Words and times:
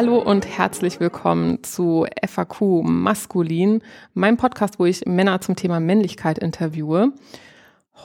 Hallo 0.00 0.18
und 0.18 0.46
herzlich 0.46 1.00
willkommen 1.00 1.64
zu 1.64 2.06
FAQ 2.24 2.84
Maskulin, 2.84 3.82
meinem 4.14 4.36
Podcast, 4.36 4.78
wo 4.78 4.86
ich 4.86 5.06
Männer 5.06 5.40
zum 5.40 5.56
Thema 5.56 5.80
Männlichkeit 5.80 6.38
interviewe. 6.38 7.10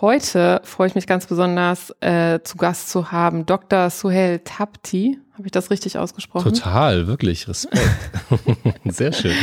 Heute 0.02 0.60
freue 0.64 0.88
ich 0.88 0.96
mich 0.96 1.06
ganz 1.06 1.28
besonders, 1.28 1.94
äh, 2.00 2.40
zu 2.44 2.58
Gast 2.58 2.90
zu 2.90 3.12
haben 3.12 3.46
Dr. 3.46 3.92
Suhail 3.92 4.40
Tapti. 4.40 5.20
Habe 5.34 5.46
ich 5.46 5.52
das 5.52 5.70
richtig 5.70 6.00
ausgesprochen? 6.00 6.56
Total, 6.56 7.06
wirklich, 7.06 7.48
Respekt. 7.48 7.88
Sehr 8.86 9.14
schön. 9.14 9.36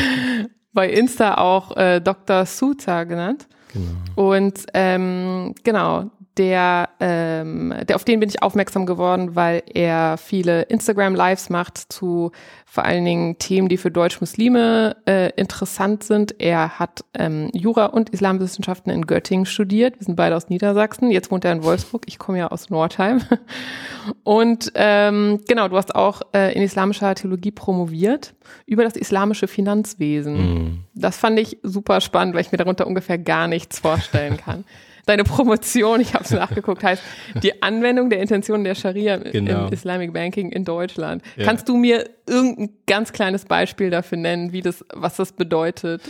Bei 0.73 0.91
Insta 0.91 1.37
auch 1.37 1.77
äh, 1.77 2.01
Dr. 2.01 2.47
Suta 2.47 3.05
genannt. 3.05 3.47
Genau. 3.73 4.33
Und 4.33 4.67
ähm, 4.75 5.55
genau, 5.63 6.11
der, 6.37 6.89
ähm, 7.01 7.75
der, 7.89 7.97
auf 7.97 8.05
den 8.05 8.21
bin 8.21 8.29
ich 8.29 8.43
aufmerksam 8.43 8.87
geworden, 8.87 9.35
weil 9.35 9.63
er 9.73 10.17
viele 10.17 10.63
Instagram-Lives 10.63 11.51
macht 11.51 11.79
zu 11.93 12.31
vor 12.65 12.85
allen 12.85 13.05
Dingen 13.05 13.39
Themen, 13.39 13.69
die 13.69 13.77
für 13.77 13.91
Deutsch-Muslime 13.91 14.97
äh, 15.07 15.31
interessant 15.31 16.05
sind. 16.05 16.41
Er 16.41 16.79
hat 16.79 17.05
ähm, 17.15 17.51
Jura 17.53 17.87
und 17.87 18.11
Islamwissenschaften 18.11 18.93
in 18.93 19.07
Göttingen 19.07 19.45
studiert. 19.45 19.99
Wir 19.99 20.05
sind 20.05 20.15
beide 20.15 20.37
aus 20.37 20.49
Niedersachsen. 20.49 21.11
Jetzt 21.11 21.33
wohnt 21.33 21.45
er 21.45 21.53
in 21.53 21.65
Wolfsburg. 21.65 22.05
Ich 22.07 22.19
komme 22.19 22.39
ja 22.39 22.49
aus 22.49 22.71
Nordheim. 22.71 23.23
Und 24.23 24.73
ähm, 24.77 25.41
genau, 25.49 25.69
du 25.69 25.77
hast 25.77 25.95
auch 25.95 26.23
äh, 26.33 26.55
in 26.55 26.63
islamischer 26.63 27.15
Theologie 27.15 27.51
promoviert 27.51 28.35
über 28.67 28.85
das 28.85 28.97
islamische 28.97 29.49
Finanzwesen. 29.49 30.35
Mm. 30.35 30.85
Das 30.95 31.19
fand 31.19 31.39
ich 31.39 31.59
super 31.63 32.01
spannend, 32.01 32.35
weil 32.35 32.43
ich 32.43 32.53
mir 32.53 32.59
darunter 32.59 32.87
ungefähr 32.87 33.19
gar 33.19 33.49
nichts 33.49 33.81
vorstellen 33.81 34.37
kann. 34.37 34.65
deine 35.11 35.25
Promotion, 35.25 36.01
ich 36.01 36.15
habe 36.15 36.25
es 36.25 36.31
nachgeguckt, 36.31 36.83
heißt 36.83 37.03
die 37.43 37.63
Anwendung 37.63 38.11
der 38.11 38.21
Intentionen 38.21 38.65
der 38.65 38.75
Scharia 38.75 39.17
genau. 39.17 39.67
im 39.67 39.73
Islamic 39.73 40.13
Banking 40.13 40.53
in 40.53 40.65
Deutschland. 40.65 41.23
Ja. 41.37 41.45
Kannst 41.45 41.69
du 41.69 41.77
mir 41.77 42.09
irgendein 42.27 42.71
ganz 42.87 43.13
kleines 43.13 43.45
Beispiel 43.45 43.91
dafür 43.91 44.19
nennen, 44.19 44.53
wie 44.53 44.63
das, 44.63 44.85
was 44.95 45.17
das 45.17 45.33
bedeutet? 45.33 46.03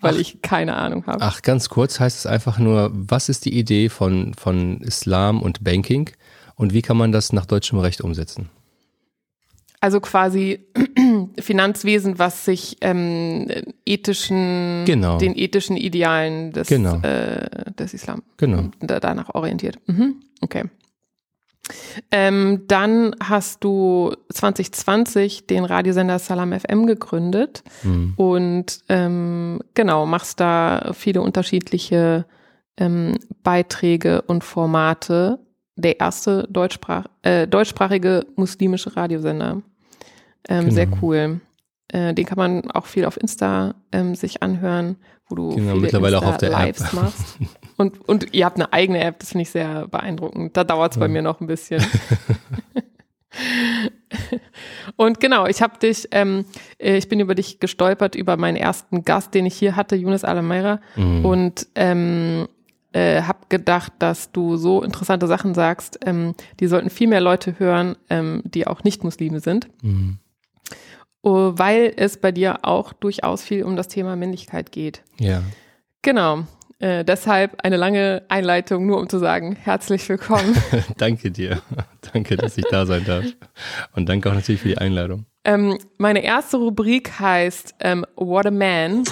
Weil 0.00 0.14
ach, 0.14 0.20
ich 0.20 0.42
keine 0.42 0.74
Ahnung 0.74 1.06
habe. 1.06 1.22
Ach, 1.22 1.42
ganz 1.42 1.68
kurz 1.68 2.00
heißt 2.00 2.18
es 2.18 2.26
einfach 2.26 2.58
nur, 2.58 2.90
was 2.92 3.28
ist 3.28 3.44
die 3.44 3.56
Idee 3.56 3.88
von, 3.88 4.34
von 4.34 4.80
Islam 4.80 5.42
und 5.42 5.62
Banking 5.62 6.10
und 6.54 6.72
wie 6.72 6.82
kann 6.82 6.96
man 6.96 7.12
das 7.12 7.32
nach 7.32 7.46
deutschem 7.46 7.78
Recht 7.78 8.00
umsetzen? 8.00 8.48
Also 9.80 10.00
quasi 10.00 10.66
Finanzwesen, 11.38 12.18
was 12.18 12.44
sich 12.44 12.76
ähm, 12.80 13.46
ethischen, 13.84 14.84
genau. 14.86 15.18
den 15.18 15.36
ethischen 15.36 15.76
Idealen 15.76 16.52
des, 16.52 16.68
genau. 16.68 17.00
äh, 17.02 17.70
des 17.78 17.94
Islam 17.94 18.22
genau. 18.36 18.70
danach 18.80 19.34
orientiert. 19.34 19.78
Mhm. 19.86 20.16
Okay. 20.40 20.64
Ähm, 22.12 22.62
dann 22.68 23.16
hast 23.20 23.64
du 23.64 24.14
2020 24.32 25.46
den 25.46 25.64
Radiosender 25.64 26.18
Salam 26.18 26.52
FM 26.52 26.86
gegründet 26.86 27.64
mhm. 27.82 28.14
und 28.16 28.80
ähm, 28.88 29.60
genau 29.74 30.06
machst 30.06 30.38
da 30.38 30.92
viele 30.94 31.22
unterschiedliche 31.22 32.26
ähm, 32.76 33.18
Beiträge 33.42 34.22
und 34.22 34.44
Formate 34.44 35.40
der 35.76 36.00
erste 36.00 36.46
deutschsprach, 36.50 37.06
äh, 37.22 37.46
deutschsprachige 37.46 38.26
muslimische 38.36 38.96
Radiosender. 38.96 39.62
Ähm, 40.48 40.64
genau. 40.64 40.74
Sehr 40.74 40.88
cool. 41.02 41.40
Äh, 41.88 42.14
den 42.14 42.26
kann 42.26 42.38
man 42.38 42.70
auch 42.70 42.86
viel 42.86 43.04
auf 43.04 43.20
Insta 43.20 43.74
ähm, 43.92 44.14
sich 44.14 44.42
anhören, 44.42 44.96
wo 45.28 45.36
du 45.36 45.48
genau, 45.50 45.72
viele 45.72 45.82
mittlerweile 45.82 46.16
Insta 46.16 46.26
auch 46.28 46.32
auf 46.32 46.38
der 46.38 46.50
Lives 46.50 46.80
App. 46.80 46.92
machst. 46.94 47.38
Und, 47.78 48.08
und 48.08 48.32
ihr 48.32 48.46
habt 48.46 48.56
eine 48.56 48.72
eigene 48.72 49.04
App, 49.04 49.18
das 49.18 49.32
finde 49.32 49.42
ich 49.42 49.50
sehr 49.50 49.86
beeindruckend. 49.88 50.56
Da 50.56 50.64
dauert 50.64 50.92
es 50.92 50.96
ja. 50.96 51.00
bei 51.00 51.08
mir 51.08 51.20
noch 51.20 51.42
ein 51.42 51.46
bisschen. 51.46 51.84
Und 54.96 55.20
genau, 55.20 55.46
ich 55.46 55.62
habe 55.62 55.78
dich, 55.78 56.08
ähm, 56.12 56.44
äh, 56.78 56.96
ich 56.96 57.08
bin 57.08 57.20
über 57.20 57.34
dich 57.34 57.60
gestolpert 57.60 58.14
über 58.14 58.36
meinen 58.36 58.56
ersten 58.56 59.04
Gast, 59.04 59.34
den 59.34 59.46
ich 59.46 59.54
hier 59.54 59.76
hatte, 59.76 59.96
Yunus 59.96 60.24
Alameira. 60.24 60.80
Mhm. 60.96 61.24
Und 61.24 61.66
ähm, 61.74 62.48
äh, 62.92 63.22
habe 63.22 63.40
gedacht, 63.48 63.92
dass 63.98 64.32
du 64.32 64.56
so 64.56 64.82
interessante 64.82 65.26
Sachen 65.26 65.54
sagst, 65.54 65.98
ähm, 66.04 66.34
die 66.60 66.66
sollten 66.66 66.90
viel 66.90 67.08
mehr 67.08 67.20
Leute 67.20 67.58
hören, 67.58 67.96
ähm, 68.10 68.42
die 68.44 68.66
auch 68.66 68.84
nicht 68.84 69.04
Muslime 69.04 69.40
sind. 69.40 69.68
Mhm. 69.82 70.18
Uh, 71.26 71.58
weil 71.58 71.92
es 71.96 72.18
bei 72.18 72.30
dir 72.30 72.60
auch 72.62 72.92
durchaus 72.92 73.42
viel 73.42 73.64
um 73.64 73.74
das 73.74 73.88
Thema 73.88 74.14
Männlichkeit 74.14 74.70
geht. 74.70 75.02
Ja. 75.18 75.42
Genau. 76.02 76.44
Äh, 76.78 77.04
deshalb 77.04 77.64
eine 77.64 77.76
lange 77.76 78.22
Einleitung, 78.28 78.86
nur 78.86 79.00
um 79.00 79.08
zu 79.08 79.18
sagen, 79.18 79.56
herzlich 79.56 80.08
willkommen. 80.08 80.56
danke 80.98 81.32
dir. 81.32 81.62
danke, 82.12 82.36
dass 82.36 82.56
ich 82.56 82.64
da 82.70 82.86
sein 82.86 83.04
darf. 83.04 83.24
Und 83.96 84.08
danke 84.08 84.30
auch 84.30 84.34
natürlich 84.34 84.60
für 84.60 84.68
die 84.68 84.78
Einladung. 84.78 85.26
Ähm, 85.42 85.78
meine 85.98 86.22
erste 86.22 86.58
Rubrik 86.58 87.18
heißt 87.18 87.74
ähm, 87.80 88.06
What 88.14 88.46
a 88.46 88.52
Man. 88.52 89.02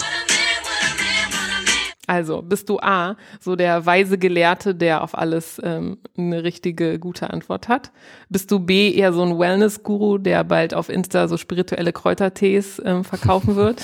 Also 2.06 2.42
bist 2.42 2.68
du 2.68 2.78
A, 2.80 3.16
so 3.40 3.56
der 3.56 3.86
weise 3.86 4.18
Gelehrte, 4.18 4.74
der 4.74 5.02
auf 5.02 5.16
alles 5.16 5.60
ähm, 5.64 5.98
eine 6.16 6.44
richtige, 6.44 6.98
gute 6.98 7.30
Antwort 7.30 7.68
hat? 7.68 7.92
Bist 8.28 8.50
du 8.50 8.60
B, 8.60 8.92
eher 8.92 9.12
so 9.12 9.22
ein 9.22 9.38
Wellness-Guru, 9.38 10.18
der 10.18 10.44
bald 10.44 10.74
auf 10.74 10.90
Insta 10.90 11.28
so 11.28 11.36
spirituelle 11.36 11.92
Kräutertees 11.92 12.80
ähm, 12.84 13.04
verkaufen 13.04 13.56
wird? 13.56 13.82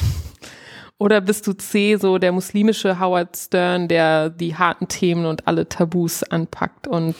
Oder 0.98 1.22
bist 1.22 1.46
du 1.46 1.54
C, 1.54 1.96
so 1.96 2.18
der 2.18 2.30
muslimische 2.30 3.00
Howard 3.00 3.34
Stern, 3.34 3.88
der 3.88 4.28
die 4.28 4.56
harten 4.56 4.86
Themen 4.86 5.24
und 5.24 5.48
alle 5.48 5.66
Tabus 5.66 6.22
anpackt 6.22 6.86
und 6.86 7.14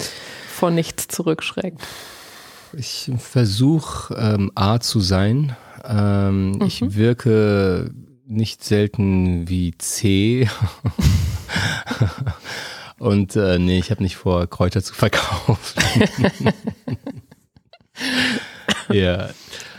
vor 0.49 0.71
nichts 0.71 1.09
zurückschreckt? 1.09 1.81
Ich 2.75 3.11
versuche 3.17 4.15
ähm, 4.15 4.53
A 4.55 4.81
zu 4.81 5.00
sein. 5.00 5.56
Ähm, 5.82 6.53
mhm. 6.53 6.62
Ich 6.62 6.94
wirke 6.94 7.91
nicht 8.31 8.65
selten 8.65 9.49
wie 9.49 9.77
C. 9.77 10.49
Und 12.99 13.35
äh, 13.35 13.59
nee, 13.59 13.79
ich 13.79 13.91
habe 13.91 14.03
nicht 14.03 14.17
vor, 14.17 14.47
Kräuter 14.47 14.83
zu 14.83 14.95
verkaufen. 14.95 15.83
ja. 18.91 19.31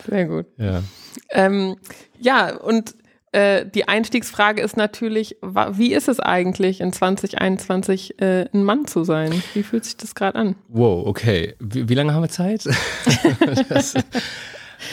Sehr 0.08 0.26
gut. 0.26 0.48
Ja, 0.58 0.82
ähm, 1.30 1.78
ja 2.20 2.58
und 2.58 2.96
äh, 3.32 3.66
die 3.66 3.88
Einstiegsfrage 3.88 4.62
ist 4.62 4.76
natürlich, 4.76 5.38
wie 5.42 5.94
ist 5.94 6.08
es 6.08 6.20
eigentlich 6.20 6.82
in 6.82 6.92
2021 6.92 8.20
äh, 8.20 8.50
ein 8.52 8.64
Mann 8.64 8.88
zu 8.88 9.04
sein? 9.04 9.44
Wie 9.54 9.64
fühlt 9.64 9.86
sich 9.86 9.98
das 9.98 10.16
gerade 10.16 10.40
an? 10.40 10.56
Wow, 10.68 11.06
okay. 11.06 11.56
Wie, 11.60 11.88
wie, 11.88 11.94
lange 11.94 12.14
haben 12.14 12.24
wir 12.24 12.30
Zeit? 12.30 12.66
das, 13.70 13.94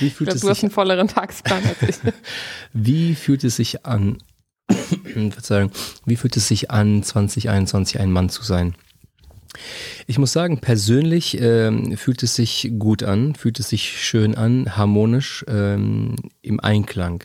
wie 0.00 0.10
fühlt 0.10 0.32
es 0.32 0.40
du 0.40 0.48
hast 0.48 0.62
einen 0.62 0.70
volleren 0.70 1.08
Tagesplan 1.08 1.62
als 1.64 1.88
ich. 1.88 2.12
Wie 2.72 3.14
fühlt 3.14 3.44
es 3.44 3.56
sich 3.56 3.86
an, 3.86 4.18
Verzeihung, 5.30 5.70
wie 6.04 6.16
fühlt 6.16 6.36
es 6.36 6.48
sich 6.48 6.70
an, 6.70 7.02
2021 7.02 7.98
ein 7.98 8.12
Mann 8.12 8.28
zu 8.28 8.42
sein? 8.42 8.74
Ich 10.06 10.18
muss 10.18 10.32
sagen, 10.32 10.60
persönlich 10.60 11.40
ähm, 11.40 11.96
fühlt 11.96 12.22
es 12.22 12.34
sich 12.34 12.70
gut 12.78 13.02
an, 13.02 13.34
fühlt 13.34 13.58
es 13.58 13.70
sich 13.70 14.00
schön 14.00 14.34
an, 14.34 14.76
harmonisch, 14.76 15.44
ähm, 15.48 16.16
im 16.42 16.60
Einklang 16.60 17.24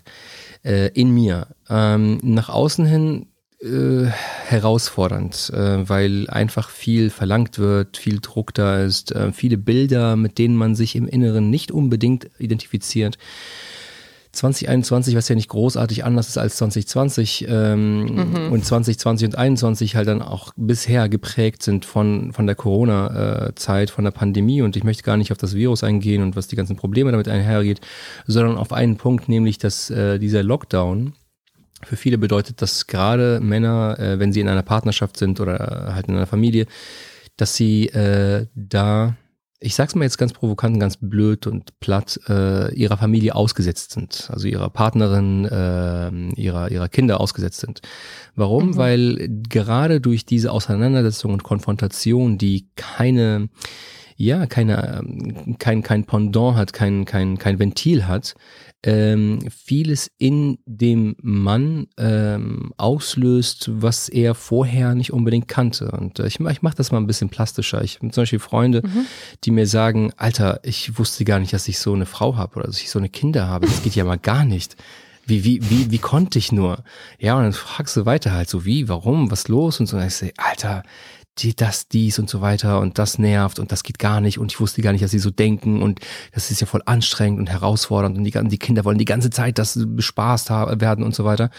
äh, 0.63 0.87
in 0.93 1.11
mir. 1.11 1.47
Ähm, 1.69 2.19
nach 2.23 2.49
außen 2.49 2.85
hin 2.85 3.27
äh, 3.63 4.11
herausfordernd, 4.47 5.51
äh, 5.53 5.87
weil 5.87 6.29
einfach 6.29 6.69
viel 6.69 7.09
verlangt 7.09 7.59
wird, 7.59 7.97
viel 7.97 8.19
Druck 8.19 8.53
da 8.53 8.83
ist, 8.83 9.11
äh, 9.13 9.31
viele 9.31 9.57
Bilder, 9.57 10.15
mit 10.15 10.37
denen 10.37 10.55
man 10.55 10.75
sich 10.75 10.95
im 10.95 11.07
Inneren 11.07 11.49
nicht 11.49 11.71
unbedingt 11.71 12.29
identifiziert. 12.39 13.17
2021, 14.33 15.15
was 15.15 15.29
ja 15.29 15.35
nicht 15.35 15.49
großartig 15.49 16.03
anders 16.03 16.27
ist 16.27 16.39
als 16.39 16.55
2020 16.57 17.45
ähm, 17.47 18.01
mhm. 18.01 18.51
und 18.51 18.65
2020 18.65 19.27
und 19.27 19.31
2021 19.33 19.95
halt 19.95 20.07
dann 20.07 20.23
auch 20.23 20.51
bisher 20.57 21.07
geprägt 21.07 21.61
sind 21.61 21.85
von, 21.85 22.33
von 22.33 22.47
der 22.47 22.55
Corona-Zeit, 22.55 23.91
von 23.91 24.03
der 24.03 24.11
Pandemie 24.11 24.63
und 24.63 24.75
ich 24.75 24.83
möchte 24.83 25.03
gar 25.03 25.17
nicht 25.17 25.31
auf 25.31 25.37
das 25.37 25.53
Virus 25.53 25.83
eingehen 25.83 26.23
und 26.23 26.35
was 26.35 26.47
die 26.47 26.55
ganzen 26.55 26.75
Probleme 26.75 27.11
damit 27.11 27.27
einhergeht, 27.27 27.79
sondern 28.25 28.57
auf 28.57 28.73
einen 28.73 28.97
Punkt, 28.97 29.29
nämlich 29.29 29.59
dass 29.59 29.91
äh, 29.91 30.17
dieser 30.17 30.41
Lockdown 30.41 31.13
für 31.85 31.95
viele 31.95 32.17
bedeutet 32.17 32.61
das 32.61 32.87
gerade 32.87 33.39
Männer, 33.41 33.97
äh, 33.99 34.19
wenn 34.19 34.33
sie 34.33 34.41
in 34.41 34.47
einer 34.47 34.63
Partnerschaft 34.63 35.17
sind 35.17 35.39
oder 35.39 35.91
halt 35.93 36.07
in 36.07 36.15
einer 36.15 36.27
Familie, 36.27 36.65
dass 37.37 37.55
sie 37.55 37.87
äh, 37.89 38.47
da, 38.55 39.15
ich 39.59 39.75
sag's 39.75 39.95
mal 39.95 40.03
jetzt 40.03 40.17
ganz 40.17 40.33
provokant, 40.33 40.79
ganz 40.79 40.97
blöd 40.97 41.47
und 41.47 41.79
platt, 41.79 42.19
äh, 42.27 42.73
ihrer 42.73 42.97
Familie 42.97 43.35
ausgesetzt 43.35 43.91
sind, 43.91 44.29
also 44.31 44.47
ihrer 44.47 44.69
Partnerin, 44.69 45.45
äh, 45.45 46.39
ihrer, 46.39 46.71
ihrer 46.71 46.89
Kinder 46.89 47.19
ausgesetzt 47.19 47.61
sind. 47.61 47.81
Warum? 48.35 48.69
Mhm. 48.69 48.77
Weil 48.77 49.29
gerade 49.49 50.01
durch 50.01 50.25
diese 50.25 50.51
Auseinandersetzung 50.51 51.33
und 51.33 51.43
Konfrontation, 51.43 52.37
die 52.37 52.69
keine 52.75 53.49
ja, 54.15 54.45
keine, 54.45 54.99
ähm, 54.99 55.57
kein, 55.57 55.81
kein 55.81 56.05
Pendant 56.05 56.55
hat, 56.55 56.71
kein, 56.71 57.05
kein, 57.05 57.37
kein 57.37 57.59
Ventil 57.59 58.07
hat, 58.07 58.35
ähm, 58.83 59.39
vieles 59.49 60.11
in 60.17 60.59
dem 60.65 61.15
Mann 61.21 61.87
ähm, 61.97 62.73
auslöst, 62.77 63.69
was 63.71 64.09
er 64.09 64.35
vorher 64.35 64.93
nicht 64.93 65.13
unbedingt 65.13 65.47
kannte. 65.47 65.91
Und 65.91 66.19
äh, 66.19 66.27
ich, 66.27 66.39
ich 66.39 66.61
mache 66.61 66.75
das 66.75 66.91
mal 66.91 66.97
ein 66.97 67.07
bisschen 67.07 67.29
plastischer. 67.29 67.81
Ich 67.81 67.95
habe 67.95 68.11
zum 68.11 68.23
Beispiel 68.23 68.39
Freunde, 68.39 68.81
mhm. 68.83 69.05
die 69.45 69.51
mir 69.51 69.67
sagen, 69.67 70.11
Alter, 70.17 70.59
ich 70.63 70.97
wusste 70.99 71.23
gar 71.23 71.39
nicht, 71.39 71.53
dass 71.53 71.67
ich 71.67 71.79
so 71.79 71.93
eine 71.93 72.05
Frau 72.05 72.35
habe 72.35 72.57
oder 72.57 72.67
dass 72.67 72.81
ich 72.81 72.89
so 72.89 72.99
eine 72.99 73.09
Kinder 73.09 73.47
habe. 73.47 73.67
Das 73.67 73.83
geht 73.83 73.95
ja 73.95 74.03
mal 74.03 74.17
gar 74.17 74.43
nicht. 74.43 74.75
Wie, 75.25 75.45
wie, 75.45 75.61
wie, 75.69 75.89
wie 75.89 75.99
konnte 75.99 76.37
ich 76.37 76.51
nur? 76.51 76.83
Ja, 77.17 77.37
und 77.37 77.43
dann 77.43 77.53
fragst 77.53 77.95
du 77.95 78.05
weiter 78.05 78.33
halt 78.33 78.49
so, 78.49 78.65
wie, 78.65 78.89
warum, 78.89 79.31
was 79.31 79.47
los 79.47 79.79
und 79.79 79.85
so. 79.85 79.95
Und 79.95 80.05
ich 80.05 80.13
sage, 80.13 80.33
Alter, 80.35 80.83
die, 81.39 81.55
das, 81.55 81.87
dies 81.87 82.19
und 82.19 82.29
so 82.29 82.41
weiter 82.41 82.79
und 82.79 82.99
das 82.99 83.17
nervt 83.17 83.59
und 83.59 83.71
das 83.71 83.83
geht 83.83 83.97
gar 83.97 84.21
nicht 84.21 84.37
und 84.37 84.51
ich 84.51 84.59
wusste 84.59 84.81
gar 84.81 84.91
nicht, 84.91 85.03
dass 85.03 85.11
sie 85.11 85.19
so 85.19 85.31
denken 85.31 85.81
und 85.81 85.99
das 86.31 86.51
ist 86.51 86.61
ja 86.61 86.67
voll 86.67 86.83
anstrengend 86.85 87.39
und 87.39 87.49
herausfordernd 87.49 88.17
und 88.17 88.23
die, 88.23 88.31
die 88.31 88.57
Kinder 88.59 88.85
wollen 88.85 88.97
die 88.97 89.05
ganze 89.05 89.29
Zeit 89.29 89.57
das 89.57 89.79
bespaßt 89.83 90.49
haben, 90.49 90.79
werden 90.79 91.03
und 91.03 91.15
so 91.15 91.25
weiter. 91.25 91.49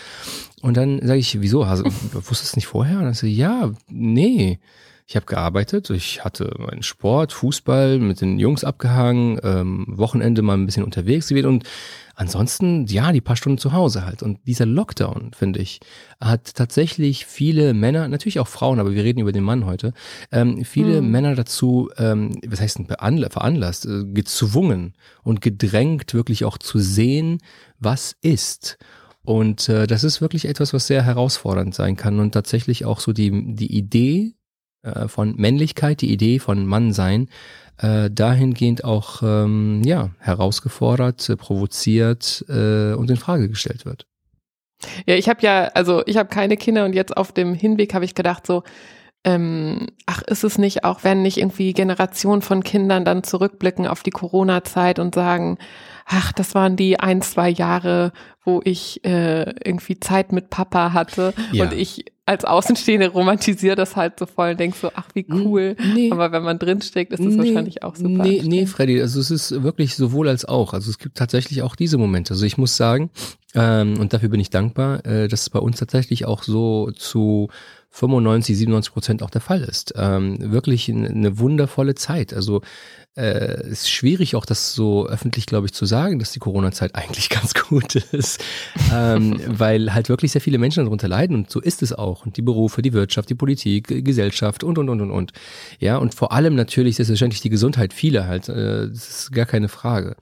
Und 0.63 0.77
dann 0.77 1.01
sage 1.05 1.19
ich, 1.19 1.41
wieso? 1.41 1.67
Hast, 1.67 1.85
wusstest 1.85 2.55
du 2.55 2.59
nicht 2.59 2.67
vorher? 2.67 2.99
Und 2.99 3.05
dann 3.05 3.13
ich, 3.13 3.37
ja, 3.37 3.71
nee. 3.89 4.61
Ich 5.07 5.17
habe 5.17 5.27
gearbeitet, 5.27 5.91
ich 5.91 6.25
hatte 6.25 6.55
meinen 6.59 6.83
Sport, 6.83 7.35
Fußball 7.35 7.99
mit 7.99 8.23
den 8.23 8.39
Jungs 8.39 8.65
abgehangen, 8.65 9.39
ähm, 9.43 9.85
Wochenende 9.87 10.41
mal 10.41 10.55
ein 10.55 10.65
bisschen 10.65 10.83
unterwegs 10.83 11.29
gewesen 11.29 11.49
und 11.49 11.65
ansonsten, 12.15 12.87
ja, 12.87 13.13
die 13.13 13.21
paar 13.21 13.37
Stunden 13.37 13.59
zu 13.59 13.73
Hause 13.73 14.05
halt. 14.05 14.23
Und 14.23 14.39
dieser 14.47 14.67
Lockdown, 14.67 15.33
finde 15.35 15.61
ich, 15.61 15.81
hat 16.21 16.55
tatsächlich 16.55 17.27
viele 17.27 17.75
Männer, 17.75 18.09
natürlich 18.09 18.41
auch 18.41 18.49
Frauen, 18.49 18.79
aber 18.79 18.95
wir 18.95 19.05
reden 19.05 19.21
über 19.21 19.33
den 19.33 19.45
Mann 19.45 19.67
heute, 19.67 19.93
ähm, 20.33 20.65
viele 20.65 21.03
mhm. 21.03 21.11
Männer 21.11 21.35
dazu, 21.35 21.91
ähm, 21.99 22.33
was 22.47 22.61
heißt 22.61 22.79
denn 22.79 22.87
veranlasst, 22.87 23.87
äh, 23.87 24.05
gezwungen 24.05 24.95
und 25.23 25.41
gedrängt, 25.41 26.15
wirklich 26.15 26.45
auch 26.45 26.59
zu 26.59 26.79
sehen, 26.79 27.39
was 27.79 28.17
ist. 28.21 28.79
Und 29.25 29.69
äh, 29.69 29.87
das 29.87 30.05
ist 30.05 30.21
wirklich 30.21 30.47
etwas, 30.47 30.75
was 30.75 30.87
sehr 30.87 31.03
herausfordernd 31.03 31.75
sein 31.75 31.97
kann 31.97 32.21
und 32.21 32.33
tatsächlich 32.33 32.85
auch 32.85 33.01
so 33.01 33.13
die, 33.13 33.55
die 33.55 33.75
Idee 33.77 34.35
äh, 34.85 35.09
von 35.09 35.35
Männlichkeit, 35.37 36.01
die 36.01 36.13
Idee 36.13 36.39
von 36.39 36.67
Mannsein, 36.67 37.29
äh, 37.79 38.11
dahingehend 38.11 38.85
auch 38.85 39.23
ähm, 39.23 39.83
ja, 39.85 40.11
herausgefordert, 40.19 41.29
äh, 41.29 41.37
provoziert 41.37 42.45
äh, 42.49 42.93
und 42.93 43.11
in 43.11 43.17
Frage 43.17 43.49
gestellt 43.49 43.85
wird. 43.85 44.07
Ja, 45.07 45.15
ich 45.15 45.29
habe 45.29 45.41
ja, 45.43 45.65
also 45.75 46.03
ich 46.07 46.17
habe 46.17 46.29
keine 46.29 46.57
Kinder 46.57 46.85
und 46.85 46.95
jetzt 46.95 47.17
auf 47.17 47.33
dem 47.33 47.55
Hinweg 47.55 47.95
habe 47.95 48.05
ich 48.05 48.15
gedacht 48.15 48.47
so, 48.47 48.63
ähm, 49.25 49.87
ach, 50.07 50.23
ist 50.23 50.45
es 50.45 50.59
nicht 50.59 50.85
auch, 50.85 51.03
wenn 51.03 51.23
nicht 51.23 51.39
irgendwie 51.39 51.73
Generationen 51.73 52.43
von 52.43 52.63
Kindern 52.63 53.05
dann 53.05 53.25
zurückblicken 53.25 53.87
auf 53.87 54.03
die 54.03 54.11
Corona-Zeit 54.11 54.99
und 54.99 55.15
sagen, 55.15 55.59
ach, 56.07 56.33
das 56.33 56.55
waren 56.55 56.77
die 56.77 57.01
ein, 57.01 57.23
zwei 57.23 57.49
Jahre, 57.49 58.13
wo 58.45 58.61
ich 58.65 59.05
äh, 59.05 59.55
irgendwie 59.65 59.99
Zeit 60.01 60.33
mit 60.33 60.51
Papa 60.51 60.93
hatte 60.93 61.35
ja. 61.53 61.65
und 61.65 61.73
ich 61.73 62.05
als 62.27 62.45
Außenstehende 62.45 63.09
romantisiere 63.09 63.77
das 63.77 63.97
halt 63.97 64.19
so 64.19 64.25
voll 64.25 64.53
und 64.53 64.61
denke 64.61 64.77
so, 64.81 64.91
ach, 64.95 65.09
wie 65.13 65.27
cool. 65.31 65.77
Nee. 65.95 66.11
Aber 66.11 66.33
wenn 66.33 66.43
man 66.43 66.59
drinsteckt, 66.59 67.13
ist 67.13 67.23
das 67.23 67.35
nee. 67.35 67.39
wahrscheinlich 67.39 67.83
auch 67.83 67.97
super. 67.97 68.23
Nee, 68.23 68.43
nee, 68.45 68.65
Freddy, 68.65 69.01
also 69.01 69.21
es 69.21 69.31
ist 69.31 69.63
wirklich 69.63 69.95
sowohl 69.95 70.29
als 70.29 70.47
auch. 70.47 70.73
Also 70.73 70.91
es 70.91 70.99
gibt 70.99 71.19
tatsächlich 71.19 71.61
auch 71.61 71.77
diese 71.77 71.99
Momente. 71.99 72.33
Also 72.33 72.47
ich 72.47 72.57
muss 72.57 72.77
sagen, 72.79 73.11
ähm, 73.55 73.99
und 74.01 74.15
dafür 74.15 74.31
bin 74.31 74.41
ich 74.41 74.49
dankbar, 74.49 75.05
äh, 75.05 75.29
dass 75.29 75.43
es 75.43 75.51
bei 75.51 75.59
uns 75.59 75.79
tatsächlich 75.79 76.25
auch 76.25 76.43
so 76.43 76.91
zu 76.93 77.49
95, 77.91 78.57
97 78.57 78.93
Prozent 78.93 79.23
auch 79.23 79.31
der 79.31 79.43
Fall 79.43 79.63
ist. 79.63 79.93
Ähm, 79.97 80.51
wirklich 80.51 80.91
eine 80.91 81.39
wundervolle 81.39 81.95
Zeit. 81.95 82.33
Also 82.33 82.63
äh, 83.17 83.69
ist 83.69 83.91
schwierig, 83.91 84.35
auch 84.35 84.45
das 84.45 84.75
so 84.75 85.07
öffentlich, 85.07 85.47
glaube 85.47 85.67
ich, 85.67 85.73
zu 85.73 85.87
sagen, 85.87 86.19
dass 86.19 86.33
die 86.33 86.41
Corona-Zeit 86.41 86.95
eigentlich 86.95 87.29
ganz 87.31 87.55
gut 87.55 87.95
ist, 87.95 88.43
ähm, 88.93 89.41
weil 89.47 89.95
halt 89.95 90.09
wirklich 90.09 90.33
sehr 90.33 90.41
viele 90.41 90.59
Menschen 90.59 90.85
darunter 90.85 91.09
leiden 91.09 91.37
und 91.37 91.51
so 91.51 91.61
ist 91.61 91.83
es 91.83 91.93
auch. 91.93 92.27
Und 92.27 92.37
die 92.37 92.43
Berufe, 92.43 92.83
die 92.83 92.93
Wirtschaft, 92.93 93.31
die 93.31 93.35
Politik, 93.35 94.05
Gesellschaft 94.05 94.65
und, 94.65 94.79
und, 94.79 94.89
und, 94.89 95.01
und, 95.01 95.11
und. 95.11 95.33
Ja, 95.79 95.97
und 95.97 96.15
vor 96.15 96.33
allem 96.33 96.57
natürlich 96.57 96.97
selbstverständlich 96.97 97.41
die 97.41 97.51
Gesundheit 97.51 97.93
vieler 97.93 98.27
halt, 98.27 98.49
äh, 98.49 98.89
das 98.89 99.09
ist 99.09 99.33
gar 99.33 99.47
keine 99.47 99.69
Frage. 99.69 100.17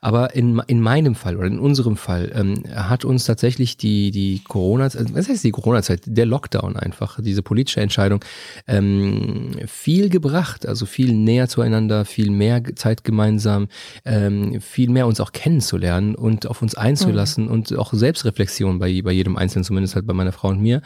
Aber 0.00 0.34
in, 0.34 0.60
in 0.66 0.80
meinem 0.80 1.14
Fall 1.14 1.36
oder 1.36 1.46
in 1.46 1.60
unserem 1.60 1.96
Fall 1.96 2.32
ähm, 2.34 2.64
hat 2.74 3.04
uns 3.04 3.24
tatsächlich 3.24 3.76
die, 3.76 4.10
die 4.10 4.42
Corona, 4.46 4.90
zeit 4.90 5.14
was 5.14 5.28
heißt 5.28 5.44
die 5.44 5.52
Corona-Zeit, 5.52 6.02
der 6.06 6.26
Lockdown 6.26 6.76
einfach, 6.76 7.20
diese 7.20 7.42
politische 7.42 7.80
Entscheidung, 7.80 8.24
ähm, 8.66 9.52
viel 9.66 10.08
gebracht, 10.08 10.66
also 10.66 10.86
viel 10.86 11.12
näher 11.12 11.48
zueinander, 11.48 12.04
viel 12.04 12.31
mehr 12.36 12.62
Zeit 12.76 13.04
gemeinsam, 13.04 13.68
ähm, 14.04 14.60
viel 14.60 14.90
mehr 14.90 15.06
uns 15.06 15.20
auch 15.20 15.32
kennenzulernen 15.32 16.14
und 16.14 16.46
auf 16.46 16.62
uns 16.62 16.74
einzulassen 16.74 17.46
mhm. 17.46 17.50
und 17.50 17.76
auch 17.76 17.92
Selbstreflexion 17.92 18.78
bei, 18.78 19.02
bei 19.02 19.12
jedem 19.12 19.36
Einzelnen, 19.36 19.64
zumindest 19.64 19.94
halt 19.94 20.06
bei 20.06 20.14
meiner 20.14 20.32
Frau 20.32 20.48
und 20.48 20.60
mir. 20.60 20.82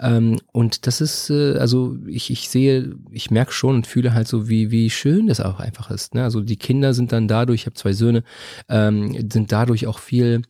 Ähm, 0.00 0.38
und 0.52 0.86
das 0.86 1.00
ist, 1.00 1.30
äh, 1.30 1.56
also 1.58 1.96
ich, 2.06 2.30
ich 2.30 2.48
sehe, 2.48 2.94
ich 3.10 3.30
merke 3.30 3.52
schon 3.52 3.76
und 3.76 3.86
fühle 3.86 4.14
halt 4.14 4.28
so, 4.28 4.48
wie, 4.48 4.70
wie 4.70 4.90
schön 4.90 5.26
das 5.26 5.40
auch 5.40 5.60
einfach 5.60 5.90
ist. 5.90 6.14
Ne? 6.14 6.24
Also 6.24 6.40
die 6.40 6.56
Kinder 6.56 6.94
sind 6.94 7.12
dann 7.12 7.28
dadurch, 7.28 7.62
ich 7.62 7.66
habe 7.66 7.74
zwei 7.74 7.92
Söhne, 7.92 8.22
ähm, 8.68 9.28
sind 9.30 9.52
dadurch 9.52 9.86
auch 9.86 9.98
viel 9.98 10.42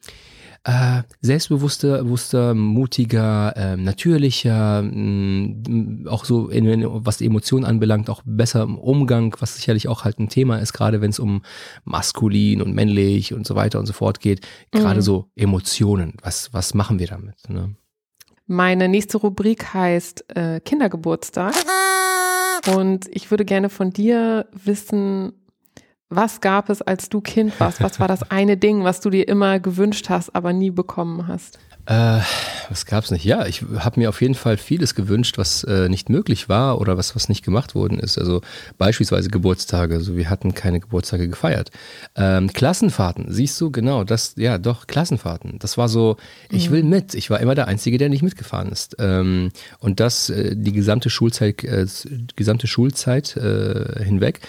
äh, 0.65 1.03
selbstbewusster, 1.21 2.03
bewusster, 2.03 2.55
mutiger, 2.55 3.57
äh, 3.57 3.77
natürlicher, 3.77 4.83
mh, 4.83 4.91
mm, 4.93 6.09
auch 6.09 6.25
so 6.25 6.49
in, 6.49 6.67
in, 6.67 6.85
was 6.87 7.19
die 7.19 7.27
Emotionen 7.27 7.65
anbelangt, 7.65 8.11
auch 8.11 8.23
besser 8.25 8.63
im 8.63 8.79
Umgang, 8.79 9.35
was 9.41 9.57
sicherlich 9.57 9.89
auch 9.89 10.05
halt 10.05 10.19
ein 10.19 10.29
Thema 10.29 10.59
ist, 10.59 10.73
gerade 10.73 11.01
wenn 11.01 11.11
es 11.11 11.19
um 11.19 11.43
maskulin 11.85 12.61
und 12.63 12.75
männlich 12.75 13.33
und 13.35 13.47
so 13.47 13.55
weiter 13.55 13.79
und 13.79 13.87
so 13.87 13.93
fort 13.93 14.21
geht. 14.21 14.47
Gerade 14.71 15.01
mhm. 15.01 15.05
so 15.05 15.31
Emotionen. 15.37 16.15
Was, 16.23 16.53
was 16.53 16.75
machen 16.75 16.99
wir 16.99 17.07
damit? 17.07 17.49
Ne? 17.49 17.75
Meine 18.47 18.89
nächste 18.89 19.19
Rubrik 19.19 19.75
heißt 19.75 20.37
äh, 20.37 20.61
Kindergeburtstag. 20.61 21.55
Und 22.75 23.07
ich 23.13 23.31
würde 23.31 23.45
gerne 23.45 23.69
von 23.71 23.93
dir 23.93 24.47
wissen, 24.53 25.33
was 26.11 26.41
gab 26.41 26.71
es, 26.71 26.83
als 26.83 27.09
du 27.09 27.21
Kind 27.21 27.59
warst? 27.61 27.83
Was 27.83 28.01
war 28.01 28.09
das 28.09 28.23
eine 28.31 28.57
Ding, 28.57 28.85
was 28.85 29.01
du 29.01 29.11
dir 29.11 29.29
immer 29.29 29.61
gewünscht 29.61 30.09
hast, 30.09 30.35
aber 30.35 30.53
nie 30.53 30.71
bekommen 30.71 31.27
hast? 31.29 31.59
Äh, 31.89 32.21
was 32.69 32.85
gab's 32.85 33.11
nicht? 33.11 33.25
Ja, 33.25 33.47
ich 33.47 33.65
habe 33.79 33.99
mir 33.99 34.11
auf 34.11 34.21
jeden 34.21 34.35
Fall 34.35 34.59
vieles 34.59 34.95
gewünscht, 34.95 35.39
was 35.39 35.65
äh, 35.65 35.89
nicht 35.89 36.11
möglich 36.11 36.51
war 36.51 36.83
oder 36.83 36.99
was, 36.99 37.17
was 37.17 37.31
nicht 37.31 37.43
gemacht 37.43 37.75
worden 37.75 37.99
ist. 37.99 38.19
Also 38.19 38.43
beispielsweise 38.77 39.31
Geburtstage. 39.31 39.95
Also 39.95 40.15
wir 40.15 40.29
hatten 40.29 40.53
keine 40.53 40.81
Geburtstage 40.81 41.29
gefeiert. 41.29 41.71
Ähm, 42.15 42.53
Klassenfahrten, 42.53 43.33
siehst 43.33 43.59
du, 43.63 43.71
genau, 43.71 44.05
das, 44.05 44.35
ja, 44.37 44.59
doch, 44.59 44.87
Klassenfahrten. 44.87 45.59
Das 45.61 45.79
war 45.79 45.89
so, 45.89 46.19
ich 46.51 46.69
mhm. 46.69 46.75
will 46.75 46.83
mit. 46.83 47.15
Ich 47.15 47.31
war 47.31 47.41
immer 47.41 47.55
der 47.55 47.69
Einzige, 47.69 47.97
der 47.97 48.11
nicht 48.11 48.23
mitgefahren 48.23 48.71
ist. 48.71 48.97
Ähm, 48.99 49.51
und 49.79 49.99
das 49.99 50.29
äh, 50.29 50.55
die 50.55 50.73
gesamte 50.73 51.09
Schulzeit, 51.09 51.65
äh, 51.65 51.87
gesamte 52.37 52.67
Schulzeit 52.67 53.35
äh, 53.39 54.05
hinweg. 54.05 54.41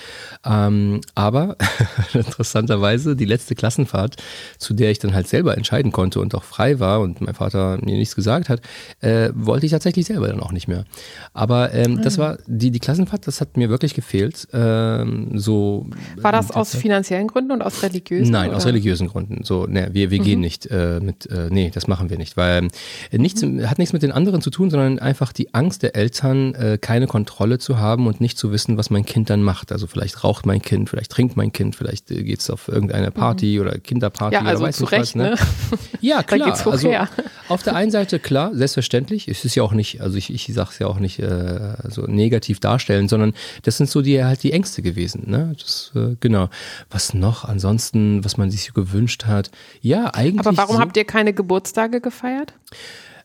Ähm, 0.43 0.99
aber 1.15 1.48
interessanterweise 2.13 3.15
die 3.15 3.25
letzte 3.25 3.55
Klassenfahrt, 3.55 4.15
zu 4.57 4.73
der 4.73 4.91
ich 4.91 4.99
dann 4.99 5.13
halt 5.13 5.27
selber 5.27 5.57
entscheiden 5.57 5.91
konnte 5.91 6.19
und 6.19 6.35
auch 6.35 6.43
frei 6.43 6.79
war 6.79 7.01
und 7.01 7.21
mein 7.21 7.35
Vater 7.35 7.77
mir 7.81 7.97
nichts 7.97 8.15
gesagt 8.15 8.49
hat, 8.49 8.61
äh, 9.01 9.29
wollte 9.33 9.65
ich 9.65 9.71
tatsächlich 9.71 10.05
selber 10.05 10.27
dann 10.27 10.39
auch 10.39 10.51
nicht 10.51 10.67
mehr. 10.67 10.85
Aber 11.33 11.73
ähm, 11.73 11.93
mhm. 11.93 12.01
das 12.01 12.17
war 12.17 12.37
die, 12.47 12.71
die 12.71 12.79
Klassenfahrt, 12.79 13.27
das 13.27 13.41
hat 13.41 13.57
mir 13.57 13.69
wirklich 13.69 13.93
gefehlt. 13.93 14.47
Ähm, 14.53 15.31
so 15.35 15.87
war 16.17 16.31
das 16.31 16.51
aus 16.51 16.75
finanziellen 16.75 17.27
Gründen 17.27 17.51
und 17.51 17.61
aus 17.61 17.83
religiösen? 17.83 18.31
Nein, 18.31 18.49
oder? 18.49 18.57
aus 18.57 18.65
religiösen 18.65 19.07
Gründen. 19.07 19.43
So, 19.43 19.65
ne, 19.65 19.89
wir, 19.93 20.11
wir 20.11 20.19
mhm. 20.19 20.23
gehen 20.23 20.39
nicht 20.39 20.65
äh, 20.67 20.99
mit, 20.99 21.25
äh, 21.27 21.47
nee, 21.49 21.71
das 21.73 21.87
machen 21.87 22.09
wir 22.09 22.17
nicht, 22.17 22.37
weil 22.37 22.67
äh, 23.11 23.17
nichts 23.17 23.41
mhm. 23.41 23.69
hat 23.69 23.77
nichts 23.77 23.93
mit 23.93 24.03
den 24.03 24.11
anderen 24.11 24.41
zu 24.41 24.49
tun, 24.49 24.69
sondern 24.69 24.99
einfach 24.99 25.33
die 25.33 25.53
Angst 25.53 25.83
der 25.83 25.95
Eltern, 25.95 26.53
äh, 26.55 26.77
keine 26.79 27.07
Kontrolle 27.07 27.59
zu 27.59 27.79
haben 27.79 28.07
und 28.07 28.21
nicht 28.21 28.37
zu 28.37 28.51
wissen, 28.51 28.77
was 28.77 28.89
mein 28.89 29.05
Kind 29.05 29.29
dann 29.29 29.43
macht. 29.43 29.71
Also 29.71 29.87
vielleicht 29.87 30.23
raucht 30.23 30.45
mein 30.45 30.61
Kind, 30.61 30.89
vielleicht 30.89 31.11
trinkt 31.11 31.37
mein 31.39 31.53
Kind, 31.53 31.75
vielleicht 31.75 32.11
äh, 32.11 32.23
geht 32.23 32.41
es 32.41 32.49
auf 32.49 32.67
irgendeine 32.67 33.11
Party 33.11 33.55
mhm. 33.55 33.61
oder 33.61 33.79
Kinderparty 33.79 34.35
ja, 34.35 34.41
also 34.41 34.59
oder 34.59 34.67
weiß 34.67 34.77
zu 34.77 34.85
Recht, 34.85 35.01
was. 35.01 35.15
Ne? 35.15 35.31
ne? 35.31 35.35
Ja, 36.01 36.23
klar. 36.23 36.39
da 36.39 36.45
geht's 36.45 36.65
hoch 36.65 36.73
also, 36.73 36.89
her. 36.89 37.09
Auf 37.47 37.63
der 37.63 37.75
einen 37.75 37.91
Seite, 37.91 38.19
klar, 38.19 38.51
selbstverständlich. 38.53 39.27
Es 39.27 39.45
ist 39.45 39.55
ja 39.55 39.63
auch 39.63 39.71
nicht, 39.71 40.01
also 40.01 40.17
ich, 40.17 40.33
ich 40.33 40.53
sage 40.53 40.69
es 40.71 40.79
ja 40.79 40.87
auch 40.87 40.99
nicht 40.99 41.19
äh, 41.19 41.75
so 41.87 42.03
negativ 42.03 42.59
darstellen, 42.59 43.07
sondern 43.07 43.33
das 43.63 43.77
sind 43.77 43.89
so 43.89 44.01
die 44.01 44.23
halt 44.23 44.43
die 44.43 44.51
Ängste 44.51 44.81
gewesen. 44.81 45.23
Ne? 45.27 45.55
Das, 45.57 45.91
äh, 45.95 46.15
genau. 46.19 46.49
Was 46.89 47.13
noch 47.13 47.45
ansonsten, 47.45 48.23
was 48.23 48.37
man 48.37 48.51
sich 48.51 48.65
so 48.65 48.73
gewünscht 48.73 49.25
hat? 49.25 49.49
Ja, 49.81 50.13
eigentlich. 50.13 50.45
Aber 50.45 50.57
warum 50.57 50.75
so, 50.75 50.81
habt 50.81 50.97
ihr 50.97 51.05
keine 51.05 51.33
Geburtstage 51.33 52.01
gefeiert? 52.01 52.53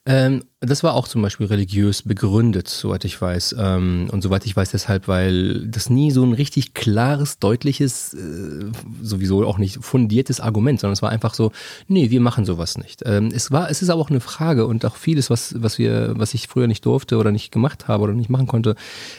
Ähm, 0.06 0.44
Das 0.66 0.83
war 0.83 0.94
auch 0.94 1.09
zum 1.09 1.23
Beispiel 1.23 1.47
religiös 1.47 2.02
begründet, 2.02 2.68
soweit 2.68 3.04
ich 3.04 3.21
weiß. 3.21 3.56
Ähm, 3.59 4.09
und 4.11 4.23
soweit 4.23 4.47
ich 4.47 4.56
weiß 4.56 4.71
deshalb, 4.71 5.09
weil 5.09 5.66
das 5.66 5.90
nie 5.90 6.11
so 6.11 6.25
ein 6.25 6.33
richtig 6.33 6.75
klares, 6.75 7.38
deutliches, 7.38 8.14
äh, 8.14 8.66
sowieso 9.02 9.47
auch 9.47 9.59
nicht 9.59 9.78
fundiertes 9.85 10.40
Argument, 10.40 10.80
sondern 10.80 10.94
es 10.94 11.02
war 11.02 11.11
einfach 11.11 11.35
so, 11.35 11.52
nee, 11.88 12.11
wir 12.11 12.21
machen 12.21 12.44
sowas 12.44 12.78
nicht. 12.78 13.02
Ähm, 13.04 13.30
es 13.35 13.50
war, 13.50 13.71
es 13.71 13.83
ist 13.83 13.90
aber 13.90 14.00
auch 14.00 14.11
eine 14.11 14.21
Frage 14.21 14.66
und 14.66 14.85
auch 14.85 14.97
vieles, 14.97 15.30
was, 15.30 15.54
was 15.62 15.78
wir, 15.78 16.14
was 16.16 16.35
ich 16.35 16.49
früher 16.49 16.66
nicht 16.66 16.85
durfte 16.87 17.18
oder 17.18 17.30
nicht 17.30 17.52
gemacht 17.52 17.88
habe 17.88 18.04
oder 18.04 18.14
nicht 18.14 18.30
machen 18.30 18.47
konnte, 18.47 18.76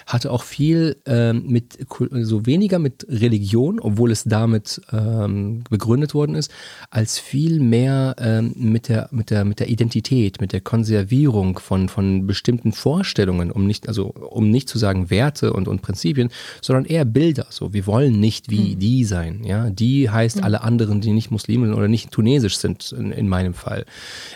hatte 0.07 0.31
auch 0.31 0.43
viel 0.43 0.97
ähm, 1.05 1.45
mit, 1.47 1.77
so 2.11 2.45
weniger 2.45 2.79
mit 2.79 3.05
Religion, 3.09 3.79
obwohl 3.79 4.11
es 4.11 4.23
damit 4.23 4.81
begründet 5.69 6.13
worden 6.13 6.35
ist, 6.35 6.51
als 6.89 7.19
viel 7.19 7.59
mehr 7.59 8.15
mit 8.55 8.89
der, 8.89 9.09
mit 9.11 9.29
der, 9.29 9.45
mit 9.45 9.59
der 9.59 9.69
Identität, 9.69 10.41
mit 10.41 10.53
der 10.53 10.61
Konservierung 10.61 11.34
Konservierung 11.35 11.59
von, 11.59 11.89
von 11.89 12.27
bestimmten 12.27 12.71
Vorstellungen, 12.71 13.51
um 13.51 13.67
nicht, 13.67 13.87
also 13.87 14.07
um 14.07 14.49
nicht 14.49 14.69
zu 14.69 14.77
sagen 14.77 15.09
Werte 15.09 15.53
und, 15.53 15.67
und 15.67 15.81
Prinzipien, 15.81 16.29
sondern 16.61 16.85
eher 16.85 17.05
Bilder. 17.05 17.47
So, 17.49 17.73
wir 17.73 17.85
wollen 17.87 18.19
nicht 18.19 18.49
wie 18.49 18.75
mhm. 18.75 18.79
die 18.79 19.03
sein. 19.03 19.43
Ja, 19.43 19.69
die 19.69 20.09
heißt 20.09 20.37
mhm. 20.37 20.43
alle 20.43 20.61
anderen, 20.61 21.01
die 21.01 21.11
nicht 21.11 21.31
Muslimen 21.31 21.73
oder 21.73 21.87
nicht 21.87 22.11
tunesisch 22.11 22.57
sind, 22.57 22.91
in, 22.91 23.11
in 23.11 23.27
meinem 23.27 23.53
Fall. 23.53 23.85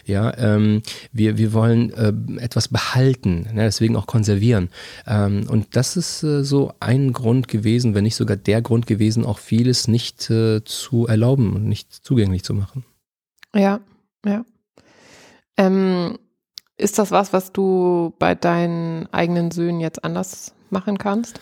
Ja, 0.06 0.36
ähm, 0.38 0.82
wir, 1.14 1.38
wir 1.38 1.54
wollen 1.54 1.92
äh, 1.94 2.14
etwas 2.44 2.68
behalten, 2.68 3.48
ne, 3.54 3.64
deswegen 3.64 3.96
auch 3.96 4.08
konservieren. 4.08 4.70
Ähm, 5.08 5.46
und 5.50 5.76
das 5.76 5.96
ist 5.96 6.24
äh, 6.24 6.44
so 6.44 6.74
ein 6.80 7.14
Grund 7.14 7.48
gewesen, 7.48 7.96
wenn 7.96 8.04
nicht 8.04 8.16
sogar 8.16 8.38
der 8.38 8.62
Grund 8.62 8.88
gewesen, 8.88 9.26
auch 9.26 9.40
vieles 9.40 9.88
nicht 9.88 10.30
äh, 10.30 10.64
zu 10.64 11.08
erlauben 11.08 11.54
und 11.54 11.68
nicht 11.68 11.92
zugänglich 11.92 12.44
zu 12.44 12.54
machen. 12.54 12.84
Ja, 13.56 13.80
ja. 14.26 14.44
Ähm, 15.58 16.18
ist 16.80 16.98
das 16.98 17.12
was, 17.12 17.34
was 17.34 17.52
du 17.52 18.14
bei 18.20 18.36
deinen 18.36 19.08
eigenen 19.12 19.52
Söhnen 19.52 19.80
jetzt 19.80 20.04
anders 20.04 20.54
machen 20.70 20.98
kannst? 20.98 21.40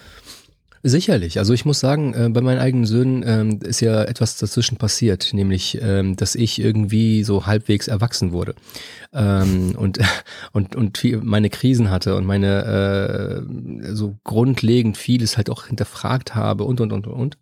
Sicherlich. 0.83 1.39
Also 1.39 1.53
ich 1.53 1.65
muss 1.65 1.79
sagen, 1.79 2.13
äh, 2.13 2.29
bei 2.29 2.41
meinen 2.41 2.59
eigenen 2.59 2.85
Söhnen 2.85 3.23
ähm, 3.25 3.59
ist 3.61 3.81
ja 3.81 4.03
etwas 4.03 4.37
dazwischen 4.37 4.77
passiert, 4.77 5.33
nämlich, 5.33 5.79
ähm, 5.81 6.15
dass 6.15 6.35
ich 6.35 6.61
irgendwie 6.61 7.23
so 7.23 7.45
halbwegs 7.45 7.87
erwachsen 7.87 8.31
wurde 8.31 8.55
ähm, 9.13 9.75
und 9.77 9.99
und 10.53 10.75
und 10.75 10.97
viel, 10.97 11.17
meine 11.17 11.49
Krisen 11.49 11.89
hatte 11.89 12.15
und 12.15 12.25
meine 12.25 13.43
äh, 13.43 13.93
so 13.93 14.17
grundlegend 14.23 14.97
vieles 14.97 15.35
halt 15.35 15.49
auch 15.49 15.65
hinterfragt 15.65 16.35
habe 16.35 16.63
und 16.63 16.79
und 16.79 16.93
und 16.93 17.07
und. 17.07 17.37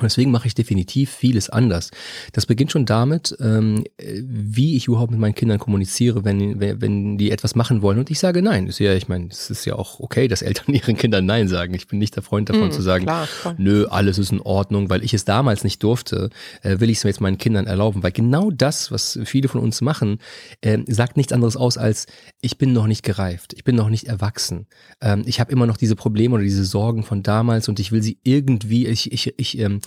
Und 0.00 0.04
deswegen 0.04 0.30
mache 0.30 0.46
ich 0.46 0.54
definitiv 0.54 1.10
vieles 1.10 1.50
anders. 1.50 1.90
Das 2.32 2.46
beginnt 2.46 2.72
schon 2.72 2.86
damit, 2.86 3.36
ähm, 3.40 3.84
wie 3.98 4.76
ich 4.76 4.86
überhaupt 4.86 5.10
mit 5.10 5.20
meinen 5.20 5.34
Kindern 5.34 5.58
kommuniziere, 5.58 6.24
wenn, 6.24 6.60
wenn 6.60 7.18
die 7.18 7.30
etwas 7.30 7.54
machen 7.54 7.82
wollen. 7.82 7.98
Und 7.98 8.10
ich 8.10 8.18
sage 8.18 8.42
nein. 8.42 8.66
Ist 8.66 8.78
ja, 8.78 8.94
ich 8.94 9.08
meine, 9.08 9.28
es 9.28 9.50
ist 9.50 9.64
ja 9.64 9.74
auch 9.74 10.00
okay, 10.00 10.28
dass 10.28 10.42
Eltern 10.42 10.74
ihren 10.74 10.96
Kindern 10.96 11.26
nein 11.26 11.48
sagen. 11.48 11.74
Ich 11.74 11.88
bin 11.88 11.98
nicht 11.98 12.16
der 12.16 12.22
Freund 12.22 12.48
davon 12.48 12.68
mm, 12.68 12.72
zu 12.72 12.82
sagen, 12.82 13.04
klar, 13.04 13.28
nö, 13.56 13.86
alles 13.86 14.18
ist 14.18 14.32
in 14.32 14.40
Ordnung, 14.40 14.90
weil 14.90 15.04
ich 15.04 15.14
es 15.14 15.24
damals 15.24 15.64
nicht 15.64 15.82
durfte, 15.82 16.30
äh, 16.62 16.80
will 16.80 16.90
ich 16.90 16.98
es 16.98 17.02
jetzt 17.02 17.20
meinen 17.20 17.38
Kindern 17.38 17.66
erlauben. 17.66 18.02
Weil 18.02 18.12
genau 18.12 18.50
das, 18.50 18.90
was 18.90 19.18
viele 19.24 19.48
von 19.48 19.60
uns 19.60 19.80
machen, 19.80 20.18
äh, 20.60 20.78
sagt 20.86 21.16
nichts 21.16 21.32
anderes 21.32 21.56
aus 21.56 21.78
als, 21.78 22.06
ich 22.40 22.58
bin 22.58 22.72
noch 22.72 22.86
nicht 22.86 23.02
gereift, 23.02 23.52
ich 23.54 23.64
bin 23.64 23.76
noch 23.76 23.88
nicht 23.88 24.04
erwachsen. 24.04 24.66
Ähm, 25.00 25.22
ich 25.26 25.40
habe 25.40 25.52
immer 25.52 25.66
noch 25.66 25.76
diese 25.76 25.96
Probleme 25.96 26.34
oder 26.34 26.44
diese 26.44 26.64
Sorgen 26.64 27.02
von 27.02 27.22
damals 27.22 27.68
und 27.68 27.80
ich 27.80 27.92
will 27.92 28.02
sie 28.02 28.18
irgendwie, 28.22 28.86
ich, 28.86 29.12
ich, 29.12 29.34
ich, 29.38 29.58
ähm, 29.58 29.80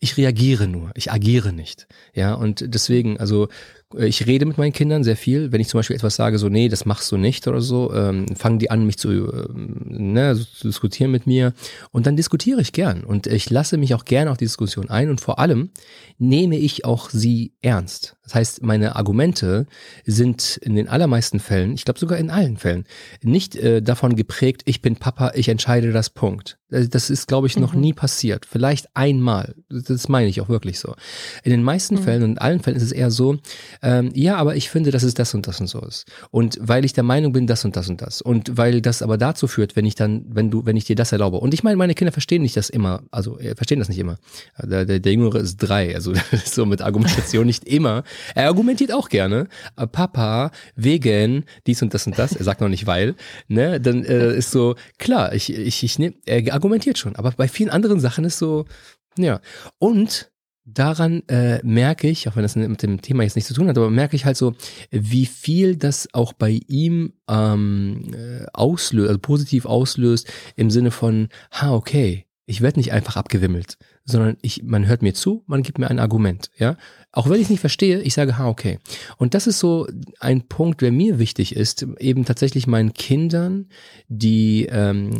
ich 0.00 0.16
reagiere 0.16 0.68
nur, 0.68 0.92
ich 0.94 1.10
agiere 1.10 1.52
nicht. 1.52 1.88
Ja, 2.14 2.34
und 2.34 2.64
deswegen, 2.72 3.18
also 3.18 3.48
äh, 3.94 4.06
ich 4.06 4.26
rede 4.26 4.46
mit 4.46 4.58
meinen 4.58 4.72
Kindern 4.72 5.02
sehr 5.02 5.16
viel. 5.16 5.50
Wenn 5.50 5.60
ich 5.60 5.68
zum 5.68 5.78
Beispiel 5.78 5.96
etwas 5.96 6.16
sage, 6.16 6.38
so, 6.38 6.48
nee, 6.48 6.68
das 6.68 6.84
machst 6.84 7.10
du 7.10 7.16
nicht 7.16 7.48
oder 7.48 7.60
so, 7.60 7.92
ähm, 7.92 8.26
fangen 8.36 8.58
die 8.58 8.70
an, 8.70 8.86
mich 8.86 8.98
zu, 8.98 9.10
ähm, 9.10 9.84
ne, 9.88 10.36
so, 10.36 10.44
zu 10.44 10.68
diskutieren 10.68 11.10
mit 11.10 11.26
mir. 11.26 11.52
Und 11.90 12.06
dann 12.06 12.16
diskutiere 12.16 12.60
ich 12.60 12.72
gern. 12.72 13.02
Und 13.04 13.26
ich 13.26 13.50
lasse 13.50 13.76
mich 13.76 13.94
auch 13.94 14.04
gern 14.04 14.28
auf 14.28 14.36
die 14.36 14.44
Diskussion 14.44 14.88
ein. 14.88 15.10
Und 15.10 15.20
vor 15.20 15.38
allem 15.38 15.70
nehme 16.18 16.56
ich 16.58 16.84
auch 16.84 17.10
sie 17.10 17.54
ernst. 17.60 18.17
Das 18.28 18.34
heißt, 18.34 18.62
meine 18.62 18.94
Argumente 18.94 19.66
sind 20.04 20.58
in 20.58 20.76
den 20.76 20.86
allermeisten 20.86 21.40
Fällen, 21.40 21.72
ich 21.72 21.86
glaube 21.86 21.98
sogar 21.98 22.18
in 22.18 22.28
allen 22.28 22.58
Fällen, 22.58 22.84
nicht 23.22 23.56
äh, 23.56 23.80
davon 23.80 24.16
geprägt, 24.16 24.62
ich 24.66 24.82
bin 24.82 24.96
Papa, 24.96 25.32
ich 25.34 25.48
entscheide 25.48 25.92
das 25.92 26.10
Punkt. 26.10 26.58
Äh, 26.70 26.88
das 26.88 27.10
ist, 27.10 27.28
glaube 27.28 27.46
ich, 27.46 27.58
noch 27.58 27.72
mhm. 27.72 27.80
nie 27.80 27.92
passiert. 27.92 28.46
Vielleicht 28.46 28.94
einmal. 28.94 29.54
Das 29.68 30.08
meine 30.08 30.28
ich 30.28 30.40
auch 30.40 30.48
wirklich 30.48 30.78
so. 30.78 30.94
In 31.42 31.50
den 31.50 31.62
meisten 31.62 31.96
mhm. 31.96 32.02
Fällen 32.02 32.22
und 32.22 32.30
in 32.32 32.38
allen 32.38 32.60
Fällen 32.60 32.76
ist 32.76 32.82
es 32.82 32.92
eher 32.92 33.10
so, 33.10 33.38
ähm, 33.82 34.10
ja, 34.14 34.36
aber 34.36 34.56
ich 34.56 34.70
finde, 34.70 34.90
dass 34.90 35.02
es 35.02 35.14
das 35.14 35.34
und 35.34 35.46
das 35.46 35.60
und 35.60 35.68
so 35.68 35.80
ist. 35.80 36.06
Und 36.30 36.58
weil 36.60 36.84
ich 36.84 36.92
der 36.92 37.04
Meinung 37.04 37.32
bin, 37.32 37.46
das 37.46 37.64
und 37.64 37.76
das 37.76 37.88
und 37.88 38.02
das. 38.02 38.20
Und 38.20 38.56
weil 38.56 38.80
das 38.80 39.02
aber 39.02 39.16
dazu 39.16 39.46
führt, 39.46 39.76
wenn 39.76 39.86
ich 39.86 39.94
dann, 39.94 40.26
wenn 40.28 40.50
du, 40.50 40.66
wenn 40.66 40.76
ich 40.76 40.84
dir 40.84 40.96
das 40.96 41.12
erlaube. 41.12 41.38
Und 41.38 41.54
ich 41.54 41.62
meine, 41.62 41.76
meine 41.76 41.94
Kinder 41.94 42.12
verstehen 42.12 42.42
nicht 42.42 42.56
das 42.56 42.68
immer, 42.68 43.02
also 43.10 43.38
äh, 43.38 43.54
verstehen 43.54 43.78
das 43.78 43.88
nicht 43.88 43.98
immer. 43.98 44.18
Der, 44.62 44.84
der, 44.84 45.00
der 45.00 45.12
Jüngere 45.12 45.38
ist 45.38 45.56
drei, 45.56 45.94
also 45.94 46.12
so 46.44 46.66
mit 46.66 46.82
Argumentation 46.82 47.46
nicht 47.46 47.66
immer. 47.66 48.04
Er 48.34 48.46
argumentiert 48.46 48.92
auch 48.92 49.08
gerne. 49.08 49.48
Äh, 49.76 49.86
Papa, 49.86 50.50
wegen, 50.76 51.44
dies 51.66 51.82
und 51.82 51.94
das 51.94 52.06
und 52.06 52.18
das, 52.18 52.34
er 52.34 52.44
sagt 52.44 52.60
noch 52.60 52.68
nicht 52.68 52.86
weil, 52.86 53.14
ne, 53.48 53.80
dann 53.80 54.04
äh, 54.04 54.34
ist 54.36 54.50
so, 54.50 54.74
klar, 54.98 55.34
ich, 55.34 55.52
ich, 55.52 55.82
ich 55.82 55.98
nehme, 55.98 56.14
er 56.26 56.52
argumentiert 56.52 56.98
schon. 56.98 57.16
Aber 57.16 57.30
bei 57.32 57.48
vielen 57.48 57.70
anderen 57.70 58.00
Sachen 58.00 58.24
ist 58.24 58.38
so, 58.38 58.64
ja. 59.16 59.40
Und 59.78 60.30
daran 60.64 61.22
äh, 61.28 61.60
merke 61.64 62.08
ich, 62.08 62.28
auch 62.28 62.36
wenn 62.36 62.42
das 62.42 62.56
mit 62.56 62.82
dem 62.82 63.00
Thema 63.00 63.22
jetzt 63.22 63.36
nichts 63.36 63.48
zu 63.48 63.54
tun 63.54 63.68
hat, 63.68 63.78
aber 63.78 63.90
merke 63.90 64.16
ich 64.16 64.24
halt 64.24 64.36
so, 64.36 64.54
wie 64.90 65.26
viel 65.26 65.76
das 65.76 66.08
auch 66.12 66.32
bei 66.32 66.60
ihm 66.68 67.14
ähm, 67.28 68.10
äh, 68.12 68.46
auslöst, 68.52 69.08
also 69.08 69.18
positiv 69.18 69.64
auslöst, 69.64 70.30
im 70.56 70.70
Sinne 70.70 70.90
von, 70.90 71.28
ha, 71.52 71.74
okay, 71.74 72.26
ich 72.46 72.60
werde 72.60 72.78
nicht 72.78 72.92
einfach 72.92 73.16
abgewimmelt, 73.16 73.78
sondern 74.04 74.36
ich, 74.42 74.62
man 74.62 74.86
hört 74.86 75.02
mir 75.02 75.14
zu, 75.14 75.44
man 75.46 75.62
gibt 75.62 75.78
mir 75.78 75.88
ein 75.88 75.98
Argument, 75.98 76.50
ja. 76.56 76.76
Auch 77.10 77.28
wenn 77.28 77.36
ich 77.36 77.44
es 77.44 77.50
nicht 77.50 77.60
verstehe, 77.60 78.02
ich 78.02 78.12
sage, 78.12 78.36
ha, 78.36 78.48
okay. 78.48 78.78
Und 79.16 79.32
das 79.32 79.46
ist 79.46 79.58
so 79.58 79.86
ein 80.20 80.46
Punkt, 80.46 80.82
der 80.82 80.92
mir 80.92 81.18
wichtig 81.18 81.56
ist, 81.56 81.86
eben 81.98 82.26
tatsächlich 82.26 82.66
meinen 82.66 82.92
Kindern, 82.92 83.68
die, 84.08 84.66
ähm, 84.70 85.10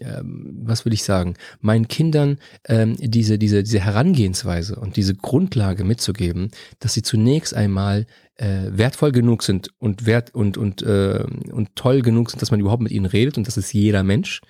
äh, 0.00 0.22
was 0.24 0.84
will 0.84 0.92
ich 0.92 1.04
sagen, 1.04 1.34
meinen 1.60 1.86
Kindern 1.86 2.38
ähm, 2.64 2.96
diese, 2.98 3.38
diese, 3.38 3.62
diese 3.62 3.80
Herangehensweise 3.80 4.74
und 4.74 4.96
diese 4.96 5.14
Grundlage 5.14 5.84
mitzugeben, 5.84 6.50
dass 6.80 6.94
sie 6.94 7.02
zunächst 7.02 7.54
einmal 7.54 8.06
äh, 8.38 8.70
wertvoll 8.70 9.12
genug 9.12 9.44
sind 9.44 9.70
und 9.78 10.04
wert 10.04 10.34
und 10.34 10.58
und 10.58 10.82
äh, 10.82 11.24
und 11.52 11.76
toll 11.76 12.02
genug 12.02 12.30
sind, 12.30 12.42
dass 12.42 12.50
man 12.50 12.60
überhaupt 12.60 12.82
mit 12.82 12.92
ihnen 12.92 13.06
redet 13.06 13.38
und 13.38 13.46
das 13.46 13.56
ist 13.56 13.72
jeder 13.72 14.02
Mensch. 14.02 14.40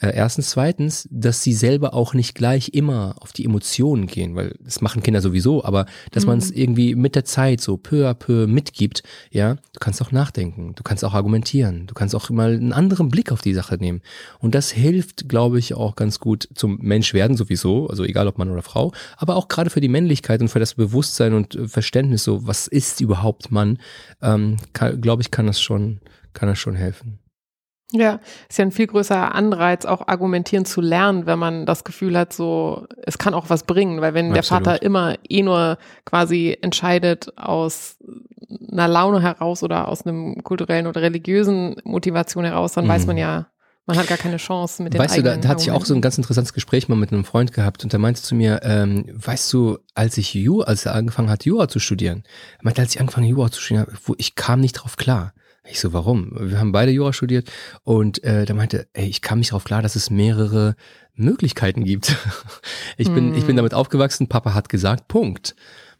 Äh, 0.00 0.14
erstens, 0.14 0.50
zweitens, 0.50 1.06
dass 1.10 1.42
sie 1.42 1.52
selber 1.52 1.92
auch 1.92 2.14
nicht 2.14 2.34
gleich 2.34 2.70
immer 2.72 3.16
auf 3.20 3.32
die 3.32 3.44
Emotionen 3.44 4.06
gehen, 4.06 4.34
weil 4.34 4.56
das 4.60 4.80
machen 4.80 5.02
Kinder 5.02 5.20
sowieso, 5.20 5.62
aber 5.62 5.86
dass 6.10 6.24
mhm. 6.24 6.30
man 6.30 6.38
es 6.38 6.50
irgendwie 6.50 6.94
mit 6.94 7.14
der 7.14 7.26
Zeit 7.26 7.60
so 7.60 7.76
peu 7.76 8.08
à 8.08 8.14
peu 8.14 8.46
mitgibt, 8.46 9.02
ja, 9.30 9.54
du 9.54 9.78
kannst 9.78 10.00
auch 10.00 10.10
nachdenken, 10.10 10.74
du 10.74 10.82
kannst 10.82 11.04
auch 11.04 11.12
argumentieren, 11.12 11.86
du 11.86 11.94
kannst 11.94 12.14
auch 12.14 12.30
mal 12.30 12.54
einen 12.54 12.72
anderen 12.72 13.10
Blick 13.10 13.30
auf 13.30 13.42
die 13.42 13.52
Sache 13.52 13.76
nehmen. 13.76 14.00
Und 14.38 14.54
das 14.54 14.70
hilft, 14.70 15.28
glaube 15.28 15.58
ich, 15.58 15.74
auch 15.74 15.96
ganz 15.96 16.18
gut 16.18 16.48
zum 16.54 16.78
Menschwerden 16.80 17.36
sowieso, 17.36 17.88
also 17.88 18.04
egal 18.04 18.26
ob 18.26 18.38
Mann 18.38 18.50
oder 18.50 18.62
Frau, 18.62 18.92
aber 19.18 19.36
auch 19.36 19.48
gerade 19.48 19.68
für 19.68 19.82
die 19.82 19.88
Männlichkeit 19.88 20.40
und 20.40 20.48
für 20.48 20.60
das 20.60 20.74
Bewusstsein 20.74 21.34
und 21.34 21.58
Verständnis, 21.66 22.24
so 22.24 22.46
was 22.46 22.66
ist 22.68 23.02
überhaupt 23.02 23.50
Mann, 23.50 23.78
ähm, 24.22 24.56
glaube 24.72 25.20
ich, 25.20 25.30
kann 25.30 25.46
das 25.46 25.60
schon, 25.60 26.00
kann 26.32 26.48
das 26.48 26.58
schon 26.58 26.74
helfen. 26.74 27.18
Ja, 27.92 28.20
ist 28.48 28.58
ja 28.58 28.64
ein 28.64 28.70
viel 28.70 28.86
größerer 28.86 29.34
Anreiz, 29.34 29.84
auch 29.84 30.06
argumentieren 30.06 30.64
zu 30.64 30.80
lernen, 30.80 31.26
wenn 31.26 31.38
man 31.38 31.66
das 31.66 31.82
Gefühl 31.82 32.16
hat, 32.16 32.32
so, 32.32 32.86
es 33.02 33.18
kann 33.18 33.34
auch 33.34 33.50
was 33.50 33.64
bringen, 33.64 34.00
weil 34.00 34.14
wenn 34.14 34.26
Absolut. 34.26 34.36
der 34.36 34.72
Vater 34.72 34.82
immer 34.82 35.16
eh 35.28 35.42
nur 35.42 35.76
quasi 36.04 36.56
entscheidet 36.60 37.32
aus 37.36 37.96
einer 38.70 38.88
Laune 38.88 39.20
heraus 39.22 39.62
oder 39.62 39.88
aus 39.88 40.06
einem 40.06 40.42
kulturellen 40.44 40.86
oder 40.86 41.02
religiösen 41.02 41.76
Motivation 41.84 42.44
heraus, 42.44 42.72
dann 42.72 42.84
mhm. 42.84 42.90
weiß 42.90 43.06
man 43.06 43.16
ja, 43.16 43.46
man 43.86 43.98
hat 43.98 44.06
gar 44.06 44.18
keine 44.18 44.36
Chance 44.36 44.82
mit 44.82 44.94
den 44.94 45.00
Weißt 45.00 45.16
du, 45.16 45.22
da, 45.22 45.36
da 45.36 45.48
hatte 45.48 45.62
ich 45.62 45.72
auch 45.72 45.84
so 45.84 45.94
ein 45.94 46.00
ganz 46.00 46.16
interessantes 46.16 46.52
Gespräch 46.52 46.88
mal 46.88 46.94
mit 46.94 47.12
einem 47.12 47.24
Freund 47.24 47.52
gehabt 47.52 47.82
und 47.82 47.92
der 47.92 47.98
meinte 47.98 48.22
zu 48.22 48.36
mir, 48.36 48.60
ähm, 48.62 49.04
weißt 49.12 49.52
du, 49.52 49.78
als 49.94 50.16
ich 50.16 50.32
Jura, 50.34 50.66
als 50.66 50.86
er 50.86 50.94
angefangen 50.94 51.28
hat, 51.28 51.44
Jura 51.44 51.66
zu 51.66 51.80
studieren, 51.80 52.22
er 52.58 52.64
meinte, 52.64 52.82
als 52.82 52.94
ich 52.94 53.00
angefangen 53.00 53.26
Jura 53.26 53.50
zu 53.50 53.60
studieren, 53.60 53.86
wo 54.04 54.14
ich 54.16 54.36
kam 54.36 54.60
nicht 54.60 54.74
drauf 54.74 54.96
klar. 54.96 55.32
Ich 55.64 55.78
so, 55.78 55.92
warum? 55.92 56.32
Wir 56.38 56.58
haben 56.58 56.72
beide 56.72 56.90
Jura 56.90 57.12
studiert 57.12 57.50
und 57.84 58.24
äh, 58.24 58.46
der 58.46 58.54
meinte, 58.54 58.88
ey, 58.92 59.06
ich 59.06 59.20
kam 59.20 59.38
nicht 59.38 59.52
darauf 59.52 59.64
klar, 59.64 59.82
dass 59.82 59.94
es 59.94 60.10
mehrere 60.10 60.74
Möglichkeiten 61.14 61.84
gibt. 61.84 62.16
ich 62.96 63.12
bin, 63.12 63.32
mm. 63.32 63.34
ich 63.34 63.42
bin 63.42 63.50
hm. 63.50 63.56
damit 63.56 63.74
aufgewachsen, 63.74 64.28
Papa 64.28 64.54
hat 64.54 64.68
gesagt, 64.68 65.08
Punkt. 65.08 65.54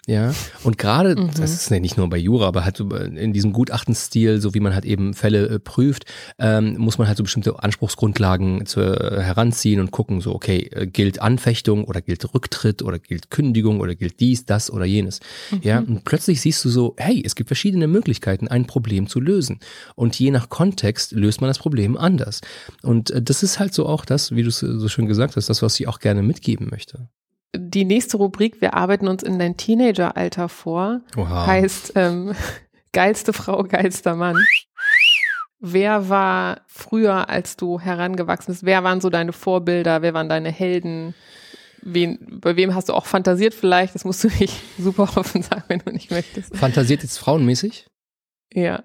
Ja, 0.07 0.35
und 0.65 0.79
gerade, 0.79 1.15
mhm. 1.15 1.31
das 1.37 1.53
ist 1.53 1.71
nicht 1.71 1.97
nur 1.97 2.09
bei 2.09 2.17
Jura, 2.17 2.47
aber 2.47 2.65
halt 2.65 2.77
so 2.77 2.89
in 2.91 3.33
diesem 3.33 3.53
Gutachtenstil, 3.53 4.41
so 4.41 4.55
wie 4.55 4.61
man 4.61 4.75
halt 4.75 4.85
eben 4.85 5.13
Fälle 5.15 5.47
äh, 5.49 5.59
prüft, 5.59 6.07
ähm, 6.39 6.77
muss 6.79 6.97
man 6.97 7.07
halt 7.07 7.19
so 7.19 7.23
bestimmte 7.23 7.63
Anspruchsgrundlagen 7.63 8.65
zu, 8.67 8.81
äh, 8.81 9.21
heranziehen 9.21 9.79
und 9.79 9.91
gucken, 9.91 10.21
so, 10.21 10.35
okay, 10.35 10.71
äh, 10.73 10.87
gilt 10.87 11.21
Anfechtung 11.21 11.85
oder 11.85 12.01
gilt 12.01 12.35
Rücktritt 12.35 12.83
oder 12.83 12.99
gilt 12.99 13.31
Kündigung 13.31 13.81
oder 13.81 13.95
gilt 13.95 14.21
dies, 14.21 14.47
das 14.47 14.71
oder 14.71 14.87
jenes. 14.87 15.21
Mhm. 15.51 15.61
Ja, 15.63 15.79
und 15.81 16.05
plötzlich 16.05 16.41
siehst 16.41 16.65
du 16.65 16.71
so, 16.71 16.95
hey, 16.97 17.23
es 17.25 17.35
gibt 17.35 17.49
verschiedene 17.49 17.87
Möglichkeiten, 17.87 18.49
ein 18.49 18.67
Problem 18.67 19.07
zu 19.07 19.21
lösen. 19.21 19.61
Und 19.97 20.19
je 20.19 20.31
nach 20.31 20.49
Kontext 20.49 21.13
löst 21.13 21.43
man 21.43 21.49
das 21.49 21.59
Problem 21.59 21.97
anders. 21.99 22.41
Und 22.83 23.11
äh, 23.11 23.21
das 23.21 23.43
ist 23.43 23.59
halt 23.59 23.75
so 23.75 23.87
auch 23.87 24.07
das, 24.07 24.35
wie 24.35 24.43
du 24.43 24.49
es 24.49 24.61
so 24.61 24.89
schön 24.89 25.07
gesagt 25.07 25.37
hast, 25.37 25.51
das, 25.51 25.63
was 25.63 25.79
ich 25.79 25.89
auch 25.89 25.99
gerne 25.99 26.23
mitgeben 26.23 26.69
möchte 26.71 27.09
die 27.55 27.85
nächste 27.85 28.17
Rubrik, 28.17 28.61
wir 28.61 28.75
arbeiten 28.75 29.09
uns 29.09 29.23
in 29.23 29.39
dein 29.39 29.57
Teenageralter 29.57 30.49
vor, 30.49 31.01
Oha. 31.17 31.47
heißt 31.47 31.93
ähm, 31.97 32.35
geilste 32.93 33.33
Frau, 33.33 33.63
geilster 33.65 34.15
Mann. 34.15 34.37
Wer 35.59 36.09
war 36.09 36.63
früher, 36.67 37.29
als 37.29 37.57
du 37.57 37.81
herangewachsen 37.81 38.53
bist, 38.53 38.65
wer 38.65 38.83
waren 38.83 39.01
so 39.01 39.11
deine 39.11 39.33
Vorbilder, 39.33 40.01
wer 40.01 40.15
waren 40.15 40.29
deine 40.29 40.51
Helden? 40.51 41.15
Wen, 41.83 42.41
bei 42.41 42.57
wem 42.57 42.75
hast 42.75 42.89
du 42.89 42.95
auch 42.95 43.07
fantasiert 43.07 43.55
vielleicht? 43.55 43.95
Das 43.95 44.05
musst 44.05 44.25
du 44.25 44.29
nicht 44.29 44.55
super 44.79 45.05
offen 45.17 45.43
sagen, 45.43 45.65
wenn 45.69 45.81
du 45.81 45.93
nicht 45.93 46.11
möchtest. 46.11 46.57
Fantasiert 46.57 47.03
jetzt 47.03 47.19
frauenmäßig? 47.19 47.87
Ja. 48.53 48.85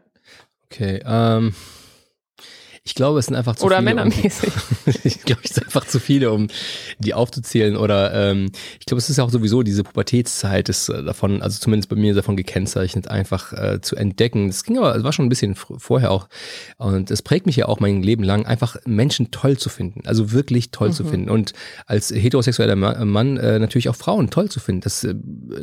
Okay, 0.66 1.02
ähm, 1.06 1.54
ich 2.88 2.94
glaube, 2.94 3.18
es 3.18 3.26
sind 3.26 3.36
einfach 3.36 3.56
zu 3.56 3.66
oder 3.66 3.80
viele. 3.80 3.94
Oder 3.94 4.06
männermäßig. 4.06 4.54
Um, 4.86 4.94
ich 5.04 5.22
glaube, 5.24 5.42
es 5.44 5.56
sind 5.56 5.66
einfach 5.66 5.88
zu 5.88 6.00
viele, 6.00 6.32
um 6.32 6.48
die 7.00 7.16
aufzuzählen. 7.16 7.78
Oder 7.78 8.14
ähm, 8.14 8.52
ich 8.80 8.86
glaube, 8.86 9.00
es 9.00 9.10
ist 9.10 9.18
ja 9.18 9.24
auch 9.24 9.32
sowieso 9.32 9.64
diese 9.64 9.84
Pubertätszeit 9.84 10.70
ist 10.70 10.90
äh, 10.90 11.04
davon, 11.04 11.42
also 11.42 11.60
zumindest 11.60 11.90
bei 11.90 11.96
mir 11.96 12.14
davon 12.14 12.38
gekennzeichnet, 12.38 13.08
einfach 13.08 13.54
äh, 13.54 13.82
zu 13.82 13.96
entdecken. 13.96 14.50
Das 14.50 14.64
ging 14.64 14.78
aber, 14.78 14.96
es 14.96 15.04
war 15.04 15.12
schon 15.14 15.26
ein 15.26 15.30
bisschen 15.30 15.56
vorher 15.56 16.12
auch. 16.12 16.30
Und 16.78 17.10
es 17.10 17.24
prägt 17.24 17.48
mich 17.48 17.56
ja 17.56 17.68
auch 17.68 17.80
mein 17.80 18.04
Leben 18.04 18.24
lang, 18.24 18.46
einfach 18.46 18.78
Menschen 18.86 19.32
toll 19.32 19.58
zu 19.58 19.70
finden. 19.70 20.04
Also 20.06 20.32
wirklich 20.32 20.70
toll 20.70 20.90
mhm. 20.90 20.94
zu 20.94 21.06
finden. 21.06 21.30
Und 21.32 21.54
als 21.88 22.12
heterosexueller 22.12 22.76
Mann 22.76 23.38
äh, 23.38 23.58
natürlich 23.58 23.90
auch 23.90 23.96
Frauen 23.96 24.30
toll 24.30 24.50
zu 24.50 24.60
finden. 24.60 24.82
Das, 24.82 25.04
äh, 25.04 25.16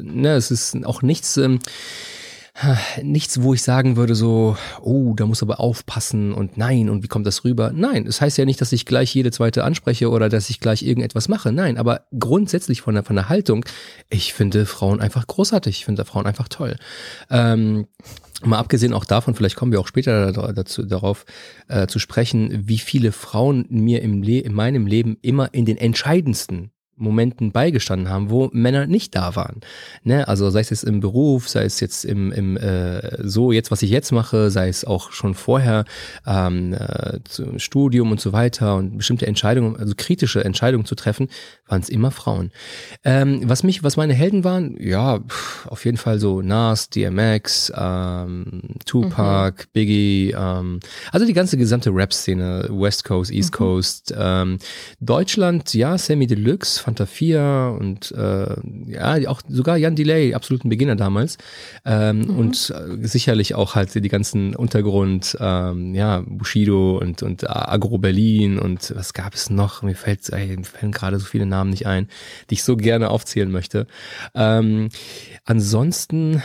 ne, 0.02 0.34
es 0.34 0.50
ist 0.50 0.84
auch 0.84 1.02
nichts. 1.02 1.36
Ähm, 1.36 1.60
nichts, 3.02 3.42
wo 3.42 3.54
ich 3.54 3.62
sagen 3.62 3.96
würde 3.96 4.14
so, 4.14 4.56
oh, 4.80 5.14
da 5.14 5.26
muss 5.26 5.42
aber 5.42 5.58
aufpassen 5.58 6.32
und 6.32 6.58
nein, 6.58 6.90
und 6.90 7.02
wie 7.02 7.08
kommt 7.08 7.26
das 7.26 7.44
rüber? 7.44 7.72
Nein, 7.74 8.02
es 8.02 8.16
das 8.16 8.20
heißt 8.20 8.38
ja 8.38 8.44
nicht, 8.44 8.60
dass 8.60 8.72
ich 8.72 8.84
gleich 8.84 9.14
jede 9.14 9.30
zweite 9.30 9.64
anspreche 9.64 10.10
oder 10.10 10.28
dass 10.28 10.50
ich 10.50 10.60
gleich 10.60 10.82
irgendetwas 10.82 11.28
mache. 11.28 11.50
Nein, 11.50 11.78
aber 11.78 12.06
grundsätzlich 12.18 12.82
von 12.82 12.94
der, 12.94 13.04
von 13.04 13.16
der 13.16 13.28
Haltung, 13.28 13.64
ich 14.10 14.34
finde 14.34 14.66
Frauen 14.66 15.00
einfach 15.00 15.26
großartig, 15.26 15.78
ich 15.78 15.84
finde 15.86 16.04
Frauen 16.04 16.26
einfach 16.26 16.48
toll. 16.48 16.76
Ähm, 17.30 17.86
Mal 18.44 18.58
abgesehen 18.58 18.92
auch 18.92 19.04
davon, 19.04 19.36
vielleicht 19.36 19.54
kommen 19.54 19.70
wir 19.70 19.78
auch 19.78 19.86
später 19.86 20.32
dazu, 20.32 20.82
darauf 20.82 21.26
äh, 21.68 21.86
zu 21.86 22.00
sprechen, 22.00 22.66
wie 22.66 22.78
viele 22.78 23.12
Frauen 23.12 23.66
mir 23.70 24.02
im 24.02 24.22
Le 24.22 24.40
in 24.40 24.52
meinem 24.52 24.86
Leben 24.86 25.16
immer 25.22 25.54
in 25.54 25.64
den 25.64 25.76
entscheidendsten 25.76 26.72
Momenten 26.96 27.52
beigestanden 27.52 28.08
haben, 28.08 28.30
wo 28.30 28.50
Männer 28.52 28.86
nicht 28.86 29.14
da 29.14 29.34
waren. 29.34 29.60
Ne? 30.04 30.28
Also 30.28 30.50
sei 30.50 30.60
es 30.60 30.70
jetzt 30.70 30.84
im 30.84 31.00
Beruf, 31.00 31.48
sei 31.48 31.64
es 31.64 31.80
jetzt 31.80 32.04
im, 32.04 32.32
im 32.32 32.56
äh, 32.56 33.26
so 33.26 33.50
jetzt, 33.52 33.70
was 33.70 33.82
ich 33.82 33.90
jetzt 33.90 34.12
mache, 34.12 34.50
sei 34.50 34.68
es 34.68 34.84
auch 34.84 35.10
schon 35.12 35.34
vorher 35.34 35.84
ähm, 36.26 36.74
äh, 36.74 37.20
zum 37.24 37.58
Studium 37.58 38.10
und 38.10 38.20
so 38.20 38.32
weiter 38.32 38.76
und 38.76 38.98
bestimmte 38.98 39.26
Entscheidungen, 39.26 39.76
also 39.76 39.94
kritische 39.96 40.44
Entscheidungen 40.44 40.84
zu 40.84 40.94
treffen, 40.94 41.28
waren 41.72 41.80
es 41.80 41.88
immer 41.88 42.10
Frauen. 42.10 42.52
Ähm, 43.02 43.40
was 43.46 43.62
mich, 43.62 43.82
was 43.82 43.96
meine 43.96 44.12
Helden 44.12 44.44
waren, 44.44 44.76
ja, 44.78 45.18
pff, 45.18 45.66
auf 45.66 45.86
jeden 45.86 45.96
Fall 45.96 46.18
so 46.18 46.42
Nas, 46.42 46.90
DMX, 46.90 47.72
ähm, 47.74 48.76
Tupac, 48.84 49.64
mhm. 49.64 49.68
Biggie, 49.72 50.34
ähm, 50.38 50.80
also 51.10 51.24
die 51.24 51.32
ganze 51.32 51.56
gesamte 51.56 51.90
Rap-Szene, 51.90 52.68
West 52.70 53.04
Coast, 53.04 53.32
East 53.32 53.52
mhm. 53.52 53.56
Coast, 53.56 54.14
ähm, 54.16 54.58
Deutschland, 55.00 55.72
ja, 55.72 55.96
Sammy 55.96 56.26
Deluxe, 56.26 56.78
Fanta 56.78 57.06
4 57.06 57.76
und 57.80 58.12
äh, 58.12 58.54
ja, 58.86 59.28
auch 59.28 59.40
sogar 59.48 59.78
Jan 59.78 59.96
Delay, 59.96 60.34
absoluten 60.34 60.68
Beginner 60.68 60.94
damals. 60.94 61.38
Ähm, 61.86 62.20
mhm. 62.20 62.36
Und 62.36 62.74
äh, 62.76 63.06
sicherlich 63.06 63.54
auch 63.54 63.74
halt 63.74 63.94
die 63.94 64.08
ganzen 64.10 64.54
Untergrund, 64.54 65.38
ähm, 65.40 65.94
ja, 65.94 66.22
Bushido 66.26 66.98
und, 66.98 67.22
und 67.22 67.48
Agro 67.48 67.96
Berlin 67.96 68.58
und 68.58 68.92
was 68.94 69.14
gab 69.14 69.32
es 69.32 69.48
noch? 69.48 69.82
Mir 69.82 69.94
fällt, 69.94 70.28
ey, 70.28 70.54
mir 70.54 70.64
fallen 70.64 70.92
gerade 70.92 71.18
so 71.18 71.24
viele 71.24 71.46
Namen 71.46 71.61
nicht 71.70 71.86
ein, 71.86 72.08
die 72.50 72.54
ich 72.54 72.64
so 72.64 72.76
gerne 72.76 73.10
aufzählen 73.10 73.50
möchte. 73.50 73.86
Ähm, 74.34 74.88
ansonsten 75.44 76.42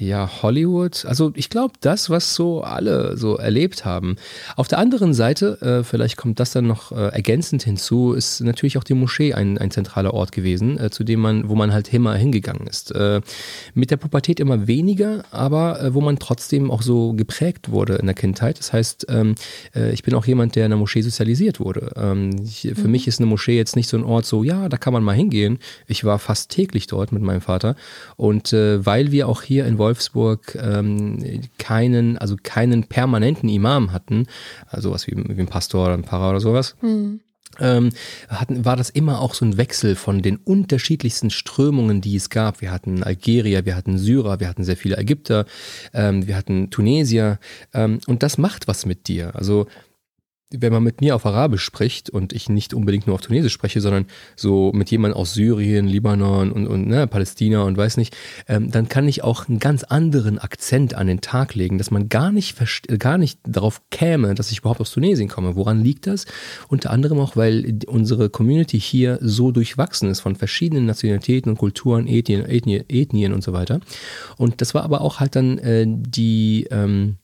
ja, 0.00 0.42
Hollywood. 0.42 1.04
Also 1.04 1.30
ich 1.34 1.50
glaube, 1.50 1.74
das, 1.82 2.08
was 2.08 2.34
so 2.34 2.62
alle 2.62 3.18
so 3.18 3.36
erlebt 3.36 3.84
haben. 3.84 4.16
Auf 4.56 4.66
der 4.66 4.78
anderen 4.78 5.12
Seite, 5.12 5.60
äh, 5.60 5.84
vielleicht 5.84 6.16
kommt 6.16 6.40
das 6.40 6.52
dann 6.52 6.66
noch 6.66 6.90
äh, 6.90 7.08
ergänzend 7.08 7.62
hinzu, 7.64 8.14
ist 8.14 8.40
natürlich 8.40 8.78
auch 8.78 8.84
die 8.84 8.94
Moschee 8.94 9.34
ein, 9.34 9.58
ein 9.58 9.70
zentraler 9.70 10.14
Ort 10.14 10.32
gewesen, 10.32 10.78
äh, 10.78 10.90
zu 10.90 11.04
dem 11.04 11.20
man, 11.20 11.50
wo 11.50 11.54
man 11.54 11.72
halt 11.72 11.92
immer 11.92 12.14
hingegangen 12.14 12.66
ist. 12.66 12.92
Äh, 12.92 13.20
mit 13.74 13.90
der 13.90 13.98
Pubertät 13.98 14.40
immer 14.40 14.66
weniger, 14.66 15.22
aber 15.32 15.82
äh, 15.82 15.94
wo 15.94 16.00
man 16.00 16.18
trotzdem 16.18 16.70
auch 16.70 16.80
so 16.80 17.12
geprägt 17.12 17.70
wurde 17.70 17.96
in 17.96 18.06
der 18.06 18.14
Kindheit. 18.14 18.58
Das 18.58 18.72
heißt, 18.72 19.06
ähm, 19.10 19.34
äh, 19.74 19.92
ich 19.92 20.02
bin 20.02 20.14
auch 20.14 20.24
jemand, 20.24 20.56
der 20.56 20.64
in 20.64 20.70
der 20.70 20.78
Moschee 20.78 21.02
sozialisiert 21.02 21.60
wurde. 21.60 21.92
Ähm, 21.96 22.30
ich, 22.42 22.72
für 22.74 22.86
mhm. 22.86 22.92
mich 22.92 23.06
ist 23.06 23.20
eine 23.20 23.26
Moschee 23.26 23.56
jetzt 23.56 23.76
nicht 23.76 23.88
so 23.88 23.98
ein 23.98 24.04
Ort, 24.04 24.24
so 24.24 24.44
ja, 24.44 24.70
da 24.70 24.78
kann 24.78 24.94
man 24.94 25.04
mal 25.04 25.14
hingehen. 25.14 25.58
Ich 25.86 26.04
war 26.04 26.18
fast 26.18 26.50
täglich 26.50 26.86
dort 26.86 27.12
mit 27.12 27.22
meinem 27.22 27.42
Vater 27.42 27.76
und 28.16 28.52
weil 28.52 29.12
wir 29.12 29.28
auch 29.28 29.42
hier 29.42 29.66
in 29.66 29.78
Wolf 29.78 29.89
Wolfsburg 29.90 30.56
ähm, 30.60 31.42
keinen, 31.58 32.16
also 32.16 32.36
keinen 32.40 32.84
permanenten 32.84 33.48
Imam 33.48 33.92
hatten, 33.92 34.26
also 34.66 34.92
was 34.92 35.06
wie, 35.06 35.16
wie 35.16 35.40
ein 35.40 35.46
Pastor 35.48 35.86
oder 35.86 35.94
ein 35.94 36.04
Pfarrer 36.04 36.30
oder 36.30 36.40
sowas. 36.40 36.76
Mhm. 36.80 37.20
Ähm, 37.58 37.90
hatten, 38.28 38.64
war 38.64 38.76
das 38.76 38.90
immer 38.90 39.20
auch 39.20 39.34
so 39.34 39.44
ein 39.44 39.56
Wechsel 39.56 39.96
von 39.96 40.22
den 40.22 40.36
unterschiedlichsten 40.36 41.30
Strömungen, 41.30 42.00
die 42.00 42.14
es 42.14 42.30
gab. 42.30 42.60
Wir 42.60 42.70
hatten 42.70 43.02
Algerier, 43.02 43.66
wir 43.66 43.74
hatten 43.74 43.98
Syrer, 43.98 44.38
wir 44.38 44.48
hatten 44.48 44.62
sehr 44.62 44.76
viele 44.76 44.96
Ägypter, 44.96 45.46
ähm, 45.92 46.28
wir 46.28 46.36
hatten 46.36 46.70
Tunesier 46.70 47.40
ähm, 47.74 47.98
und 48.06 48.22
das 48.22 48.38
macht 48.38 48.68
was 48.68 48.86
mit 48.86 49.08
dir. 49.08 49.34
Also 49.34 49.66
wenn 50.52 50.72
man 50.72 50.82
mit 50.82 51.00
mir 51.00 51.14
auf 51.14 51.26
Arabisch 51.26 51.62
spricht 51.62 52.10
und 52.10 52.32
ich 52.32 52.48
nicht 52.48 52.74
unbedingt 52.74 53.06
nur 53.06 53.14
auf 53.14 53.20
Tunesisch 53.20 53.52
spreche, 53.52 53.80
sondern 53.80 54.06
so 54.34 54.72
mit 54.74 54.90
jemandem 54.90 55.18
aus 55.18 55.34
Syrien, 55.34 55.86
Libanon 55.86 56.50
und, 56.50 56.66
und 56.66 56.88
ne, 56.88 57.06
Palästina 57.06 57.62
und 57.62 57.76
weiß 57.76 57.96
nicht, 57.96 58.16
ähm, 58.48 58.70
dann 58.70 58.88
kann 58.88 59.06
ich 59.06 59.22
auch 59.22 59.48
einen 59.48 59.60
ganz 59.60 59.84
anderen 59.84 60.38
Akzent 60.38 60.94
an 60.94 61.06
den 61.06 61.20
Tag 61.20 61.54
legen, 61.54 61.78
dass 61.78 61.92
man 61.92 62.08
gar 62.08 62.32
nicht, 62.32 62.56
gar 62.98 63.16
nicht 63.16 63.38
darauf 63.46 63.82
käme, 63.90 64.34
dass 64.34 64.50
ich 64.50 64.58
überhaupt 64.58 64.80
aus 64.80 64.90
Tunesien 64.90 65.28
komme. 65.28 65.54
Woran 65.54 65.82
liegt 65.82 66.08
das? 66.08 66.26
Unter 66.68 66.90
anderem 66.90 67.20
auch, 67.20 67.36
weil 67.36 67.78
unsere 67.86 68.28
Community 68.28 68.80
hier 68.80 69.18
so 69.20 69.52
durchwachsen 69.52 70.10
ist 70.10 70.20
von 70.20 70.34
verschiedenen 70.34 70.86
Nationalitäten 70.86 71.50
und 71.50 71.58
Kulturen, 71.58 72.08
Ethnien, 72.08 72.44
Ethnien, 72.44 72.84
Ethnien 72.88 73.32
und 73.32 73.44
so 73.44 73.52
weiter. 73.52 73.80
Und 74.36 74.60
das 74.60 74.74
war 74.74 74.82
aber 74.82 75.00
auch 75.00 75.20
halt 75.20 75.36
dann 75.36 75.58
äh, 75.58 75.86
die 75.86 76.66
ähm, 76.70 77.18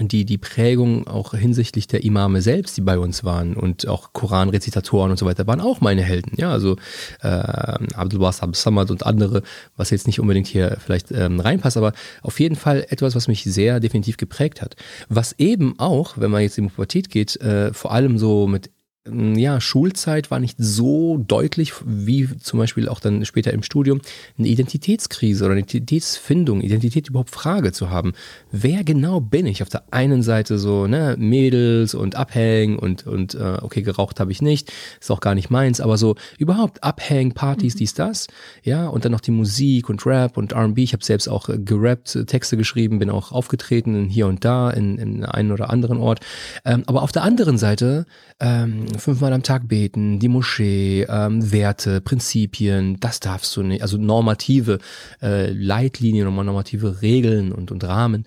die, 0.00 0.24
die 0.24 0.38
Prägung 0.38 1.06
auch 1.06 1.34
hinsichtlich 1.34 1.86
der 1.86 2.04
Imame 2.04 2.42
selbst, 2.42 2.76
die 2.76 2.80
bei 2.80 2.98
uns 2.98 3.24
waren 3.24 3.54
und 3.56 3.88
auch 3.88 4.12
Koranrezitatoren 4.12 5.10
und 5.10 5.18
so 5.18 5.26
weiter, 5.26 5.46
waren 5.46 5.60
auch 5.60 5.80
meine 5.80 6.02
Helden. 6.02 6.32
Ja, 6.36 6.50
also 6.50 6.76
äh, 7.22 7.28
Abdul 7.28 8.20
Wasab 8.20 8.56
Samad 8.56 8.90
und 8.90 9.06
andere, 9.06 9.42
was 9.76 9.90
jetzt 9.90 10.06
nicht 10.06 10.20
unbedingt 10.20 10.46
hier 10.46 10.76
vielleicht 10.84 11.10
ähm, 11.12 11.40
reinpasst, 11.40 11.76
aber 11.76 11.92
auf 12.22 12.38
jeden 12.40 12.56
Fall 12.56 12.86
etwas, 12.88 13.14
was 13.14 13.28
mich 13.28 13.44
sehr 13.44 13.80
definitiv 13.80 14.16
geprägt 14.16 14.62
hat. 14.62 14.76
Was 15.08 15.34
eben 15.38 15.78
auch, 15.78 16.18
wenn 16.18 16.30
man 16.30 16.42
jetzt 16.42 16.58
in 16.58 16.64
die 16.64 16.70
Pubertät 16.70 17.10
geht, 17.10 17.40
äh, 17.40 17.72
vor 17.72 17.92
allem 17.92 18.18
so 18.18 18.46
mit 18.46 18.70
ja, 19.12 19.60
Schulzeit 19.60 20.30
war 20.30 20.40
nicht 20.40 20.56
so 20.58 21.18
deutlich 21.18 21.72
wie 21.84 22.28
zum 22.38 22.58
Beispiel 22.58 22.88
auch 22.88 23.00
dann 23.00 23.24
später 23.24 23.52
im 23.52 23.62
Studium 23.62 24.00
eine 24.38 24.48
Identitätskrise 24.48 25.44
oder 25.44 25.52
eine 25.52 25.60
Identitätsfindung, 25.60 26.60
Identität 26.60 27.08
überhaupt 27.08 27.30
Frage 27.30 27.72
zu 27.72 27.90
haben. 27.90 28.12
Wer 28.50 28.84
genau 28.84 29.20
bin 29.20 29.46
ich? 29.46 29.62
Auf 29.62 29.68
der 29.68 29.84
einen 29.92 30.22
Seite 30.22 30.58
so, 30.58 30.86
ne, 30.86 31.16
Mädels 31.18 31.94
und 31.94 32.16
Abhängen 32.16 32.78
und, 32.78 33.06
und 33.06 33.34
äh, 33.34 33.58
okay, 33.62 33.82
geraucht 33.82 34.20
habe 34.20 34.32
ich 34.32 34.42
nicht, 34.42 34.72
ist 35.00 35.10
auch 35.10 35.20
gar 35.20 35.34
nicht 35.34 35.50
meins, 35.50 35.80
aber 35.80 35.96
so 35.96 36.16
überhaupt 36.38 36.82
Abhängen, 36.82 37.32
Partys, 37.32 37.74
mhm. 37.74 37.78
dies, 37.78 37.94
das, 37.94 38.26
ja, 38.62 38.88
und 38.88 39.04
dann 39.04 39.12
noch 39.12 39.20
die 39.20 39.30
Musik 39.30 39.88
und 39.88 40.04
Rap 40.06 40.36
und 40.36 40.52
R&B. 40.52 40.82
Ich 40.82 40.92
habe 40.92 41.04
selbst 41.04 41.28
auch 41.28 41.48
äh, 41.48 41.58
gerappt, 41.58 42.16
äh, 42.16 42.24
Texte 42.24 42.56
geschrieben, 42.56 42.98
bin 42.98 43.10
auch 43.10 43.32
aufgetreten 43.32 44.08
hier 44.08 44.26
und 44.26 44.44
da 44.44 44.70
in, 44.70 44.98
in 44.98 45.24
einen 45.24 45.52
oder 45.52 45.70
anderen 45.70 45.98
Ort. 45.98 46.20
Ähm, 46.64 46.82
aber 46.86 47.02
auf 47.02 47.12
der 47.12 47.22
anderen 47.22 47.58
Seite 47.58 48.06
ähm, 48.40 48.86
fünfmal 48.98 49.32
am 49.32 49.42
Tag 49.42 49.68
beten, 49.68 50.18
die 50.18 50.28
Moschee, 50.28 51.06
ähm, 51.08 51.52
Werte, 51.52 52.00
Prinzipien, 52.00 52.98
das 53.00 53.20
darfst 53.20 53.56
du 53.56 53.62
nicht, 53.62 53.82
also 53.82 53.96
normative 53.98 54.78
äh, 55.22 55.50
Leitlinien, 55.50 56.32
normative 56.34 57.02
Regeln 57.02 57.52
und, 57.52 57.70
und 57.70 57.84
Rahmen. 57.84 58.26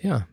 Ja. 0.00 0.26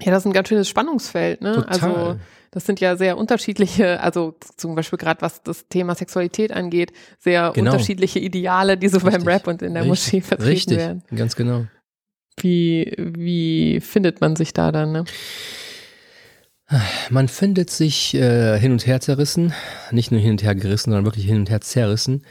Ja, 0.00 0.12
das 0.12 0.22
ist 0.22 0.26
ein 0.26 0.32
ganz 0.32 0.48
schönes 0.48 0.68
Spannungsfeld, 0.68 1.42
ne? 1.42 1.54
Total. 1.54 1.68
Also 1.68 2.20
das 2.50 2.66
sind 2.66 2.80
ja 2.80 2.96
sehr 2.96 3.16
unterschiedliche, 3.16 4.00
also 4.00 4.34
zum 4.56 4.74
Beispiel 4.74 4.98
gerade 4.98 5.22
was 5.22 5.42
das 5.42 5.68
Thema 5.68 5.94
Sexualität 5.94 6.52
angeht, 6.52 6.92
sehr 7.18 7.52
genau. 7.54 7.70
unterschiedliche 7.70 8.18
Ideale, 8.18 8.76
die 8.76 8.88
so 8.88 8.98
Richtig. 8.98 9.12
beim 9.12 9.28
Rap 9.28 9.46
und 9.46 9.62
in 9.62 9.74
der 9.74 9.84
Richtig. 9.84 9.88
Moschee 9.88 10.20
vertreten 10.20 10.50
Richtig. 10.50 10.78
werden. 10.78 11.02
Ganz 11.14 11.36
genau. 11.36 11.66
Wie, 12.40 12.92
wie 12.96 13.80
findet 13.80 14.20
man 14.20 14.34
sich 14.34 14.52
da 14.52 14.72
dann? 14.72 14.92
Ne? 14.92 15.04
Man 17.10 17.26
findet 17.26 17.68
sich 17.70 18.14
äh, 18.14 18.56
hin 18.58 18.70
und 18.70 18.86
her 18.86 19.00
zerrissen, 19.00 19.52
nicht 19.90 20.12
nur 20.12 20.20
hin 20.20 20.32
und 20.32 20.42
her 20.44 20.54
gerissen, 20.54 20.90
sondern 20.90 21.04
wirklich 21.04 21.24
hin 21.24 21.38
und 21.38 21.50
her 21.50 21.60
zerrissen. 21.60 22.22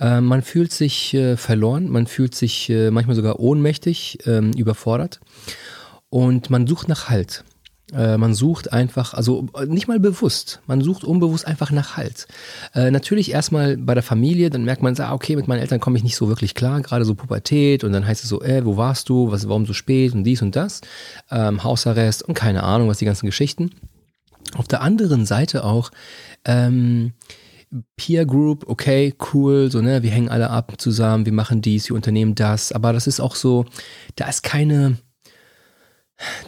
Äh, 0.00 0.20
man 0.20 0.42
fühlt 0.42 0.72
sich 0.72 1.14
äh, 1.14 1.36
verloren, 1.36 1.88
man 1.88 2.08
fühlt 2.08 2.34
sich 2.34 2.68
äh, 2.68 2.90
manchmal 2.90 3.14
sogar 3.14 3.38
ohnmächtig, 3.38 4.18
ähm, 4.26 4.52
überfordert 4.52 5.20
und 6.08 6.50
man 6.50 6.66
sucht 6.66 6.88
nach 6.88 7.08
Halt. 7.08 7.44
Äh, 7.92 8.18
man 8.18 8.34
sucht 8.34 8.72
einfach, 8.72 9.14
also 9.14 9.46
äh, 9.56 9.66
nicht 9.66 9.86
mal 9.86 10.00
bewusst, 10.00 10.60
man 10.66 10.80
sucht 10.80 11.04
unbewusst 11.04 11.46
einfach 11.46 11.70
nach 11.70 11.96
Halt. 11.96 12.26
Äh, 12.74 12.90
natürlich 12.90 13.30
erstmal 13.30 13.76
bei 13.76 13.94
der 13.94 14.02
Familie, 14.02 14.50
dann 14.50 14.64
merkt 14.64 14.82
man, 14.82 14.98
ah, 14.98 15.12
okay, 15.12 15.36
mit 15.36 15.46
meinen 15.46 15.60
Eltern 15.60 15.78
komme 15.78 15.96
ich 15.96 16.02
nicht 16.02 16.16
so 16.16 16.28
wirklich 16.28 16.54
klar, 16.54 16.80
gerade 16.80 17.04
so 17.04 17.14
Pubertät 17.14 17.84
und 17.84 17.92
dann 17.92 18.04
heißt 18.04 18.24
es 18.24 18.28
so, 18.28 18.42
äh, 18.42 18.64
wo 18.64 18.76
warst 18.76 19.08
du, 19.08 19.30
was, 19.30 19.48
warum 19.48 19.66
so 19.66 19.72
spät? 19.72 20.14
Und 20.14 20.24
dies 20.24 20.42
und 20.42 20.56
das, 20.56 20.80
ähm, 21.30 21.62
Hausarrest 21.62 22.24
und 22.24 22.34
keine 22.34 22.64
Ahnung, 22.64 22.88
was 22.88 22.98
die 22.98 23.04
ganzen 23.04 23.26
Geschichten. 23.26 23.70
Auf 24.56 24.66
der 24.66 24.80
anderen 24.80 25.24
Seite 25.24 25.62
auch, 25.62 25.92
ähm, 26.44 27.12
Peer 27.96 28.26
Group, 28.26 28.64
okay, 28.68 29.14
cool, 29.32 29.70
so, 29.70 29.80
ne, 29.80 30.02
wir 30.02 30.10
hängen 30.10 30.28
alle 30.28 30.50
ab 30.50 30.74
zusammen, 30.78 31.24
wir 31.24 31.32
machen 31.32 31.62
dies, 31.62 31.88
wir 31.88 31.96
unternehmen 31.96 32.34
das, 32.34 32.72
aber 32.72 32.92
das 32.92 33.06
ist 33.06 33.20
auch 33.20 33.36
so, 33.36 33.64
da 34.16 34.28
ist 34.28 34.42
keine, 34.42 34.98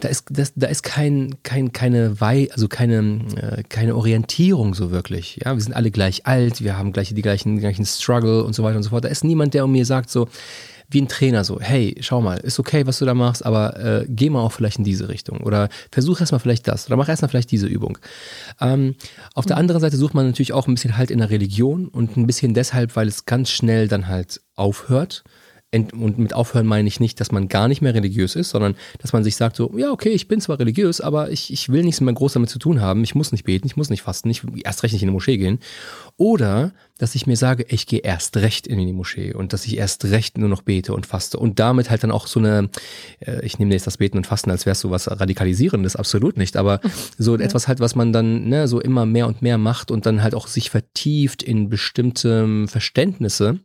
da 0.01 0.07
ist, 0.07 0.25
das, 0.29 0.53
da 0.55 0.67
ist 0.67 0.83
kein, 0.83 1.35
kein, 1.43 1.71
keine 1.71 2.19
Wei, 2.19 2.49
also 2.51 2.67
keine, 2.67 3.21
äh, 3.35 3.63
keine 3.63 3.95
Orientierung 3.95 4.73
so 4.73 4.91
wirklich. 4.91 5.39
Ja, 5.43 5.53
wir 5.53 5.61
sind 5.61 5.73
alle 5.73 5.91
gleich 5.91 6.25
alt, 6.25 6.63
wir 6.63 6.77
haben 6.77 6.91
gleich 6.91 7.13
die 7.13 7.21
gleichen, 7.21 7.55
die 7.55 7.61
gleichen 7.61 7.85
Struggle 7.85 8.43
und 8.43 8.53
so 8.53 8.63
weiter 8.63 8.77
und 8.77 8.83
so 8.83 8.89
fort. 8.89 9.05
Da 9.05 9.09
ist 9.09 9.23
niemand, 9.23 9.53
der 9.53 9.65
um 9.65 9.71
mir 9.71 9.85
sagt 9.85 10.09
so, 10.09 10.27
wie 10.91 11.01
ein 11.01 11.07
Trainer 11.07 11.43
so, 11.43 11.59
hey, 11.59 11.95
schau 11.99 12.19
mal, 12.19 12.37
ist 12.39 12.59
okay, 12.59 12.87
was 12.87 12.97
du 12.97 13.05
da 13.05 13.13
machst, 13.13 13.45
aber 13.45 13.77
äh, 13.79 14.05
geh 14.09 14.31
mal 14.31 14.41
auch 14.41 14.51
vielleicht 14.51 14.79
in 14.79 14.83
diese 14.83 15.07
Richtung 15.07 15.41
oder 15.41 15.69
versuch 15.91 16.19
erstmal 16.19 16.39
vielleicht 16.39 16.67
das 16.67 16.87
oder 16.87 16.97
mach 16.97 17.07
erstmal 17.07 17.29
vielleicht 17.29 17.51
diese 17.51 17.67
Übung. 17.67 17.99
Ähm, 18.59 18.95
auf 19.35 19.45
der 19.45 19.57
anderen 19.57 19.81
Seite 19.81 19.97
sucht 19.97 20.15
man 20.15 20.25
natürlich 20.25 20.53
auch 20.53 20.67
ein 20.67 20.73
bisschen 20.73 20.97
halt 20.97 21.11
in 21.11 21.19
der 21.19 21.29
Religion 21.29 21.87
und 21.87 22.17
ein 22.17 22.25
bisschen 22.25 22.55
deshalb, 22.55 22.95
weil 22.95 23.07
es 23.07 23.25
ganz 23.25 23.51
schnell 23.51 23.87
dann 23.87 24.07
halt 24.07 24.41
aufhört 24.55 25.23
und 25.71 26.17
mit 26.17 26.33
aufhören 26.33 26.65
meine 26.65 26.87
ich 26.87 26.99
nicht, 26.99 27.19
dass 27.19 27.31
man 27.31 27.47
gar 27.47 27.67
nicht 27.67 27.81
mehr 27.81 27.93
religiös 27.93 28.35
ist, 28.35 28.49
sondern 28.49 28.75
dass 28.97 29.13
man 29.13 29.23
sich 29.23 29.35
sagt 29.35 29.55
so, 29.55 29.71
ja, 29.77 29.91
okay, 29.91 30.09
ich 30.09 30.27
bin 30.27 30.41
zwar 30.41 30.59
religiös, 30.59 30.99
aber 30.99 31.29
ich, 31.29 31.53
ich 31.53 31.69
will 31.69 31.83
nichts 31.83 32.01
mehr 32.01 32.13
groß 32.13 32.33
damit 32.33 32.49
zu 32.49 32.57
tun 32.57 32.81
haben, 32.81 33.03
ich 33.03 33.13
muss 33.13 33.31
nicht 33.31 33.43
beten, 33.43 33.67
ich 33.67 33.77
muss 33.77 33.91
nicht 33.91 34.01
fasten, 34.01 34.31
ich 34.31 34.41
erst 34.63 34.81
recht 34.81 34.93
nicht 34.93 35.03
in 35.03 35.09
die 35.09 35.13
Moschee 35.13 35.37
gehen. 35.37 35.59
Oder, 36.17 36.71
dass 36.97 37.13
ich 37.13 37.27
mir 37.27 37.37
sage, 37.37 37.65
ich 37.69 37.85
gehe 37.85 37.99
erst 37.99 38.37
recht 38.37 38.65
in 38.65 38.79
die 38.79 38.93
Moschee 38.93 39.33
und 39.33 39.53
dass 39.53 39.65
ich 39.65 39.77
erst 39.77 40.05
recht 40.05 40.39
nur 40.39 40.49
noch 40.49 40.63
bete 40.63 40.93
und 40.93 41.05
faste 41.05 41.37
und 41.37 41.59
damit 41.59 41.91
halt 41.91 42.03
dann 42.03 42.11
auch 42.11 42.25
so 42.25 42.39
eine, 42.39 42.69
äh, 43.19 43.45
ich 43.45 43.59
nehme 43.59 43.71
jetzt 43.71 43.85
das 43.85 43.97
Beten 43.97 44.17
und 44.17 44.25
Fasten, 44.25 44.49
als 44.49 44.65
wäre 44.65 44.71
es 44.71 44.79
so 44.79 44.89
was 44.89 45.07
Radikalisierendes, 45.07 45.95
absolut 45.95 46.35
nicht, 46.35 46.57
aber 46.57 46.81
so 47.19 47.37
ja. 47.37 47.43
etwas 47.43 47.67
halt, 47.67 47.79
was 47.79 47.93
man 47.93 48.11
dann 48.11 48.49
ne, 48.49 48.67
so 48.67 48.81
immer 48.81 49.05
mehr 49.05 49.27
und 49.27 49.43
mehr 49.43 49.59
macht 49.59 49.91
und 49.91 50.07
dann 50.07 50.23
halt 50.23 50.33
auch 50.33 50.47
sich 50.47 50.71
vertieft 50.71 51.43
in 51.43 51.69
bestimmte 51.69 52.65
Verständnisse 52.67 53.59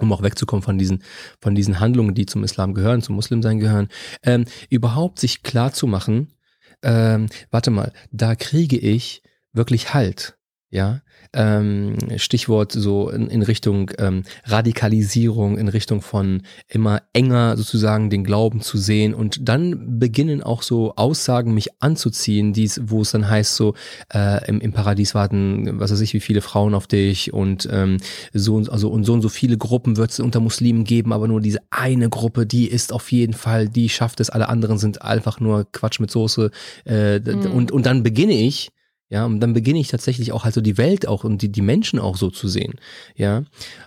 um 0.00 0.12
auch 0.12 0.22
wegzukommen 0.22 0.62
von 0.62 0.78
diesen, 0.78 1.02
von 1.40 1.54
diesen 1.54 1.80
Handlungen, 1.80 2.14
die 2.14 2.26
zum 2.26 2.44
Islam 2.44 2.74
gehören, 2.74 3.02
zum 3.02 3.16
Muslimsein 3.16 3.58
gehören, 3.58 3.88
ähm, 4.22 4.44
überhaupt 4.70 5.18
sich 5.18 5.42
klar 5.42 5.72
zu 5.72 5.86
machen, 5.86 6.34
ähm, 6.82 7.28
warte 7.50 7.70
mal, 7.70 7.92
da 8.12 8.34
kriege 8.34 8.78
ich 8.78 9.22
wirklich 9.52 9.94
Halt. 9.94 10.36
Ja, 10.70 11.00
ähm, 11.32 11.96
Stichwort 12.16 12.72
so 12.72 13.10
in, 13.10 13.28
in 13.28 13.42
Richtung 13.42 13.90
ähm, 13.98 14.22
Radikalisierung, 14.44 15.58
in 15.58 15.68
Richtung 15.68 16.02
von 16.02 16.42
immer 16.68 17.02
enger 17.12 17.56
sozusagen 17.56 18.10
den 18.10 18.24
Glauben 18.24 18.60
zu 18.60 18.78
sehen 18.78 19.14
und 19.14 19.48
dann 19.48 19.98
beginnen 19.98 20.42
auch 20.42 20.62
so 20.62 20.94
Aussagen 20.96 21.54
mich 21.54 21.82
anzuziehen, 21.82 22.52
dies, 22.52 22.80
wo 22.84 23.02
es 23.02 23.10
dann 23.10 23.28
heißt 23.28 23.56
so 23.56 23.74
äh, 24.12 24.46
im, 24.48 24.60
im 24.60 24.72
Paradies 24.72 25.14
warten, 25.14 25.80
was 25.80 25.92
weiß 25.92 26.00
ich, 26.00 26.14
wie 26.14 26.20
viele 26.20 26.40
Frauen 26.40 26.74
auf 26.74 26.86
dich 26.86 27.32
und 27.32 27.68
ähm, 27.70 27.98
so 28.32 28.58
also 28.58 28.90
und 28.90 29.04
so 29.04 29.12
und 29.12 29.22
so 29.22 29.28
viele 29.28 29.56
Gruppen 29.56 29.96
wird 29.96 30.10
es 30.10 30.20
unter 30.20 30.40
Muslimen 30.40 30.84
geben, 30.84 31.12
aber 31.12 31.28
nur 31.28 31.40
diese 31.40 31.60
eine 31.70 32.08
Gruppe, 32.08 32.46
die 32.46 32.66
ist 32.66 32.92
auf 32.92 33.12
jeden 33.12 33.34
Fall, 33.34 33.68
die 33.68 33.88
schafft 33.88 34.20
es, 34.20 34.30
alle 34.30 34.48
anderen 34.48 34.78
sind 34.78 35.02
einfach 35.02 35.40
nur 35.40 35.70
Quatsch 35.70 36.00
mit 36.00 36.10
Soße 36.10 36.50
äh, 36.84 37.18
mhm. 37.20 37.52
und 37.52 37.72
und 37.72 37.86
dann 37.86 38.02
beginne 38.02 38.34
ich 38.34 38.70
ja, 39.10 39.24
und 39.24 39.40
dann 39.40 39.54
beginne 39.54 39.78
ich 39.78 39.88
tatsächlich 39.88 40.32
auch 40.32 40.44
halt 40.44 40.54
so 40.54 40.60
die 40.60 40.76
Welt 40.76 41.08
auch 41.08 41.24
und 41.24 41.40
die, 41.40 41.50
die 41.50 41.62
Menschen 41.62 41.98
auch 41.98 42.16
so 42.16 42.30
zu 42.30 42.46
sehen. 42.46 42.74
Ja, 43.16 43.44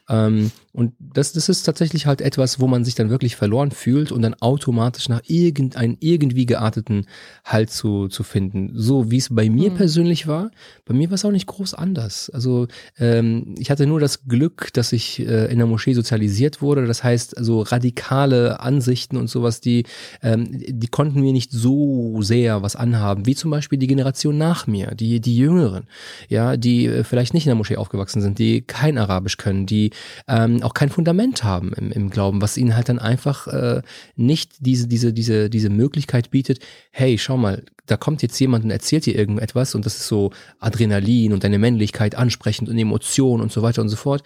ähm, 0.10 0.52
und 0.74 0.94
das, 1.00 1.34
das 1.34 1.50
ist 1.50 1.64
tatsächlich 1.64 2.06
halt 2.06 2.22
etwas, 2.22 2.62
wo 2.62 2.68
man 2.68 2.86
sich 2.86 2.96
dann 2.96 3.10
wirklich 3.10 3.36
verloren 3.36 3.72
fühlt 3.72 4.12
und 4.12 4.22
dann 4.22 4.36
automatisch 4.36 5.10
nach 5.10 5.22
irgendeinen 5.28 5.98
irgendwie 6.00 6.46
gearteten 6.46 7.08
Halt 7.44 7.72
zu, 7.72 8.08
zu 8.08 8.24
finden. 8.24 8.72
So 8.76 9.12
wie 9.12 9.18
es 9.18 9.28
bei 9.36 9.50
mir 9.50 9.72
mhm. 9.72 9.76
persönlich 9.76 10.28
war, 10.28 10.50
bei 10.86 10.94
mir 10.94 11.10
war 11.10 11.16
es 11.16 11.26
auch 11.26 11.32
nicht 11.32 11.48
groß 11.48 11.74
anders. 11.74 12.30
Also 12.30 12.68
ähm, 12.98 13.56
ich 13.60 13.70
hatte 13.70 13.86
nur 13.86 14.00
das 14.00 14.28
Glück, 14.28 14.72
dass 14.74 14.94
ich 14.94 15.20
äh, 15.20 15.52
in 15.52 15.58
der 15.58 15.68
Moschee 15.68 15.94
sozialisiert 15.94 16.62
wurde. 16.62 16.88
Das 16.88 17.04
heißt, 17.04 17.36
so 17.40 17.62
radikale 17.62 18.62
Ansichten 18.62 19.18
und 19.18 19.30
sowas, 19.30 19.60
die, 19.60 19.84
ähm, 20.24 20.48
die 20.52 20.88
konnten 20.88 21.20
mir 21.20 21.34
nicht 21.34 21.52
so 21.52 22.22
sehr 22.22 22.62
was 22.62 22.78
anhaben, 22.78 23.26
wie 23.26 23.36
zum 23.36 23.52
Beispiel 23.52 23.78
die 23.78 23.88
Generation 23.88 24.38
nach 24.38 24.68
mir, 24.68 24.96
die, 24.96 25.11
die 25.20 25.38
Jüngeren, 25.38 25.88
ja, 26.30 26.58
die 26.58 26.86
äh, 26.86 27.04
vielleicht 27.04 27.34
nicht 27.34 27.46
in 27.46 27.50
der 27.50 27.56
Moschee 27.56 27.78
aufgewachsen 27.78 28.22
sind, 28.22 28.40
die 28.40 28.62
kein 28.62 28.98
Arabisch 28.98 29.38
können, 29.38 29.66
die 29.66 29.92
ähm, 30.28 30.64
auch 30.64 30.74
kein 30.74 30.90
Fundament 30.90 31.44
haben 31.44 31.74
im, 31.74 31.92
im 31.92 32.10
Glauben, 32.10 32.42
was 32.42 32.58
ihnen 32.58 32.76
halt 32.76 32.90
dann 32.90 33.00
einfach 33.00 33.48
äh, 33.48 33.82
nicht 34.16 34.54
diese, 34.60 34.88
diese, 34.88 35.14
diese, 35.14 35.50
diese 35.50 35.70
Möglichkeit 35.70 36.32
bietet, 36.32 36.60
hey, 36.92 37.18
schau 37.18 37.38
mal, 37.38 37.64
da 37.86 37.98
kommt 37.98 38.22
jetzt 38.22 38.40
jemand 38.40 38.64
und 38.64 38.72
erzählt 38.72 39.06
dir 39.06 39.16
irgendetwas 39.16 39.76
und 39.76 39.86
das 39.86 39.96
ist 39.96 40.08
so 40.08 40.32
Adrenalin 40.60 41.34
und 41.34 41.44
deine 41.44 41.60
Männlichkeit 41.60 42.16
ansprechend 42.16 42.70
und 42.70 42.78
Emotionen 42.78 43.42
und 43.42 43.52
so 43.52 43.62
weiter 43.62 43.82
und 43.82 43.90
so 43.90 43.96
fort. 43.96 44.24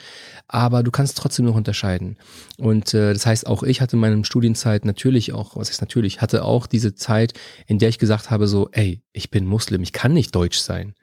Aber 0.47 0.83
du 0.83 0.91
kannst 0.91 1.17
trotzdem 1.17 1.45
noch 1.45 1.55
unterscheiden. 1.55 2.17
Und 2.57 2.93
äh, 2.93 3.13
das 3.13 3.25
heißt, 3.25 3.47
auch 3.47 3.63
ich 3.63 3.81
hatte 3.81 3.95
in 3.95 4.01
meinem 4.01 4.23
Studienzeit 4.23 4.85
natürlich 4.85 5.33
auch, 5.33 5.55
was 5.55 5.69
ist 5.69 5.81
natürlich, 5.81 6.21
hatte 6.21 6.43
auch 6.43 6.67
diese 6.67 6.95
Zeit, 6.95 7.33
in 7.67 7.79
der 7.79 7.89
ich 7.89 7.99
gesagt 7.99 8.29
habe, 8.29 8.47
so, 8.47 8.69
ey, 8.71 9.01
ich 9.13 9.31
bin 9.31 9.45
Muslim, 9.45 9.81
ich 9.81 9.93
kann 9.93 10.13
nicht 10.13 10.35
deutsch 10.35 10.59
sein. 10.59 10.93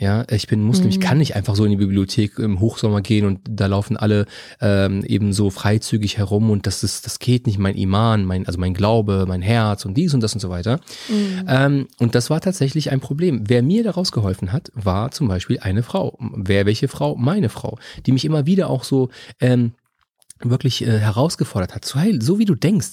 Ja, 0.00 0.24
ich 0.30 0.46
bin 0.46 0.62
Muslim, 0.62 0.86
mhm. 0.86 0.92
ich 0.92 1.00
kann 1.00 1.18
nicht 1.18 1.36
einfach 1.36 1.54
so 1.54 1.66
in 1.66 1.72
die 1.72 1.76
Bibliothek 1.76 2.38
im 2.38 2.58
Hochsommer 2.58 3.02
gehen 3.02 3.26
und 3.26 3.40
da 3.46 3.66
laufen 3.66 3.98
alle 3.98 4.24
ähm, 4.58 5.04
eben 5.04 5.34
so 5.34 5.50
freizügig 5.50 6.16
herum 6.16 6.50
und 6.50 6.66
das 6.66 6.82
ist, 6.82 7.04
das 7.04 7.18
geht 7.18 7.46
nicht, 7.46 7.58
mein 7.58 7.76
Iman, 7.76 8.24
mein, 8.24 8.46
also 8.46 8.58
mein 8.58 8.72
Glaube, 8.72 9.26
mein 9.28 9.42
Herz 9.42 9.84
und 9.84 9.98
dies 9.98 10.14
und 10.14 10.22
das 10.22 10.32
und 10.32 10.40
so 10.40 10.48
weiter. 10.48 10.80
Mhm. 11.10 11.44
Ähm, 11.46 11.88
und 11.98 12.14
das 12.14 12.30
war 12.30 12.40
tatsächlich 12.40 12.90
ein 12.90 13.00
Problem. 13.00 13.44
Wer 13.46 13.62
mir 13.62 13.84
daraus 13.84 14.10
geholfen 14.10 14.54
hat, 14.54 14.72
war 14.74 15.10
zum 15.10 15.28
Beispiel 15.28 15.58
eine 15.60 15.82
Frau. 15.82 16.16
Wer 16.34 16.64
welche 16.64 16.88
Frau? 16.88 17.14
Meine 17.16 17.50
Frau, 17.50 17.76
die 18.06 18.12
mich 18.12 18.24
immer 18.24 18.46
wieder 18.46 18.70
auch 18.70 18.84
so 18.84 19.10
ähm, 19.38 19.72
wirklich 20.42 20.82
äh, 20.82 20.98
herausgefordert 20.98 21.74
hat. 21.74 21.84
So, 21.84 21.98
hey, 21.98 22.18
so 22.20 22.38
wie 22.38 22.44
du 22.44 22.54
denkst, 22.54 22.88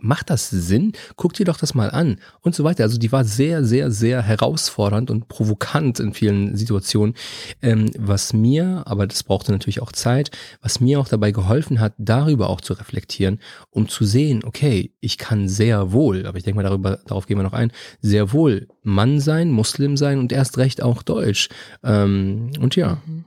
macht 0.00 0.30
das 0.30 0.50
Sinn? 0.50 0.92
Guck 1.16 1.34
dir 1.34 1.46
doch 1.46 1.56
das 1.56 1.74
mal 1.74 1.90
an 1.90 2.18
und 2.40 2.54
so 2.54 2.64
weiter. 2.64 2.84
Also 2.84 2.98
die 2.98 3.12
war 3.12 3.24
sehr, 3.24 3.64
sehr, 3.64 3.90
sehr 3.90 4.22
herausfordernd 4.22 5.10
und 5.10 5.28
provokant 5.28 6.00
in 6.00 6.12
vielen 6.12 6.56
Situationen, 6.56 7.14
ähm, 7.62 7.90
was 7.98 8.32
mir, 8.32 8.82
aber 8.86 9.06
das 9.06 9.22
brauchte 9.22 9.52
natürlich 9.52 9.80
auch 9.80 9.92
Zeit, 9.92 10.30
was 10.60 10.80
mir 10.80 11.00
auch 11.00 11.08
dabei 11.08 11.30
geholfen 11.30 11.80
hat, 11.80 11.94
darüber 11.98 12.50
auch 12.50 12.60
zu 12.60 12.74
reflektieren, 12.74 13.40
um 13.70 13.88
zu 13.88 14.04
sehen, 14.04 14.42
okay, 14.44 14.92
ich 15.00 15.18
kann 15.18 15.48
sehr 15.48 15.92
wohl, 15.92 16.26
aber 16.26 16.38
ich 16.38 16.44
denke 16.44 16.56
mal 16.56 16.68
darüber, 16.68 16.98
darauf 17.06 17.26
gehen 17.26 17.38
wir 17.38 17.44
noch 17.44 17.52
ein, 17.52 17.72
sehr 18.00 18.32
wohl 18.32 18.68
Mann 18.82 19.20
sein, 19.20 19.50
Muslim 19.50 19.96
sein 19.96 20.18
und 20.18 20.32
erst 20.32 20.58
recht 20.58 20.82
auch 20.82 21.02
Deutsch. 21.02 21.48
Ähm, 21.82 22.50
und 22.60 22.76
ja. 22.76 22.98
Mhm. 23.06 23.24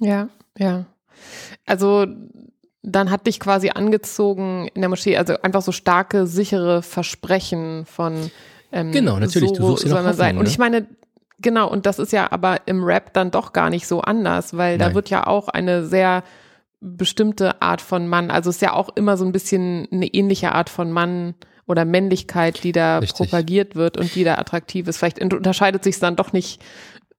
Ja, 0.00 0.28
ja. 0.58 0.86
Also 1.64 2.06
dann 2.86 3.10
hat 3.10 3.26
dich 3.26 3.40
quasi 3.40 3.70
angezogen 3.70 4.68
in 4.72 4.80
der 4.80 4.88
Moschee, 4.88 5.16
also 5.16 5.34
einfach 5.42 5.62
so 5.62 5.72
starke, 5.72 6.26
sichere 6.26 6.82
Versprechen 6.82 7.84
von 7.84 8.30
ähm, 8.70 8.92
Genau, 8.92 9.18
natürlich, 9.18 9.50
so, 9.50 9.56
du 9.56 9.66
suchst 9.66 9.86
ja 9.86 10.00
noch 10.00 10.12
sein. 10.14 10.38
Und 10.38 10.46
ich 10.46 10.58
meine, 10.58 10.86
genau, 11.40 11.68
und 11.68 11.84
das 11.84 11.98
ist 11.98 12.12
ja 12.12 12.30
aber 12.30 12.60
im 12.66 12.84
Rap 12.84 13.12
dann 13.12 13.32
doch 13.32 13.52
gar 13.52 13.70
nicht 13.70 13.88
so 13.88 14.02
anders, 14.02 14.56
weil 14.56 14.78
Nein. 14.78 14.88
da 14.88 14.94
wird 14.94 15.10
ja 15.10 15.26
auch 15.26 15.48
eine 15.48 15.84
sehr 15.84 16.22
bestimmte 16.80 17.60
Art 17.60 17.80
von 17.80 18.06
Mann, 18.06 18.30
also 18.30 18.50
es 18.50 18.56
ist 18.56 18.62
ja 18.62 18.72
auch 18.72 18.90
immer 18.94 19.16
so 19.16 19.24
ein 19.24 19.32
bisschen 19.32 19.88
eine 19.90 20.06
ähnliche 20.06 20.52
Art 20.52 20.70
von 20.70 20.92
Mann 20.92 21.34
oder 21.66 21.84
Männlichkeit, 21.84 22.62
die 22.62 22.70
da 22.70 22.98
Richtig. 22.98 23.16
propagiert 23.16 23.74
wird 23.74 23.96
und 23.96 24.14
die 24.14 24.22
da 24.22 24.36
attraktiv 24.36 24.86
ist. 24.86 24.98
Vielleicht 24.98 25.20
unterscheidet 25.20 25.82
sich 25.82 25.96
es 25.96 26.00
dann 26.00 26.14
doch 26.14 26.32
nicht 26.32 26.62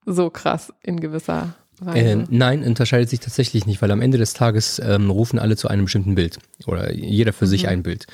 so 0.06 0.30
krass 0.30 0.72
in 0.82 1.02
gewisser 1.02 1.56
Äh, 1.86 2.24
nein, 2.30 2.64
unterscheidet 2.64 3.10
sich 3.10 3.20
tatsächlich 3.20 3.68
nicht, 3.68 3.82
weil 3.82 3.92
am 3.92 4.02
Ende 4.02 4.18
des 4.18 4.34
Tages 4.34 4.82
ähm, 4.84 5.12
rufen 5.12 5.38
alle 5.38 5.56
zu 5.56 5.68
einem 5.68 5.86
bestimmten 5.86 6.16
Bild 6.16 6.40
oder 6.66 6.92
jeder 6.92 7.34
für 7.34 7.46
mhm. 7.46 7.50
sich 7.50 7.68
ein 7.68 7.84
Bild. 7.84 8.08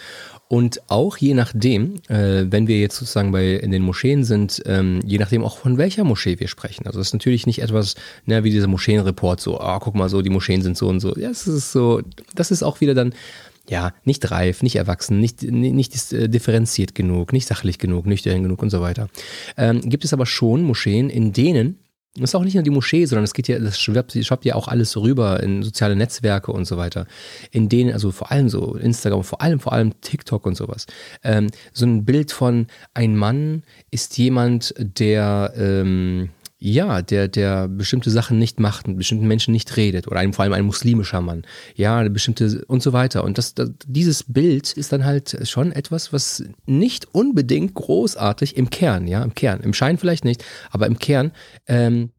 Und 0.49 0.81
auch 0.89 1.17
je 1.17 1.33
nachdem, 1.33 1.95
äh, 2.09 2.45
wenn 2.51 2.67
wir 2.67 2.79
jetzt 2.79 2.97
sozusagen 2.97 3.31
bei 3.31 3.53
in 3.53 3.71
den 3.71 3.81
Moscheen 3.81 4.25
sind, 4.25 4.61
ähm, 4.65 4.99
je 5.05 5.17
nachdem 5.17 5.43
auch 5.43 5.57
von 5.57 5.77
welcher 5.77 6.03
Moschee 6.03 6.39
wir 6.39 6.49
sprechen. 6.49 6.85
Also 6.85 6.99
das 6.99 7.07
ist 7.07 7.13
natürlich 7.13 7.47
nicht 7.47 7.61
etwas, 7.61 7.95
ne, 8.25 8.43
wie 8.43 8.51
dieser 8.51 8.67
Moscheenreport, 8.67 9.39
so, 9.39 9.59
ah, 9.59 9.79
guck 9.79 9.95
mal 9.95 10.09
so, 10.09 10.21
die 10.21 10.29
Moscheen 10.29 10.61
sind 10.61 10.77
so 10.77 10.89
und 10.89 10.99
so. 10.99 11.15
Ja, 11.15 11.29
das 11.29 11.47
ist 11.47 11.71
so, 11.71 12.01
das 12.35 12.51
ist 12.51 12.63
auch 12.63 12.81
wieder 12.81 12.93
dann, 12.93 13.13
ja, 13.69 13.93
nicht 14.03 14.29
reif, 14.29 14.61
nicht 14.61 14.75
erwachsen, 14.75 15.21
nicht, 15.21 15.41
nicht, 15.41 15.73
nicht 15.73 16.13
äh, 16.13 16.27
differenziert 16.27 16.93
genug, 16.95 17.31
nicht 17.31 17.47
sachlich 17.47 17.79
genug, 17.79 18.05
nüchtern 18.05 18.43
genug 18.43 18.61
und 18.61 18.69
so 18.69 18.81
weiter. 18.81 19.07
Ähm, 19.55 19.81
gibt 19.81 20.03
es 20.03 20.11
aber 20.11 20.25
schon 20.25 20.63
Moscheen, 20.63 21.09
in 21.09 21.31
denen 21.31 21.79
das 22.15 22.29
ist 22.29 22.35
auch 22.35 22.43
nicht 22.43 22.53
nur 22.53 22.63
die 22.63 22.69
Moschee, 22.69 23.05
sondern 23.05 23.23
es 23.23 23.33
geht 23.33 23.47
ja, 23.47 23.57
das 23.57 23.79
schwappt, 23.79 24.13
schwappt 24.23 24.45
ja 24.45 24.53
auch 24.53 24.67
alles 24.67 24.95
rüber 24.95 25.41
in 25.41 25.63
soziale 25.63 25.95
Netzwerke 25.95 26.51
und 26.51 26.65
so 26.65 26.77
weiter. 26.77 27.07
In 27.49 27.69
denen, 27.69 27.91
also 27.91 28.11
vor 28.11 28.31
allem 28.31 28.49
so 28.49 28.75
Instagram, 28.75 29.23
vor 29.23 29.41
allem, 29.41 29.59
vor 29.59 29.73
allem 29.73 29.99
TikTok 30.01 30.45
und 30.45 30.55
sowas. 30.55 30.85
Ähm, 31.23 31.49
so 31.71 31.87
ein 31.87 32.05
Bild 32.05 32.31
von 32.31 32.67
ein 32.93 33.17
Mann 33.17 33.63
ist 33.89 34.15
jemand, 34.19 34.75
der 34.77 35.53
ähm, 35.57 36.29
ja, 36.65 37.01
der, 37.01 37.27
der 37.27 37.67
bestimmte 37.67 38.09
Sachen 38.09 38.39
nicht 38.39 38.57
macht, 38.57 38.87
mit 38.87 38.97
bestimmten 38.97 39.27
Menschen 39.27 39.51
nicht 39.51 39.75
redet 39.75 40.07
oder 40.07 40.21
einem, 40.21 40.31
vor 40.31 40.43
allem 40.43 40.53
ein 40.53 40.63
muslimischer 40.65 41.19
Mann, 41.19 41.43
ja, 41.75 42.07
bestimmte 42.07 42.63
und 42.67 42.81
so 42.81 42.93
weiter. 42.93 43.25
Und 43.25 43.37
das, 43.37 43.53
das, 43.53 43.71
dieses 43.85 44.23
Bild 44.23 44.71
ist 44.71 44.93
dann 44.93 45.03
halt 45.03 45.45
schon 45.45 45.73
etwas, 45.73 46.13
was 46.13 46.41
nicht 46.65 47.13
unbedingt 47.13 47.73
großartig 47.73 48.55
im 48.55 48.69
Kern, 48.69 49.07
ja, 49.07 49.21
im 49.23 49.35
Kern, 49.35 49.59
im 49.59 49.73
Schein 49.73 49.97
vielleicht 49.97 50.23
nicht, 50.23 50.45
aber 50.71 50.87
im 50.87 50.99
Kern 50.99 51.33
ähm, 51.67 52.11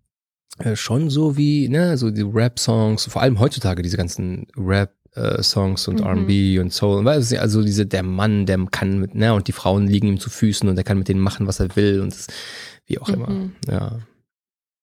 äh, 0.59 0.77
schon 0.77 1.09
so 1.09 1.39
wie, 1.39 1.71
ne, 1.71 1.97
so 1.97 2.11
die 2.11 2.21
Rap-Songs, 2.21 3.07
vor 3.07 3.23
allem 3.23 3.41
heutzutage 3.41 3.81
diese 3.81 3.97
ganzen 3.97 4.47
Rap 4.59 4.93
äh, 5.15 5.43
Songs 5.43 5.89
und 5.89 6.01
mhm. 6.01 6.07
R&B 6.07 6.59
und 6.59 6.71
Soul. 6.71 7.09
Also 7.09 7.63
diese 7.63 7.87
der 7.87 8.03
Mann, 8.03 8.45
der 8.45 8.63
kann 8.71 8.99
mit, 8.99 9.15
ne, 9.15 9.33
und 9.33 9.49
die 9.49 9.53
Frauen 9.53 9.87
liegen 9.87 10.09
ihm 10.09 10.21
zu 10.21 10.29
Füßen 10.29 10.69
und 10.69 10.77
er 10.77 10.85
kann 10.85 10.99
mit 10.99 11.09
denen 11.09 11.21
machen, 11.21 11.47
was 11.47 11.61
er 11.61 11.75
will 11.77 12.03
und 12.03 12.13
das, 12.13 12.27
wie 12.85 12.99
auch 12.99 13.09
mhm. 13.09 13.15
immer. 13.15 13.51
Ja. 13.73 13.99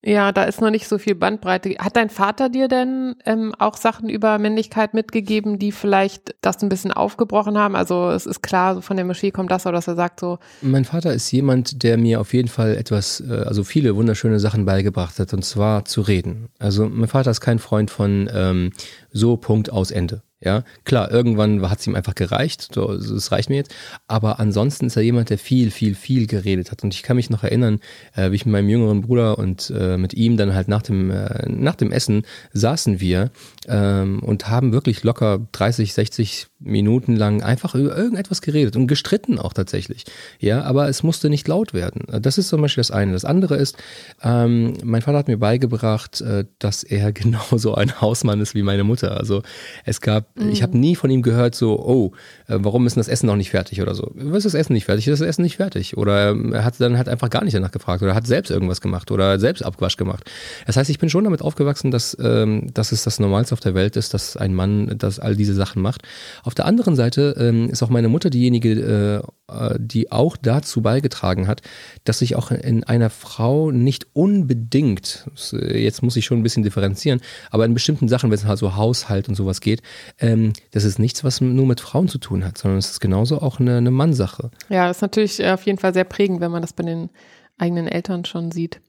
Ja, 0.03 0.31
da 0.31 0.43
ist 0.43 0.61
noch 0.61 0.71
nicht 0.71 0.87
so 0.87 0.97
viel 0.97 1.13
Bandbreite. 1.13 1.75
Hat 1.77 1.95
dein 1.95 2.09
Vater 2.09 2.49
dir 2.49 2.67
denn 2.67 3.15
ähm, 3.25 3.53
auch 3.59 3.77
Sachen 3.77 4.09
über 4.09 4.39
Männlichkeit 4.39 4.95
mitgegeben, 4.95 5.59
die 5.59 5.71
vielleicht 5.71 6.35
das 6.41 6.63
ein 6.63 6.69
bisschen 6.69 6.91
aufgebrochen 6.91 7.57
haben? 7.57 7.75
Also 7.75 8.09
es 8.09 8.25
ist 8.25 8.41
klar, 8.41 8.73
so 8.75 8.81
von 8.81 8.97
der 8.97 9.05
Moschee 9.05 9.29
kommt 9.29 9.51
das, 9.51 9.65
oder 9.65 9.73
dass 9.73 9.87
er 9.87 9.95
sagt 9.95 10.19
so. 10.19 10.39
Mein 10.61 10.85
Vater 10.85 11.13
ist 11.13 11.31
jemand, 11.31 11.83
der 11.83 11.97
mir 11.97 12.19
auf 12.19 12.33
jeden 12.33 12.47
Fall 12.47 12.75
etwas, 12.75 13.21
äh, 13.21 13.43
also 13.45 13.63
viele 13.63 13.95
wunderschöne 13.95 14.39
Sachen 14.39 14.65
beigebracht 14.65 15.19
hat, 15.19 15.33
und 15.33 15.45
zwar 15.45 15.85
zu 15.85 16.01
reden. 16.01 16.49
Also 16.57 16.89
mein 16.89 17.07
Vater 17.07 17.29
ist 17.29 17.41
kein 17.41 17.59
Freund 17.59 17.91
von 17.91 18.27
ähm, 18.33 18.71
so 19.11 19.37
Punkt 19.37 19.71
aus 19.71 19.91
Ende. 19.91 20.23
Ja, 20.43 20.63
klar, 20.85 21.11
irgendwann 21.11 21.69
hat 21.69 21.79
es 21.79 21.87
ihm 21.87 21.95
einfach 21.95 22.15
gereicht, 22.15 22.69
so, 22.73 22.97
das 22.97 23.31
reicht 23.31 23.49
mir 23.49 23.57
jetzt. 23.57 23.75
Aber 24.07 24.39
ansonsten 24.39 24.87
ist 24.87 24.95
er 24.95 25.03
jemand, 25.03 25.29
der 25.29 25.37
viel, 25.37 25.69
viel, 25.69 25.93
viel 25.93 26.25
geredet 26.25 26.71
hat. 26.71 26.83
Und 26.83 26.95
ich 26.95 27.03
kann 27.03 27.15
mich 27.15 27.29
noch 27.29 27.43
erinnern, 27.43 27.79
äh, 28.15 28.31
wie 28.31 28.35
ich 28.35 28.45
mit 28.45 28.53
meinem 28.53 28.69
jüngeren 28.69 29.01
Bruder 29.01 29.37
und 29.37 29.71
äh, 29.77 29.97
mit 29.97 30.15
ihm 30.15 30.37
dann 30.37 30.55
halt 30.55 30.67
nach 30.67 30.81
dem, 30.81 31.11
äh, 31.11 31.47
nach 31.47 31.75
dem 31.75 31.91
Essen 31.91 32.23
saßen 32.53 32.99
wir 32.99 33.29
ähm, 33.67 34.23
und 34.23 34.49
haben 34.49 34.73
wirklich 34.73 35.03
locker 35.03 35.47
30, 35.51 35.93
60 35.93 36.47
Minuten 36.59 37.15
lang 37.15 37.41
einfach 37.43 37.75
über 37.75 37.95
irgendetwas 37.95 38.41
geredet 38.41 38.75
und 38.75 38.87
gestritten 38.87 39.39
auch 39.39 39.53
tatsächlich. 39.53 40.05
Ja, 40.39 40.63
aber 40.63 40.89
es 40.89 41.03
musste 41.03 41.29
nicht 41.29 41.47
laut 41.47 41.73
werden. 41.73 42.03
Das 42.21 42.37
ist 42.37 42.49
zum 42.49 42.61
Beispiel 42.61 42.81
das 42.81 42.91
eine. 42.91 43.13
Das 43.13 43.25
andere 43.25 43.57
ist, 43.57 43.77
ähm, 44.23 44.73
mein 44.83 45.01
Vater 45.01 45.17
hat 45.17 45.27
mir 45.27 45.37
beigebracht, 45.37 46.21
äh, 46.21 46.45
dass 46.59 46.83
er 46.83 47.11
genauso 47.13 47.75
ein 47.75 48.01
Hausmann 48.01 48.41
ist 48.41 48.55
wie 48.55 48.63
meine 48.63 48.83
Mutter. 48.83 49.17
Also 49.17 49.43
es 49.85 50.01
gab 50.01 50.30
Mhm. 50.35 50.49
Ich 50.49 50.63
habe 50.63 50.77
nie 50.77 50.95
von 50.95 51.09
ihm 51.09 51.21
gehört, 51.21 51.55
so, 51.55 51.79
oh, 51.79 52.11
äh, 52.47 52.57
warum 52.59 52.87
ist 52.87 52.95
denn 52.95 53.01
das 53.01 53.07
Essen 53.07 53.27
noch 53.27 53.35
nicht 53.35 53.49
fertig 53.49 53.81
oder 53.81 53.95
so. 53.95 54.11
Was 54.15 54.45
ist 54.45 54.53
das 54.53 54.59
Essen 54.59 54.73
nicht 54.73 54.85
fertig? 54.85 55.07
Ist 55.07 55.21
das 55.21 55.27
Essen 55.27 55.41
nicht 55.41 55.57
fertig? 55.57 55.97
Oder 55.97 56.31
ähm, 56.31 56.53
er 56.53 56.63
hat 56.63 56.79
dann 56.79 56.97
halt 56.97 57.09
einfach 57.09 57.29
gar 57.29 57.43
nicht 57.43 57.55
danach 57.55 57.71
gefragt 57.71 58.01
oder 58.01 58.15
hat 58.15 58.27
selbst 58.27 58.49
irgendwas 58.49 58.81
gemacht 58.81 59.11
oder 59.11 59.39
selbst 59.39 59.63
Abwasch 59.63 59.97
gemacht. 59.97 60.29
Das 60.65 60.77
heißt, 60.77 60.89
ich 60.89 60.99
bin 60.99 61.09
schon 61.09 61.23
damit 61.23 61.41
aufgewachsen, 61.41 61.91
dass, 61.91 62.15
ähm, 62.21 62.73
dass 62.73 62.91
es 62.91 63.03
das 63.03 63.19
Normalste 63.19 63.53
auf 63.53 63.59
der 63.59 63.75
Welt 63.75 63.97
ist, 63.97 64.13
dass 64.13 64.37
ein 64.37 64.53
Mann 64.53 64.95
das 64.97 65.19
all 65.19 65.35
diese 65.35 65.53
Sachen 65.53 65.81
macht. 65.81 66.03
Auf 66.43 66.55
der 66.55 66.65
anderen 66.65 66.95
Seite 66.95 67.35
ähm, 67.37 67.69
ist 67.69 67.83
auch 67.83 67.89
meine 67.89 68.07
Mutter 68.07 68.29
diejenige, 68.29 69.23
äh, 69.49 69.65
äh 69.73 69.77
die 69.79 70.11
auch 70.11 70.37
dazu 70.37 70.81
beigetragen 70.81 71.47
hat, 71.47 71.61
dass 72.03 72.19
sich 72.19 72.35
auch 72.35 72.51
in 72.51 72.83
einer 72.83 73.09
Frau 73.09 73.71
nicht 73.71 74.07
unbedingt, 74.13 75.25
äh, 75.53 75.83
jetzt 75.83 76.03
muss 76.03 76.15
ich 76.15 76.25
schon 76.25 76.39
ein 76.39 76.43
bisschen 76.43 76.63
differenzieren, 76.63 77.21
aber 77.49 77.65
in 77.65 77.73
bestimmten 77.73 78.07
Sachen, 78.07 78.29
wenn 78.29 78.37
es 78.37 78.45
halt 78.45 78.59
so 78.59 78.75
Haushalt 78.75 79.27
und 79.27 79.35
sowas 79.35 79.61
geht, 79.61 79.81
ähm, 80.21 80.53
das 80.71 80.83
ist 80.83 80.99
nichts, 80.99 81.23
was 81.23 81.41
nur 81.41 81.65
mit 81.65 81.81
Frauen 81.81 82.07
zu 82.07 82.19
tun 82.19 82.45
hat, 82.45 82.57
sondern 82.57 82.77
es 82.77 82.91
ist 82.91 82.99
genauso 82.99 83.41
auch 83.41 83.59
eine, 83.59 83.77
eine 83.77 83.91
Mannsache. 83.91 84.51
Ja, 84.69 84.87
das 84.87 84.97
ist 84.97 85.01
natürlich 85.01 85.39
äh, 85.39 85.51
auf 85.51 85.65
jeden 85.65 85.79
Fall 85.79 85.93
sehr 85.93 86.03
prägend, 86.03 86.39
wenn 86.41 86.51
man 86.51 86.61
das 86.61 86.73
bei 86.73 86.83
den 86.83 87.09
eigenen 87.57 87.87
Eltern 87.87 88.23
schon 88.23 88.51
sieht. 88.51 88.81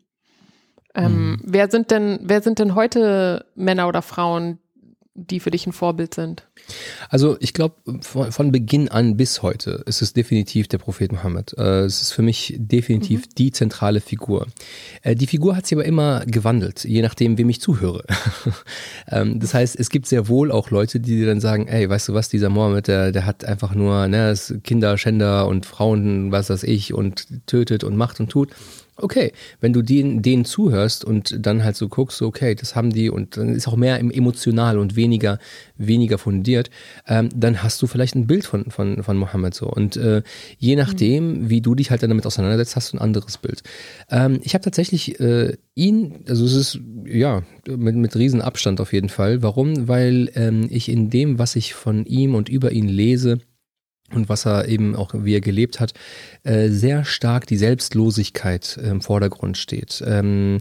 Ähm, 0.94 1.06
hm. 1.06 1.40
Wer 1.44 1.70
sind 1.70 1.90
denn, 1.90 2.20
wer 2.22 2.42
sind 2.42 2.58
denn 2.58 2.74
heute 2.74 3.46
Männer 3.54 3.88
oder 3.88 4.02
Frauen, 4.02 4.58
die 5.14 5.40
für 5.40 5.50
dich 5.50 5.66
ein 5.66 5.72
Vorbild 5.72 6.14
sind? 6.14 6.46
Also 7.10 7.36
ich 7.40 7.52
glaube, 7.52 7.76
von, 8.00 8.32
von, 8.32 8.52
Beginn 8.52 8.88
an 8.88 9.16
bis 9.16 9.42
heute 9.42 9.82
ist 9.86 10.00
es 10.00 10.14
definitiv 10.14 10.68
der 10.68 10.78
Prophet 10.78 11.12
Mohammed. 11.12 11.54
Äh, 11.58 11.80
es 11.80 12.00
ist 12.00 12.12
für 12.12 12.22
mich 12.22 12.54
definitiv 12.56 13.26
mhm. 13.26 13.30
die 13.36 13.52
zentrale 13.52 14.00
Figur. 14.00 14.46
Äh, 15.02 15.14
die 15.14 15.26
Figur 15.26 15.54
hat 15.54 15.66
sich 15.66 15.76
aber 15.76 15.84
immer 15.84 16.24
gewandelt, 16.26 16.84
je 16.84 17.02
nachdem, 17.02 17.36
wem 17.36 17.50
ich 17.50 17.60
zuhöre. 17.60 18.04
ähm, 19.10 19.38
das 19.38 19.52
heißt, 19.52 19.78
es 19.78 19.90
gibt 19.90 20.06
sehr 20.06 20.28
wohl 20.28 20.50
auch 20.50 20.70
Leute, 20.70 20.98
die 20.98 21.16
dir 21.16 21.26
dann 21.26 21.40
sagen, 21.40 21.68
ey, 21.68 21.88
weißt 21.88 22.08
du 22.08 22.14
was, 22.14 22.30
dieser 22.30 22.48
Mohammed, 22.48 22.88
der, 22.88 23.12
der 23.12 23.26
hat 23.26 23.44
einfach 23.44 23.74
nur 23.74 24.08
ne, 24.08 24.34
Kinder, 24.64 24.96
Schänder 24.96 25.46
und 25.46 25.66
Frauen, 25.66 26.32
was 26.32 26.48
weiß 26.48 26.62
ich, 26.62 26.94
und 26.94 27.46
tötet 27.46 27.84
und 27.84 27.96
macht 27.96 28.18
und 28.20 28.30
tut. 28.30 28.50
Okay, 28.96 29.32
wenn 29.60 29.72
du 29.72 29.80
denen, 29.80 30.20
denen 30.20 30.44
zuhörst 30.44 31.02
und 31.02 31.46
dann 31.46 31.64
halt 31.64 31.76
so 31.76 31.88
guckst, 31.88 32.20
okay, 32.20 32.54
das 32.54 32.76
haben 32.76 32.92
die 32.92 33.08
und 33.08 33.38
dann 33.38 33.48
ist 33.48 33.66
auch 33.66 33.76
mehr 33.76 33.98
emotional 33.98 34.78
und 34.78 34.96
weniger, 34.96 35.38
weniger 35.78 36.18
fundiert, 36.18 36.68
ähm, 37.06 37.30
dann 37.34 37.62
hast 37.62 37.80
du 37.80 37.86
vielleicht 37.86 38.14
ein 38.14 38.26
Bild 38.26 38.44
von, 38.44 38.70
von, 38.70 39.02
von 39.02 39.16
Mohammed 39.16 39.54
so. 39.54 39.66
Und 39.66 39.96
äh, 39.96 40.22
je 40.58 40.76
nachdem, 40.76 41.44
mhm. 41.44 41.50
wie 41.50 41.62
du 41.62 41.74
dich 41.74 41.90
halt 41.90 42.02
dann 42.02 42.10
damit 42.10 42.26
auseinandersetzt, 42.26 42.76
hast 42.76 42.92
du 42.92 42.98
ein 42.98 43.00
anderes 43.00 43.38
Bild. 43.38 43.62
Ähm, 44.10 44.40
ich 44.42 44.52
habe 44.52 44.62
tatsächlich 44.62 45.18
äh, 45.20 45.56
ihn, 45.74 46.24
also 46.28 46.44
es 46.44 46.54
ist 46.54 46.80
ja 47.06 47.42
mit, 47.66 47.96
mit 47.96 48.14
Riesenabstand 48.14 48.78
auf 48.80 48.92
jeden 48.92 49.08
Fall. 49.08 49.42
Warum? 49.42 49.88
Weil 49.88 50.30
ähm, 50.34 50.68
ich 50.70 50.90
in 50.90 51.08
dem, 51.08 51.38
was 51.38 51.56
ich 51.56 51.72
von 51.72 52.04
ihm 52.04 52.34
und 52.34 52.50
über 52.50 52.72
ihn 52.72 52.88
lese, 52.88 53.38
und 54.14 54.28
was 54.28 54.46
er 54.46 54.68
eben 54.68 54.94
auch, 54.96 55.14
wie 55.14 55.34
er 55.34 55.40
gelebt 55.40 55.80
hat, 55.80 55.94
äh, 56.44 56.68
sehr 56.68 57.04
stark 57.04 57.46
die 57.46 57.56
Selbstlosigkeit 57.56 58.78
im 58.82 59.00
Vordergrund 59.00 59.58
steht. 59.58 60.02
Ähm, 60.06 60.58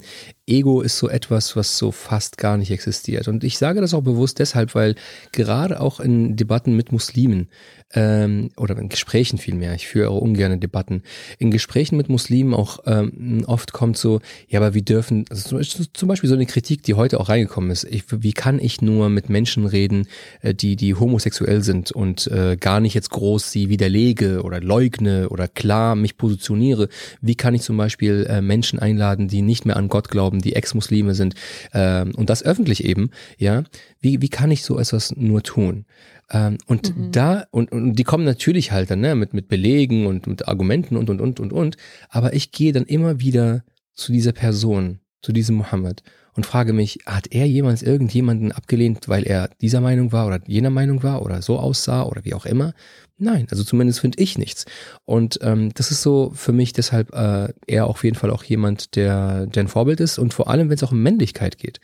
Ego 0.48 0.82
ist 0.82 0.98
so 0.98 1.10
etwas, 1.10 1.56
was 1.56 1.78
so 1.78 1.92
fast 1.92 2.38
gar 2.38 2.58
nicht 2.58 2.72
existiert. 2.72 3.28
Und 3.28 3.44
ich 3.44 3.58
sage 3.58 3.82
das 3.82 3.94
auch 3.94 4.02
bewusst 4.02 4.40
deshalb, 4.40 4.76
weil 4.76 4.96
gerade 5.32 5.80
auch 5.80 6.00
in 6.00 6.36
Debatten 6.36 6.76
mit 6.76 6.92
Muslimen 6.92 7.50
ähm, 7.94 8.50
oder 8.58 8.78
in 8.78 8.90
Gesprächen 8.90 9.38
vielmehr, 9.38 9.74
ich 9.76 9.88
führe 9.88 10.10
auch 10.10 10.22
ungerne 10.22 10.58
Debatten, 10.58 11.04
in 11.40 11.52
Gesprächen 11.52 11.98
mit 11.98 12.10
Muslimen 12.10 12.54
auch 12.54 12.80
ähm, 12.86 13.44
oft 13.48 13.74
kommt 13.74 13.98
so, 13.98 14.22
ja, 14.48 14.60
aber 14.60 14.74
wie 14.74 14.82
dürfen, 14.82 15.26
also 15.30 15.60
zum 15.60 16.08
Beispiel 16.08 16.30
so 16.30 16.36
eine 16.36 16.46
Kritik, 16.46 16.84
die 16.84 16.94
heute 16.94 17.20
auch 17.20 17.30
reingekommen 17.30 17.72
ist, 17.72 17.84
ich, 17.84 18.04
wie 18.10 18.34
kann 18.34 18.60
ich 18.60 18.82
nur 18.82 19.10
mit 19.10 19.30
Menschen 19.30 19.66
reden, 19.66 20.08
äh, 20.42 20.54
die, 20.54 20.76
die 20.76 20.96
homosexuell 20.96 21.64
sind 21.64 21.92
und 21.92 22.28
äh, 22.28 22.58
gar 22.58 22.80
nicht 22.80 22.94
jetzt 22.94 23.10
groß 23.10 23.52
sie 23.52 23.70
widerlege 23.70 24.44
oder 24.44 24.62
leugne 24.62 25.30
oder 25.30 25.48
klar 25.48 25.96
mich 25.96 26.18
positioniere, 26.18 26.90
wie 27.22 27.36
kann 27.36 27.54
ich 27.54 27.62
zum 27.62 27.78
Beispiel 27.78 28.26
äh, 28.30 28.42
Menschen 28.42 28.80
einladen, 28.80 29.28
die 29.28 29.42
nicht 29.42 29.66
mehr 29.66 29.78
an 29.78 29.90
Gott 29.90 30.10
glauben, 30.10 30.42
die 30.42 30.56
Ex-Muslime 30.56 31.14
sind 31.16 31.36
ähm, 31.74 32.14
und 32.16 32.30
das 32.30 32.44
öffentlich 32.44 32.84
eben, 32.84 33.12
ja, 33.38 33.64
wie, 34.00 34.22
wie 34.22 34.30
kann 34.30 34.52
ich 34.52 34.64
so 34.64 34.80
etwas 34.80 35.16
nur 35.16 35.44
tun? 35.44 35.86
Ähm, 36.32 36.58
und 36.66 36.96
mhm. 36.96 37.12
da, 37.12 37.46
und, 37.52 37.72
und 37.72 37.96
die 37.96 38.04
kommen 38.04 38.24
natürlich 38.24 38.72
halt 38.72 38.90
dann 38.90 39.02
ne, 39.02 39.16
mit, 39.16 39.34
mit 39.34 39.48
Belegen 39.48 40.08
und 40.08 40.28
mit 40.28 40.48
Argumenten 40.48 40.96
und, 40.96 41.10
und, 41.10 41.22
und, 41.22 41.40
und, 41.40 41.54
und, 41.54 41.78
aber 42.10 42.34
ich 42.34 42.52
gehe 42.52 42.72
dann 42.72 42.86
immer 42.86 43.20
wieder 43.20 43.64
zu 43.94 44.12
dieser 44.12 44.32
Person, 44.32 45.00
zu 45.22 45.34
diesem 45.34 45.58
Mohammed 45.58 46.04
und 46.34 46.46
frage 46.46 46.74
mich, 46.74 47.00
hat 47.06 47.28
er 47.32 47.46
jemals 47.46 47.84
irgendjemanden 47.84 48.52
abgelehnt, 48.52 49.10
weil 49.10 49.24
er 49.24 49.50
dieser 49.60 49.82
Meinung 49.82 50.12
war 50.12 50.28
oder 50.28 50.40
jener 50.48 50.70
Meinung 50.70 51.04
war 51.04 51.22
oder 51.22 51.42
so 51.42 51.60
aussah 51.60 52.04
oder 52.04 52.24
wie 52.24 52.34
auch 52.34 52.46
immer? 52.46 52.74
Nein, 53.18 53.48
also 53.52 53.64
zumindest 53.64 54.00
finde 54.00 54.20
ich 54.20 54.38
nichts. 54.38 54.66
Und 55.06 55.40
ähm, 55.44 55.72
das 55.76 55.92
ist 55.92 56.02
so 56.02 56.32
für 56.34 56.54
mich 56.54 56.74
deshalb 56.74 57.14
äh, 57.14 57.54
eher 57.68 57.86
auf 57.86 58.04
jeden 58.04 58.16
Fall 58.16 58.32
auch 58.32 58.44
jemand, 58.44 58.96
der, 58.96 59.46
der 59.46 59.64
ein 59.64 59.68
Vorbild 59.68 60.00
ist 60.00 60.18
und 60.18 60.34
vor 60.34 60.50
allem, 60.50 60.70
wenn 60.70 60.76
es 60.76 60.84
auch 60.84 60.92
um 60.92 61.04
Männlichkeit 61.04 61.58
geht. 61.58 61.80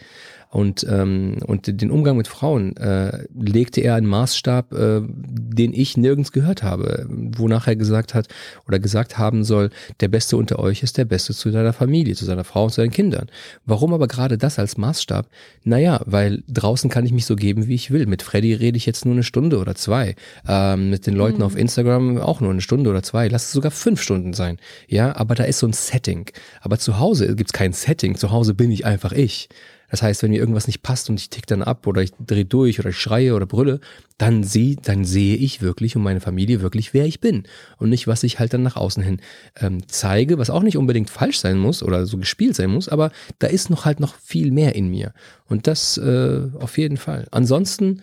Und, 0.49 0.85
ähm, 0.89 1.37
und 1.45 1.81
den 1.81 1.91
Umgang 1.91 2.17
mit 2.17 2.27
Frauen 2.27 2.75
äh, 2.77 3.25
legte 3.35 3.81
er 3.81 3.95
einen 3.95 4.07
Maßstab, 4.07 4.73
äh, 4.73 5.01
den 5.03 5.73
ich 5.73 5.97
nirgends 5.97 6.31
gehört 6.31 6.63
habe, 6.63 7.05
wonach 7.09 7.67
er 7.67 7.75
gesagt 7.75 8.13
hat 8.13 8.27
oder 8.65 8.79
gesagt 8.79 9.17
haben 9.17 9.43
soll, 9.43 9.71
der 9.99 10.07
Beste 10.07 10.37
unter 10.37 10.59
euch 10.59 10.83
ist 10.83 10.97
der 10.97 11.05
Beste 11.05 11.33
zu 11.33 11.51
deiner 11.51 11.73
Familie, 11.73 12.15
zu 12.15 12.25
seiner 12.25 12.45
Frau 12.45 12.65
und 12.65 12.69
zu 12.69 12.81
seinen 12.81 12.91
Kindern. 12.91 13.27
Warum 13.65 13.93
aber 13.93 14.07
gerade 14.07 14.37
das 14.37 14.57
als 14.57 14.77
Maßstab? 14.77 15.27
Naja, 15.63 16.01
weil 16.05 16.43
draußen 16.47 16.89
kann 16.89 17.05
ich 17.05 17.11
mich 17.11 17.25
so 17.25 17.35
geben, 17.35 17.67
wie 17.67 17.75
ich 17.75 17.91
will. 17.91 18.05
Mit 18.05 18.21
Freddy 18.21 18.53
rede 18.53 18.77
ich 18.77 18.85
jetzt 18.85 19.05
nur 19.05 19.13
eine 19.13 19.23
Stunde 19.23 19.59
oder 19.59 19.75
zwei. 19.75 20.15
Ähm, 20.47 20.89
mit 20.89 21.07
den 21.07 21.15
Leuten 21.15 21.39
mhm. 21.39 21.43
auf 21.43 21.57
Instagram 21.57 22.19
auch 22.19 22.39
nur 22.39 22.51
eine 22.51 22.61
Stunde 22.61 22.89
oder 22.89 23.03
zwei. 23.03 23.27
Lass 23.27 23.45
es 23.45 23.51
sogar 23.51 23.71
fünf 23.71 24.01
Stunden 24.01 24.33
sein. 24.33 24.57
Ja, 24.87 25.15
aber 25.17 25.35
da 25.35 25.43
ist 25.43 25.59
so 25.59 25.67
ein 25.67 25.73
Setting. 25.73 26.29
Aber 26.61 26.79
zu 26.79 26.99
Hause 26.99 27.35
gibt's 27.35 27.53
kein 27.53 27.73
Setting. 27.73 28.15
Zu 28.15 28.31
Hause 28.31 28.53
bin 28.53 28.71
ich 28.71 28.85
einfach 28.85 29.11
ich. 29.11 29.49
Das 29.89 30.01
heißt, 30.01 30.21
wenn 30.21 30.31
mir 30.31 30.39
irgendwas 30.39 30.67
nicht 30.67 30.83
passt 30.83 31.09
und 31.09 31.19
ich 31.19 31.29
tick 31.29 31.47
dann 31.47 31.63
ab 31.63 31.87
oder 31.87 32.01
ich 32.01 32.11
drehe 32.19 32.45
durch 32.45 32.79
oder 32.79 32.89
ich 32.89 32.97
schreie 32.97 33.33
oder 33.33 33.45
brülle, 33.45 33.79
dann 34.17 34.43
sehe, 34.43 34.75
dann 34.75 35.05
sehe 35.05 35.37
ich 35.37 35.61
wirklich 35.61 35.95
und 35.95 36.03
meine 36.03 36.19
Familie 36.19 36.61
wirklich, 36.61 36.93
wer 36.93 37.05
ich 37.05 37.21
bin 37.21 37.43
und 37.77 37.89
nicht, 37.89 38.07
was 38.07 38.23
ich 38.23 38.39
halt 38.39 38.53
dann 38.53 38.63
nach 38.63 38.75
außen 38.75 39.01
hin 39.01 39.21
ähm, 39.55 39.87
zeige, 39.87 40.37
was 40.37 40.49
auch 40.49 40.63
nicht 40.63 40.77
unbedingt 40.77 41.09
falsch 41.09 41.39
sein 41.39 41.57
muss 41.57 41.83
oder 41.83 42.05
so 42.05 42.17
gespielt 42.17 42.55
sein 42.55 42.69
muss, 42.69 42.89
aber 42.89 43.11
da 43.39 43.47
ist 43.47 43.69
noch 43.69 43.85
halt 43.85 43.99
noch 43.99 44.15
viel 44.15 44.51
mehr 44.51 44.75
in 44.75 44.89
mir 44.89 45.13
und 45.45 45.67
das 45.67 45.97
äh, 45.97 46.41
auf 46.59 46.77
jeden 46.77 46.97
Fall. 46.97 47.27
Ansonsten, 47.31 48.01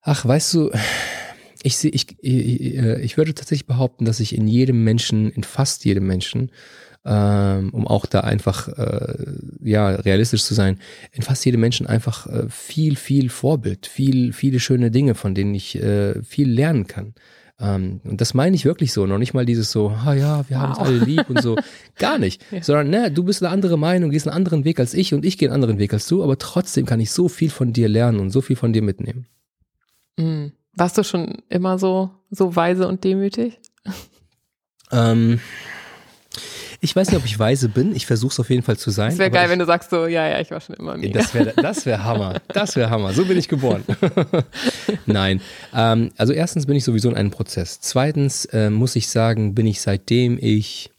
ach, 0.00 0.24
weißt 0.24 0.54
du, 0.54 0.70
ich 1.62 1.76
sehe, 1.76 1.90
ich, 1.90 2.16
ich, 2.20 2.76
äh, 2.76 3.00
ich 3.00 3.16
würde 3.16 3.34
tatsächlich 3.34 3.66
behaupten, 3.66 4.04
dass 4.04 4.20
ich 4.20 4.34
in 4.36 4.48
jedem 4.48 4.84
Menschen, 4.84 5.30
in 5.30 5.44
fast 5.44 5.84
jedem 5.84 6.06
Menschen 6.06 6.50
ähm, 7.04 7.70
um 7.70 7.86
auch 7.86 8.06
da 8.06 8.20
einfach 8.20 8.68
äh, 8.68 9.14
ja 9.60 9.88
realistisch 9.88 10.44
zu 10.44 10.54
sein, 10.54 10.78
in 11.12 11.22
fast 11.22 11.44
jedem 11.44 11.60
Menschen 11.60 11.86
einfach 11.86 12.26
äh, 12.26 12.48
viel, 12.48 12.96
viel 12.96 13.28
Vorbild, 13.28 13.86
viel, 13.86 14.32
viele 14.32 14.60
schöne 14.60 14.90
Dinge, 14.90 15.14
von 15.14 15.34
denen 15.34 15.54
ich 15.54 15.76
äh, 15.82 16.22
viel 16.22 16.50
lernen 16.50 16.86
kann. 16.86 17.14
Ähm, 17.58 18.00
und 18.04 18.20
das 18.20 18.34
meine 18.34 18.56
ich 18.56 18.64
wirklich 18.64 18.92
so, 18.92 19.06
noch 19.06 19.18
nicht 19.18 19.34
mal 19.34 19.46
dieses 19.46 19.70
so, 19.70 19.90
ah 19.90 20.14
ja, 20.14 20.48
wir 20.48 20.56
wow. 20.56 20.62
haben 20.62 20.70
uns 20.70 20.78
alle 20.78 20.98
lieb 20.98 21.28
und 21.28 21.42
so, 21.42 21.56
gar 21.98 22.18
nicht, 22.18 22.44
ja. 22.50 22.62
sondern 22.62 22.90
ne, 22.90 23.10
du 23.10 23.24
bist 23.24 23.42
eine 23.42 23.52
andere 23.52 23.78
Meinung, 23.78 24.10
gehst 24.10 24.26
einen 24.26 24.36
anderen 24.36 24.64
Weg 24.64 24.80
als 24.80 24.94
ich 24.94 25.14
und 25.14 25.24
ich 25.24 25.38
gehe 25.38 25.48
einen 25.48 25.54
anderen 25.54 25.78
Weg 25.78 25.92
als 25.92 26.06
du, 26.06 26.22
aber 26.22 26.38
trotzdem 26.38 26.86
kann 26.86 27.00
ich 27.00 27.10
so 27.10 27.28
viel 27.28 27.50
von 27.50 27.72
dir 27.72 27.88
lernen 27.88 28.20
und 28.20 28.30
so 28.30 28.40
viel 28.40 28.56
von 28.56 28.72
dir 28.72 28.82
mitnehmen. 28.82 29.26
Mhm. 30.18 30.52
Warst 30.74 30.96
du 30.98 31.04
schon 31.04 31.42
immer 31.48 31.78
so, 31.78 32.10
so 32.30 32.56
weise 32.56 32.88
und 32.88 33.04
demütig? 33.04 33.60
Ähm, 34.90 35.40
ich 36.84 36.96
weiß 36.96 37.10
nicht, 37.10 37.16
ob 37.16 37.24
ich 37.24 37.38
weise 37.38 37.68
bin. 37.68 37.94
Ich 37.94 38.06
versuche 38.06 38.32
es 38.32 38.40
auf 38.40 38.50
jeden 38.50 38.64
Fall 38.64 38.76
zu 38.76 38.90
sein. 38.90 39.12
Es 39.12 39.18
wäre 39.18 39.30
geil, 39.30 39.44
ich, 39.44 39.50
wenn 39.50 39.60
du 39.60 39.66
sagst 39.66 39.90
so, 39.90 40.06
ja, 40.06 40.26
ja, 40.26 40.40
ich 40.40 40.50
war 40.50 40.60
schon 40.60 40.74
immer 40.74 40.96
mega. 40.96 41.20
Das 41.20 41.32
wäre 41.32 41.54
das 41.56 41.86
wär 41.86 42.02
Hammer. 42.02 42.40
Das 42.48 42.74
wäre 42.74 42.90
Hammer. 42.90 43.12
So 43.12 43.24
bin 43.24 43.38
ich 43.38 43.48
geboren. 43.48 43.84
Nein. 45.06 45.40
Ähm, 45.72 46.10
also 46.16 46.32
erstens 46.32 46.66
bin 46.66 46.74
ich 46.74 46.82
sowieso 46.82 47.08
in 47.08 47.16
einem 47.16 47.30
Prozess. 47.30 47.78
Zweitens 47.80 48.46
äh, 48.46 48.68
muss 48.68 48.96
ich 48.96 49.08
sagen, 49.08 49.54
bin 49.54 49.66
ich 49.66 49.80
seitdem 49.80 50.38
ich 50.40 50.91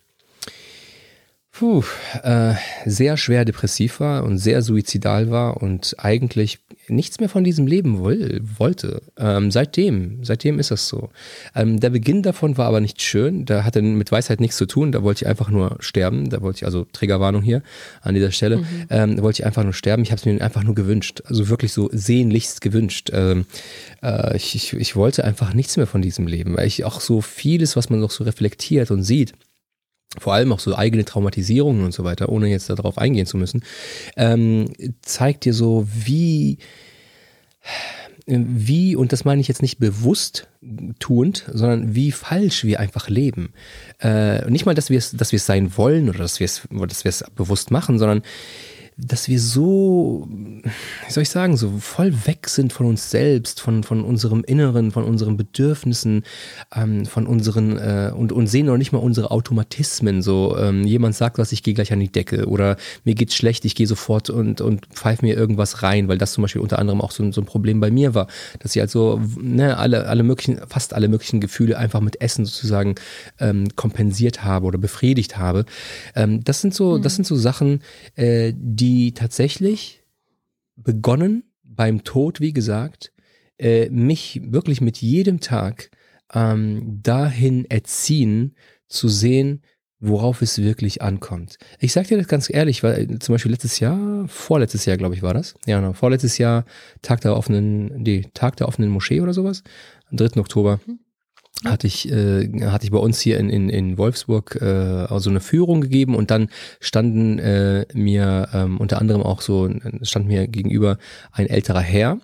puh, 1.53 1.83
äh, 2.23 2.55
sehr 2.85 3.15
schwer 3.15 3.45
depressiv 3.45 3.99
war 3.99 4.23
und 4.23 4.39
sehr 4.39 4.63
suizidal 4.63 5.29
war 5.29 5.61
und 5.61 5.95
eigentlich 5.99 6.59
nichts 6.87 7.19
mehr 7.19 7.29
von 7.29 7.43
diesem 7.43 7.67
Leben 7.67 8.03
will, 8.03 8.41
wollte. 8.57 9.03
Ähm, 9.17 9.51
seitdem, 9.51 10.23
seitdem 10.23 10.57
ist 10.57 10.71
das 10.71 10.87
so. 10.87 11.09
Ähm, 11.55 11.79
der 11.79 11.91
Beginn 11.91 12.23
davon 12.23 12.57
war 12.57 12.65
aber 12.65 12.81
nicht 12.81 13.03
schön. 13.03 13.45
Da 13.45 13.63
hatte 13.63 13.83
mit 13.83 14.11
Weisheit 14.11 14.41
nichts 14.41 14.57
zu 14.57 14.65
tun. 14.65 14.91
Da 14.91 15.03
wollte 15.03 15.23
ich 15.23 15.27
einfach 15.27 15.49
nur 15.49 15.77
sterben. 15.79 16.29
Da 16.31 16.41
wollte 16.41 16.57
ich, 16.57 16.65
also 16.65 16.85
Trägerwarnung 16.91 17.43
hier 17.43 17.61
an 18.01 18.15
dieser 18.15 18.31
Stelle, 18.31 18.57
mhm. 18.57 18.65
ähm, 18.89 19.15
da 19.17 19.23
wollte 19.23 19.41
ich 19.41 19.45
einfach 19.45 19.63
nur 19.63 19.73
sterben. 19.73 20.01
Ich 20.01 20.11
habe 20.11 20.19
es 20.19 20.25
mir 20.25 20.41
einfach 20.41 20.63
nur 20.63 20.75
gewünscht. 20.75 21.21
Also 21.25 21.49
wirklich 21.49 21.71
so 21.71 21.87
sehnlichst 21.93 22.61
gewünscht. 22.61 23.11
Ähm, 23.13 23.45
äh, 24.01 24.35
ich, 24.35 24.55
ich, 24.55 24.73
ich 24.73 24.95
wollte 24.95 25.23
einfach 25.23 25.53
nichts 25.53 25.77
mehr 25.77 25.87
von 25.87 26.01
diesem 26.01 26.25
Leben, 26.25 26.57
weil 26.57 26.65
ich 26.65 26.83
auch 26.83 26.99
so 26.99 27.21
vieles, 27.21 27.75
was 27.75 27.91
man 27.91 27.99
noch 27.99 28.11
so 28.11 28.23
reflektiert 28.23 28.89
und 28.89 29.03
sieht, 29.03 29.33
vor 30.19 30.33
allem 30.33 30.51
auch 30.51 30.59
so 30.59 30.75
eigene 30.75 31.05
Traumatisierungen 31.05 31.83
und 31.83 31.93
so 31.93 32.03
weiter, 32.03 32.29
ohne 32.29 32.47
jetzt 32.47 32.69
darauf 32.69 32.97
eingehen 32.97 33.25
zu 33.25 33.37
müssen, 33.37 33.63
ähm, 34.15 34.71
zeigt 35.01 35.45
dir 35.45 35.53
so, 35.53 35.87
wie, 35.91 36.59
wie, 38.25 38.95
und 38.95 39.11
das 39.11 39.25
meine 39.25 39.41
ich 39.41 39.47
jetzt 39.47 39.61
nicht 39.61 39.79
bewusst 39.79 40.47
tuend, 40.99 41.45
sondern 41.51 41.95
wie 41.95 42.11
falsch 42.11 42.63
wir 42.63 42.79
einfach 42.79 43.09
leben. 43.09 43.53
Äh, 43.99 44.49
nicht 44.49 44.65
mal, 44.65 44.75
dass 44.75 44.89
wir 44.89 44.97
es, 44.97 45.11
dass 45.11 45.31
sein 45.43 45.77
wollen 45.77 46.09
oder 46.09 46.19
dass 46.19 46.39
wir 46.39 46.45
es 46.45 47.23
bewusst 47.35 47.71
machen, 47.71 47.97
sondern 47.97 48.21
dass 48.97 49.27
wir 49.27 49.39
so, 49.39 50.27
wie 50.29 51.11
soll 51.11 51.23
ich 51.23 51.29
sagen, 51.29 51.57
so 51.57 51.77
voll 51.79 52.13
weg 52.25 52.47
sind 52.47 52.73
von 52.73 52.85
uns 52.85 53.09
selbst, 53.09 53.59
von, 53.59 53.83
von 53.83 54.03
unserem 54.03 54.43
Inneren, 54.43 54.91
von 54.91 55.03
unseren 55.03 55.37
Bedürfnissen, 55.37 56.23
ähm, 56.75 57.05
von 57.05 57.27
unseren, 57.27 57.77
äh, 57.77 58.11
und, 58.15 58.31
und 58.31 58.47
sehen 58.47 58.67
noch 58.67 58.77
nicht 58.77 58.91
mal 58.91 58.99
unsere 58.99 59.31
Automatismen. 59.31 60.21
So, 60.21 60.57
ähm, 60.57 60.83
jemand 60.85 61.15
sagt 61.15 61.37
was, 61.37 61.51
ich 61.51 61.63
gehe 61.63 61.73
gleich 61.73 61.91
an 61.91 61.99
die 61.99 62.11
Decke 62.11 62.47
oder 62.47 62.77
mir 63.03 63.15
geht's 63.15 63.35
schlecht, 63.35 63.65
ich 63.65 63.75
gehe 63.75 63.87
sofort 63.87 64.29
und, 64.29 64.61
und 64.61 64.85
pfeif 64.87 65.21
mir 65.21 65.35
irgendwas 65.35 65.81
rein, 65.83 66.07
weil 66.07 66.17
das 66.17 66.33
zum 66.33 66.43
Beispiel 66.43 66.61
unter 66.61 66.79
anderem 66.79 67.01
auch 67.01 67.11
so, 67.11 67.31
so 67.31 67.41
ein 67.41 67.45
Problem 67.45 67.79
bei 67.79 67.91
mir 67.91 68.13
war, 68.13 68.27
dass 68.59 68.75
ich 68.75 68.81
also 68.81 69.19
ne, 69.41 69.77
alle, 69.77 70.07
alle 70.07 70.23
möglichen, 70.23 70.59
fast 70.67 70.93
alle 70.93 71.07
möglichen 71.07 71.39
Gefühle 71.39 71.77
einfach 71.77 72.01
mit 72.01 72.21
Essen 72.21 72.45
sozusagen 72.45 72.95
ähm, 73.39 73.67
kompensiert 73.75 74.43
habe 74.43 74.65
oder 74.67 74.77
befriedigt 74.77 75.37
habe. 75.37 75.65
Ähm, 76.15 76.43
das 76.43 76.61
sind 76.61 76.73
so, 76.73 76.97
mhm. 76.97 77.01
das 77.01 77.15
sind 77.15 77.25
so 77.25 77.35
Sachen, 77.35 77.81
äh, 78.15 78.53
die 78.55 78.82
die 78.83 79.13
tatsächlich 79.13 80.03
begonnen 80.75 81.43
beim 81.63 82.03
Tod, 82.03 82.41
wie 82.41 82.51
gesagt, 82.51 83.13
äh, 83.57 83.89
mich 83.89 84.41
wirklich 84.43 84.81
mit 84.81 84.97
jedem 84.97 85.39
Tag 85.39 85.89
ähm, 86.33 86.99
dahin 87.01 87.63
erziehen, 87.63 88.55
zu 88.89 89.07
sehen, 89.07 89.61
worauf 90.01 90.41
es 90.41 90.61
wirklich 90.61 91.01
ankommt. 91.01 91.59
Ich 91.79 91.93
sage 91.93 92.09
dir 92.09 92.17
das 92.17 92.27
ganz 92.27 92.49
ehrlich, 92.53 92.83
weil 92.83 93.09
äh, 93.09 93.19
zum 93.19 93.35
Beispiel 93.35 93.53
letztes 93.53 93.79
Jahr, 93.79 94.27
vorletztes 94.27 94.83
Jahr, 94.83 94.97
glaube 94.97 95.15
ich, 95.15 95.21
war 95.21 95.33
das. 95.33 95.55
Ja, 95.65 95.79
genau, 95.79 95.93
vorletztes 95.93 96.37
Jahr, 96.37 96.65
Tag 97.01 97.21
der 97.21 97.37
offenen, 97.37 98.01
nee, 98.01 98.25
Tag 98.33 98.57
der 98.57 98.67
offenen 98.67 98.89
Moschee 98.89 99.21
oder 99.21 99.33
sowas, 99.33 99.63
am 100.11 100.17
3. 100.17 100.41
Oktober. 100.41 100.81
Mhm 100.85 100.99
hatte 101.65 101.87
ich, 101.87 102.11
äh, 102.11 102.49
hatte 102.65 102.85
ich 102.85 102.91
bei 102.91 102.97
uns 102.97 103.19
hier 103.21 103.39
in, 103.39 103.49
in, 103.49 103.69
in 103.69 103.97
Wolfsburg 103.97 104.55
äh, 104.61 105.07
so 105.19 105.29
eine 105.29 105.39
Führung 105.39 105.81
gegeben 105.81 106.15
und 106.15 106.31
dann 106.31 106.49
standen 106.79 107.39
äh, 107.39 107.85
mir 107.93 108.49
ähm, 108.53 108.77
unter 108.79 108.99
anderem 108.99 109.23
auch 109.23 109.41
so, 109.41 109.69
stand 110.01 110.27
mir 110.27 110.47
gegenüber 110.47 110.97
ein 111.31 111.47
älterer 111.47 111.81
Herr. 111.81 112.19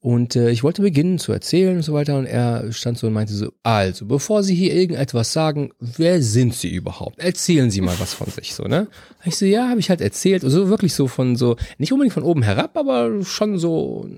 Und 0.00 0.36
äh, 0.36 0.50
ich 0.50 0.62
wollte 0.62 0.80
beginnen 0.80 1.18
zu 1.18 1.32
erzählen 1.32 1.76
und 1.76 1.82
so 1.82 1.92
weiter 1.92 2.16
und 2.16 2.26
er 2.26 2.72
stand 2.72 2.98
so 2.98 3.08
und 3.08 3.12
meinte 3.12 3.34
so, 3.34 3.52
also, 3.64 4.06
bevor 4.06 4.44
Sie 4.44 4.54
hier 4.54 4.72
irgendetwas 4.72 5.32
sagen, 5.32 5.72
wer 5.80 6.22
sind 6.22 6.54
Sie 6.54 6.72
überhaupt? 6.72 7.18
Erzählen 7.18 7.68
Sie 7.68 7.80
mal 7.80 7.98
was 7.98 8.14
von 8.14 8.28
sich, 8.28 8.54
so, 8.54 8.62
ne? 8.64 8.86
Ich 9.24 9.36
so, 9.36 9.44
ja, 9.44 9.68
habe 9.68 9.80
ich 9.80 9.90
halt 9.90 10.00
erzählt, 10.00 10.44
also 10.44 10.68
wirklich 10.68 10.94
so 10.94 11.08
von 11.08 11.34
so, 11.34 11.56
nicht 11.78 11.92
unbedingt 11.92 12.14
von 12.14 12.22
oben 12.22 12.42
herab, 12.42 12.76
aber 12.76 13.24
schon 13.24 13.58
so, 13.58 14.08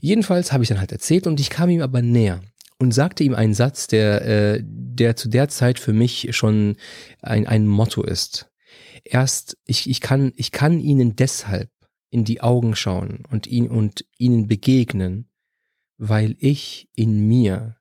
jedenfalls 0.00 0.52
habe 0.52 0.62
ich 0.62 0.70
dann 0.70 0.80
halt 0.80 0.92
erzählt 0.92 1.26
und 1.26 1.38
ich 1.38 1.50
kam 1.50 1.68
ihm 1.68 1.82
aber 1.82 2.00
näher 2.00 2.40
und 2.80 2.92
sagte 2.92 3.22
ihm 3.22 3.34
einen 3.34 3.54
Satz, 3.54 3.86
der, 3.86 4.26
äh, 4.26 4.62
der 4.64 5.14
zu 5.14 5.28
der 5.28 5.48
Zeit 5.48 5.78
für 5.78 5.92
mich 5.92 6.34
schon 6.34 6.76
ein, 7.20 7.46
ein 7.46 7.66
Motto 7.66 8.02
ist. 8.02 8.50
Erst, 9.04 9.58
ich, 9.66 9.88
ich, 9.88 10.00
kann, 10.00 10.32
ich 10.34 10.50
kann 10.50 10.80
ihnen 10.80 11.14
deshalb 11.14 11.70
in 12.08 12.24
die 12.24 12.40
Augen 12.40 12.74
schauen 12.74 13.22
und, 13.30 13.46
ihn, 13.46 13.68
und 13.68 14.06
ihnen 14.16 14.48
begegnen, 14.48 15.28
weil 15.98 16.36
ich 16.38 16.88
in 16.96 17.28
mir 17.28 17.76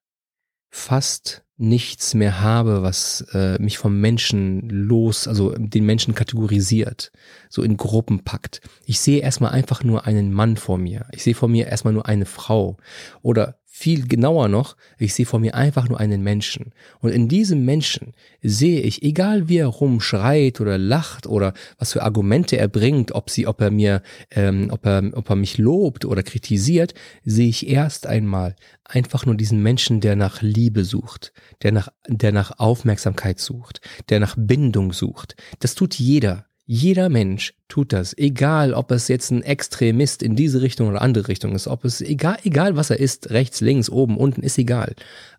fast 0.70 1.46
nichts 1.56 2.14
mehr 2.14 2.42
habe, 2.42 2.84
was 2.84 3.22
äh, 3.34 3.58
mich 3.60 3.78
vom 3.78 4.00
Menschen 4.00 4.70
los, 4.70 5.28
also 5.28 5.54
den 5.58 5.86
Menschen 5.86 6.14
kategorisiert, 6.14 7.12
so 7.50 7.64
in 7.64 7.78
Gruppen 7.78 8.24
packt. 8.24 8.62
Ich 8.86 9.00
sehe 9.00 9.22
erstmal 9.22 9.52
einfach 9.52 9.84
nur 9.84 10.06
einen 10.06 10.34
Mann 10.34 10.58
vor 10.58 10.78
mir. 10.78 11.08
Ich 11.12 11.24
sehe 11.24 11.36
vor 11.36 11.50
mir 11.50 11.68
erstmal 11.68 11.94
nur 11.94 12.06
eine 12.06 12.26
Frau 12.26 12.78
oder 13.22 13.59
viel 13.80 14.10
genauer 14.10 14.50
noch, 14.50 14.76
ich 14.98 15.14
sehe 15.14 15.26
vor 15.26 15.40
mir 15.40 15.56
einfach 15.56 15.88
nur 15.88 16.02
einen 16.02 16.22
Menschen. 16.22 16.74
Und 17.00 17.12
in 17.12 17.30
diesem 17.30 17.64
Menschen 17.64 18.14
sehe 18.42 18.82
ich, 18.82 19.04
egal 19.04 19.48
wie 19.48 19.60
er 19.60 19.68
rumschreit 19.68 20.60
oder 20.60 20.78
lacht 20.78 21.28
oder 21.28 21.54
was 21.78 21.94
für 21.94 22.04
Argumente 22.04 22.58
er 22.58 22.68
bringt, 22.68 23.14
ob 23.14 23.30
sie, 23.30 23.48
ob 23.48 23.62
er 23.62 23.72
mir, 23.72 24.02
ähm, 24.32 24.68
ob 24.70 24.86
er, 24.86 25.10
ob 25.14 25.30
er 25.30 25.38
mich 25.38 25.58
lobt 25.58 26.04
oder 26.04 26.24
kritisiert, 26.24 26.94
sehe 27.24 27.48
ich 27.48 27.70
erst 27.70 28.06
einmal 28.06 28.58
einfach 28.84 29.26
nur 29.26 29.36
diesen 29.36 29.64
Menschen, 29.64 30.02
der 30.02 30.18
nach 30.18 30.42
Liebe 30.42 30.84
sucht, 30.84 31.32
der 31.64 31.72
nach, 31.72 31.88
der 32.06 32.34
nach 32.34 32.60
Aufmerksamkeit 32.60 33.40
sucht, 33.40 33.80
der 34.10 34.20
nach 34.20 34.36
Bindung 34.38 34.92
sucht. 34.92 35.38
Das 35.60 35.74
tut 35.74 35.96
jeder. 35.96 36.49
Jeder 36.72 37.10
Mensch 37.10 37.56
tut 37.68 37.94
das, 37.94 38.16
egal 38.16 38.76
ob 38.76 38.92
es 38.92 39.08
jetzt 39.08 39.32
ein 39.32 39.42
Extremist 39.42 40.22
in 40.22 40.36
diese 40.36 40.62
Richtung 40.62 40.88
oder 40.88 41.02
andere 41.02 41.28
Richtung 41.28 41.56
ist, 41.56 41.68
ob 41.68 41.84
es 41.84 42.00
egal, 42.00 42.38
egal 42.44 42.76
was 42.76 42.92
er 42.92 43.00
ist, 43.00 43.32
rechts, 43.32 43.60
links, 43.60 43.90
oben, 43.90 44.18
unten, 44.18 44.44
ist 44.44 44.60
egal. 44.60 44.94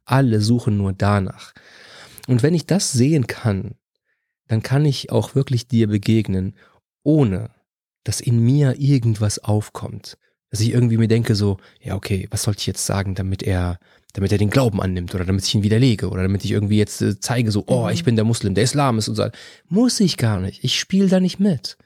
Alle 0.04 0.40
suchen 0.40 0.76
nur 0.76 0.92
danach. 0.92 1.52
Und 2.26 2.42
wenn 2.42 2.52
ich 2.52 2.66
das 2.66 2.90
sehen 2.90 3.28
kann, 3.28 3.76
dann 4.48 4.64
kann 4.64 4.84
ich 4.84 5.12
auch 5.12 5.36
wirklich 5.36 5.68
dir 5.68 5.86
begegnen, 5.86 6.56
ohne 7.04 7.50
dass 8.02 8.20
in 8.20 8.40
mir 8.40 8.80
irgendwas 8.80 9.38
aufkommt. 9.38 10.18
Dass 10.50 10.58
ich 10.58 10.72
irgendwie 10.72 10.98
mir 10.98 11.06
denke 11.06 11.36
so, 11.36 11.58
ja 11.80 11.94
okay, 11.94 12.26
was 12.32 12.42
sollte 12.42 12.58
ich 12.58 12.66
jetzt 12.66 12.84
sagen, 12.84 13.14
damit 13.14 13.44
er, 13.44 13.78
damit 14.12 14.32
er 14.32 14.38
den 14.38 14.50
Glauben 14.50 14.80
annimmt 14.80 15.14
oder 15.14 15.24
damit 15.24 15.46
ich 15.46 15.54
ihn 15.54 15.62
widerlege 15.62 16.08
oder 16.08 16.22
damit 16.22 16.44
ich 16.44 16.50
irgendwie 16.50 16.78
jetzt 16.78 17.00
äh, 17.02 17.18
zeige 17.18 17.50
so, 17.50 17.64
oh, 17.66 17.88
ich 17.88 18.02
mhm. 18.02 18.06
bin 18.06 18.16
der 18.16 18.24
Muslim, 18.24 18.54
der 18.54 18.64
Islam 18.64 18.98
ist 18.98 19.08
und 19.08 19.14
so. 19.14 19.26
Muss 19.68 20.00
ich 20.00 20.16
gar 20.16 20.40
nicht. 20.40 20.64
Ich 20.64 20.78
spiele 20.78 21.08
da 21.08 21.20
nicht 21.20 21.40
mit. 21.40 21.76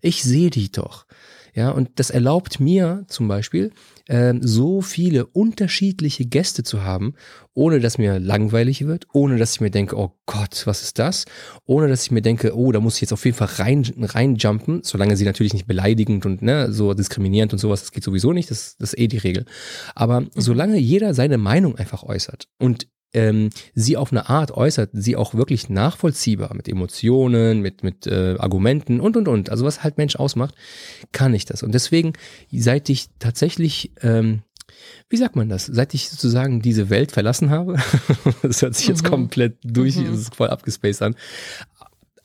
Ich 0.00 0.22
sehe 0.22 0.50
die 0.50 0.70
doch. 0.70 1.06
Ja, 1.54 1.70
und 1.70 1.88
das 1.96 2.10
erlaubt 2.10 2.58
mir 2.58 3.04
zum 3.06 3.28
Beispiel, 3.28 3.70
äh, 4.06 4.34
so 4.40 4.82
viele 4.82 5.26
unterschiedliche 5.26 6.26
Gäste 6.26 6.64
zu 6.64 6.82
haben, 6.82 7.14
ohne 7.54 7.78
dass 7.78 7.96
mir 7.96 8.18
langweilig 8.18 8.86
wird, 8.86 9.06
ohne 9.12 9.38
dass 9.38 9.54
ich 9.54 9.60
mir 9.60 9.70
denke, 9.70 9.96
oh 9.96 10.18
Gott, 10.26 10.62
was 10.66 10.82
ist 10.82 10.98
das? 10.98 11.26
Ohne 11.64 11.86
dass 11.86 12.02
ich 12.02 12.10
mir 12.10 12.22
denke, 12.22 12.56
oh, 12.56 12.72
da 12.72 12.80
muss 12.80 12.96
ich 12.96 13.02
jetzt 13.02 13.12
auf 13.12 13.24
jeden 13.24 13.36
Fall 13.36 13.50
rein, 13.58 13.86
reinjumpen, 13.96 14.82
solange 14.82 15.16
sie 15.16 15.24
natürlich 15.24 15.52
nicht 15.52 15.68
beleidigend 15.68 16.26
und 16.26 16.42
ne, 16.42 16.72
so 16.72 16.92
diskriminierend 16.92 17.52
und 17.52 17.60
sowas, 17.60 17.82
das 17.82 17.92
geht 17.92 18.02
sowieso 18.02 18.32
nicht, 18.32 18.50
das, 18.50 18.76
das 18.78 18.92
ist 18.92 18.98
eh 18.98 19.06
die 19.06 19.18
Regel. 19.18 19.44
Aber 19.94 20.22
mhm. 20.22 20.30
solange 20.34 20.78
jeder 20.78 21.14
seine 21.14 21.38
Meinung 21.38 21.76
einfach 21.76 22.02
äußert 22.02 22.48
und 22.58 22.88
ähm, 23.14 23.50
sie 23.74 23.96
auf 23.96 24.12
eine 24.12 24.28
Art 24.28 24.50
äußert, 24.50 24.90
sie 24.92 25.16
auch 25.16 25.34
wirklich 25.34 25.70
nachvollziehbar 25.70 26.54
mit 26.54 26.68
Emotionen, 26.68 27.60
mit, 27.60 27.82
mit 27.82 28.06
äh, 28.06 28.36
Argumenten 28.38 29.00
und 29.00 29.16
und 29.16 29.28
und, 29.28 29.50
also 29.50 29.64
was 29.64 29.82
halt 29.82 29.96
Mensch 29.96 30.16
ausmacht, 30.16 30.54
kann 31.12 31.32
ich 31.32 31.44
das. 31.46 31.62
Und 31.62 31.72
deswegen, 31.72 32.12
seit 32.52 32.88
ich 32.90 33.08
tatsächlich, 33.18 33.92
ähm, 34.02 34.42
wie 35.08 35.16
sagt 35.16 35.36
man 35.36 35.48
das, 35.48 35.66
seit 35.66 35.94
ich 35.94 36.10
sozusagen 36.10 36.60
diese 36.60 36.90
Welt 36.90 37.12
verlassen 37.12 37.50
habe, 37.50 37.76
das 38.42 38.60
hört 38.60 38.74
sich 38.74 38.88
jetzt 38.88 39.04
mhm. 39.04 39.08
komplett 39.08 39.56
durch, 39.62 39.96
mhm. 39.96 40.12
ist 40.12 40.34
voll 40.34 40.48
abgespaced 40.48 41.02
an, 41.02 41.14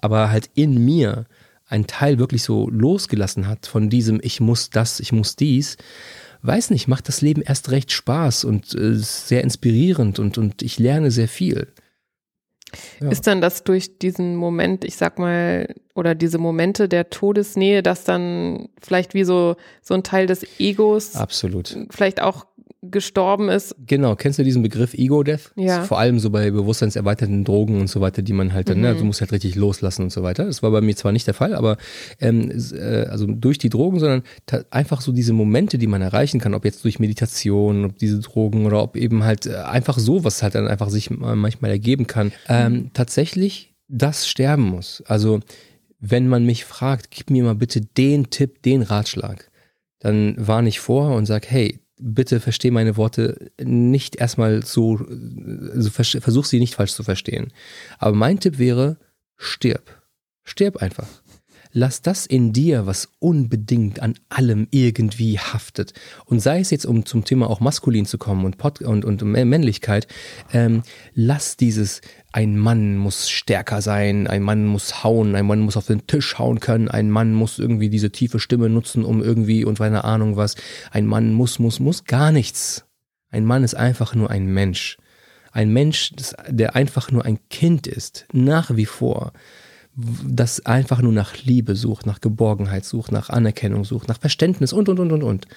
aber 0.02 0.32
halt 0.32 0.50
in 0.56 0.84
mir 0.84 1.26
ein 1.68 1.86
Teil 1.86 2.18
wirklich 2.18 2.44
so 2.44 2.68
losgelassen 2.70 3.48
hat 3.48 3.68
von 3.68 3.92
diesem, 3.92 4.20
ich 4.24 4.40
muss 4.40 4.72
das, 4.72 5.00
ich 5.00 5.12
muss 5.12 5.36
dies, 5.36 5.78
weiß 6.42 6.70
nicht, 6.70 6.88
macht 6.88 7.08
das 7.08 7.22
Leben 7.22 7.42
erst 7.42 7.72
recht 7.72 7.92
Spaß 7.92 8.46
und 8.46 8.74
äh, 8.76 8.96
sehr 8.96 9.44
inspirierend 9.44 10.20
und, 10.20 10.38
und 10.38 10.62
ich 10.62 10.80
lerne 10.80 11.12
sehr 11.12 11.28
viel. 11.28 11.68
Ja. 13.02 13.10
Ist 13.10 13.26
dann 13.26 13.42
das 13.42 13.64
durch 13.64 13.98
diesen 13.98 14.36
Moment, 14.36 14.86
ich 14.86 14.96
sag 14.96 15.18
mal, 15.18 15.74
oder 15.96 16.16
diese 16.16 16.38
Momente 16.38 16.88
der 16.88 17.10
Todesnähe, 17.10 17.82
dass 17.82 18.04
dann 18.04 18.70
vielleicht 18.82 19.14
wie 19.14 19.24
so, 19.24 19.56
so 19.82 19.96
ein 19.96 20.04
Teil 20.04 20.28
des 20.28 20.46
Egos 20.60 21.16
Absolut. 21.16 21.76
vielleicht 21.90 22.22
auch 22.22 22.46
gestorben 22.82 23.50
ist. 23.50 23.76
Genau, 23.86 24.16
kennst 24.16 24.40
du 24.40 24.44
diesen 24.44 24.64
Begriff 24.64 24.94
Ego-Death? 24.94 25.52
Ja. 25.56 25.84
Vor 25.84 26.00
allem 26.00 26.20
so 26.20 26.30
bei 26.30 26.50
bewusstseinserweiterten 26.50 27.44
Drogen 27.44 27.82
und 27.82 27.88
so 27.88 28.00
weiter, 28.00 28.22
die 28.22 28.32
man 28.32 28.54
halt 28.54 28.70
dann, 28.70 28.80
ne, 28.80 28.90
mhm. 28.90 28.94
ne, 28.94 29.00
du 29.00 29.06
musst 29.06 29.20
halt 29.20 29.34
richtig 29.34 29.56
loslassen 29.56 30.04
und 30.04 30.12
so 30.12 30.24
weiter. 30.24 30.46
Das 30.46 30.64
war 30.64 30.72
bei 30.72 30.80
mir 30.80 30.96
zwar 30.96 31.12
nicht 31.12 31.28
der 31.28 31.34
Fall, 31.34 31.56
aber 31.56 31.78
ähm, 32.20 32.52
äh, 32.74 33.06
also 33.08 33.26
durch 33.26 33.58
die 33.58 33.70
Drogen, 33.70 34.00
sondern 34.00 34.24
einfach 34.70 35.02
so 35.02 35.12
diese 35.12 35.34
Momente, 35.34 35.78
die 35.78 35.88
man 35.88 36.02
erreichen 36.02 36.40
kann, 36.40 36.54
ob 36.54 36.64
jetzt 36.64 36.84
durch 36.86 37.00
Meditation, 37.00 37.84
ob 37.86 37.98
diese 37.98 38.20
Drogen 38.20 38.66
oder 38.66 38.82
ob 38.82 38.96
eben 38.96 39.26
halt 39.26 39.46
äh, 39.46 39.56
einfach 39.56 39.98
so, 39.98 40.24
was 40.24 40.42
halt 40.42 40.56
dann 40.56 40.68
einfach 40.68 40.90
sich 40.90 41.10
manchmal 41.10 41.72
ergeben 41.72 42.08
kann, 42.08 42.32
ähm, 42.48 42.74
mhm. 42.74 42.94
tatsächlich 42.94 43.74
das 43.90 44.28
sterben 44.28 44.64
muss. 44.64 45.04
Also 45.06 45.42
wenn 46.00 46.30
man 46.30 46.46
mich 46.46 46.64
fragt, 46.64 47.12
gib 47.12 47.30
mir 47.30 47.44
mal 47.44 47.56
bitte 47.56 47.82
den 47.82 48.30
Tipp, 48.30 48.62
den 48.62 48.84
Ratschlag, 48.84 49.52
dann 50.00 50.36
warne 50.38 50.70
ich 50.70 50.80
vor 50.80 51.14
und 51.16 51.26
sag, 51.26 51.50
hey, 51.52 51.80
bitte 52.00 52.40
versteh 52.40 52.72
meine 52.72 52.98
Worte 52.98 53.52
nicht 53.62 54.16
erstmal 54.16 54.66
so, 54.66 55.00
also 55.74 55.90
versuch 55.92 56.46
sie 56.46 56.60
nicht 56.60 56.76
falsch 56.76 56.94
zu 56.94 57.04
verstehen. 57.04 57.52
Aber 57.98 58.16
mein 58.16 58.40
Tipp 58.40 58.58
wäre, 58.58 58.98
stirb. 59.38 60.02
Stirb 60.44 60.78
einfach. 60.78 61.08
Lass 61.80 62.02
das 62.02 62.26
in 62.26 62.52
dir, 62.52 62.88
was 62.88 63.08
unbedingt 63.20 64.02
an 64.02 64.16
allem 64.28 64.68
irgendwie 64.70 65.40
haftet. 65.40 65.94
Und 66.26 66.42
sei 66.42 66.60
es 66.60 66.72
jetzt, 66.72 66.86
um 66.86 67.06
zum 67.06 67.24
Thema 67.24 67.50
auch 67.50 67.62
maskulin 67.62 68.06
zu 68.06 68.18
kommen 68.18 68.44
und, 68.44 68.58
Pod 68.58 68.82
und, 68.82 69.06
und 69.06 69.22
Männlichkeit, 69.22 70.06
ähm, 70.52 70.84
lass 71.14 71.56
dieses, 71.56 72.02
ein 72.34 72.58
Mann 72.58 72.98
muss 72.98 73.30
stärker 73.30 73.82
sein, 73.82 74.28
ein 74.28 74.44
Mann 74.44 74.66
muss 74.66 75.06
hauen, 75.06 75.34
ein 75.36 75.46
Mann 75.46 75.62
muss 75.62 75.78
auf 75.78 75.86
den 75.86 76.06
Tisch 76.06 76.38
hauen 76.38 76.60
können, 76.60 76.90
ein 76.90 77.10
Mann 77.10 77.34
muss 77.34 77.60
irgendwie 77.60 77.88
diese 77.88 78.12
tiefe 78.12 78.42
Stimme 78.42 78.68
nutzen, 78.68 79.06
um 79.06 79.24
irgendwie 79.24 79.64
und 79.64 79.80
keine 79.80 80.04
Ahnung 80.04 80.36
was. 80.36 80.58
Ein 80.92 81.06
Mann 81.06 81.32
muss, 81.32 81.60
muss, 81.60 81.80
muss 81.80 82.04
gar 82.04 82.34
nichts. 82.34 82.84
Ein 83.32 83.46
Mann 83.46 83.64
ist 83.64 83.76
einfach 83.76 84.16
nur 84.16 84.30
ein 84.30 84.48
Mensch. 84.48 84.98
Ein 85.54 85.72
Mensch, 85.72 86.12
der 86.50 86.76
einfach 86.76 87.10
nur 87.10 87.24
ein 87.24 87.40
Kind 87.48 87.88
ist, 87.88 88.26
nach 88.34 88.76
wie 88.76 88.86
vor 88.86 89.32
das 89.96 90.66
einfach 90.66 91.02
nur 91.02 91.12
nach 91.12 91.36
Liebe 91.44 91.76
sucht, 91.76 92.06
nach 92.06 92.22
Geborgenheit 92.22 92.86
sucht, 92.86 93.12
nach 93.12 93.30
Anerkennung 93.30 93.86
sucht, 93.86 94.08
nach 94.08 94.20
Verständnis 94.20 94.74
und, 94.74 94.90
und, 94.90 95.00
und, 95.00 95.12
und, 95.12 95.24
und. 95.24 95.48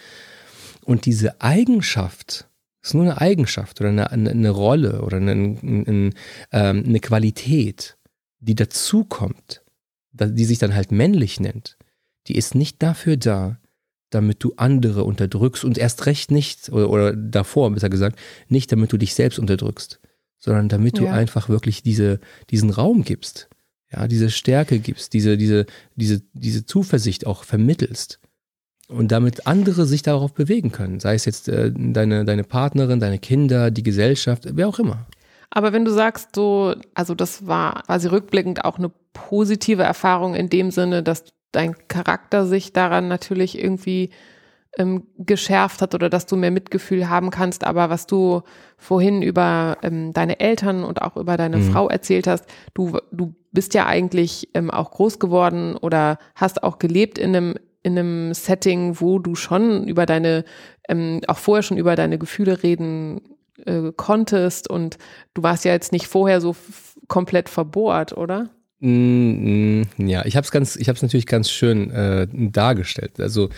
Und 0.84 1.06
diese 1.06 1.40
Eigenschaft, 1.40 2.48
ist 2.82 2.94
nur 2.94 3.04
eine 3.04 3.20
Eigenschaft 3.20 3.80
oder 3.80 3.90
eine, 3.90 4.10
eine, 4.10 4.30
eine 4.30 4.50
Rolle 4.50 5.02
oder 5.02 5.18
eine, 5.18 5.32
eine, 5.32 6.10
ähm, 6.50 6.84
eine 6.84 7.00
Qualität, 7.00 7.96
die 8.40 8.56
dazukommt, 8.56 9.62
die 10.12 10.44
sich 10.44 10.58
dann 10.58 10.74
halt 10.74 10.90
männlich 10.90 11.38
nennt, 11.38 11.76
die 12.26 12.36
ist 12.36 12.54
nicht 12.54 12.82
dafür 12.82 13.16
da, 13.16 13.58
damit 14.10 14.42
du 14.42 14.54
andere 14.56 15.04
unterdrückst 15.04 15.64
und 15.64 15.78
erst 15.78 16.06
recht 16.06 16.30
nicht, 16.30 16.70
oder, 16.70 16.90
oder 16.90 17.16
davor 17.16 17.70
besser 17.70 17.88
gesagt, 17.88 18.18
nicht 18.48 18.70
damit 18.72 18.92
du 18.92 18.98
dich 18.98 19.14
selbst 19.14 19.38
unterdrückst, 19.38 20.00
sondern 20.38 20.68
damit 20.68 20.98
ja. 20.98 21.04
du 21.04 21.10
einfach 21.10 21.48
wirklich 21.48 21.82
diese, 21.82 22.20
diesen 22.50 22.70
Raum 22.70 23.04
gibst, 23.04 23.48
ja, 23.93 24.09
diese 24.09 24.30
Stärke 24.30 24.78
gibst, 24.78 25.12
diese, 25.12 25.36
diese, 25.36 25.66
diese, 25.97 26.22
diese 26.32 26.66
Zuversicht 26.66 27.26
auch 27.26 27.45
vermittelst 27.45 28.20
und 28.88 29.12
damit 29.12 29.47
andere 29.47 29.86
sich 29.86 30.03
darauf 30.03 30.32
bewegen 30.32 30.72
können, 30.72 31.01
sei 31.01 31.14
es 31.14 31.24
jetzt 31.24 31.49
äh, 31.49 31.72
deine, 31.74 32.24
deine 32.24 32.45
Partnerin, 32.45 33.01
deine 33.01 33.18
Kinder, 33.18 33.70
die 33.70 33.82
Gesellschaft, 33.82 34.47
wer 34.53 34.68
auch 34.68 34.78
immer. 34.78 35.07
Aber 35.51 35.72
wenn 35.72 35.84
du 35.84 35.90
sagst, 35.90 36.34
so, 36.34 36.74
also 36.95 37.14
das 37.14 37.47
war 37.47 37.82
quasi 37.82 38.09
rückblickend 38.09 38.64
auch 38.64 38.78
eine 38.78 38.90
positive 39.12 39.82
Erfahrung 39.82 40.34
in 40.34 40.49
dem 40.49 40.70
Sinne, 40.70 41.03
dass 41.03 41.24
dein 41.53 41.76
Charakter 41.88 42.47
sich 42.47 42.72
daran 42.72 43.09
natürlich 43.09 43.59
irgendwie 43.62 44.11
ähm, 44.78 45.07
geschärft 45.18 45.82
hat 45.82 45.95
oder 45.95 46.09
dass 46.09 46.24
du 46.24 46.36
mehr 46.36 46.51
Mitgefühl 46.51 47.11
haben 47.11 47.28
kannst. 47.30 47.64
Aber 47.64 47.90
was 47.90 48.07
du 48.07 48.43
vorhin 48.78 49.20
über 49.20 49.76
ähm, 49.82 50.14
deine 50.14 50.40
Eltern 50.40 50.84
und 50.84 51.03
auch 51.03 51.16
über 51.16 51.36
deine 51.36 51.59
mhm. 51.59 51.70
Frau 51.70 51.88
erzählt 51.88 52.26
hast, 52.26 52.47
du, 52.72 52.99
du 53.11 53.34
bist 53.53 53.74
ja 53.74 53.86
eigentlich 53.86 54.48
ähm, 54.55 54.70
auch 54.70 54.90
groß 54.90 55.18
geworden 55.18 55.76
oder 55.76 56.18
hast 56.34 56.62
auch 56.62 56.78
gelebt 56.78 57.18
in 57.18 57.36
einem 57.36 57.55
in 57.82 57.98
einem 57.98 58.34
Setting, 58.34 59.00
wo 59.00 59.18
du 59.18 59.34
schon 59.34 59.88
über 59.88 60.07
deine, 60.07 60.44
ähm, 60.88 61.20
auch 61.26 61.38
vorher 61.38 61.62
schon 61.62 61.78
über 61.78 61.96
deine 61.96 62.16
Gefühle 62.16 62.62
reden 62.62 63.20
äh, 63.66 63.92
konntest 63.96 64.70
und 64.70 64.98
du 65.34 65.42
warst 65.42 65.64
ja 65.64 65.72
jetzt 65.72 65.92
nicht 65.92 66.07
vorher 66.07 66.40
so 66.40 66.55
komplett 67.09 67.48
verbohrt, 67.48 68.16
oder? 68.16 68.50
Mm, 68.84 69.82
mm, 69.98 70.08
ja, 70.08 70.24
ich 70.24 70.34
habe 70.34 70.44
es 70.44 70.50
ganz, 70.50 70.74
ich 70.74 70.88
habe 70.88 70.96
es 70.96 71.02
natürlich 71.02 71.26
ganz 71.26 71.48
schön 71.48 71.92
äh, 71.92 72.26
dargestellt. 72.32 73.20
Also 73.20 73.48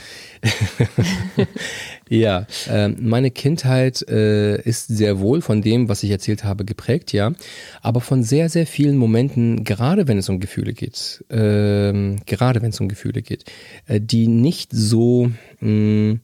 ja, 2.11 2.47
äh, 2.69 2.89
meine 2.89 3.31
Kindheit 3.31 4.07
äh, 4.07 4.61
ist 4.61 4.89
sehr 4.89 5.21
wohl 5.21 5.41
von 5.41 5.63
dem, 5.63 5.89
was 5.89 6.03
ich 6.03 6.11
erzählt 6.11 6.45
habe, 6.45 6.67
geprägt, 6.67 7.15
ja, 7.15 7.33
aber 7.81 8.03
von 8.03 8.23
sehr, 8.23 8.51
sehr 8.51 8.67
vielen 8.67 8.99
Momenten, 8.99 9.65
gerade 9.65 10.09
wenn 10.09 10.19
es 10.19 10.29
um 10.29 10.41
Gefühle 10.41 10.75
geht, 10.75 11.25
äh, 11.31 12.17
gerade 12.27 12.61
wenn 12.61 12.69
es 12.69 12.81
um 12.81 12.89
Gefühle 12.89 13.23
geht, 13.23 13.51
äh, 13.87 14.03
die 14.03 14.29
nicht 14.29 14.73
so 14.75 15.31
mh, 15.61 15.71
mm, 15.71 16.21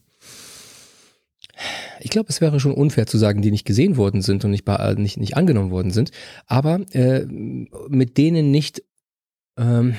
ich 2.01 2.11
glaube, 2.11 2.29
es 2.31 2.41
wäre 2.41 2.61
schon 2.61 2.73
unfair 2.73 3.07
zu 3.07 3.19
sagen, 3.19 3.43
die 3.43 3.51
nicht 3.51 3.67
gesehen 3.67 3.99
worden 3.99 4.23
sind 4.23 4.45
und 4.45 4.51
nicht, 4.51 4.67
nicht, 4.97 5.19
nicht 5.19 5.37
angenommen 5.37 5.71
worden 5.71 5.91
sind, 5.91 6.11
aber 6.47 6.81
äh, 6.93 7.27
mit 7.89 8.17
denen 8.17 8.51
nicht 8.51 8.83
ähm, 9.61 9.95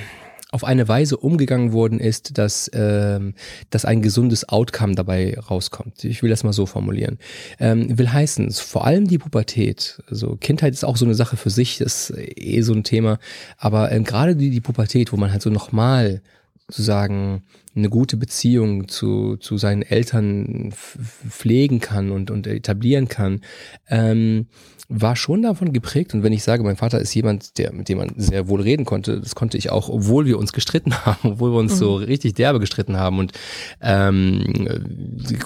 auf 0.51 0.65
eine 0.65 0.87
Weise 0.87 1.17
umgegangen 1.17 1.71
worden 1.71 1.99
ist, 1.99 2.37
dass, 2.37 2.69
ähm, 2.73 3.33
dass 3.69 3.85
ein 3.85 4.01
gesundes 4.01 4.47
Outcome 4.49 4.95
dabei 4.95 5.37
rauskommt. 5.39 6.03
Ich 6.03 6.21
will 6.21 6.29
das 6.29 6.43
mal 6.43 6.51
so 6.51 6.65
formulieren. 6.65 7.17
Ähm, 7.59 7.97
will 7.97 8.11
heißen, 8.11 8.51
vor 8.51 8.85
allem 8.85 9.07
die 9.07 9.17
Pubertät, 9.17 10.03
also 10.09 10.35
Kindheit 10.35 10.73
ist 10.73 10.83
auch 10.83 10.97
so 10.97 11.05
eine 11.05 11.15
Sache 11.15 11.37
für 11.37 11.49
sich, 11.49 11.77
das 11.77 12.09
ist 12.09 12.37
eh 12.37 12.61
so 12.61 12.73
ein 12.73 12.83
Thema, 12.83 13.17
aber 13.57 13.91
ähm, 13.91 14.03
gerade 14.03 14.35
die, 14.35 14.49
die 14.49 14.61
Pubertät, 14.61 15.13
wo 15.13 15.17
man 15.17 15.31
halt 15.31 15.41
so 15.41 15.49
nochmal 15.49 16.21
sozusagen 16.71 17.43
eine 17.75 17.89
gute 17.89 18.17
Beziehung 18.17 18.87
zu, 18.87 19.35
zu 19.37 19.57
seinen 19.57 19.81
Eltern 19.81 20.71
pflegen 20.73 21.79
kann 21.79 22.11
und, 22.11 22.31
und 22.31 22.47
etablieren 22.47 23.07
kann, 23.09 23.41
ähm, 23.87 24.47
war 24.87 25.15
schon 25.15 25.41
davon 25.41 25.71
geprägt. 25.71 26.13
Und 26.13 26.23
wenn 26.23 26.33
ich 26.33 26.43
sage, 26.43 26.63
mein 26.63 26.75
Vater 26.75 26.99
ist 26.99 27.13
jemand, 27.13 27.57
der, 27.57 27.73
mit 27.73 27.89
dem 27.89 27.97
man 27.97 28.13
sehr 28.17 28.47
wohl 28.47 28.61
reden 28.61 28.85
konnte, 28.85 29.19
das 29.19 29.35
konnte 29.35 29.57
ich 29.57 29.69
auch, 29.69 29.89
obwohl 29.89 30.25
wir 30.25 30.37
uns 30.37 30.53
gestritten 30.53 30.93
haben, 31.05 31.33
obwohl 31.33 31.51
wir 31.51 31.59
uns 31.59 31.73
mhm. 31.73 31.77
so 31.77 31.95
richtig 31.95 32.33
derbe 32.33 32.59
gestritten 32.59 32.97
haben 32.97 33.19
und 33.19 33.33
ähm, 33.81 34.43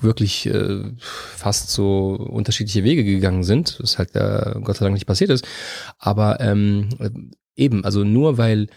wirklich 0.01 0.45
äh, 0.47 0.83
fast 0.99 1.69
so 1.69 2.15
unterschiedliche 2.15 2.83
Wege 2.83 3.03
gegangen 3.03 3.43
sind, 3.43 3.77
was 3.81 3.97
halt 3.97 4.15
äh, 4.15 4.55
Gott 4.63 4.77
sei 4.77 4.85
Dank 4.85 4.93
nicht 4.93 5.07
passiert 5.07 5.31
ist. 5.31 5.45
Aber 5.97 6.39
ähm, 6.39 6.89
eben, 7.55 7.83
also 7.83 8.03
nur 8.03 8.37
weil 8.37 8.67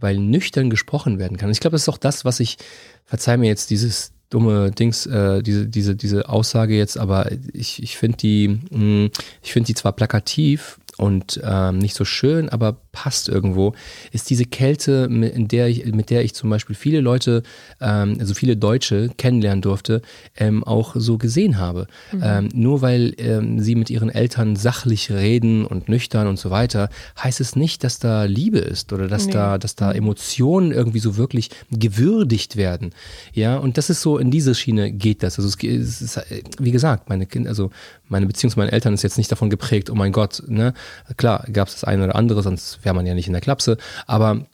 weil 0.00 0.18
nüchtern 0.18 0.70
gesprochen 0.70 1.18
werden 1.18 1.36
kann. 1.36 1.50
Ich 1.50 1.60
glaube, 1.60 1.74
das 1.74 1.82
ist 1.82 1.88
auch 1.88 1.98
das, 1.98 2.24
was 2.24 2.40
ich, 2.40 2.58
verzeih 3.04 3.36
mir 3.36 3.48
jetzt 3.48 3.70
dieses 3.70 4.12
dumme 4.30 4.70
Dings, 4.70 5.06
äh, 5.06 5.42
diese, 5.42 5.66
diese, 5.66 5.96
diese 5.96 6.28
Aussage 6.28 6.76
jetzt, 6.76 6.98
aber 6.98 7.30
ich, 7.52 7.82
ich 7.82 7.96
finde 7.96 8.18
die, 8.18 8.48
mh, 8.48 8.60
hm, 8.70 9.10
ich 9.42 9.52
finde 9.52 9.68
die 9.68 9.74
zwar 9.74 9.92
plakativ 9.92 10.78
und 10.98 11.40
ähm, 11.44 11.78
nicht 11.78 11.94
so 11.94 12.04
schön, 12.04 12.48
aber 12.48 12.76
passt 12.90 13.28
irgendwo, 13.28 13.74
ist 14.10 14.30
diese 14.30 14.44
Kälte, 14.44 15.08
in 15.08 15.46
der 15.46 15.68
ich, 15.68 15.86
mit 15.86 16.10
der 16.10 16.24
ich 16.24 16.34
zum 16.34 16.50
Beispiel 16.50 16.74
viele 16.74 17.00
Leute, 17.00 17.44
ähm, 17.80 18.16
also 18.18 18.34
viele 18.34 18.56
Deutsche 18.56 19.08
kennenlernen 19.16 19.62
durfte, 19.62 20.02
ähm, 20.36 20.64
auch 20.64 20.96
so 20.96 21.16
gesehen 21.16 21.58
habe. 21.58 21.86
Mhm. 22.12 22.22
Ähm, 22.24 22.48
nur 22.52 22.82
weil 22.82 23.14
ähm, 23.18 23.60
sie 23.60 23.76
mit 23.76 23.90
ihren 23.90 24.10
Eltern 24.10 24.56
sachlich 24.56 25.12
reden 25.12 25.64
und 25.64 25.88
nüchtern 25.88 26.26
und 26.26 26.38
so 26.38 26.50
weiter, 26.50 26.90
heißt 27.22 27.40
es 27.40 27.54
nicht, 27.54 27.84
dass 27.84 28.00
da 28.00 28.24
Liebe 28.24 28.58
ist 28.58 28.92
oder 28.92 29.06
dass 29.06 29.26
nee. 29.26 29.32
da, 29.32 29.58
dass 29.58 29.76
da 29.76 29.90
mhm. 29.90 29.98
Emotionen 29.98 30.72
irgendwie 30.72 30.98
so 30.98 31.16
wirklich 31.16 31.50
gewürdigt 31.70 32.56
werden. 32.56 32.90
Ja, 33.32 33.56
und 33.56 33.78
das 33.78 33.88
ist 33.88 34.02
so, 34.02 34.18
in 34.18 34.32
diese 34.32 34.54
Schiene 34.56 34.90
geht 34.90 35.22
das. 35.22 35.38
Also 35.38 35.48
es, 35.48 35.62
es 35.62 36.02
ist, 36.02 36.20
wie 36.58 36.72
gesagt, 36.72 37.08
meine 37.08 37.26
Kinder, 37.26 37.50
also 37.50 37.70
meine 38.08 38.26
Beziehung 38.26 38.50
zu 38.50 38.58
meinen 38.58 38.70
Eltern 38.70 38.94
ist 38.94 39.02
jetzt 39.02 39.18
nicht 39.18 39.30
davon 39.30 39.50
geprägt, 39.50 39.90
oh 39.90 39.94
mein 39.94 40.12
Gott, 40.12 40.42
ne, 40.48 40.74
klar, 41.16 41.44
gab 41.52 41.68
es 41.68 41.74
das 41.74 41.84
eine 41.84 42.04
oder 42.04 42.16
andere, 42.16 42.42
sonst 42.42 42.84
wäre 42.84 42.94
man 42.94 43.06
ja 43.06 43.14
nicht 43.14 43.26
in 43.26 43.32
der 43.32 43.42
Klapse, 43.42 43.76
aber 44.06 44.46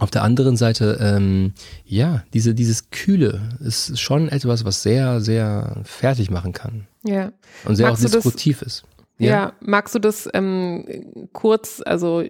auf 0.00 0.10
der 0.10 0.22
anderen 0.22 0.56
Seite, 0.56 0.98
ähm, 1.00 1.52
ja, 1.84 2.24
diese, 2.32 2.54
dieses 2.54 2.90
Kühle 2.90 3.56
ist 3.60 4.00
schon 4.00 4.28
etwas, 4.28 4.64
was 4.64 4.82
sehr, 4.82 5.20
sehr 5.20 5.76
fertig 5.84 6.30
machen 6.30 6.52
kann. 6.52 6.88
Ja. 7.04 7.32
Und 7.64 7.76
sehr 7.76 7.88
magst 7.88 8.04
auch 8.04 8.10
destruktiv 8.10 8.58
das, 8.60 8.66
ist. 8.66 8.84
Ja? 9.18 9.30
ja, 9.30 9.52
magst 9.60 9.94
du 9.94 10.00
das 10.00 10.28
ähm, 10.34 11.28
kurz, 11.32 11.80
also 11.84 12.24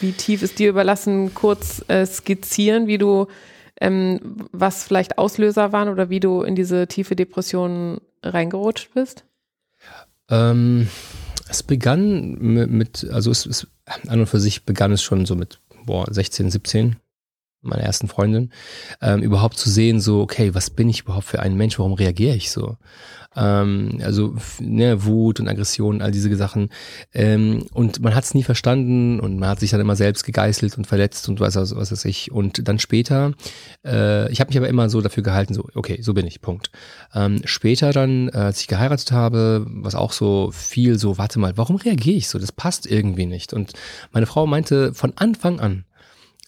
wie 0.00 0.12
tief 0.12 0.42
ist 0.42 0.58
dir 0.58 0.68
überlassen, 0.68 1.34
kurz 1.34 1.82
äh, 1.88 2.04
skizzieren, 2.04 2.86
wie 2.86 2.98
du, 2.98 3.26
ähm, 3.80 4.20
was 4.52 4.84
vielleicht 4.84 5.16
Auslöser 5.16 5.72
waren 5.72 5.88
oder 5.88 6.10
wie 6.10 6.20
du 6.20 6.42
in 6.42 6.54
diese 6.54 6.86
tiefe 6.86 7.16
Depression 7.16 8.00
reingerutscht 8.22 8.92
bist? 8.92 9.24
Ähm, 10.28 10.88
es 11.48 11.62
begann 11.62 12.36
mit, 12.38 13.08
also 13.10 13.30
es, 13.30 13.46
es, 13.46 13.66
an 13.84 14.20
und 14.20 14.26
für 14.26 14.40
sich 14.40 14.64
begann 14.64 14.92
es 14.92 15.02
schon 15.02 15.26
so 15.26 15.34
mit 15.36 15.60
boah, 15.84 16.06
16, 16.12 16.50
17, 16.50 16.96
meiner 17.66 17.82
ersten 17.82 18.08
Freundin, 18.08 18.50
ähm, 19.02 19.22
überhaupt 19.22 19.58
zu 19.58 19.70
sehen, 19.70 20.00
so, 20.00 20.20
okay, 20.20 20.54
was 20.54 20.70
bin 20.70 20.88
ich 20.88 21.02
überhaupt 21.02 21.26
für 21.26 21.40
ein 21.40 21.56
Mensch, 21.56 21.78
warum 21.78 21.92
reagiere 21.92 22.36
ich 22.36 22.50
so? 22.50 22.76
Ähm, 23.36 23.98
also 24.02 24.34
ne, 24.58 25.04
Wut 25.04 25.40
und 25.40 25.48
Aggression, 25.48 26.00
all 26.00 26.10
diese 26.10 26.34
Sachen. 26.36 26.70
Ähm, 27.12 27.66
und 27.72 28.00
man 28.00 28.14
hat 28.14 28.24
es 28.24 28.34
nie 28.34 28.42
verstanden 28.42 29.20
und 29.20 29.38
man 29.38 29.50
hat 29.50 29.60
sich 29.60 29.70
dann 29.70 29.80
immer 29.80 29.96
selbst 29.96 30.24
gegeißelt 30.24 30.76
und 30.78 30.86
verletzt 30.86 31.28
und 31.28 31.38
was, 31.38 31.56
was 31.56 31.92
weiß 31.92 32.04
ich. 32.06 32.32
Und 32.32 32.66
dann 32.66 32.78
später, 32.78 33.32
äh, 33.84 34.30
ich 34.32 34.40
habe 34.40 34.48
mich 34.48 34.56
aber 34.56 34.68
immer 34.68 34.88
so 34.88 35.00
dafür 35.00 35.22
gehalten, 35.22 35.54
so, 35.54 35.68
okay, 35.74 36.00
so 36.00 36.14
bin 36.14 36.26
ich, 36.26 36.40
Punkt. 36.40 36.70
Ähm, 37.14 37.42
später 37.44 37.92
dann, 37.92 38.28
äh, 38.28 38.38
als 38.38 38.60
ich 38.60 38.68
geheiratet 38.68 39.12
habe, 39.12 39.66
was 39.68 39.94
auch 39.94 40.12
so 40.12 40.50
viel 40.52 40.98
so, 40.98 41.18
warte 41.18 41.38
mal, 41.38 41.56
warum 41.56 41.76
reagiere 41.76 42.16
ich 42.16 42.28
so? 42.28 42.38
Das 42.38 42.52
passt 42.52 42.86
irgendwie 42.86 43.26
nicht. 43.26 43.52
Und 43.52 43.72
meine 44.12 44.26
Frau 44.26 44.46
meinte 44.46 44.94
von 44.94 45.12
Anfang 45.16 45.60
an, 45.60 45.84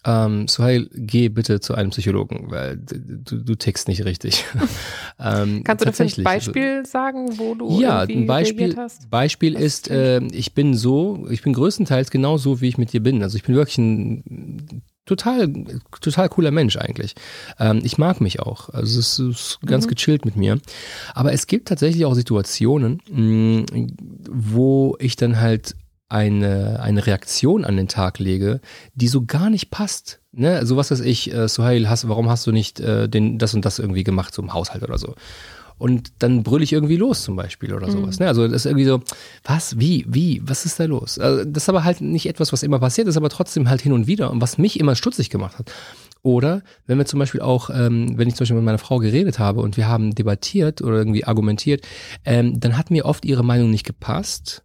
ähm, 0.09 0.49
Suhail, 0.49 0.89
geh 0.95 1.29
bitte 1.29 1.61
zu 1.61 1.75
einem 1.75 1.91
Psychologen, 1.91 2.47
weil 2.49 2.79
du, 2.79 3.37
du 3.43 3.55
tickst 3.55 3.89
nicht 3.89 4.07
richtig. 4.07 4.47
ähm, 5.21 5.63
Kannst 5.65 5.83
du 5.83 5.87
dafür 5.87 6.07
ein 6.07 6.25
Beispiel 6.25 6.79
also, 6.79 6.91
sagen, 6.91 7.39
wo 7.39 7.55
du 7.55 7.79
ja, 7.79 8.01
ein 8.01 8.27
Beispiel, 8.27 8.75
hast? 8.75 9.11
Beispiel 9.11 9.55
ist, 9.55 9.91
äh, 9.91 10.21
ich 10.33 10.55
bin 10.55 10.75
so, 10.75 11.27
ich 11.29 11.43
bin 11.43 11.53
größtenteils 11.53 12.11
genau 12.11 12.39
so, 12.39 12.63
wie 12.63 12.69
ich 12.69 12.79
mit 12.79 12.95
dir 12.95 13.03
bin. 13.03 13.23
Also 13.23 13.37
ich 13.37 13.43
bin 13.43 13.55
wirklich 13.55 13.77
ein 13.77 14.83
total, 15.05 15.53
total 16.01 16.29
cooler 16.31 16.53
Mensch 16.53 16.77
eigentlich. 16.77 17.15
Ähm, 17.59 17.81
ich 17.83 17.99
mag 17.99 18.23
mich 18.23 18.41
auch. 18.41 18.71
Also 18.71 19.01
es 19.01 19.19
ist 19.19 19.59
ganz 19.67 19.85
mhm. 19.85 19.91
gechillt 19.91 20.25
mit 20.25 20.37
mir. 20.37 20.59
Aber 21.13 21.33
es 21.35 21.47
gibt 21.47 21.69
tatsächlich 21.69 22.07
auch 22.07 22.15
Situationen, 22.15 23.03
mh, 23.11 23.67
wo 24.31 24.97
ich 25.01 25.17
dann 25.17 25.39
halt 25.39 25.75
eine, 26.09 26.81
eine 26.81 27.07
Reaktion 27.07 27.65
an 27.65 27.77
den 27.77 27.89
Tag 27.89 28.19
lege, 28.19 28.61
die 28.95 29.09
so 29.09 29.25
gar 29.25 29.51
nicht 29.51 29.71
passt. 29.71 30.21
Ne? 30.33 30.65
So 30.65 30.77
was 30.77 30.91
weiß 30.91 31.01
ich, 31.01 31.33
äh, 31.33 31.49
Suhail, 31.49 31.89
hast, 31.89 32.09
warum 32.09 32.31
hast 32.31 32.47
du 32.47 32.53
nicht 32.53 32.81
äh, 32.81 33.09
den, 33.09 33.39
das 33.39 33.55
und 33.55 33.65
das 33.65 33.79
irgendwie 33.79 34.05
gemacht, 34.05 34.35
so 34.35 34.43
im 34.43 34.55
Haushalt 34.55 34.83
oder 34.83 34.99
so. 34.99 35.15
Und 35.77 36.13
dann 36.19 36.43
brülle 36.43 36.65
ich 36.65 36.73
irgendwie 36.73 36.97
los 36.97 37.23
zum 37.23 37.37
Beispiel 37.37 37.73
oder 37.73 37.91
sowas. 37.91 38.19
Mhm. 38.19 38.25
Ne? 38.25 38.29
Also 38.29 38.49
das 38.49 38.65
ist 38.65 38.67
irgendwie 38.67 38.85
so, 38.85 39.01
was, 39.45 39.79
wie, 39.79 40.05
wie, 40.09 40.43
was 40.45 40.65
ist 40.65 40.81
da 40.81 40.85
los? 40.85 41.19
Also 41.19 41.45
das 41.45 41.65
ist 41.65 41.69
aber 41.69 41.85
halt 41.85 42.01
nicht 42.01 42.27
etwas, 42.27 42.53
was 42.53 42.65
immer 42.65 42.81
passiert, 42.81 43.07
ist 43.07 43.17
aber 43.17 43.29
trotzdem 43.29 43.69
halt 43.69 43.81
hin 43.81 43.93
und 43.93 44.07
wieder 44.07 44.31
und 44.31 44.41
was 44.41 44.59
mich 44.59 44.81
immer 44.81 44.97
stutzig 44.97 45.31
gemacht 45.31 45.59
hat. 45.59 45.71
Oder 46.23 46.63
wenn 46.87 46.99
wir 46.99 47.07
zum 47.07 47.21
Beispiel 47.21 47.41
auch, 47.41 47.71
ähm, 47.71 48.19
wenn 48.19 48.27
ich 48.27 48.35
zum 48.35 48.41
Beispiel 48.45 48.57
mit 48.57 48.65
meiner 48.65 48.79
Frau 48.79 48.99
geredet 48.99 49.39
habe 49.39 49.61
und 49.61 49.77
wir 49.77 49.87
haben 49.87 50.15
debattiert 50.15 50.83
oder 50.83 50.97
irgendwie 50.97 51.25
argumentiert, 51.25 51.87
ähm, 52.25 52.59
dann 52.59 52.77
hat 52.77 52.91
mir 52.91 53.05
oft 53.05 53.25
ihre 53.25 53.45
Meinung 53.45 53.71
nicht 53.71 53.87
gepasst 53.87 54.65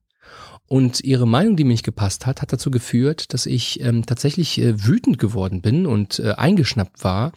und 0.68 1.03
ihre 1.03 1.28
Meinung, 1.28 1.55
die 1.55 1.66
mir 1.66 1.74
nicht 1.74 1.86
gepasst 1.86 2.26
hat, 2.26 2.41
hat 2.41 2.53
dazu 2.53 2.72
geführt, 2.72 3.34
dass 3.34 3.45
ich 3.45 3.82
ähm, 3.82 4.05
tatsächlich 4.05 4.59
äh, 4.59 4.86
wütend 4.86 5.20
geworden 5.20 5.61
bin 5.61 5.86
und 5.86 6.20
äh, 6.20 6.32
eingeschnappt 6.32 7.03
war, 7.03 7.34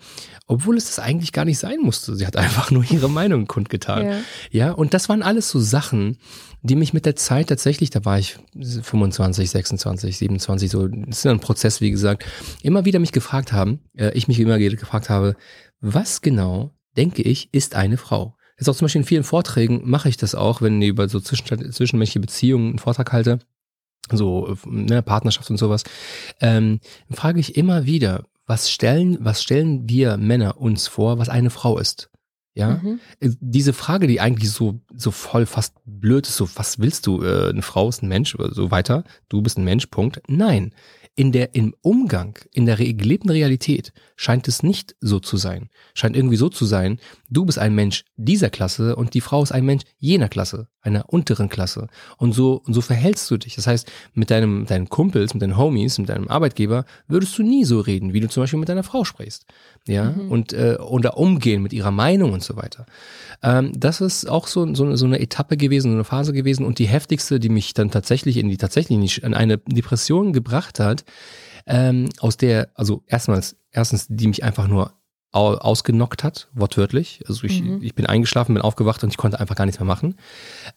obwohl 0.46 0.76
es 0.76 0.86
das 0.86 1.00
eigentlich 1.00 1.32
gar 1.32 1.44
nicht 1.44 1.58
sein 1.58 1.80
musste. 1.82 2.14
Sie 2.14 2.26
hat 2.26 2.36
einfach 2.36 2.70
nur 2.70 2.84
ihre 2.90 3.10
Meinung 3.10 3.46
kundgetan. 3.46 4.06
Ja. 4.06 4.18
ja, 4.50 4.72
und 4.72 4.94
das 4.94 5.08
waren 5.08 5.22
alles 5.22 5.50
so 5.50 5.58
Sachen, 5.58 6.18
die 6.62 6.76
mich 6.76 6.92
mit 6.92 7.04
der 7.04 7.16
Zeit 7.16 7.48
tatsächlich, 7.48 7.90
da 7.90 8.04
war 8.04 8.18
ich 8.18 8.38
25, 8.54 9.50
26, 9.50 10.16
27, 10.16 10.70
so, 10.70 10.86
das 10.86 11.18
ist 11.18 11.26
ein 11.26 11.40
Prozess, 11.40 11.80
wie 11.80 11.90
gesagt, 11.90 12.24
immer 12.62 12.84
wieder 12.84 13.00
mich 13.00 13.12
gefragt 13.12 13.52
haben, 13.52 13.80
äh, 13.96 14.12
ich 14.12 14.28
mich 14.28 14.38
immer 14.38 14.58
gefragt 14.58 15.10
habe, 15.10 15.36
was 15.80 16.22
genau, 16.22 16.70
denke 16.96 17.22
ich, 17.22 17.52
ist 17.52 17.74
eine 17.74 17.96
Frau? 17.96 18.35
Jetzt 18.58 18.68
auch 18.68 18.76
zum 18.76 18.86
Beispiel 18.86 19.02
in 19.02 19.06
vielen 19.06 19.24
Vorträgen 19.24 19.82
mache 19.84 20.08
ich 20.08 20.16
das 20.16 20.34
auch, 20.34 20.62
wenn 20.62 20.80
ich 20.80 20.88
über 20.88 21.08
so 21.08 21.20
zwischenmenschliche 21.20 22.20
Beziehungen 22.20 22.70
einen 22.70 22.78
Vortrag 22.78 23.12
halte, 23.12 23.38
so 24.10 24.56
ne, 24.64 25.02
Partnerschaft 25.02 25.50
und 25.50 25.58
sowas, 25.58 25.84
ähm, 26.40 26.80
frage 27.10 27.40
ich 27.40 27.56
immer 27.56 27.84
wieder, 27.84 28.24
was 28.46 28.70
stellen, 28.70 29.18
was 29.20 29.42
stellen 29.42 29.88
wir 29.88 30.16
Männer 30.16 30.58
uns 30.58 30.86
vor, 30.86 31.18
was 31.18 31.28
eine 31.28 31.50
Frau 31.50 31.78
ist? 31.78 32.10
Ja, 32.54 32.80
mhm. 32.82 33.00
Äh, 33.20 33.30
diese 33.40 33.74
Frage, 33.74 34.06
die 34.06 34.20
eigentlich 34.20 34.50
so, 34.50 34.80
so 34.94 35.10
voll 35.10 35.44
fast 35.44 35.74
blöd 35.84 36.26
ist, 36.26 36.36
so, 36.36 36.48
was 36.54 36.78
willst 36.78 37.06
du? 37.06 37.22
Äh, 37.22 37.50
eine 37.50 37.60
Frau 37.60 37.88
ist 37.88 38.02
ein 38.02 38.08
Mensch 38.08 38.34
oder 38.34 38.54
so 38.54 38.70
weiter. 38.70 39.04
Du 39.28 39.42
bist 39.42 39.58
ein 39.58 39.64
Mensch, 39.64 39.86
Punkt. 39.86 40.22
Nein 40.28 40.72
in 41.18 41.32
der, 41.32 41.54
im 41.54 41.74
Umgang, 41.80 42.38
in 42.52 42.66
der 42.66 42.76
gelebten 42.76 43.30
Realität 43.30 43.92
scheint 44.16 44.46
es 44.48 44.62
nicht 44.62 44.94
so 45.00 45.18
zu 45.18 45.38
sein. 45.38 45.70
Scheint 45.94 46.14
irgendwie 46.14 46.36
so 46.36 46.50
zu 46.50 46.66
sein, 46.66 47.00
du 47.30 47.46
bist 47.46 47.58
ein 47.58 47.74
Mensch 47.74 48.04
dieser 48.16 48.50
Klasse 48.50 48.96
und 48.96 49.14
die 49.14 49.22
Frau 49.22 49.42
ist 49.42 49.50
ein 49.50 49.64
Mensch 49.64 49.84
jener 49.98 50.28
Klasse, 50.28 50.68
einer 50.82 51.08
unteren 51.08 51.48
Klasse. 51.48 51.88
Und 52.18 52.32
so, 52.32 52.62
und 52.66 52.74
so 52.74 52.82
verhältst 52.82 53.30
du 53.30 53.38
dich. 53.38 53.56
Das 53.56 53.66
heißt, 53.66 53.90
mit 54.12 54.30
deinem, 54.30 54.66
deinen 54.66 54.90
Kumpels, 54.90 55.32
mit 55.32 55.42
deinen 55.42 55.56
Homies, 55.56 55.98
mit 55.98 56.10
deinem 56.10 56.28
Arbeitgeber 56.28 56.84
würdest 57.08 57.36
du 57.38 57.42
nie 57.42 57.64
so 57.64 57.80
reden, 57.80 58.12
wie 58.12 58.20
du 58.20 58.28
zum 58.28 58.42
Beispiel 58.42 58.60
mit 58.60 58.68
deiner 58.68 58.82
Frau 58.82 59.04
sprichst. 59.04 59.46
Ja, 59.88 60.10
mhm. 60.10 60.30
und, 60.30 60.52
äh, 60.52 60.76
oder 60.78 61.16
umgehen 61.16 61.62
mit 61.62 61.72
ihrer 61.72 61.92
Meinung 61.92 62.34
und 62.34 62.42
so 62.42 62.56
weiter. 62.56 62.84
Ähm, 63.42 63.72
das 63.76 64.00
ist 64.00 64.28
auch 64.28 64.46
so, 64.46 64.74
so, 64.74 64.94
so 64.96 65.06
eine 65.06 65.20
Etappe 65.20 65.56
gewesen, 65.56 65.90
so 65.90 65.96
eine 65.96 66.04
Phase 66.04 66.32
gewesen 66.32 66.64
und 66.64 66.78
die 66.78 66.86
heftigste, 66.86 67.40
die 67.40 67.48
mich 67.48 67.74
dann 67.74 67.90
tatsächlich 67.90 68.36
in 68.36 68.48
die 68.48 68.56
tatsächlich 68.56 69.22
in 69.22 69.34
eine 69.34 69.58
Depression 69.58 70.32
gebracht 70.32 70.80
hat, 70.80 71.04
ähm, 71.66 72.08
aus 72.20 72.36
der, 72.36 72.68
also 72.74 73.02
erstmals, 73.06 73.56
erstens, 73.70 74.06
die 74.08 74.28
mich 74.28 74.44
einfach 74.44 74.68
nur 74.68 74.92
ausgenockt 75.36 76.24
hat, 76.24 76.48
wortwörtlich. 76.54 77.22
Also 77.28 77.44
ich, 77.44 77.62
mhm. 77.62 77.82
ich 77.82 77.94
bin 77.94 78.06
eingeschlafen, 78.06 78.54
bin 78.54 78.62
aufgewacht 78.62 79.02
und 79.04 79.10
ich 79.10 79.18
konnte 79.18 79.38
einfach 79.38 79.54
gar 79.54 79.66
nichts 79.66 79.78
mehr 79.78 79.86
machen. 79.86 80.14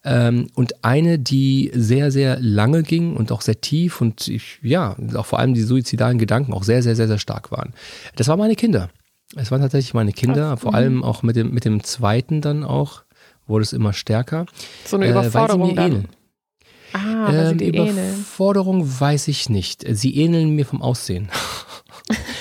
Ähm, 0.04 0.48
und 0.54 0.84
eine, 0.84 1.18
die 1.18 1.70
sehr, 1.74 2.10
sehr 2.10 2.38
lange 2.40 2.82
ging 2.82 3.16
und 3.16 3.32
auch 3.32 3.40
sehr 3.40 3.60
tief 3.60 4.02
und 4.02 4.28
ich, 4.28 4.58
ja, 4.62 4.96
auch 5.14 5.24
vor 5.24 5.38
allem 5.38 5.54
die 5.54 5.62
suizidalen 5.62 6.18
Gedanken 6.18 6.52
auch 6.52 6.62
sehr, 6.62 6.82
sehr, 6.82 6.94
sehr, 6.94 7.08
sehr 7.08 7.18
stark 7.18 7.50
waren. 7.50 7.72
Das 8.16 8.28
waren 8.28 8.38
meine 8.38 8.54
Kinder. 8.54 8.90
Es 9.36 9.50
waren 9.50 9.60
tatsächlich 9.60 9.94
meine 9.94 10.12
Kinder, 10.12 10.50
Krass. 10.50 10.60
vor 10.60 10.74
allem 10.74 10.96
mhm. 10.96 11.04
auch 11.04 11.22
mit 11.22 11.36
dem, 11.36 11.52
mit 11.52 11.64
dem 11.64 11.82
zweiten 11.84 12.40
dann 12.40 12.64
auch, 12.64 13.02
wurde 13.46 13.62
es 13.62 13.72
immer 13.72 13.92
stärker. 13.92 14.46
So 14.84 14.96
eine 14.96 15.08
Überforderung 15.08 15.70
äh, 15.72 15.76
weil 15.76 15.90
sie 15.90 15.90
mir 15.90 15.90
dann. 15.90 15.92
Ähneln. 15.92 16.08
Ah, 16.92 17.28
weil 17.28 17.52
ähm, 17.52 17.58
sie 17.58 17.68
Überforderung 17.68 18.80
ähneln. 18.80 19.00
weiß 19.00 19.28
ich 19.28 19.48
nicht. 19.48 19.84
Sie 19.88 20.16
ähneln 20.16 20.50
mir 20.56 20.66
vom 20.66 20.82
Aussehen. 20.82 21.28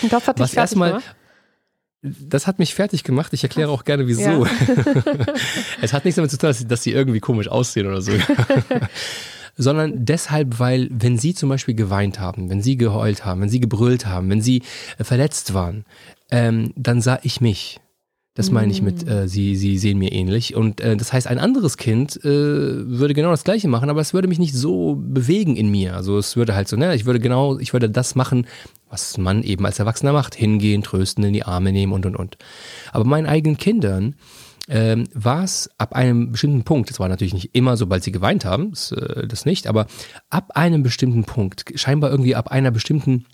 Das 0.09 0.27
hat 0.27 0.39
dich 0.39 0.43
Was 0.43 0.53
erstmal 0.53 1.01
das 2.01 2.47
hat 2.47 2.59
mich 2.59 2.73
fertig 2.73 3.03
gemacht. 3.03 3.33
Ich 3.33 3.43
erkläre 3.43 3.69
auch 3.69 3.83
gerne, 3.83 4.07
wieso. 4.07 4.45
Ja. 4.45 4.45
es 5.81 5.91
hat 5.91 6.05
nichts 6.05 6.15
damit 6.15 6.31
zu 6.31 6.37
tun, 6.37 6.47
dass 6.47 6.59
sie, 6.59 6.67
dass 6.67 6.83
sie 6.83 6.91
irgendwie 6.91 7.19
komisch 7.19 7.49
aussehen 7.49 7.87
oder 7.87 8.01
so. 8.01 8.13
sondern 9.57 10.05
deshalb, 10.05 10.59
weil, 10.59 10.87
wenn 10.91 11.17
sie 11.17 11.33
zum 11.33 11.49
Beispiel 11.49 11.75
geweint 11.75 12.19
haben, 12.19 12.49
wenn 12.49 12.61
sie 12.61 12.77
geheult 12.77 13.25
haben, 13.25 13.41
wenn 13.41 13.49
sie 13.49 13.59
gebrüllt 13.59 14.05
haben, 14.05 14.29
wenn 14.29 14.41
sie 14.41 14.63
äh, 14.97 15.03
verletzt 15.03 15.53
waren, 15.53 15.83
ähm, 16.32 16.73
dann 16.75 17.01
sah 17.01 17.19
ich 17.23 17.41
mich. 17.41 17.80
Das 18.36 18.51
meine 18.51 18.71
ich 18.71 18.82
mit, 18.82 19.05
äh, 19.05 19.27
sie, 19.27 19.57
sie 19.57 19.77
sehen 19.77 19.97
mir 19.97 20.13
ähnlich. 20.13 20.55
Und 20.55 20.80
äh, 20.80 20.95
das 20.95 21.11
heißt, 21.11 21.27
ein 21.27 21.39
anderes 21.39 21.75
Kind 21.75 22.15
äh, 22.23 22.23
würde 22.23 23.13
genau 23.13 23.32
das 23.32 23.43
Gleiche 23.43 23.67
machen, 23.67 23.89
aber 23.89 23.99
es 23.99 24.13
würde 24.13 24.30
mich 24.30 24.39
nicht 24.39 24.53
so 24.53 24.95
bewegen 24.95 25.57
in 25.57 25.69
mir. 25.69 25.95
Also 25.95 26.17
es 26.17 26.38
würde 26.38 26.55
halt 26.55 26.69
so, 26.69 26.77
ne, 26.77 26.95
ich 26.95 27.05
würde 27.05 27.19
genau, 27.19 27.59
ich 27.59 27.73
würde 27.73 27.89
das 27.89 28.15
machen, 28.15 28.47
was 28.89 29.17
man 29.17 29.43
eben 29.43 29.65
als 29.65 29.80
Erwachsener 29.80 30.13
macht. 30.13 30.36
Hingehen, 30.36 30.84
trösten, 30.84 31.23
in 31.25 31.34
die 31.34 31.43
Arme 31.43 31.73
nehmen 31.73 31.91
und 31.91 32.05
und 32.05 32.15
und. 32.15 32.38
Aber 32.93 33.03
meinen 33.03 33.27
eigenen 33.27 33.57
Kindern 33.57 34.15
ähm, 34.69 35.05
war 35.13 35.43
es 35.43 35.69
ab 35.77 35.93
einem 35.93 36.32
bestimmten 36.32 36.63
Punkt, 36.63 36.89
das 36.89 36.99
war 36.99 37.09
natürlich 37.09 37.34
nicht 37.34 37.49
immer, 37.53 37.75
sobald 37.75 38.03
sie 38.03 38.11
geweint 38.11 38.45
haben, 38.45 38.69
das, 38.69 38.91
äh, 38.91 39.27
das 39.27 39.45
nicht, 39.45 39.67
aber 39.67 39.88
ab 40.30 40.51
einem 40.55 40.84
bestimmten 40.84 41.23
Punkt, 41.25 41.65
scheinbar 41.75 42.11
irgendwie 42.11 42.36
ab 42.36 42.49
einer 42.49 42.71
bestimmten 42.71 43.25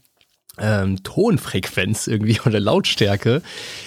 ähm, 0.60 1.04
Tonfrequenz 1.04 2.08
irgendwie 2.08 2.40
oder 2.46 2.60
Lautstärke, 2.60 3.42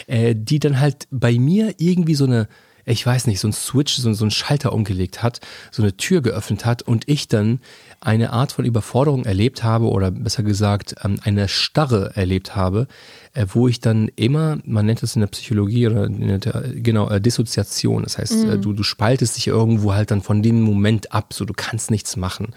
äh, 0.07 0.35
die 0.37 0.59
dann 0.59 0.81
halt 0.81 1.07
bei 1.11 1.39
mir 1.39 1.75
irgendwie 1.79 2.15
so 2.15 2.25
eine, 2.25 2.49
ich 2.85 3.05
weiß 3.05 3.27
nicht, 3.27 3.41
so 3.41 3.49
ein 3.49 3.53
Switch, 3.53 3.97
so, 3.97 4.13
so 4.13 4.25
ein 4.25 4.31
Schalter 4.31 4.73
umgelegt 4.73 5.23
hat, 5.23 5.41
so 5.71 5.83
eine 5.83 5.97
Tür 5.97 6.23
geöffnet 6.23 6.65
hat 6.65 6.83
und 6.83 7.07
ich 7.07 7.29
dann 7.29 7.61
eine 8.01 8.33
Art 8.33 8.53
von 8.53 8.65
Überforderung 8.65 9.25
erlebt 9.25 9.63
habe 9.63 9.89
oder 9.89 10.11
besser 10.11 10.43
gesagt 10.43 10.95
ähm, 11.05 11.19
eine 11.23 11.49
Starre 11.49 12.13
erlebt 12.15 12.55
habe, 12.57 12.87
äh, 13.35 13.47
wo 13.53 13.69
ich 13.69 13.81
dann 13.81 14.09
immer, 14.17 14.59
man 14.65 14.87
nennt 14.87 15.03
das 15.03 15.17
in 15.17 15.21
der 15.21 15.27
Psychologie 15.29 15.89
oder 15.89 16.05
in 16.05 16.41
der, 16.41 16.65
genau, 16.77 17.11
äh, 17.11 17.21
Dissoziation, 17.21 18.05
das 18.05 18.19
heißt, 18.19 18.47
mhm. 18.47 18.63
du, 18.63 18.73
du 18.73 18.83
spaltest 18.83 19.37
dich 19.37 19.49
irgendwo 19.49 19.95
halt 19.95 20.11
dann 20.11 20.23
von 20.23 20.43
dem 20.43 20.63
Moment 20.63 21.13
ab, 21.13 21.35
so 21.35 21.45
du 21.45 21.55
kannst 21.55 21.91
nichts 21.91 22.17
machen. 22.17 22.55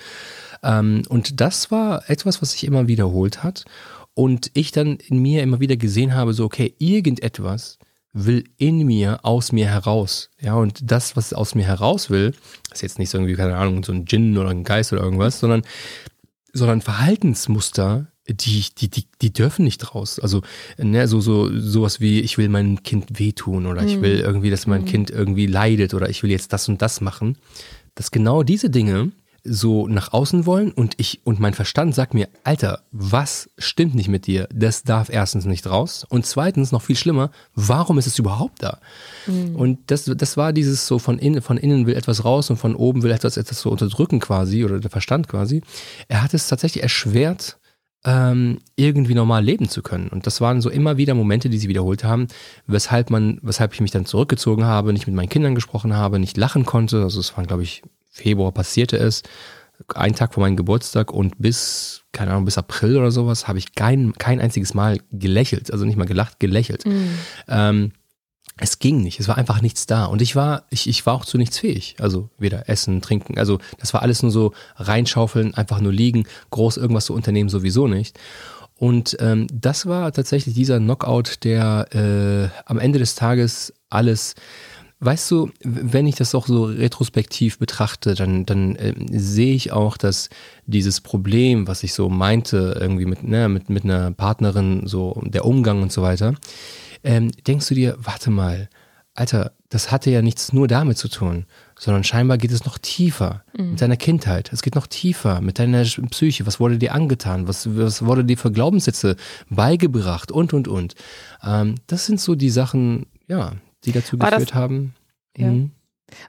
Ähm, 0.63 1.01
und 1.09 1.41
das 1.41 1.71
war 1.71 2.09
etwas, 2.09 2.41
was 2.41 2.51
sich 2.51 2.65
immer 2.65 2.87
wiederholt 2.87 3.43
hat 3.43 3.65
und 4.13 4.51
ich 4.53 4.71
dann 4.71 4.97
in 4.97 5.19
mir 5.19 5.43
immer 5.43 5.59
wieder 5.59 5.77
gesehen 5.77 6.13
habe, 6.13 6.33
so, 6.33 6.45
okay, 6.45 6.73
irgendetwas 6.79 7.79
will 8.13 8.43
in 8.57 8.85
mir, 8.85 9.23
aus 9.23 9.51
mir 9.51 9.67
heraus. 9.67 10.29
Ja, 10.41 10.55
und 10.55 10.79
das, 10.83 11.15
was 11.15 11.33
aus 11.33 11.55
mir 11.55 11.63
heraus 11.63 12.09
will, 12.09 12.33
ist 12.71 12.81
jetzt 12.81 12.99
nicht 12.99 13.09
so 13.09 13.17
irgendwie, 13.17 13.35
keine 13.35 13.55
Ahnung, 13.55 13.83
so 13.83 13.93
ein 13.93 14.05
Djinn 14.05 14.37
oder 14.37 14.49
ein 14.49 14.63
Geist 14.63 14.91
oder 14.91 15.01
irgendwas, 15.01 15.39
sondern, 15.39 15.61
sondern 16.51 16.81
Verhaltensmuster, 16.81 18.07
die, 18.27 18.65
die, 18.77 18.89
die, 18.89 19.05
die 19.21 19.33
dürfen 19.33 19.63
nicht 19.63 19.95
raus. 19.95 20.19
Also, 20.19 20.41
ne, 20.77 21.07
so, 21.07 21.21
so, 21.21 21.49
sowas 21.57 22.01
wie, 22.01 22.19
ich 22.19 22.37
will 22.37 22.49
meinem 22.49 22.83
Kind 22.83 23.17
wehtun 23.19 23.65
oder 23.65 23.83
ich 23.83 24.01
will 24.01 24.17
mhm. 24.17 24.25
irgendwie, 24.25 24.49
dass 24.49 24.67
mein 24.67 24.81
mhm. 24.81 24.85
Kind 24.85 25.09
irgendwie 25.09 25.47
leidet 25.47 25.93
oder 25.93 26.09
ich 26.09 26.21
will 26.21 26.31
jetzt 26.31 26.53
das 26.53 26.67
und 26.67 26.81
das 26.81 27.01
machen. 27.01 27.37
Dass 27.95 28.11
genau 28.11 28.43
diese 28.43 28.69
Dinge 28.69 29.11
so 29.43 29.87
nach 29.87 30.13
außen 30.13 30.45
wollen 30.45 30.71
und 30.71 30.93
ich 30.97 31.21
und 31.23 31.39
mein 31.39 31.53
Verstand 31.53 31.95
sagt 31.95 32.13
mir, 32.13 32.29
Alter, 32.43 32.83
was 32.91 33.49
stimmt 33.57 33.95
nicht 33.95 34.07
mit 34.07 34.27
dir? 34.27 34.47
Das 34.53 34.83
darf 34.83 35.09
erstens 35.09 35.45
nicht 35.45 35.67
raus 35.67 36.05
und 36.07 36.25
zweitens 36.25 36.71
noch 36.71 36.81
viel 36.81 36.95
schlimmer, 36.95 37.31
warum 37.55 37.97
ist 37.97 38.07
es 38.07 38.19
überhaupt 38.19 38.61
da? 38.61 38.79
Mhm. 39.25 39.55
Und 39.55 39.79
das, 39.87 40.05
das 40.05 40.37
war 40.37 40.53
dieses 40.53 40.85
so 40.85 40.99
von 40.99 41.17
innen, 41.17 41.41
von 41.41 41.57
innen 41.57 41.87
will 41.87 41.95
etwas 41.95 42.23
raus 42.23 42.49
und 42.49 42.57
von 42.57 42.75
oben 42.75 43.01
will 43.03 43.11
etwas 43.11 43.37
etwas 43.37 43.61
so 43.61 43.71
unterdrücken 43.71 44.19
quasi 44.19 44.63
oder 44.63 44.79
der 44.79 44.91
Verstand 44.91 45.27
quasi. 45.27 45.61
Er 46.07 46.21
hat 46.21 46.33
es 46.33 46.47
tatsächlich 46.47 46.83
erschwert, 46.83 47.57
ähm, 48.03 48.59
irgendwie 48.75 49.13
normal 49.13 49.43
leben 49.43 49.69
zu 49.69 49.81
können. 49.81 50.07
Und 50.07 50.25
das 50.25 50.41
waren 50.41 50.61
so 50.61 50.69
immer 50.69 50.97
wieder 50.97 51.13
Momente, 51.13 51.49
die 51.49 51.57
sie 51.57 51.69
wiederholt 51.69 52.03
haben, 52.03 52.27
weshalb 52.65 53.09
man, 53.09 53.39
weshalb 53.41 53.73
ich 53.73 53.81
mich 53.81 53.91
dann 53.91 54.05
zurückgezogen 54.05 54.65
habe, 54.65 54.93
nicht 54.93 55.07
mit 55.07 55.15
meinen 55.15 55.29
Kindern 55.29 55.55
gesprochen 55.55 55.95
habe, 55.95 56.19
nicht 56.19 56.37
lachen 56.37 56.65
konnte. 56.65 57.03
Also 57.03 57.19
es 57.19 57.35
waren, 57.37 57.45
glaube 57.45 57.63
ich, 57.63 57.83
Februar 58.11 58.51
passierte 58.51 58.97
es, 58.97 59.23
ein 59.95 60.13
Tag 60.13 60.33
vor 60.33 60.41
meinem 60.41 60.57
Geburtstag 60.57 61.11
und 61.11 61.39
bis, 61.39 62.03
keine 62.11 62.31
Ahnung, 62.31 62.45
bis 62.45 62.57
April 62.57 62.97
oder 62.97 63.11
sowas 63.11 63.47
habe 63.47 63.57
ich 63.57 63.73
kein, 63.73 64.13
kein 64.13 64.39
einziges 64.39 64.73
Mal 64.73 64.99
gelächelt, 65.11 65.71
also 65.71 65.85
nicht 65.85 65.97
mal 65.97 66.05
gelacht, 66.05 66.39
gelächelt. 66.39 66.85
Mhm. 66.85 67.17
Ähm, 67.47 67.91
es 68.57 68.79
ging 68.79 69.01
nicht, 69.01 69.19
es 69.19 69.27
war 69.27 69.37
einfach 69.37 69.61
nichts 69.61 69.87
da. 69.87 70.05
Und 70.05 70.21
ich 70.21 70.35
war, 70.35 70.65
ich, 70.69 70.87
ich 70.87 71.05
war 71.05 71.15
auch 71.15 71.25
zu 71.25 71.37
nichts 71.37 71.57
fähig. 71.57 71.95
Also 71.99 72.29
weder 72.37 72.69
essen, 72.69 73.01
trinken, 73.01 73.39
also 73.39 73.59
das 73.79 73.93
war 73.93 74.01
alles 74.03 74.21
nur 74.21 74.31
so 74.31 74.53
reinschaufeln, 74.75 75.55
einfach 75.55 75.81
nur 75.81 75.93
liegen, 75.93 76.27
groß 76.51 76.77
irgendwas 76.77 77.05
zu 77.05 77.13
unternehmen, 77.13 77.49
sowieso 77.49 77.87
nicht. 77.87 78.19
Und 78.75 79.17
ähm, 79.19 79.47
das 79.53 79.85
war 79.85 80.11
tatsächlich 80.11 80.55
dieser 80.55 80.79
Knockout, 80.79 81.43
der 81.43 81.87
äh, 81.93 82.61
am 82.65 82.79
Ende 82.79 82.99
des 82.99 83.15
Tages 83.15 83.73
alles 83.89 84.35
Weißt 85.03 85.31
du, 85.31 85.49
wenn 85.63 86.05
ich 86.05 86.13
das 86.13 86.35
auch 86.35 86.45
so 86.45 86.65
retrospektiv 86.65 87.57
betrachte, 87.57 88.13
dann, 88.13 88.45
dann 88.45 88.75
äh, 88.75 88.93
sehe 89.09 89.55
ich 89.55 89.71
auch, 89.71 89.97
dass 89.97 90.29
dieses 90.67 91.01
Problem, 91.01 91.67
was 91.67 91.81
ich 91.81 91.95
so 91.95 92.07
meinte, 92.07 92.77
irgendwie 92.79 93.05
mit, 93.05 93.23
ne, 93.23 93.49
mit, 93.49 93.71
mit 93.71 93.83
einer 93.83 94.11
Partnerin, 94.11 94.85
so 94.85 95.19
der 95.25 95.45
Umgang 95.45 95.81
und 95.81 95.91
so 95.91 96.03
weiter, 96.03 96.35
ähm, 97.03 97.31
denkst 97.47 97.67
du 97.69 97.73
dir, 97.73 97.97
warte 97.99 98.29
mal, 98.29 98.69
Alter, 99.15 99.53
das 99.69 99.91
hatte 99.91 100.11
ja 100.11 100.21
nichts 100.21 100.53
nur 100.53 100.67
damit 100.67 100.99
zu 100.99 101.07
tun, 101.07 101.45
sondern 101.79 102.03
scheinbar 102.03 102.37
geht 102.37 102.51
es 102.51 102.65
noch 102.65 102.77
tiefer 102.77 103.43
mhm. 103.57 103.71
mit 103.71 103.81
deiner 103.81 103.97
Kindheit. 103.97 104.53
Es 104.53 104.61
geht 104.61 104.75
noch 104.75 104.85
tiefer 104.85 105.41
mit 105.41 105.57
deiner 105.57 105.83
Psyche. 105.83 106.45
Was 106.45 106.59
wurde 106.59 106.77
dir 106.77 106.93
angetan? 106.93 107.47
Was, 107.47 107.75
was 107.75 108.05
wurde 108.05 108.23
dir 108.23 108.37
für 108.37 108.51
Glaubenssätze 108.51 109.15
beigebracht? 109.49 110.31
Und, 110.31 110.53
und, 110.53 110.67
und. 110.67 110.93
Ähm, 111.43 111.75
das 111.87 112.05
sind 112.05 112.21
so 112.21 112.35
die 112.35 112.51
Sachen, 112.51 113.07
ja, 113.27 113.53
die 113.85 113.91
dazu 113.91 114.19
war 114.19 114.31
geführt 114.31 114.51
das, 114.51 114.55
haben. 114.55 114.95
Ja. 115.37 115.47
Mhm. 115.47 115.71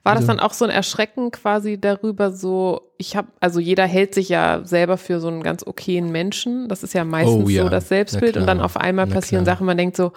War 0.04 0.14
das 0.14 0.22
also, 0.22 0.32
dann 0.32 0.40
auch 0.40 0.52
so 0.52 0.64
ein 0.64 0.70
Erschrecken 0.70 1.30
quasi 1.30 1.80
darüber, 1.80 2.30
so, 2.30 2.92
ich 2.98 3.16
habe, 3.16 3.28
also 3.40 3.60
jeder 3.60 3.86
hält 3.86 4.14
sich 4.14 4.28
ja 4.28 4.60
selber 4.64 4.96
für 4.96 5.20
so 5.20 5.28
einen 5.28 5.42
ganz 5.42 5.66
okayen 5.66 6.12
Menschen. 6.12 6.68
Das 6.68 6.82
ist 6.82 6.94
ja 6.94 7.04
meistens 7.04 7.44
oh, 7.44 7.48
ja. 7.48 7.64
so 7.64 7.68
das 7.68 7.88
Selbstbild. 7.88 8.36
Und 8.36 8.46
dann 8.46 8.60
auf 8.60 8.76
einmal 8.76 9.06
Na 9.06 9.14
passieren 9.14 9.44
klar. 9.44 9.56
Sachen, 9.56 9.66
man 9.66 9.76
denkt 9.76 9.96
so, 9.96 10.12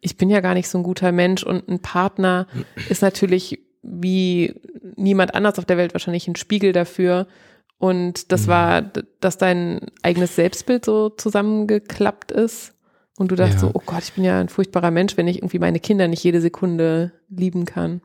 ich 0.00 0.16
bin 0.16 0.30
ja 0.30 0.40
gar 0.40 0.54
nicht 0.54 0.68
so 0.68 0.78
ein 0.78 0.84
guter 0.84 1.12
Mensch 1.12 1.42
und 1.42 1.68
ein 1.68 1.80
Partner 1.80 2.46
ist 2.88 3.02
natürlich 3.02 3.60
wie 3.82 4.54
niemand 4.96 5.34
anders 5.34 5.58
auf 5.58 5.64
der 5.64 5.76
Welt 5.78 5.94
wahrscheinlich 5.94 6.28
ein 6.28 6.36
Spiegel 6.36 6.72
dafür. 6.72 7.26
Und 7.78 8.30
das 8.30 8.42
mhm. 8.42 8.48
war, 8.48 8.82
dass 9.20 9.38
dein 9.38 9.80
eigenes 10.02 10.36
Selbstbild 10.36 10.84
so 10.84 11.08
zusammengeklappt 11.08 12.30
ist. 12.30 12.74
Und 13.20 13.30
du 13.30 13.36
dachtest 13.36 13.60
ja. 13.62 13.68
so, 13.68 13.70
oh 13.74 13.82
Gott, 13.84 14.02
ich 14.02 14.14
bin 14.14 14.24
ja 14.24 14.40
ein 14.40 14.48
furchtbarer 14.48 14.90
Mensch, 14.90 15.18
wenn 15.18 15.28
ich 15.28 15.40
irgendwie 15.40 15.58
meine 15.58 15.78
Kinder 15.78 16.08
nicht 16.08 16.24
jede 16.24 16.40
Sekunde 16.40 17.12
lieben 17.28 17.66
kann. 17.66 18.00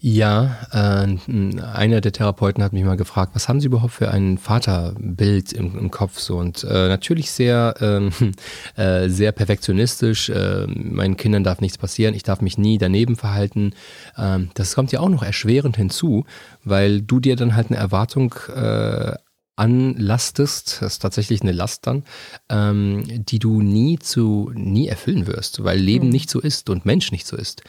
Ja, 0.00 0.58
äh, 0.70 1.56
einer 1.62 2.02
der 2.02 2.12
Therapeuten 2.12 2.62
hat 2.62 2.74
mich 2.74 2.84
mal 2.84 2.98
gefragt, 2.98 3.34
was 3.34 3.48
haben 3.48 3.60
Sie 3.60 3.68
überhaupt 3.68 3.94
für 3.94 4.10
ein 4.10 4.36
Vaterbild 4.36 5.54
im, 5.54 5.78
im 5.78 5.90
Kopf 5.90 6.18
so 6.18 6.36
und 6.36 6.62
äh, 6.64 6.88
natürlich 6.88 7.30
sehr 7.30 7.74
ähm, 7.80 8.10
äh, 8.76 9.08
sehr 9.08 9.32
perfektionistisch. 9.32 10.28
Äh, 10.28 10.66
meinen 10.66 11.16
Kindern 11.16 11.42
darf 11.42 11.62
nichts 11.62 11.78
passieren, 11.78 12.12
ich 12.12 12.22
darf 12.22 12.42
mich 12.42 12.58
nie 12.58 12.76
daneben 12.76 13.16
verhalten. 13.16 13.72
Ähm, 14.18 14.50
das 14.52 14.74
kommt 14.74 14.92
ja 14.92 15.00
auch 15.00 15.08
noch 15.08 15.22
erschwerend 15.22 15.78
hinzu, 15.78 16.26
weil 16.64 17.00
du 17.00 17.18
dir 17.18 17.36
dann 17.36 17.56
halt 17.56 17.70
eine 17.70 17.78
Erwartung 17.78 18.34
äh, 18.54 19.14
anlastest, 19.56 20.78
das 20.80 20.94
ist 20.94 20.98
tatsächlich 21.00 21.42
eine 21.42 21.52
Last 21.52 21.86
dann, 21.86 22.02
ähm, 22.48 23.04
die 23.06 23.38
du 23.38 23.60
nie 23.60 23.98
zu 23.98 24.50
nie 24.54 24.88
erfüllen 24.88 25.26
wirst, 25.26 25.62
weil 25.62 25.78
Leben 25.78 26.06
mhm. 26.06 26.12
nicht 26.12 26.30
so 26.30 26.40
ist 26.40 26.70
und 26.70 26.84
Mensch 26.84 27.12
nicht 27.12 27.26
so 27.26 27.36
ist. 27.36 27.62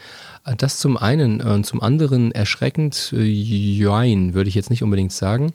Äh, 0.44 0.56
das 0.56 0.78
zum 0.78 0.96
einen 0.96 1.40
und 1.40 1.64
zum 1.64 1.80
anderen 1.82 2.32
erschreckend, 2.32 3.12
äh, 3.16 3.22
join, 3.22 4.34
würde 4.34 4.48
ich 4.48 4.54
jetzt 4.54 4.70
nicht 4.70 4.82
unbedingt 4.82 5.12
sagen. 5.12 5.52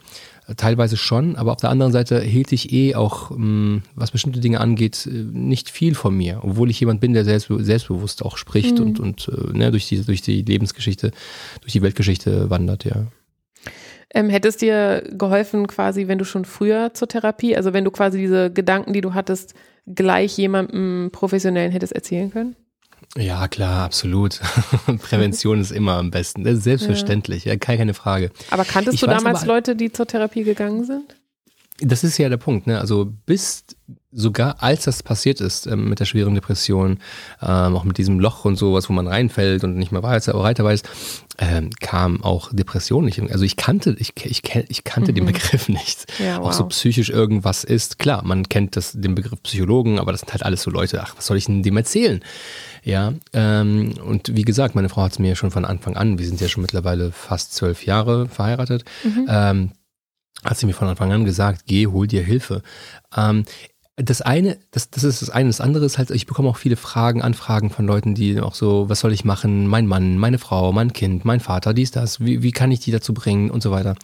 Äh, 0.47 0.55
teilweise 0.55 0.95
schon, 0.95 1.35
aber 1.35 1.51
auf 1.51 1.59
der 1.59 1.69
anderen 1.69 1.91
Seite 1.91 2.21
hielt 2.21 2.53
ich 2.53 2.71
eh 2.71 2.95
auch, 2.95 3.31
ähm, 3.31 3.83
was 3.95 4.11
bestimmte 4.11 4.39
Dinge 4.39 4.61
angeht, 4.61 5.09
nicht 5.11 5.69
viel 5.69 5.95
von 5.95 6.15
mir, 6.15 6.39
obwohl 6.43 6.69
ich 6.69 6.79
jemand 6.79 7.01
bin, 7.01 7.13
der 7.13 7.25
selbst, 7.25 7.49
selbstbewusst 7.49 8.23
auch 8.23 8.37
spricht 8.37 8.79
mhm. 8.79 8.85
und, 8.85 8.99
und 8.99 9.53
ne, 9.53 9.69
durch, 9.71 9.87
die, 9.87 10.01
durch 10.01 10.21
die 10.21 10.43
Lebensgeschichte, 10.43 11.11
durch 11.59 11.73
die 11.73 11.81
Weltgeschichte 11.81 12.49
wandert, 12.49 12.85
ja. 12.85 13.07
Ähm, 14.13 14.29
hätte 14.29 14.49
es 14.49 14.57
dir 14.57 15.03
geholfen, 15.11 15.67
quasi, 15.67 16.07
wenn 16.07 16.17
du 16.17 16.25
schon 16.25 16.45
früher 16.45 16.93
zur 16.93 17.07
Therapie, 17.07 17.55
also 17.55 17.73
wenn 17.73 17.85
du 17.85 17.91
quasi 17.91 18.17
diese 18.17 18.51
Gedanken, 18.51 18.93
die 18.93 19.01
du 19.01 19.13
hattest, 19.13 19.53
gleich 19.87 20.37
jemandem 20.37 21.09
Professionellen 21.11 21.71
hättest 21.71 21.93
erzählen 21.93 22.31
können? 22.31 22.55
Ja, 23.17 23.47
klar, 23.47 23.83
absolut. 23.83 24.39
Prävention 25.01 25.59
ist 25.59 25.71
immer 25.71 25.93
am 25.97 26.11
besten. 26.11 26.43
Das 26.43 26.57
ist 26.57 26.63
selbstverständlich, 26.63 27.45
ja, 27.45 27.57
keine 27.57 27.93
Frage. 27.93 28.31
Aber 28.51 28.63
kanntest 28.63 28.95
ich 28.95 29.01
du 29.01 29.07
damals 29.07 29.39
aber, 29.39 29.47
Leute, 29.53 29.75
die 29.75 29.91
zur 29.91 30.07
Therapie 30.07 30.43
gegangen 30.43 30.85
sind? 30.85 31.15
Das 31.79 32.03
ist 32.03 32.17
ja 32.17 32.29
der 32.29 32.37
Punkt, 32.37 32.67
ne? 32.67 32.79
Also 32.79 33.11
bis 33.25 33.65
sogar 34.11 34.61
als 34.61 34.83
das 34.83 35.03
passiert 35.03 35.41
ist 35.41 35.67
ähm, 35.67 35.89
mit 35.89 35.99
der 35.99 36.05
schweren 36.05 36.35
Depression, 36.35 36.99
ähm, 37.41 37.75
auch 37.75 37.83
mit 37.83 37.97
diesem 37.97 38.19
Loch 38.19 38.45
und 38.45 38.57
sowas, 38.57 38.89
wo 38.89 38.93
man 38.93 39.07
reinfällt 39.07 39.63
und 39.63 39.77
nicht 39.77 39.91
mehr 39.91 40.03
weiter, 40.03 40.37
weiter 40.37 40.63
weiß, 40.63 40.83
ähm, 41.37 41.69
kam 41.79 42.23
auch 42.23 42.51
Depression 42.51 43.05
nicht. 43.05 43.21
Also 43.31 43.45
ich 43.45 43.55
kannte, 43.55 43.95
ich, 43.99 44.13
ich, 44.23 44.43
ich 44.69 44.83
kannte 44.83 45.11
mhm. 45.11 45.15
den 45.15 45.25
Begriff 45.27 45.69
nicht. 45.69 46.11
Ja, 46.19 46.39
wow. 46.39 46.47
Auch 46.47 46.53
so 46.53 46.65
psychisch 46.65 47.09
irgendwas 47.09 47.63
ist. 47.63 47.99
Klar, 47.99 48.23
man 48.25 48.49
kennt 48.49 48.75
das, 48.75 48.91
den 48.93 49.15
Begriff 49.15 49.41
Psychologen, 49.43 49.99
aber 49.99 50.11
das 50.11 50.21
sind 50.21 50.33
halt 50.33 50.43
alles 50.43 50.61
so 50.61 50.71
Leute, 50.71 51.01
ach, 51.01 51.15
was 51.15 51.27
soll 51.27 51.37
ich 51.37 51.45
denn 51.45 51.63
dem 51.63 51.77
erzählen? 51.77 52.21
Ja, 52.83 53.13
ähm, 53.33 53.93
und 54.03 54.35
wie 54.35 54.41
gesagt, 54.41 54.75
meine 54.75 54.89
Frau 54.89 55.03
hat 55.03 55.13
es 55.13 55.19
mir 55.19 55.35
schon 55.35 55.51
von 55.51 55.65
Anfang 55.65 55.95
an, 55.95 56.17
wir 56.17 56.25
sind 56.25 56.41
ja 56.41 56.47
schon 56.47 56.61
mittlerweile 56.61 57.11
fast 57.11 57.53
zwölf 57.53 57.85
Jahre 57.85 58.27
verheiratet, 58.27 58.85
mhm. 59.03 59.27
ähm, 59.29 59.71
hat 60.43 60.57
sie 60.57 60.65
mir 60.65 60.73
von 60.73 60.87
Anfang 60.87 61.11
an 61.11 61.23
gesagt, 61.23 61.63
geh, 61.67 61.85
hol 61.87 62.07
dir 62.07 62.23
Hilfe. 62.23 62.63
Ähm, 63.15 63.45
das 63.97 64.21
eine, 64.21 64.57
das, 64.71 64.89
das 64.89 65.03
ist 65.03 65.21
das 65.21 65.29
eine. 65.29 65.49
Das 65.49 65.61
andere 65.61 65.85
ist 65.85 65.97
halt, 65.97 66.11
ich 66.11 66.25
bekomme 66.25 66.49
auch 66.49 66.57
viele 66.57 66.75
Fragen, 66.75 67.21
Anfragen 67.21 67.69
von 67.69 67.85
Leuten, 67.85 68.15
die 68.15 68.39
auch 68.39 68.55
so, 68.55 68.89
was 68.89 69.01
soll 69.01 69.13
ich 69.13 69.25
machen? 69.25 69.67
Mein 69.67 69.85
Mann, 69.85 70.17
meine 70.17 70.37
Frau, 70.37 70.71
mein 70.71 70.93
Kind, 70.93 71.25
mein 71.25 71.39
Vater, 71.39 71.73
dies, 71.73 71.91
das. 71.91 72.23
Wie, 72.23 72.41
wie 72.41 72.51
kann 72.51 72.71
ich 72.71 72.79
die 72.79 72.91
dazu 72.91 73.13
bringen 73.13 73.51
und 73.51 73.61
so 73.61 73.71
weiter? 73.71 73.95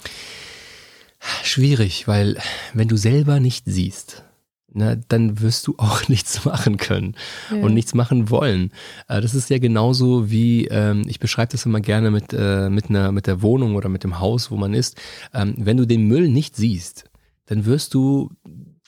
Schwierig, 1.43 2.07
weil 2.07 2.37
wenn 2.73 2.87
du 2.87 2.97
selber 2.97 3.39
nicht 3.39 3.65
siehst, 3.65 4.23
ne, 4.71 5.01
dann 5.07 5.39
wirst 5.39 5.65
du 5.67 5.75
auch 5.77 6.07
nichts 6.07 6.45
machen 6.45 6.77
können 6.77 7.15
ja. 7.49 7.57
und 7.57 7.73
nichts 7.73 7.93
machen 7.93 8.29
wollen. 8.29 8.71
Äh, 9.07 9.21
das 9.21 9.33
ist 9.33 9.49
ja 9.49 9.57
genauso 9.57 10.29
wie, 10.29 10.65
ähm, 10.67 11.03
ich 11.07 11.19
beschreibe 11.19 11.53
das 11.53 11.65
immer 11.65 11.79
gerne 11.79 12.11
mit, 12.11 12.33
äh, 12.33 12.69
mit, 12.69 12.89
einer, 12.89 13.11
mit 13.11 13.25
der 13.25 13.41
Wohnung 13.41 13.75
oder 13.75 13.89
mit 13.89 14.03
dem 14.03 14.19
Haus, 14.19 14.51
wo 14.51 14.57
man 14.57 14.73
ist. 14.73 14.99
Ähm, 15.33 15.55
wenn 15.57 15.77
du 15.77 15.85
den 15.85 16.07
Müll 16.07 16.29
nicht 16.29 16.55
siehst, 16.55 17.05
dann 17.45 17.65
wirst 17.65 17.93
du 17.93 18.31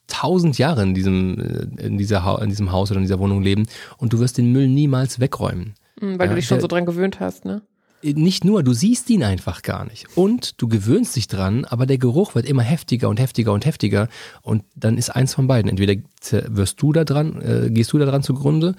tausend 0.10 0.58
Jahre 0.58 0.84
in 0.84 0.94
diesem, 0.94 1.40
äh, 1.40 1.86
in, 1.86 1.98
dieser, 1.98 2.42
in 2.42 2.50
diesem 2.50 2.72
Haus 2.72 2.92
oder 2.92 3.00
in 3.00 3.04
dieser 3.04 3.20
Wohnung 3.20 3.42
leben 3.42 3.68
und 3.98 4.14
du 4.14 4.20
wirst 4.20 4.38
den 4.38 4.52
Müll 4.52 4.68
niemals 4.68 5.20
wegräumen. 5.20 5.76
Mhm, 6.00 6.20
weil 6.20 6.28
ja, 6.28 6.34
du 6.34 6.36
dich 6.36 6.48
schon 6.48 6.58
der, 6.58 6.62
so 6.62 6.68
dran 6.68 6.86
gewöhnt 6.86 7.20
hast, 7.20 7.46
ne? 7.46 7.62
Äh, 8.02 8.14
nicht 8.14 8.46
nur, 8.46 8.64
du 8.64 8.74
siehst 8.74 9.10
ihn 9.10 9.24
einfach 9.24 9.62
gar 9.62 9.86
nicht. 9.86 10.08
Und 10.16 10.62
du 10.62 10.68
gewöhnst 10.68 11.16
dich 11.16 11.28
dran, 11.28 11.66
aber 11.66 11.86
der 11.86 11.98
Geruch 11.98 12.36
wird 12.36 12.46
immer 12.46 12.64
heftiger 12.64 13.10
und 13.10 13.20
heftiger 13.20 13.54
und 13.54 13.66
heftiger. 13.66 14.08
Und 14.42 14.64
dann 14.76 14.98
ist 14.98 15.10
eins 15.10 15.34
von 15.34 15.48
beiden. 15.48 15.70
Entweder 15.70 16.02
wirst 16.48 16.82
du 16.82 16.94
da 16.94 17.04
dran, 17.04 17.42
äh, 17.42 17.70
gehst 17.70 17.94
du 17.94 17.98
da 17.98 18.06
dran 18.06 18.24
zugrunde 18.24 18.76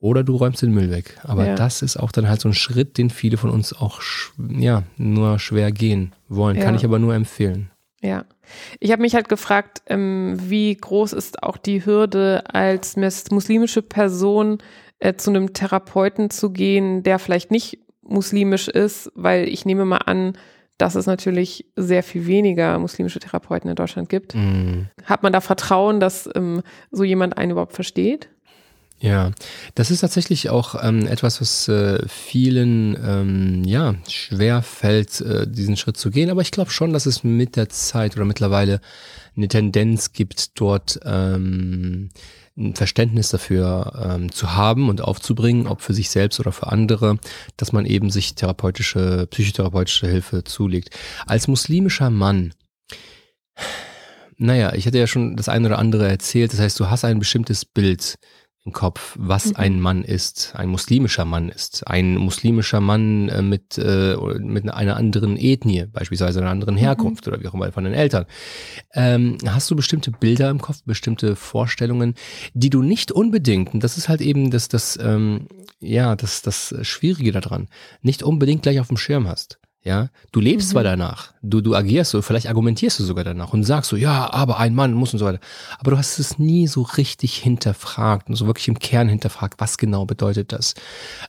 oder 0.00 0.22
du 0.22 0.36
räumst 0.36 0.62
den 0.62 0.72
Müll 0.72 0.90
weg. 0.90 1.18
Aber 1.22 1.46
ja. 1.46 1.54
das 1.54 1.82
ist 1.82 1.96
auch 1.96 2.12
dann 2.12 2.28
halt 2.28 2.40
so 2.40 2.48
ein 2.48 2.54
Schritt, 2.54 2.98
den 2.98 3.10
viele 3.10 3.36
von 3.36 3.50
uns 3.50 3.72
auch 3.72 4.00
ja, 4.50 4.82
nur 4.96 5.38
schwer 5.38 5.72
gehen 5.72 6.12
wollen. 6.28 6.56
Ja. 6.56 6.64
Kann 6.64 6.74
ich 6.74 6.84
aber 6.84 6.98
nur 6.98 7.14
empfehlen. 7.14 7.70
Ja. 8.02 8.24
Ich 8.80 8.92
habe 8.92 9.02
mich 9.02 9.14
halt 9.14 9.28
gefragt, 9.28 9.82
ähm, 9.86 10.36
wie 10.38 10.74
groß 10.74 11.12
ist 11.12 11.42
auch 11.42 11.56
die 11.56 11.84
Hürde 11.84 12.44
als 12.52 12.96
muslimische 13.30 13.82
Person 13.82 14.58
äh, 14.98 15.14
zu 15.14 15.30
einem 15.30 15.52
Therapeuten 15.52 16.30
zu 16.30 16.50
gehen, 16.50 17.02
der 17.02 17.18
vielleicht 17.18 17.50
nicht 17.50 17.78
muslimisch 18.02 18.68
ist, 18.68 19.10
weil 19.14 19.48
ich 19.48 19.64
nehme 19.64 19.84
mal 19.84 19.98
an, 19.98 20.34
dass 20.78 20.94
es 20.96 21.06
natürlich 21.06 21.66
sehr 21.76 22.02
viel 22.02 22.26
weniger 22.26 22.78
muslimische 22.78 23.20
Therapeuten 23.20 23.70
in 23.70 23.76
Deutschland 23.76 24.08
gibt. 24.08 24.34
Mm. 24.34 24.86
Hat 25.04 25.22
man 25.22 25.32
da 25.32 25.40
Vertrauen, 25.40 26.00
dass 26.00 26.28
ähm, 26.34 26.62
so 26.90 27.04
jemand 27.04 27.38
einen 27.38 27.52
überhaupt 27.52 27.74
versteht? 27.74 28.28
Ja, 29.04 29.32
das 29.74 29.90
ist 29.90 30.00
tatsächlich 30.00 30.48
auch 30.48 30.82
ähm, 30.82 31.06
etwas, 31.06 31.38
was 31.42 31.68
äh, 31.68 32.08
vielen 32.08 32.96
ähm, 33.04 33.62
ja 33.64 33.96
schwer 34.08 34.62
fällt, 34.62 35.20
äh, 35.20 35.46
diesen 35.46 35.76
Schritt 35.76 35.98
zu 35.98 36.10
gehen. 36.10 36.30
Aber 36.30 36.40
ich 36.40 36.50
glaube 36.50 36.70
schon, 36.70 36.94
dass 36.94 37.04
es 37.04 37.22
mit 37.22 37.56
der 37.56 37.68
Zeit 37.68 38.16
oder 38.16 38.24
mittlerweile 38.24 38.80
eine 39.36 39.48
Tendenz 39.48 40.14
gibt, 40.14 40.58
dort 40.58 41.00
ähm, 41.04 42.08
ein 42.56 42.74
Verständnis 42.74 43.28
dafür 43.28 43.92
ähm, 44.16 44.32
zu 44.32 44.54
haben 44.54 44.88
und 44.88 45.02
aufzubringen, 45.02 45.66
ob 45.66 45.82
für 45.82 45.92
sich 45.92 46.08
selbst 46.08 46.40
oder 46.40 46.52
für 46.52 46.68
andere, 46.68 47.18
dass 47.58 47.72
man 47.72 47.84
eben 47.84 48.08
sich 48.08 48.36
therapeutische, 48.36 49.26
psychotherapeutische 49.30 50.06
Hilfe 50.06 50.44
zulegt. 50.44 50.96
Als 51.26 51.46
muslimischer 51.46 52.08
Mann 52.08 52.54
naja, 54.36 54.74
ich 54.74 54.86
hatte 54.86 54.98
ja 54.98 55.06
schon 55.06 55.36
das 55.36 55.48
eine 55.48 55.68
oder 55.68 55.78
andere 55.78 56.08
erzählt. 56.08 56.52
Das 56.52 56.58
heißt, 56.58 56.80
du 56.80 56.90
hast 56.90 57.04
ein 57.04 57.20
bestimmtes 57.20 57.64
Bild 57.64 58.16
im 58.66 58.72
Kopf, 58.72 59.14
was 59.18 59.46
mhm. 59.46 59.56
ein 59.56 59.80
Mann 59.80 60.04
ist, 60.04 60.54
ein 60.56 60.68
muslimischer 60.68 61.26
Mann 61.26 61.50
ist, 61.50 61.86
ein 61.86 62.16
muslimischer 62.16 62.80
Mann 62.80 63.28
äh, 63.28 63.42
mit, 63.42 63.76
äh, 63.76 64.16
mit 64.38 64.68
einer 64.70 64.96
anderen 64.96 65.36
Ethnie, 65.36 65.84
beispielsweise 65.92 66.40
einer 66.40 66.50
anderen 66.50 66.76
Herkunft 66.76 67.26
mhm. 67.26 67.32
oder 67.32 67.42
wie 67.42 67.48
auch 67.48 67.54
immer 67.54 67.70
von 67.72 67.84
den 67.84 67.92
Eltern. 67.92 68.24
Ähm, 68.94 69.36
hast 69.46 69.70
du 69.70 69.76
bestimmte 69.76 70.10
Bilder 70.10 70.48
im 70.48 70.62
Kopf, 70.62 70.82
bestimmte 70.84 71.36
Vorstellungen, 71.36 72.14
die 72.54 72.70
du 72.70 72.82
nicht 72.82 73.12
unbedingt, 73.12 73.74
und 73.74 73.84
das 73.84 73.98
ist 73.98 74.08
halt 74.08 74.22
eben 74.22 74.50
das, 74.50 74.68
das, 74.68 74.98
ähm, 75.00 75.46
ja, 75.80 76.16
das, 76.16 76.40
das 76.40 76.74
Schwierige 76.82 77.32
daran, 77.32 77.68
nicht 78.00 78.22
unbedingt 78.22 78.62
gleich 78.62 78.80
auf 78.80 78.88
dem 78.88 78.96
Schirm 78.96 79.28
hast. 79.28 79.58
Ja, 79.84 80.08
du 80.32 80.40
lebst 80.40 80.68
mhm. 80.68 80.72
zwar 80.72 80.82
danach, 80.82 81.34
du, 81.42 81.60
du 81.60 81.74
agierst 81.74 82.10
so, 82.10 82.22
vielleicht 82.22 82.48
argumentierst 82.48 82.98
du 82.98 83.04
sogar 83.04 83.22
danach 83.22 83.52
und 83.52 83.64
sagst 83.64 83.90
so, 83.90 83.96
ja, 83.96 84.32
aber 84.32 84.58
ein 84.58 84.74
Mann 84.74 84.94
muss 84.94 85.12
und 85.12 85.18
so 85.18 85.26
weiter. 85.26 85.40
Aber 85.78 85.90
du 85.90 85.98
hast 85.98 86.18
es 86.18 86.38
nie 86.38 86.66
so 86.66 86.82
richtig 86.82 87.36
hinterfragt 87.36 88.30
und 88.30 88.36
so 88.36 88.46
wirklich 88.46 88.68
im 88.68 88.78
Kern 88.78 89.10
hinterfragt, 89.10 89.60
was 89.60 89.76
genau 89.76 90.06
bedeutet 90.06 90.52
das. 90.52 90.72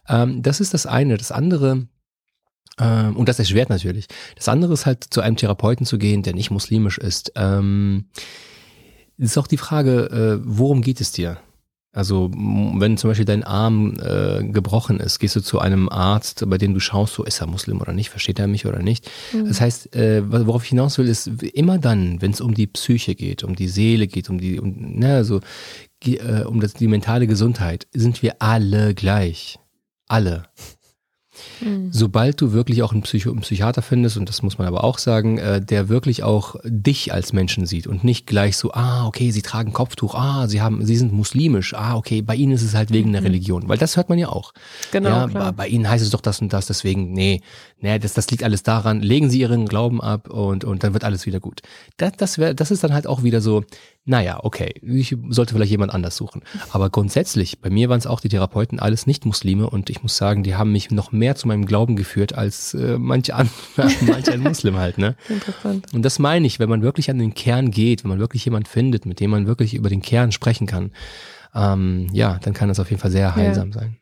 Ähm, 0.07 0.41
das 0.41 0.61
ist 0.61 0.73
das 0.73 0.85
eine. 0.85 1.17
Das 1.17 1.33
andere, 1.33 1.87
ähm, 2.79 3.17
und 3.17 3.27
das 3.27 3.39
erschwert 3.39 3.69
natürlich. 3.69 4.07
Das 4.37 4.47
andere 4.47 4.71
ist 4.71 4.85
halt 4.85 5.03
zu 5.03 5.19
einem 5.19 5.35
Therapeuten 5.35 5.85
zu 5.85 5.97
gehen, 5.97 6.23
der 6.23 6.33
nicht 6.33 6.49
muslimisch 6.49 6.97
ist. 6.97 7.33
Ähm, 7.35 8.05
ist 9.17 9.37
auch 9.37 9.47
die 9.47 9.57
Frage, 9.57 10.05
äh, 10.05 10.41
worum 10.45 10.81
geht 10.81 11.01
es 11.01 11.11
dir? 11.11 11.39
Also 11.95 12.29
wenn 12.33 12.97
zum 12.97 13.09
Beispiel 13.09 13.25
dein 13.25 13.45
Arm 13.45 13.97
äh, 14.01 14.43
gebrochen 14.43 14.99
ist, 14.99 15.19
gehst 15.19 15.37
du 15.37 15.39
zu 15.39 15.59
einem 15.59 15.87
Arzt, 15.87 16.43
bei 16.47 16.57
dem 16.57 16.73
du 16.73 16.81
schaust, 16.81 17.13
so 17.13 17.23
ist 17.23 17.39
er 17.39 17.47
Muslim 17.47 17.79
oder 17.79 17.93
nicht, 17.93 18.09
versteht 18.09 18.37
er 18.37 18.47
mich 18.47 18.65
oder 18.65 18.79
nicht. 18.79 19.09
Mhm. 19.31 19.47
Das 19.47 19.61
heißt, 19.61 19.95
äh, 19.95 20.21
worauf 20.29 20.63
ich 20.63 20.69
hinaus 20.69 20.97
will, 20.97 21.07
ist 21.07 21.27
immer 21.27 21.77
dann, 21.77 22.21
wenn 22.21 22.31
es 22.31 22.41
um 22.41 22.53
die 22.53 22.67
Psyche 22.67 23.15
geht, 23.15 23.45
um 23.45 23.55
die 23.55 23.69
Seele 23.69 24.07
geht, 24.07 24.29
um 24.29 24.39
die, 24.39 24.59
um, 24.59 24.75
ne, 24.77 25.15
also, 25.15 25.39
äh, 26.03 26.43
um 26.43 26.59
das, 26.59 26.73
die 26.73 26.87
mentale 26.87 27.27
Gesundheit, 27.27 27.87
sind 27.93 28.21
wir 28.21 28.35
alle 28.41 28.93
gleich. 28.93 29.57
Alle. 30.07 30.43
Mhm. 31.61 31.89
Sobald 31.91 32.41
du 32.41 32.51
wirklich 32.51 32.83
auch 32.83 32.91
einen, 32.91 33.01
Psycho 33.01 33.31
einen 33.31 33.41
Psychiater 33.41 33.81
findest, 33.81 34.17
und 34.17 34.29
das 34.29 34.41
muss 34.41 34.57
man 34.57 34.67
aber 34.67 34.83
auch 34.83 34.97
sagen, 34.97 35.37
äh, 35.37 35.61
der 35.61 35.89
wirklich 35.89 36.23
auch 36.23 36.55
dich 36.63 37.13
als 37.13 37.33
Menschen 37.33 37.65
sieht 37.65 37.87
und 37.87 38.03
nicht 38.03 38.27
gleich 38.27 38.57
so, 38.57 38.73
ah, 38.73 39.07
okay, 39.07 39.31
sie 39.31 39.41
tragen 39.41 39.73
Kopftuch, 39.73 40.15
ah, 40.15 40.47
sie 40.47 40.61
haben, 40.61 40.85
sie 40.85 40.95
sind 40.95 41.13
muslimisch, 41.13 41.73
ah, 41.73 41.95
okay, 41.95 42.21
bei 42.21 42.35
ihnen 42.35 42.53
ist 42.53 42.63
es 42.63 42.75
halt 42.75 42.91
wegen 42.91 43.09
mhm. 43.09 43.13
der 43.13 43.23
Religion, 43.23 43.67
weil 43.67 43.77
das 43.77 43.97
hört 43.97 44.09
man 44.09 44.17
ja 44.17 44.29
auch. 44.29 44.53
Genau. 44.91 45.09
Ja, 45.09 45.27
klar. 45.27 45.53
Bei, 45.53 45.67
ihnen 45.67 45.89
heißt 45.89 46.03
es 46.03 46.11
doch 46.11 46.21
das 46.21 46.41
und 46.41 46.53
das, 46.53 46.67
deswegen, 46.67 47.13
nee, 47.13 47.41
nee, 47.85 47.99
das, 47.99 48.13
das 48.13 48.29
liegt 48.31 48.43
alles 48.43 48.63
daran, 48.63 49.01
legen 49.01 49.29
sie 49.29 49.39
ihren 49.39 49.67
Glauben 49.67 50.01
ab 50.01 50.29
und, 50.29 50.63
und 50.63 50.83
dann 50.83 50.93
wird 50.93 51.03
alles 51.03 51.25
wieder 51.25 51.39
gut. 51.39 51.61
Das, 51.97 52.13
das, 52.17 52.37
wär, 52.37 52.53
das 52.53 52.71
ist 52.71 52.83
dann 52.83 52.93
halt 52.93 53.05
auch 53.05 53.21
wieder 53.21 53.41
so, 53.41 53.63
naja, 54.05 54.39
okay, 54.43 54.73
ich 54.81 55.15
sollte 55.29 55.53
vielleicht 55.53 55.71
jemand 55.71 55.93
anders 55.93 56.17
suchen. 56.17 56.41
Aber 56.71 56.89
grundsätzlich, 56.89 57.59
bei 57.59 57.69
mir 57.69 57.87
waren 57.87 57.99
es 57.99 58.07
auch 58.07 58.19
die 58.19 58.29
Therapeuten 58.29 58.79
alles 58.79 59.05
Nicht-Muslime 59.05 59.69
und 59.69 59.89
ich 59.89 60.01
muss 60.01 60.17
sagen, 60.17 60.43
die 60.43 60.55
haben 60.55 60.71
mich 60.71 60.89
noch 60.89 61.11
mehr 61.11 61.35
zu 61.35 61.47
meinem 61.47 61.65
Glauben 61.65 61.95
geführt 61.95 62.33
als 62.33 62.73
äh, 62.73 62.97
manch, 62.97 63.33
an, 63.33 63.49
manch 64.01 64.29
ein 64.31 64.41
Muslim 64.41 64.77
halt. 64.77 64.97
Ne? 64.97 65.15
Interessant. 65.29 65.93
Und 65.93 66.03
das 66.03 66.17
meine 66.17 66.47
ich, 66.47 66.59
wenn 66.59 66.69
man 66.69 66.81
wirklich 66.81 67.11
an 67.11 67.19
den 67.19 67.35
Kern 67.35 67.69
geht, 67.69 68.03
wenn 68.03 68.09
man 68.09 68.19
wirklich 68.19 68.45
jemand 68.45 68.67
findet, 68.67 69.05
mit 69.05 69.19
dem 69.19 69.29
man 69.29 69.45
wirklich 69.45 69.75
über 69.75 69.89
den 69.89 70.01
Kern 70.01 70.31
sprechen 70.31 70.65
kann, 70.65 70.91
ähm, 71.53 72.07
ja, 72.11 72.39
dann 72.41 72.53
kann 72.53 72.67
das 72.67 72.79
auf 72.79 72.89
jeden 72.89 73.01
Fall 73.01 73.11
sehr 73.11 73.35
heilsam 73.35 73.69
ja. 73.69 73.79
sein. 73.79 73.97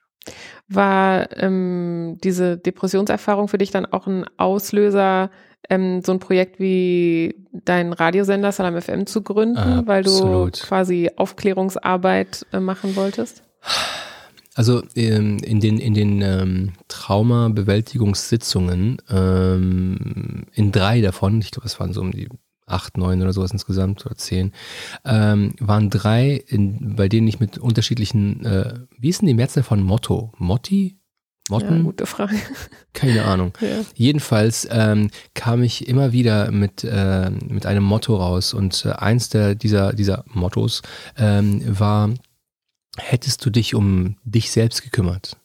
War 0.68 1.38
ähm, 1.38 2.18
diese 2.24 2.58
Depressionserfahrung 2.58 3.48
für 3.48 3.58
dich 3.58 3.72
dann 3.72 3.86
auch 3.86 4.08
ein 4.08 4.26
Auslöser, 4.38 5.30
ähm, 5.70 6.02
so 6.02 6.12
ein 6.12 6.20
Projekt 6.20 6.60
wie 6.60 7.36
dein 7.52 7.94
Radiosender 7.94 8.52
Salam 8.52 8.82
FM 8.82 9.06
zu 9.06 9.22
gründen, 9.22 9.58
Absolut. 9.58 9.88
weil 9.88 10.04
du 10.04 10.50
quasi 10.52 11.12
Aufklärungsarbeit 11.16 12.46
äh, 12.52 12.60
machen 12.60 12.96
wolltest? 12.96 13.44
Also 14.56 14.84
ähm, 14.96 15.40
in 15.40 15.60
den, 15.60 15.80
in 15.80 15.96
den 15.96 16.22
ähm, 16.22 16.74
Traumabewältigungssitzungen, 16.88 19.02
ähm, 19.10 20.46
in 20.54 20.72
drei 20.72 21.02
davon, 21.02 21.42
ich 21.42 21.50
glaube, 21.52 21.66
es 21.66 21.80
waren 21.80 21.94
so 21.94 22.02
um 22.02 22.12
die 22.12 22.30
acht, 22.66 22.98
neun 22.98 23.22
oder 23.22 23.34
sowas 23.34 23.52
insgesamt 23.52 24.06
oder 24.06 24.16
zehn, 24.16 24.54
ähm, 25.06 25.54
waren 25.60 25.90
drei, 25.90 26.44
in, 26.48 26.96
bei 26.96 27.10
denen 27.10 27.28
ich 27.28 27.40
mit 27.40 27.58
unterschiedlichen, 27.58 28.46
äh, 28.46 28.80
wie 28.98 29.10
ist 29.10 29.22
denn 29.22 29.28
die 29.28 29.34
Mehrzahl 29.34 29.64
von 29.64 29.84
Motto? 29.84 30.32
Motti? 30.38 30.98
Motten? 31.50 31.78
Ja, 31.78 31.84
gute 31.84 32.06
Frage. 32.06 32.36
Keine 32.94 33.26
Ahnung. 33.26 33.54
Ja. 33.60 33.82
Jedenfalls 33.96 34.68
ähm, 34.72 35.10
kam 35.34 35.62
ich 35.62 35.88
immer 35.88 36.14
wieder 36.14 36.52
mit, 36.52 36.84
äh, 36.86 37.30
mit 37.30 37.66
einem 37.66 37.84
Motto 37.84 38.16
raus 38.16 38.54
und 38.54 38.86
äh, 38.86 38.92
eins 38.92 39.30
der, 39.30 39.56
dieser, 39.56 39.94
dieser 39.94 40.24
Mottos 40.28 40.82
ähm, 41.18 41.62
war, 41.68 42.12
hättest 42.98 43.46
du 43.46 43.50
dich 43.50 43.76
um 43.76 44.16
dich 44.24 44.52
selbst 44.52 44.84
gekümmert, 44.84 45.38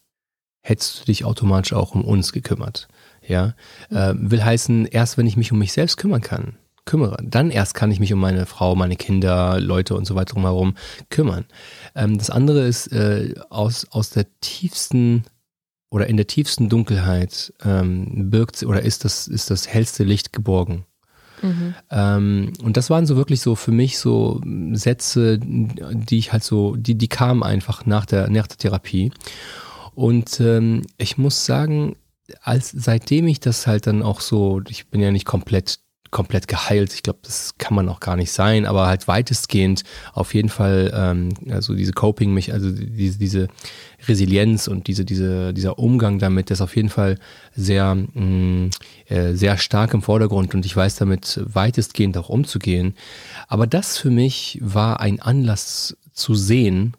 hättest 0.63 1.01
du 1.01 1.05
dich 1.07 1.25
automatisch 1.25 1.73
auch 1.73 1.95
um 1.95 2.05
uns 2.05 2.33
gekümmert. 2.33 2.89
Ja, 3.27 3.55
äh, 3.91 4.15
will 4.17 4.43
heißen, 4.43 4.87
erst 4.87 5.19
wenn 5.19 5.27
ich 5.27 5.37
mich 5.37 5.53
um 5.53 5.59
mich 5.59 5.73
selbst 5.73 5.97
kümmern 5.97 6.23
kann, 6.23 6.57
kümmere, 6.89 7.19
dann 7.23 7.51
erst 7.51 7.75
kann 7.75 7.93
ich 7.93 8.01
mich 8.01 8.13
um 8.13 8.19
meine 8.19 8.47
Frau, 8.47 8.75
meine 8.75 8.97
Kinder, 8.97 9.61
Leute 9.61 9.95
und 9.95 10.07
so 10.07 10.15
weiter 10.15 10.35
drumherum 10.35 10.75
kümmern. 11.11 11.45
Ähm, 11.95 12.19
das 12.19 12.31
andere 12.31 12.67
ist 12.67 12.89
äh, 12.89 13.35
aus, 13.51 13.87
aus 13.91 14.11
der 14.11 14.27
tiefsten 14.41 15.25
oder 15.91 16.07
in 16.07 16.17
der 16.17 16.27
tiefsten 16.27 16.69
Dunkelheit 16.69 17.53
ähm, 17.65 18.31
birgt 18.31 18.63
oder 18.63 18.83
ist 18.83 19.05
das, 19.05 19.29
ist 19.29 19.51
das 19.51 19.69
hellste 19.69 20.03
Licht 20.03 20.33
geborgen. 20.33 20.87
Mhm. 21.43 21.75
Ähm, 21.91 22.53
und 22.63 22.77
das 22.77 22.91
waren 22.91 23.07
so 23.07 23.17
wirklich 23.17 23.41
so 23.43 23.55
für 23.55 23.71
mich 23.71 23.99
so 23.99 24.41
Sätze, 24.73 25.39
die 25.39 26.19
ich 26.19 26.33
halt 26.33 26.43
so, 26.43 26.75
die, 26.75 26.97
die 26.97 27.09
kamen 27.09 27.43
einfach 27.43 27.87
nach 27.87 28.07
der, 28.07 28.29
nach 28.31 28.47
der 28.47 28.57
Therapie. 28.57 29.13
Und 29.95 30.41
ähm, 30.41 30.83
ich 30.97 31.19
muss 31.19 31.45
sagen, 31.45 31.97
als 32.43 32.71
seitdem 32.71 33.27
ich 33.27 33.41
das 33.41 33.67
halt 33.67 33.87
dann 33.87 34.03
auch 34.03 34.21
so, 34.21 34.63
ich 34.69 34.89
bin 34.89 35.01
ja 35.01 35.11
nicht 35.11 35.27
komplett 35.27 35.81
komplett 36.11 36.49
geheilt. 36.49 36.95
Ich 36.95 37.03
glaube, 37.03 37.21
das 37.23 37.55
kann 37.59 37.75
man 37.75 37.89
auch 37.89 38.01
gar 38.01 38.17
nicht 38.17 38.33
sein, 38.33 38.67
aber 38.67 38.87
halt 38.87 39.09
weitestgehend 39.09 39.85
auf 40.13 40.35
jeden 40.35 40.49
Fall, 40.49 40.93
ähm, 40.95 41.35
also 41.51 41.75
diese 41.75 41.93
Coping, 41.93 42.33
mich, 42.33 42.53
also 42.53 42.71
diese, 42.71 43.19
diese 43.19 43.49
Resilienz 44.07 44.69
und 44.69 44.87
diese, 44.87 45.05
diese, 45.05 45.53
dieser 45.53 45.79
Umgang 45.79 46.19
damit, 46.19 46.51
ist 46.51 46.61
auf 46.61 46.77
jeden 46.77 46.89
Fall 46.89 47.19
sehr, 47.55 47.95
mh, 47.95 48.11
mm, 48.15 48.71
äh, 49.09 49.35
sehr 49.35 49.59
stark 49.59 49.95
im 49.95 50.03
Vordergrund 50.03 50.55
und 50.55 50.65
ich 50.65 50.77
weiß 50.77 50.97
damit 50.97 51.41
weitestgehend 51.45 52.17
auch 52.17 52.29
umzugehen. 52.29 52.95
Aber 53.49 53.67
das 53.67 53.99
für 53.99 54.11
mich 54.11 54.59
war 54.63 55.01
ein 55.01 55.21
Anlass 55.21 55.97
zu 56.13 56.35
sehen, 56.35 56.95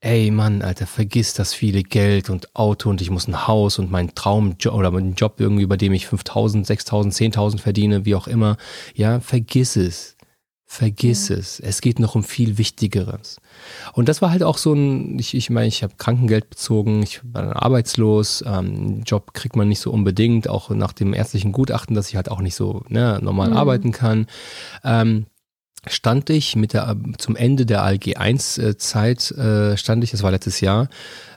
ey 0.00 0.30
Mann, 0.30 0.62
Alter, 0.62 0.86
vergiss 0.86 1.34
das 1.34 1.52
viele 1.54 1.82
Geld 1.82 2.30
und 2.30 2.54
Auto 2.54 2.88
und 2.88 3.00
ich 3.00 3.10
muss 3.10 3.26
ein 3.26 3.46
Haus 3.46 3.78
und 3.78 3.90
mein 3.90 4.14
Traumjob 4.14 4.74
oder 4.74 4.90
meinen 4.90 5.14
Job 5.14 5.34
irgendwie, 5.38 5.66
bei 5.66 5.76
dem 5.76 5.92
ich 5.92 6.06
5000, 6.06 6.66
6000, 6.66 7.14
10.000 7.14 7.58
verdiene, 7.58 8.04
wie 8.04 8.14
auch 8.14 8.28
immer. 8.28 8.56
Ja, 8.94 9.20
vergiss 9.20 9.76
es. 9.76 10.16
Vergiss 10.70 11.30
ja. 11.30 11.36
es. 11.36 11.60
Es 11.60 11.80
geht 11.80 11.98
noch 11.98 12.14
um 12.14 12.22
viel 12.22 12.58
Wichtigeres. 12.58 13.40
Und 13.94 14.08
das 14.08 14.20
war 14.20 14.30
halt 14.30 14.42
auch 14.42 14.58
so 14.58 14.74
ein, 14.74 15.18
ich, 15.18 15.34
ich 15.34 15.48
meine, 15.50 15.66
ich 15.66 15.82
habe 15.82 15.94
Krankengeld 15.96 16.50
bezogen, 16.50 17.02
ich 17.02 17.20
war 17.24 17.62
arbeitslos, 17.62 18.44
ähm, 18.46 19.02
Job 19.04 19.32
kriegt 19.32 19.56
man 19.56 19.68
nicht 19.68 19.80
so 19.80 19.90
unbedingt, 19.90 20.46
auch 20.46 20.70
nach 20.70 20.92
dem 20.92 21.14
ärztlichen 21.14 21.52
Gutachten, 21.52 21.96
dass 21.96 22.10
ich 22.10 22.16
halt 22.16 22.30
auch 22.30 22.40
nicht 22.40 22.54
so 22.54 22.84
ne, 22.88 23.18
normal 23.22 23.50
mhm. 23.50 23.56
arbeiten 23.56 23.92
kann. 23.92 24.26
Ähm, 24.84 25.26
stand 25.86 26.28
ich 26.30 26.56
mit 26.56 26.72
der 26.72 26.96
zum 27.18 27.36
Ende 27.36 27.64
der 27.64 27.82
ALG 27.82 28.16
1 28.16 28.58
äh, 28.58 28.76
Zeit 28.76 29.30
äh, 29.32 29.76
stand 29.76 30.02
ich, 30.02 30.10
das 30.10 30.22
war 30.22 30.30
letztes 30.30 30.60
Jahr 30.60 30.88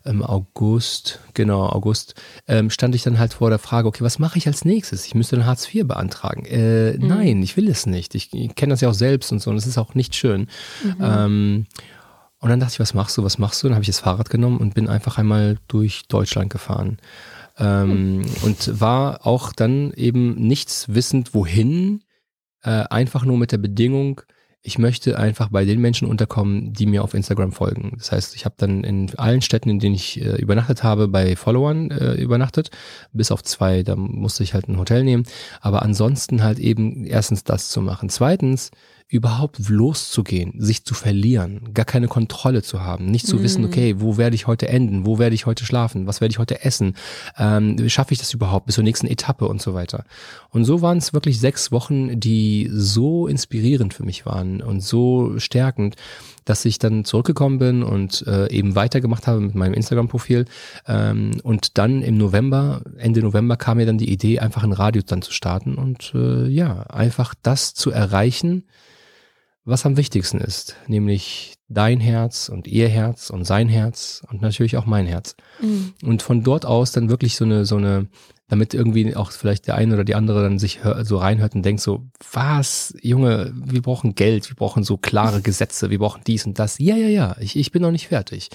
im 0.03 0.23
August, 0.23 1.19
genau 1.33 1.67
August, 1.67 2.15
ähm, 2.47 2.69
stand 2.69 2.95
ich 2.95 3.03
dann 3.03 3.19
halt 3.19 3.33
vor 3.33 3.49
der 3.49 3.59
Frage, 3.59 3.87
okay, 3.87 4.03
was 4.03 4.19
mache 4.19 4.37
ich 4.37 4.47
als 4.47 4.65
nächstes? 4.65 5.05
Ich 5.05 5.13
müsste 5.13 5.35
dann 5.35 5.45
Hartz 5.45 5.71
IV 5.71 5.87
beantragen. 5.87 6.45
Äh, 6.45 6.97
mhm. 6.97 7.07
Nein, 7.07 7.43
ich 7.43 7.55
will 7.55 7.69
es 7.69 7.85
nicht. 7.85 8.15
Ich, 8.15 8.33
ich 8.33 8.55
kenne 8.55 8.71
das 8.73 8.81
ja 8.81 8.89
auch 8.89 8.95
selbst 8.95 9.31
und 9.31 9.41
so 9.41 9.51
und 9.51 9.57
es 9.57 9.67
ist 9.67 9.77
auch 9.77 9.93
nicht 9.93 10.15
schön. 10.15 10.47
Mhm. 10.83 10.95
Ähm, 11.01 11.65
und 12.39 12.49
dann 12.49 12.59
dachte 12.59 12.73
ich, 12.73 12.79
was 12.79 12.95
machst 12.95 13.17
du, 13.17 13.23
was 13.23 13.37
machst 13.37 13.61
du? 13.61 13.67
Dann 13.67 13.75
habe 13.75 13.83
ich 13.83 13.89
das 13.89 13.99
Fahrrad 13.99 14.31
genommen 14.31 14.57
und 14.57 14.73
bin 14.73 14.87
einfach 14.89 15.19
einmal 15.19 15.57
durch 15.67 16.07
Deutschland 16.07 16.49
gefahren. 16.49 16.97
Ähm, 17.59 18.17
mhm. 18.17 18.25
Und 18.41 18.81
war 18.81 19.27
auch 19.27 19.53
dann 19.53 19.91
eben 19.91 20.33
nichts 20.35 20.87
wissend, 20.89 21.35
wohin, 21.35 22.01
äh, 22.63 22.83
einfach 22.89 23.25
nur 23.25 23.37
mit 23.37 23.51
der 23.51 23.57
Bedingung, 23.57 24.21
ich 24.63 24.77
möchte 24.77 25.17
einfach 25.17 25.49
bei 25.49 25.65
den 25.65 25.81
Menschen 25.81 26.07
unterkommen, 26.07 26.73
die 26.73 26.85
mir 26.85 27.03
auf 27.03 27.15
Instagram 27.15 27.51
folgen. 27.51 27.93
Das 27.97 28.11
heißt, 28.11 28.35
ich 28.35 28.45
habe 28.45 28.55
dann 28.57 28.83
in 28.83 29.11
allen 29.17 29.41
Städten, 29.41 29.69
in 29.69 29.79
denen 29.79 29.95
ich 29.95 30.21
äh, 30.21 30.35
übernachtet 30.35 30.83
habe, 30.83 31.07
bei 31.07 31.35
Followern 31.35 31.89
äh, 31.89 32.13
übernachtet, 32.13 32.69
bis 33.11 33.31
auf 33.31 33.43
zwei, 33.43 33.81
da 33.81 33.95
musste 33.95 34.43
ich 34.43 34.53
halt 34.53 34.67
ein 34.67 34.77
Hotel 34.77 35.03
nehmen. 35.03 35.23
Aber 35.61 35.81
ansonsten 35.81 36.43
halt 36.43 36.59
eben 36.59 37.05
erstens 37.05 37.43
das 37.43 37.69
zu 37.69 37.81
machen. 37.81 38.09
Zweitens, 38.09 38.69
überhaupt 39.11 39.67
loszugehen, 39.67 40.53
sich 40.57 40.85
zu 40.85 40.93
verlieren, 40.93 41.73
gar 41.73 41.85
keine 41.85 42.07
Kontrolle 42.07 42.63
zu 42.63 42.79
haben, 42.79 43.07
nicht 43.07 43.27
zu 43.27 43.35
mm. 43.35 43.43
wissen, 43.43 43.65
okay, 43.65 43.95
wo 43.97 44.15
werde 44.15 44.35
ich 44.37 44.47
heute 44.47 44.69
enden, 44.69 45.05
wo 45.05 45.19
werde 45.19 45.35
ich 45.35 45.45
heute 45.45 45.65
schlafen, 45.65 46.07
was 46.07 46.21
werde 46.21 46.31
ich 46.31 46.39
heute 46.39 46.63
essen, 46.63 46.95
ähm, 47.37 47.89
schaffe 47.89 48.13
ich 48.13 48.19
das 48.19 48.33
überhaupt 48.33 48.67
bis 48.67 48.75
zur 48.75 48.85
nächsten 48.85 49.07
Etappe 49.07 49.49
und 49.49 49.61
so 49.61 49.73
weiter. 49.73 50.05
Und 50.49 50.63
so 50.63 50.81
waren 50.81 50.97
es 50.97 51.13
wirklich 51.13 51.41
sechs 51.41 51.73
Wochen, 51.73 52.21
die 52.21 52.69
so 52.71 53.27
inspirierend 53.27 53.93
für 53.93 54.03
mich 54.03 54.25
waren 54.25 54.61
und 54.61 54.79
so 54.79 55.37
stärkend, 55.39 55.97
dass 56.45 56.63
ich 56.63 56.79
dann 56.79 57.03
zurückgekommen 57.03 57.59
bin 57.59 57.83
und 57.83 58.25
äh, 58.27 58.49
eben 58.49 58.75
weitergemacht 58.75 59.27
habe 59.27 59.41
mit 59.41 59.55
meinem 59.55 59.73
Instagram-Profil. 59.73 60.45
Ähm, 60.87 61.31
und 61.43 61.77
dann 61.77 62.01
im 62.01 62.17
November, 62.17 62.81
Ende 62.97 63.19
November 63.19 63.57
kam 63.57 63.75
mir 63.75 63.85
dann 63.85 63.97
die 63.97 64.09
Idee, 64.09 64.39
einfach 64.39 64.63
ein 64.63 64.71
Radio 64.73 65.01
dann 65.05 65.21
zu 65.21 65.33
starten 65.33 65.75
und 65.75 66.13
äh, 66.15 66.47
ja, 66.47 66.83
einfach 66.83 67.35
das 67.43 67.73
zu 67.73 67.91
erreichen, 67.91 68.63
was 69.71 69.85
am 69.85 69.97
wichtigsten 69.97 70.39
ist, 70.39 70.75
nämlich 70.87 71.55
dein 71.67 71.99
Herz 71.99 72.49
und 72.49 72.67
ihr 72.67 72.89
Herz 72.89 73.29
und 73.29 73.45
sein 73.45 73.69
Herz 73.69 74.21
und 74.29 74.41
natürlich 74.41 74.77
auch 74.77 74.85
mein 74.85 75.07
Herz. 75.07 75.35
Mhm. 75.61 75.93
Und 76.03 76.21
von 76.21 76.43
dort 76.43 76.65
aus 76.65 76.91
dann 76.91 77.09
wirklich 77.09 77.35
so 77.35 77.45
eine, 77.45 77.65
so 77.65 77.77
eine, 77.77 78.07
damit 78.49 78.73
irgendwie 78.73 79.15
auch 79.15 79.31
vielleicht 79.31 79.67
der 79.67 79.75
eine 79.75 79.93
oder 79.93 80.03
die 80.03 80.15
andere 80.15 80.43
dann 80.43 80.59
sich 80.59 80.81
so 81.03 81.17
reinhört 81.17 81.55
und 81.55 81.63
denkt 81.63 81.81
so, 81.81 82.05
was, 82.31 82.93
Junge, 83.01 83.53
wir 83.55 83.81
brauchen 83.81 84.13
Geld, 84.13 84.49
wir 84.49 84.55
brauchen 84.55 84.83
so 84.83 84.97
klare 84.97 85.41
Gesetze, 85.41 85.89
wir 85.89 85.99
brauchen 85.99 86.21
dies 86.27 86.45
und 86.45 86.59
das. 86.59 86.77
Ja, 86.77 86.97
ja, 86.97 87.07
ja, 87.07 87.35
ich, 87.39 87.55
ich 87.55 87.71
bin 87.71 87.81
noch 87.81 87.91
nicht 87.91 88.09
fertig. 88.09 88.49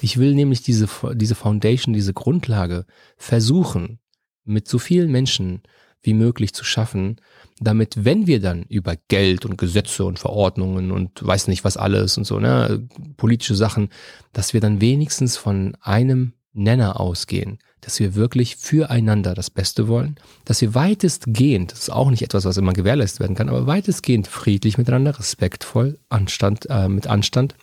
Ich 0.00 0.16
will 0.16 0.34
nämlich 0.34 0.62
diese, 0.62 0.88
diese 1.14 1.34
Foundation, 1.34 1.92
diese 1.92 2.14
Grundlage 2.14 2.86
versuchen, 3.16 3.98
mit 4.44 4.68
so 4.68 4.78
vielen 4.78 5.10
Menschen 5.10 5.62
wie 6.02 6.14
möglich 6.14 6.54
zu 6.54 6.64
schaffen, 6.64 7.16
damit, 7.60 8.04
wenn 8.04 8.26
wir 8.26 8.40
dann 8.40 8.64
über 8.64 8.96
Geld 9.08 9.44
und 9.44 9.58
Gesetze 9.58 10.04
und 10.04 10.18
Verordnungen 10.18 10.90
und 10.90 11.24
weiß 11.24 11.46
nicht 11.48 11.62
was 11.62 11.76
alles 11.76 12.16
und 12.16 12.24
so, 12.24 12.40
ne, 12.40 12.88
politische 13.16 13.54
Sachen, 13.54 13.90
dass 14.32 14.54
wir 14.54 14.60
dann 14.60 14.80
wenigstens 14.80 15.36
von 15.36 15.76
einem 15.80 16.32
Nenner 16.52 16.98
ausgehen, 16.98 17.58
dass 17.80 18.00
wir 18.00 18.14
wirklich 18.14 18.56
füreinander 18.56 19.34
das 19.34 19.50
Beste 19.50 19.88
wollen, 19.88 20.16
dass 20.44 20.60
wir 20.60 20.74
weitestgehend, 20.74 21.72
das 21.72 21.80
ist 21.80 21.90
auch 21.90 22.10
nicht 22.10 22.22
etwas, 22.22 22.44
was 22.44 22.56
immer 22.56 22.72
gewährleistet 22.72 23.20
werden 23.20 23.36
kann, 23.36 23.48
aber 23.48 23.66
weitestgehend 23.66 24.26
friedlich 24.26 24.78
miteinander, 24.78 25.18
respektvoll, 25.18 25.98
Anstand, 26.08 26.66
äh, 26.68 26.88
mit 26.88 27.06
Anstand 27.06 27.54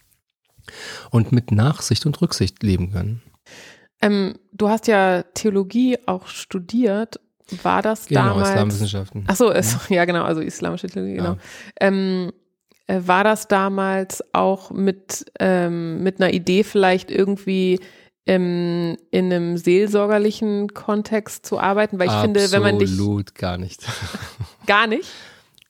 und 1.09 1.31
mit 1.31 1.51
Nachsicht 1.51 2.05
und 2.05 2.21
Rücksicht 2.21 2.61
leben 2.63 2.91
können. 2.91 3.21
Ähm, 4.01 4.35
du 4.53 4.69
hast 4.69 4.87
ja 4.87 5.23
Theologie 5.23 5.97
auch 6.05 6.27
studiert 6.27 7.19
war 7.63 7.81
das 7.81 8.07
genau, 8.07 8.29
damals? 8.29 8.49
Islamwissenschaften. 8.49 9.23
Ach 9.27 9.35
so, 9.35 9.49
ist, 9.51 9.89
ja. 9.89 9.95
ja 9.97 10.05
genau, 10.05 10.23
also 10.23 10.41
islamische 10.41 10.87
Theologie, 10.87 11.15
genau. 11.15 11.33
Ja. 11.33 11.37
Ähm, 11.79 12.31
äh, 12.87 13.01
war 13.05 13.23
das 13.23 13.47
damals 13.47 14.23
auch 14.33 14.71
mit, 14.71 15.25
ähm, 15.39 16.03
mit 16.03 16.21
einer 16.21 16.33
Idee 16.33 16.63
vielleicht 16.63 17.11
irgendwie 17.11 17.79
im, 18.25 18.97
in 19.11 19.25
einem 19.31 19.57
seelsorgerlichen 19.57 20.73
Kontext 20.73 21.45
zu 21.45 21.59
arbeiten? 21.59 21.99
Weil 21.99 22.07
ich 22.07 22.13
absolut 22.13 22.37
finde, 22.37 22.51
wenn 22.51 22.61
man 22.61 22.79
dich. 22.79 22.91
Absolut 22.91 23.35
gar 23.35 23.57
nicht. 23.57 23.83
Gar 24.65 24.87
nicht? 24.87 25.09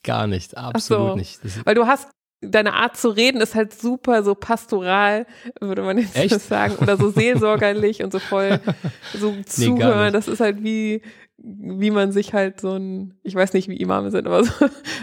Gar 0.02 0.26
nicht, 0.26 0.58
absolut 0.58 1.10
so. 1.10 1.16
nicht. 1.16 1.40
Weil 1.66 1.76
du 1.76 1.86
hast 1.86 2.10
deine 2.42 2.74
Art 2.74 2.98
zu 2.98 3.10
reden 3.10 3.42
ist 3.42 3.56
halt 3.56 3.80
super 3.80 4.24
so 4.24 4.36
pastoral, 4.36 5.26
würde 5.60 5.82
man 5.82 5.98
jetzt 5.98 6.16
Echt? 6.16 6.40
sagen, 6.48 6.76
oder 6.76 6.98
so 6.98 7.10
seelsorgerlich 7.10 8.04
und 8.04 8.12
so 8.12 8.20
voll 8.20 8.60
so 9.14 9.32
nee, 9.32 9.46
zuhören. 9.46 10.14
Das 10.14 10.28
ist 10.28 10.40
halt 10.40 10.64
wie 10.64 11.02
wie 11.40 11.92
man 11.92 12.12
sich 12.12 12.34
halt 12.34 12.60
so 12.60 12.74
ein, 12.74 13.14
ich 13.22 13.36
weiß 13.36 13.54
nicht, 13.54 13.70
wie 13.70 13.78
Imame 13.78 14.10
sind, 14.10 14.26
aber 14.26 14.44
so, 14.46 14.52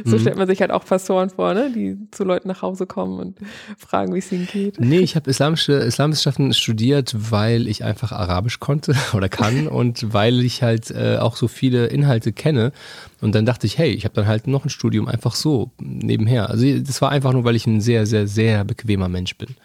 so 0.05 0.16
mhm. 0.16 0.20
stellt 0.20 0.37
man 0.37 0.49
sich 0.49 0.61
halt 0.61 0.72
auch 0.72 0.85
Pastoren 0.85 1.30
vor, 1.30 1.55
ne? 1.55 1.70
die 1.72 1.97
zu 2.11 2.24
Leuten 2.24 2.49
nach 2.49 2.61
Hause 2.61 2.87
kommen 2.87 3.20
und 3.20 3.39
fragen, 3.78 4.12
wie 4.14 4.18
es 4.18 4.32
ihnen 4.32 4.47
geht. 4.47 4.80
Nee, 4.80 4.99
ich 4.99 5.14
habe 5.14 5.30
islamische 5.30 5.74
Islamwissenschaften 5.74 6.53
studiert, 6.53 7.14
weil 7.30 7.68
ich 7.68 7.85
einfach 7.85 8.11
Arabisch 8.11 8.59
konnte 8.59 8.95
oder 9.14 9.28
kann 9.28 9.68
und 9.68 10.12
weil 10.12 10.41
ich 10.41 10.62
halt 10.62 10.91
äh, 10.91 11.18
auch 11.18 11.37
so 11.37 11.47
viele 11.47 11.87
Inhalte 11.87 12.32
kenne. 12.32 12.72
Und 13.20 13.35
dann 13.35 13.47
dachte 13.47 13.66
ich, 13.66 13.78
hey, 13.78 13.91
ich 13.91 14.05
habe 14.05 14.14
dann 14.14 14.26
halt 14.26 14.47
noch 14.49 14.64
ein 14.64 14.70
Studium 14.70 15.07
einfach 15.07 15.35
so 15.35 15.70
nebenher. 15.78 16.51
Also 16.51 16.66
das 16.78 17.01
war 17.01 17.11
einfach 17.11 17.32
nur, 17.32 17.45
weil 17.45 17.57
ich 17.57 17.66
ein 17.66 17.80
sehr, 17.80 18.07
sehr, 18.07 18.26
sehr 18.26 18.64
bequemer 18.64 19.09
Mensch 19.09 19.37
bin. 19.39 19.57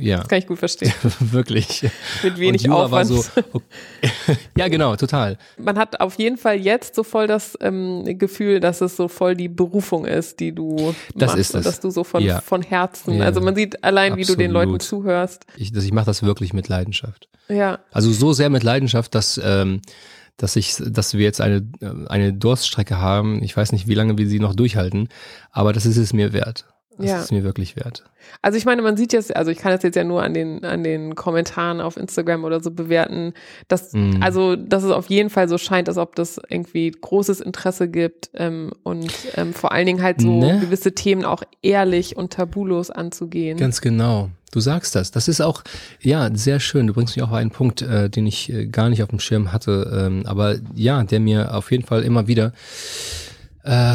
Ja. 0.00 0.18
Das 0.18 0.28
kann 0.28 0.38
ich 0.38 0.46
gut 0.46 0.58
verstehen. 0.58 0.92
Wirklich. 1.20 1.88
Mit 2.22 2.38
wenig 2.38 2.70
Aufwand. 2.70 3.08
So, 3.08 3.24
okay. 3.52 3.66
ja, 4.56 4.68
genau, 4.68 4.94
total. 4.96 5.36
Man 5.58 5.78
hat 5.78 6.00
auf 6.00 6.14
jeden 6.16 6.36
Fall 6.36 6.56
jetzt 6.56 6.94
so 6.94 7.02
voll 7.02 7.26
das 7.26 7.58
ähm, 7.60 8.18
Gefühl, 8.18 8.60
dass 8.60 8.80
es 8.80 8.96
so 8.96 9.08
voll 9.08 9.34
die 9.34 9.48
Berufung 9.48 10.04
ist, 10.04 10.40
die 10.40 10.52
du 10.52 10.94
das 11.14 11.30
machst. 11.30 11.38
Ist 11.38 11.54
es. 11.54 11.64
Dass 11.64 11.80
du 11.80 11.90
so 11.90 12.04
von, 12.04 12.22
ja. 12.22 12.40
von 12.40 12.62
Herzen, 12.62 13.18
ja. 13.18 13.24
also 13.24 13.40
man 13.40 13.56
sieht 13.56 13.82
allein, 13.82 14.12
Absolut. 14.12 14.28
wie 14.28 14.32
du 14.32 14.38
den 14.38 14.50
Leuten 14.52 14.80
zuhörst. 14.80 15.44
Ich, 15.56 15.74
ich 15.74 15.92
mache 15.92 16.06
das 16.06 16.22
wirklich 16.22 16.52
mit 16.52 16.68
Leidenschaft. 16.68 17.28
Ja. 17.48 17.80
Also 17.90 18.12
so 18.12 18.32
sehr 18.32 18.50
mit 18.50 18.62
Leidenschaft, 18.62 19.14
dass 19.14 19.40
ähm, 19.42 19.80
dass 20.38 20.54
ich, 20.54 20.76
dass 20.78 21.14
wir 21.14 21.24
jetzt 21.24 21.40
eine, 21.40 21.68
eine 22.08 22.32
Durststrecke 22.32 22.98
haben. 22.98 23.42
Ich 23.42 23.56
weiß 23.56 23.72
nicht, 23.72 23.88
wie 23.88 23.94
lange 23.94 24.16
wir 24.18 24.28
sie 24.28 24.38
noch 24.38 24.54
durchhalten, 24.54 25.08
aber 25.50 25.72
das 25.72 25.84
ist 25.84 25.96
es 25.96 26.12
mir 26.12 26.32
wert. 26.32 26.64
Das 26.98 27.06
ja. 27.06 27.20
ist 27.20 27.32
mir 27.32 27.44
wirklich 27.44 27.76
wert. 27.76 28.04
Also 28.42 28.58
ich 28.58 28.64
meine, 28.64 28.82
man 28.82 28.96
sieht 28.96 29.12
jetzt, 29.12 29.34
also 29.34 29.50
ich 29.50 29.58
kann 29.58 29.72
das 29.72 29.82
jetzt 29.84 29.94
ja 29.94 30.04
nur 30.04 30.22
an 30.22 30.34
den, 30.34 30.64
an 30.64 30.82
den 30.82 31.14
Kommentaren 31.14 31.80
auf 31.80 31.96
Instagram 31.96 32.44
oder 32.44 32.60
so 32.60 32.72
bewerten, 32.72 33.32
dass, 33.68 33.92
mm. 33.92 34.20
also, 34.20 34.56
dass 34.56 34.82
es 34.82 34.90
auf 34.90 35.06
jeden 35.06 35.30
Fall 35.30 35.48
so 35.48 35.58
scheint, 35.58 35.88
als 35.88 35.96
ob 35.96 36.16
das 36.16 36.40
irgendwie 36.48 36.90
großes 36.90 37.40
Interesse 37.40 37.88
gibt 37.88 38.30
ähm, 38.34 38.72
und 38.82 39.12
ähm, 39.36 39.54
vor 39.54 39.72
allen 39.72 39.86
Dingen 39.86 40.02
halt 40.02 40.20
so 40.20 40.40
ne? 40.40 40.58
gewisse 40.60 40.92
Themen 40.92 41.24
auch 41.24 41.42
ehrlich 41.62 42.16
und 42.16 42.32
tabulos 42.32 42.90
anzugehen. 42.90 43.58
Ganz 43.58 43.80
genau. 43.80 44.30
Du 44.50 44.60
sagst 44.60 44.94
das. 44.94 45.10
Das 45.10 45.28
ist 45.28 45.40
auch, 45.40 45.62
ja, 46.00 46.30
sehr 46.34 46.58
schön. 46.58 46.86
Du 46.86 46.94
bringst 46.94 47.16
mich 47.16 47.22
auch 47.22 47.28
auf 47.28 47.34
einen 47.34 47.50
Punkt, 47.50 47.82
äh, 47.82 48.08
den 48.08 48.26
ich 48.26 48.50
äh, 48.52 48.66
gar 48.66 48.88
nicht 48.88 49.02
auf 49.02 49.10
dem 49.10 49.20
Schirm 49.20 49.52
hatte, 49.52 50.06
ähm, 50.06 50.22
aber 50.26 50.56
ja, 50.74 51.04
der 51.04 51.20
mir 51.20 51.54
auf 51.54 51.70
jeden 51.70 51.84
Fall 51.84 52.02
immer 52.02 52.26
wieder 52.26 52.52
äh, 53.68 53.94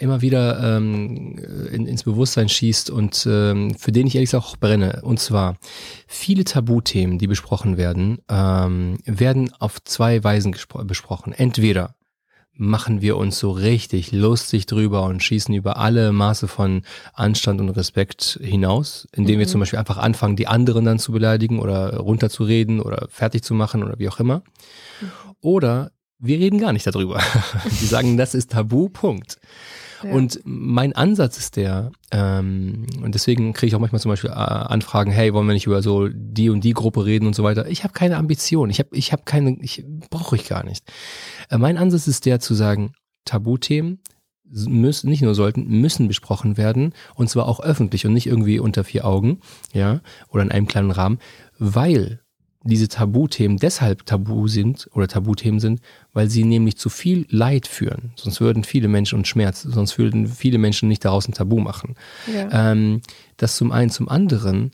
immer 0.00 0.22
wieder 0.22 0.76
ähm, 0.76 1.36
in, 1.70 1.86
ins 1.86 2.04
Bewusstsein 2.04 2.48
schießt 2.48 2.90
und 2.90 3.26
ähm, 3.30 3.74
für 3.74 3.92
den 3.92 4.06
ich 4.06 4.14
ehrlich 4.14 4.30
gesagt 4.30 4.46
auch 4.46 4.56
brenne. 4.56 5.02
Und 5.02 5.20
zwar 5.20 5.58
viele 6.06 6.44
Tabuthemen, 6.44 7.18
die 7.18 7.26
besprochen 7.26 7.76
werden, 7.76 8.18
ähm, 8.28 8.98
werden 9.04 9.52
auf 9.58 9.82
zwei 9.84 10.24
Weisen 10.24 10.56
besprochen. 10.86 11.32
Entweder 11.32 11.94
machen 12.54 13.02
wir 13.02 13.16
uns 13.16 13.38
so 13.38 13.50
richtig 13.50 14.12
lustig 14.12 14.66
drüber 14.66 15.04
und 15.04 15.22
schießen 15.22 15.54
über 15.54 15.76
alle 15.76 16.12
Maße 16.12 16.48
von 16.48 16.82
Anstand 17.12 17.60
und 17.60 17.70
Respekt 17.70 18.38
hinaus, 18.42 19.08
indem 19.12 19.36
mhm. 19.36 19.40
wir 19.40 19.46
zum 19.46 19.60
Beispiel 19.60 19.78
einfach 19.78 19.98
anfangen, 19.98 20.36
die 20.36 20.46
anderen 20.46 20.84
dann 20.84 20.98
zu 20.98 21.12
beleidigen 21.12 21.58
oder 21.58 21.96
runterzureden 21.98 22.80
oder 22.80 23.08
fertig 23.10 23.42
zu 23.42 23.54
machen 23.54 23.82
oder 23.82 23.98
wie 23.98 24.08
auch 24.08 24.20
immer. 24.20 24.38
Mhm. 25.00 25.10
Oder 25.40 25.92
wir 26.22 26.38
reden 26.38 26.58
gar 26.58 26.72
nicht 26.72 26.86
darüber. 26.86 27.20
die 27.80 27.86
sagen, 27.86 28.16
das 28.16 28.34
ist 28.34 28.52
Tabu, 28.52 28.88
Punkt. 28.88 29.38
Und 30.10 30.40
mein 30.44 30.94
Ansatz 30.94 31.38
ist 31.38 31.56
der, 31.56 31.92
ähm, 32.10 32.86
und 33.02 33.14
deswegen 33.14 33.52
kriege 33.52 33.68
ich 33.68 33.74
auch 33.74 33.80
manchmal 33.80 34.00
zum 34.00 34.10
Beispiel 34.10 34.30
äh, 34.30 34.34
Anfragen, 34.34 35.12
hey, 35.12 35.32
wollen 35.32 35.46
wir 35.46 35.54
nicht 35.54 35.66
über 35.66 35.82
so 35.82 36.08
die 36.08 36.50
und 36.50 36.64
die 36.64 36.72
Gruppe 36.72 37.04
reden 37.04 37.26
und 37.26 37.34
so 37.36 37.44
weiter. 37.44 37.68
Ich 37.68 37.84
habe 37.84 37.92
keine 37.92 38.16
Ambition, 38.16 38.70
ich 38.70 38.78
habe 38.78 38.88
ich 38.92 39.12
hab 39.12 39.26
keine, 39.26 39.56
ich 39.60 39.84
brauche 40.10 40.36
ich 40.36 40.48
gar 40.48 40.64
nicht. 40.64 40.90
Äh, 41.50 41.58
mein 41.58 41.76
Ansatz 41.76 42.08
ist 42.08 42.26
der 42.26 42.40
zu 42.40 42.54
sagen, 42.54 42.94
Tabuthemen 43.24 44.00
müssen, 44.44 45.08
nicht 45.08 45.22
nur 45.22 45.34
sollten, 45.34 45.66
müssen 45.80 46.08
besprochen 46.08 46.56
werden 46.56 46.92
und 47.14 47.30
zwar 47.30 47.46
auch 47.46 47.60
öffentlich 47.60 48.04
und 48.06 48.12
nicht 48.12 48.26
irgendwie 48.26 48.58
unter 48.58 48.84
vier 48.84 49.04
Augen, 49.04 49.40
ja, 49.72 50.00
oder 50.28 50.42
in 50.42 50.50
einem 50.50 50.66
kleinen 50.66 50.90
Rahmen, 50.90 51.20
weil 51.58 52.21
diese 52.64 52.88
Tabuthemen 52.88 53.58
deshalb 53.58 54.06
tabu 54.06 54.46
sind 54.48 54.88
oder 54.92 55.08
Tabuthemen 55.08 55.60
sind, 55.60 55.80
weil 56.12 56.28
sie 56.28 56.44
nämlich 56.44 56.76
zu 56.76 56.88
viel 56.88 57.26
Leid 57.28 57.66
führen. 57.66 58.12
Sonst 58.16 58.40
würden 58.40 58.64
viele 58.64 58.88
Menschen 58.88 59.18
und 59.18 59.26
Schmerz, 59.26 59.62
sonst 59.62 59.98
würden 59.98 60.28
viele 60.28 60.58
Menschen 60.58 60.88
nicht 60.88 61.04
daraus 61.04 61.28
ein 61.28 61.32
Tabu 61.34 61.58
machen. 61.58 61.96
Ja. 62.32 62.72
Ähm, 62.72 63.02
das 63.36 63.56
zum 63.56 63.72
einen, 63.72 63.90
zum 63.90 64.08
anderen, 64.08 64.70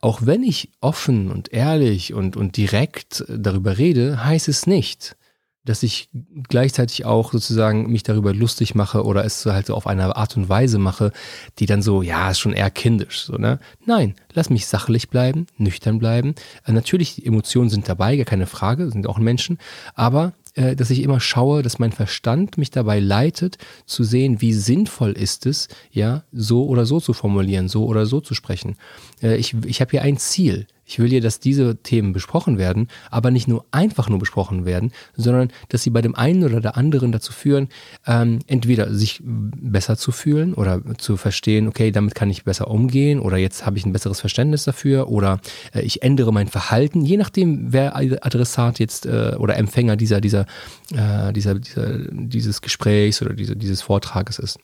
auch 0.00 0.26
wenn 0.26 0.42
ich 0.42 0.70
offen 0.80 1.30
und 1.30 1.52
ehrlich 1.52 2.12
und, 2.12 2.36
und 2.36 2.56
direkt 2.56 3.24
darüber 3.28 3.78
rede, 3.78 4.24
heißt 4.24 4.48
es 4.48 4.66
nicht, 4.66 5.16
dass 5.64 5.82
ich 5.82 6.08
gleichzeitig 6.48 7.04
auch 7.04 7.32
sozusagen 7.32 7.90
mich 7.90 8.02
darüber 8.02 8.34
lustig 8.34 8.74
mache 8.74 9.04
oder 9.04 9.24
es 9.24 9.46
halt 9.46 9.66
so 9.66 9.74
auf 9.74 9.86
eine 9.86 10.16
Art 10.16 10.36
und 10.36 10.48
Weise 10.48 10.78
mache, 10.78 11.12
die 11.58 11.66
dann 11.66 11.82
so, 11.82 12.02
ja, 12.02 12.30
ist 12.30 12.40
schon 12.40 12.52
eher 12.52 12.70
kindisch, 12.70 13.24
so, 13.24 13.34
ne? 13.34 13.60
Nein, 13.86 14.14
lass 14.32 14.50
mich 14.50 14.66
sachlich 14.66 15.08
bleiben, 15.08 15.46
nüchtern 15.58 15.98
bleiben. 15.98 16.34
Äh, 16.66 16.72
natürlich, 16.72 17.24
Emotionen 17.24 17.70
sind 17.70 17.88
dabei, 17.88 18.16
gar 18.16 18.24
keine 18.24 18.46
Frage, 18.46 18.90
sind 18.90 19.06
auch 19.06 19.18
Menschen, 19.18 19.58
aber 19.94 20.32
äh, 20.54 20.76
dass 20.76 20.90
ich 20.90 21.02
immer 21.02 21.20
schaue, 21.20 21.62
dass 21.62 21.78
mein 21.78 21.92
Verstand 21.92 22.58
mich 22.58 22.70
dabei 22.70 23.00
leitet, 23.00 23.58
zu 23.86 24.04
sehen, 24.04 24.40
wie 24.40 24.52
sinnvoll 24.52 25.12
ist 25.12 25.46
es, 25.46 25.68
ja, 25.90 26.24
so 26.32 26.66
oder 26.66 26.84
so 26.86 27.00
zu 27.00 27.12
formulieren, 27.12 27.68
so 27.68 27.86
oder 27.86 28.04
so 28.06 28.20
zu 28.20 28.34
sprechen. 28.34 28.76
Äh, 29.22 29.36
ich 29.36 29.54
ich 29.64 29.80
habe 29.80 29.92
hier 29.92 30.02
ein 30.02 30.18
Ziel. 30.18 30.66
Ich 30.92 30.98
will 30.98 31.08
hier, 31.08 31.22
dass 31.22 31.40
diese 31.40 31.76
Themen 31.76 32.12
besprochen 32.12 32.58
werden, 32.58 32.88
aber 33.10 33.30
nicht 33.30 33.48
nur 33.48 33.64
einfach 33.70 34.10
nur 34.10 34.18
besprochen 34.18 34.66
werden, 34.66 34.92
sondern 35.16 35.50
dass 35.70 35.82
sie 35.82 35.88
bei 35.88 36.02
dem 36.02 36.14
einen 36.14 36.44
oder 36.44 36.60
der 36.60 36.76
anderen 36.76 37.12
dazu 37.12 37.32
führen, 37.32 37.70
ähm, 38.06 38.40
entweder 38.46 38.92
sich 38.92 39.22
besser 39.24 39.96
zu 39.96 40.12
fühlen 40.12 40.52
oder 40.52 40.82
zu 40.98 41.16
verstehen, 41.16 41.66
okay, 41.66 41.92
damit 41.92 42.14
kann 42.14 42.28
ich 42.28 42.44
besser 42.44 42.68
umgehen 42.68 43.20
oder 43.20 43.38
jetzt 43.38 43.64
habe 43.64 43.78
ich 43.78 43.86
ein 43.86 43.94
besseres 43.94 44.20
Verständnis 44.20 44.64
dafür 44.64 45.08
oder 45.08 45.40
äh, 45.74 45.80
ich 45.80 46.02
ändere 46.02 46.30
mein 46.30 46.48
Verhalten, 46.48 47.00
je 47.00 47.16
nachdem, 47.16 47.72
wer 47.72 47.96
Adressat 47.96 48.78
jetzt 48.78 49.06
äh, 49.06 49.34
oder 49.38 49.56
Empfänger 49.56 49.96
dieser, 49.96 50.20
dieser, 50.20 50.44
äh, 50.92 51.32
dieser, 51.32 51.54
dieser, 51.54 52.00
dieses 52.10 52.60
Gesprächs 52.60 53.22
oder 53.22 53.32
diese, 53.32 53.56
dieses 53.56 53.80
Vortrages 53.80 54.38
ist. 54.38 54.58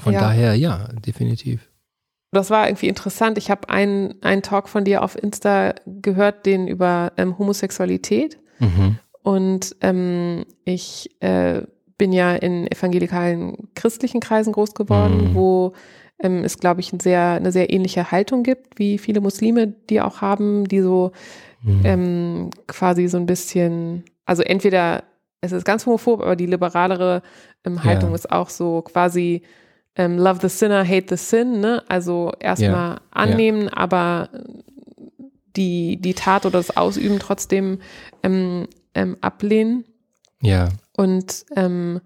Von 0.00 0.14
ja. 0.14 0.20
daher, 0.20 0.56
ja, 0.56 0.88
definitiv 1.06 1.60
das 2.34 2.50
war 2.50 2.68
irgendwie 2.68 2.88
interessant. 2.88 3.38
Ich 3.38 3.50
habe 3.50 3.68
einen, 3.68 4.14
einen 4.22 4.42
Talk 4.42 4.68
von 4.68 4.84
dir 4.84 5.02
auf 5.02 5.20
Insta 5.20 5.74
gehört, 5.86 6.46
den 6.46 6.68
über 6.68 7.12
ähm, 7.16 7.38
Homosexualität. 7.38 8.38
Mhm. 8.58 8.98
Und 9.22 9.76
ähm, 9.80 10.44
ich 10.64 11.10
äh, 11.20 11.62
bin 11.96 12.12
ja 12.12 12.34
in 12.34 12.70
evangelikalen 12.70 13.68
christlichen 13.74 14.20
Kreisen 14.20 14.52
groß 14.52 14.74
geworden, 14.74 15.30
mhm. 15.30 15.34
wo 15.34 15.72
ähm, 16.18 16.44
es, 16.44 16.58
glaube 16.58 16.80
ich, 16.80 16.92
ein 16.92 17.00
sehr, 17.00 17.32
eine 17.32 17.52
sehr 17.52 17.72
ähnliche 17.72 18.10
Haltung 18.10 18.42
gibt, 18.42 18.78
wie 18.78 18.98
viele 18.98 19.20
Muslime 19.20 19.68
die 19.88 20.00
auch 20.00 20.20
haben, 20.20 20.66
die 20.68 20.80
so 20.80 21.12
mhm. 21.62 21.80
ähm, 21.84 22.50
quasi 22.66 23.08
so 23.08 23.16
ein 23.16 23.26
bisschen, 23.26 24.04
also 24.26 24.42
entweder 24.42 25.04
es 25.40 25.52
ist 25.52 25.64
ganz 25.64 25.86
homophob, 25.86 26.20
aber 26.20 26.36
die 26.36 26.46
liberalere 26.46 27.22
ähm, 27.64 27.84
Haltung 27.84 28.10
ja. 28.10 28.14
ist 28.16 28.30
auch 28.30 28.48
so 28.48 28.82
quasi 28.82 29.42
ähm, 29.96 30.18
Love 30.18 30.40
the 30.42 30.48
Sinner, 30.48 30.86
Hate 30.86 31.16
the 31.16 31.16
Sin, 31.16 31.60
ne? 31.60 31.82
Also 31.88 32.32
erstmal 32.40 32.94
ja, 32.94 33.00
annehmen, 33.10 33.64
ja. 33.64 33.76
aber 33.76 34.28
die, 35.56 35.98
die 36.00 36.14
Tat 36.14 36.46
oder 36.46 36.58
das 36.58 36.76
Ausüben 36.76 37.18
trotzdem 37.18 37.78
ähm, 38.22 38.66
ähm, 38.94 39.16
ablehnen. 39.20 39.84
Ja. 40.40 40.68
Und 40.96 41.46
ähm, 41.56 42.00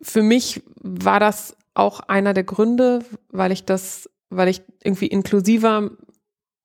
für 0.00 0.22
mich 0.22 0.62
war 0.80 1.20
das 1.20 1.56
auch 1.74 2.00
einer 2.00 2.34
der 2.34 2.44
Gründe, 2.44 3.00
weil 3.30 3.52
ich 3.52 3.64
das, 3.64 4.10
weil 4.30 4.48
ich 4.48 4.62
irgendwie 4.82 5.06
inklusiver 5.06 5.90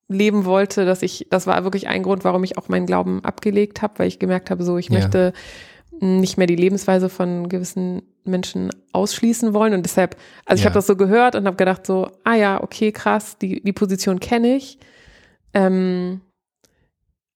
leben 0.08 0.44
wollte, 0.44 0.86
dass 0.86 1.02
ich, 1.02 1.26
das 1.30 1.46
war 1.46 1.62
wirklich 1.64 1.86
ein 1.86 2.02
Grund, 2.02 2.24
warum 2.24 2.42
ich 2.42 2.56
auch 2.56 2.68
meinen 2.68 2.86
Glauben 2.86 3.24
abgelegt 3.24 3.82
habe, 3.82 3.98
weil 3.98 4.08
ich 4.08 4.18
gemerkt 4.18 4.50
habe, 4.50 4.64
so 4.64 4.78
ich 4.78 4.88
ja. 4.88 4.98
möchte 4.98 5.32
nicht 6.00 6.38
mehr 6.38 6.46
die 6.46 6.56
Lebensweise 6.56 7.08
von 7.08 7.48
gewissen 7.48 8.02
Menschen 8.28 8.70
ausschließen 8.92 9.54
wollen. 9.54 9.74
Und 9.74 9.82
deshalb, 9.82 10.16
also 10.44 10.60
ich 10.60 10.64
ja. 10.64 10.70
habe 10.70 10.78
das 10.78 10.86
so 10.86 10.96
gehört 10.96 11.34
und 11.34 11.46
habe 11.46 11.56
gedacht 11.56 11.86
so, 11.86 12.10
ah 12.24 12.34
ja, 12.34 12.62
okay, 12.62 12.92
krass, 12.92 13.38
die, 13.38 13.62
die 13.62 13.72
Position 13.72 14.20
kenne 14.20 14.56
ich. 14.56 14.78
Ähm, 15.54 16.20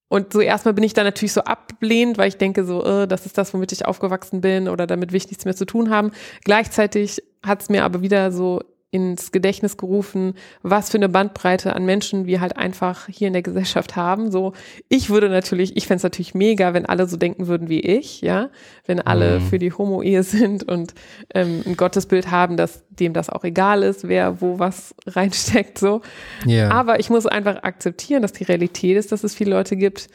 und 0.09 0.33
so 0.33 0.41
erstmal 0.41 0.75
bin 0.75 0.85
ich 0.85 0.93
da 0.93 1.05
natürlich 1.05 1.33
so 1.33 1.41
ablehnend, 1.41 2.19
weil 2.19 2.29
ich 2.29 2.37
denke 2.37 2.65
so, 2.65 2.85
äh, 2.85 3.09
das 3.09 3.25
ist 3.25 3.39
das, 3.39 3.55
womit 3.55 3.73
ich 3.73 3.87
aufgewachsen 3.87 4.43
bin 4.43 4.69
oder 4.69 4.87
damit 4.87 5.11
will 5.11 5.17
ich 5.17 5.29
nichts 5.29 5.47
mehr 5.47 5.57
zu 5.57 5.65
tun 5.65 5.89
haben. 5.89 6.11
Gleichzeitig 6.45 7.23
hat 7.43 7.63
es 7.63 7.71
mir 7.71 7.83
aber 7.83 8.03
wieder 8.03 8.31
so 8.31 8.61
ins 8.93 9.33
Gedächtnis 9.33 9.79
gerufen, 9.79 10.35
was 10.63 10.91
für 10.91 10.99
eine 10.99 11.09
Bandbreite 11.09 11.75
an 11.75 11.87
Menschen 11.87 12.27
wir 12.27 12.43
halt 12.43 12.59
einfach 12.59 13.07
hier 13.09 13.27
in 13.27 13.33
der 13.33 13.41
Gesellschaft 13.41 13.97
haben. 13.97 14.31
So, 14.31 14.53
ich 14.91 15.09
würde 15.09 15.31
natürlich, 15.31 15.79
ich 15.79 15.87
fände 15.87 15.97
es 15.97 16.03
natürlich 16.03 16.35
mega, 16.35 16.75
wenn 16.75 16.85
alle 16.85 17.09
so 17.09 17.17
denken 17.17 17.47
würden 17.47 17.71
wie 17.71 17.81
ich, 17.81 18.21
ja, 18.21 18.51
wenn 18.87 19.01
alle 19.01 19.41
mhm. 19.41 19.47
für 19.47 19.59
die 19.59 19.73
Homo-Ehe 19.73 20.23
sind 20.23 20.65
und 20.65 20.93
ähm, 21.35 21.63
ein 21.67 21.77
Gottesbild 21.79 22.31
haben, 22.31 22.59
dass 22.59 22.85
dem 22.91 23.15
das 23.15 23.31
auch 23.31 23.45
egal 23.45 23.83
ist, 23.83 24.07
wer 24.09 24.43
wo 24.43 24.59
was 24.59 24.95
reinsteckt, 25.07 25.79
so. 25.79 26.03
Yeah. 26.47 26.71
Aber 26.71 27.01
ich 27.01 27.09
muss 27.09 27.25
einfach 27.25 27.63
akzeptieren, 27.63 28.21
dass 28.21 28.33
die 28.33 28.45
Realität 28.45 28.99
ist, 28.99 29.11
dass 29.11 29.25
es 29.25 29.35
viele 29.35 29.53
Leute 29.53 29.75
gibt, 29.75 30.09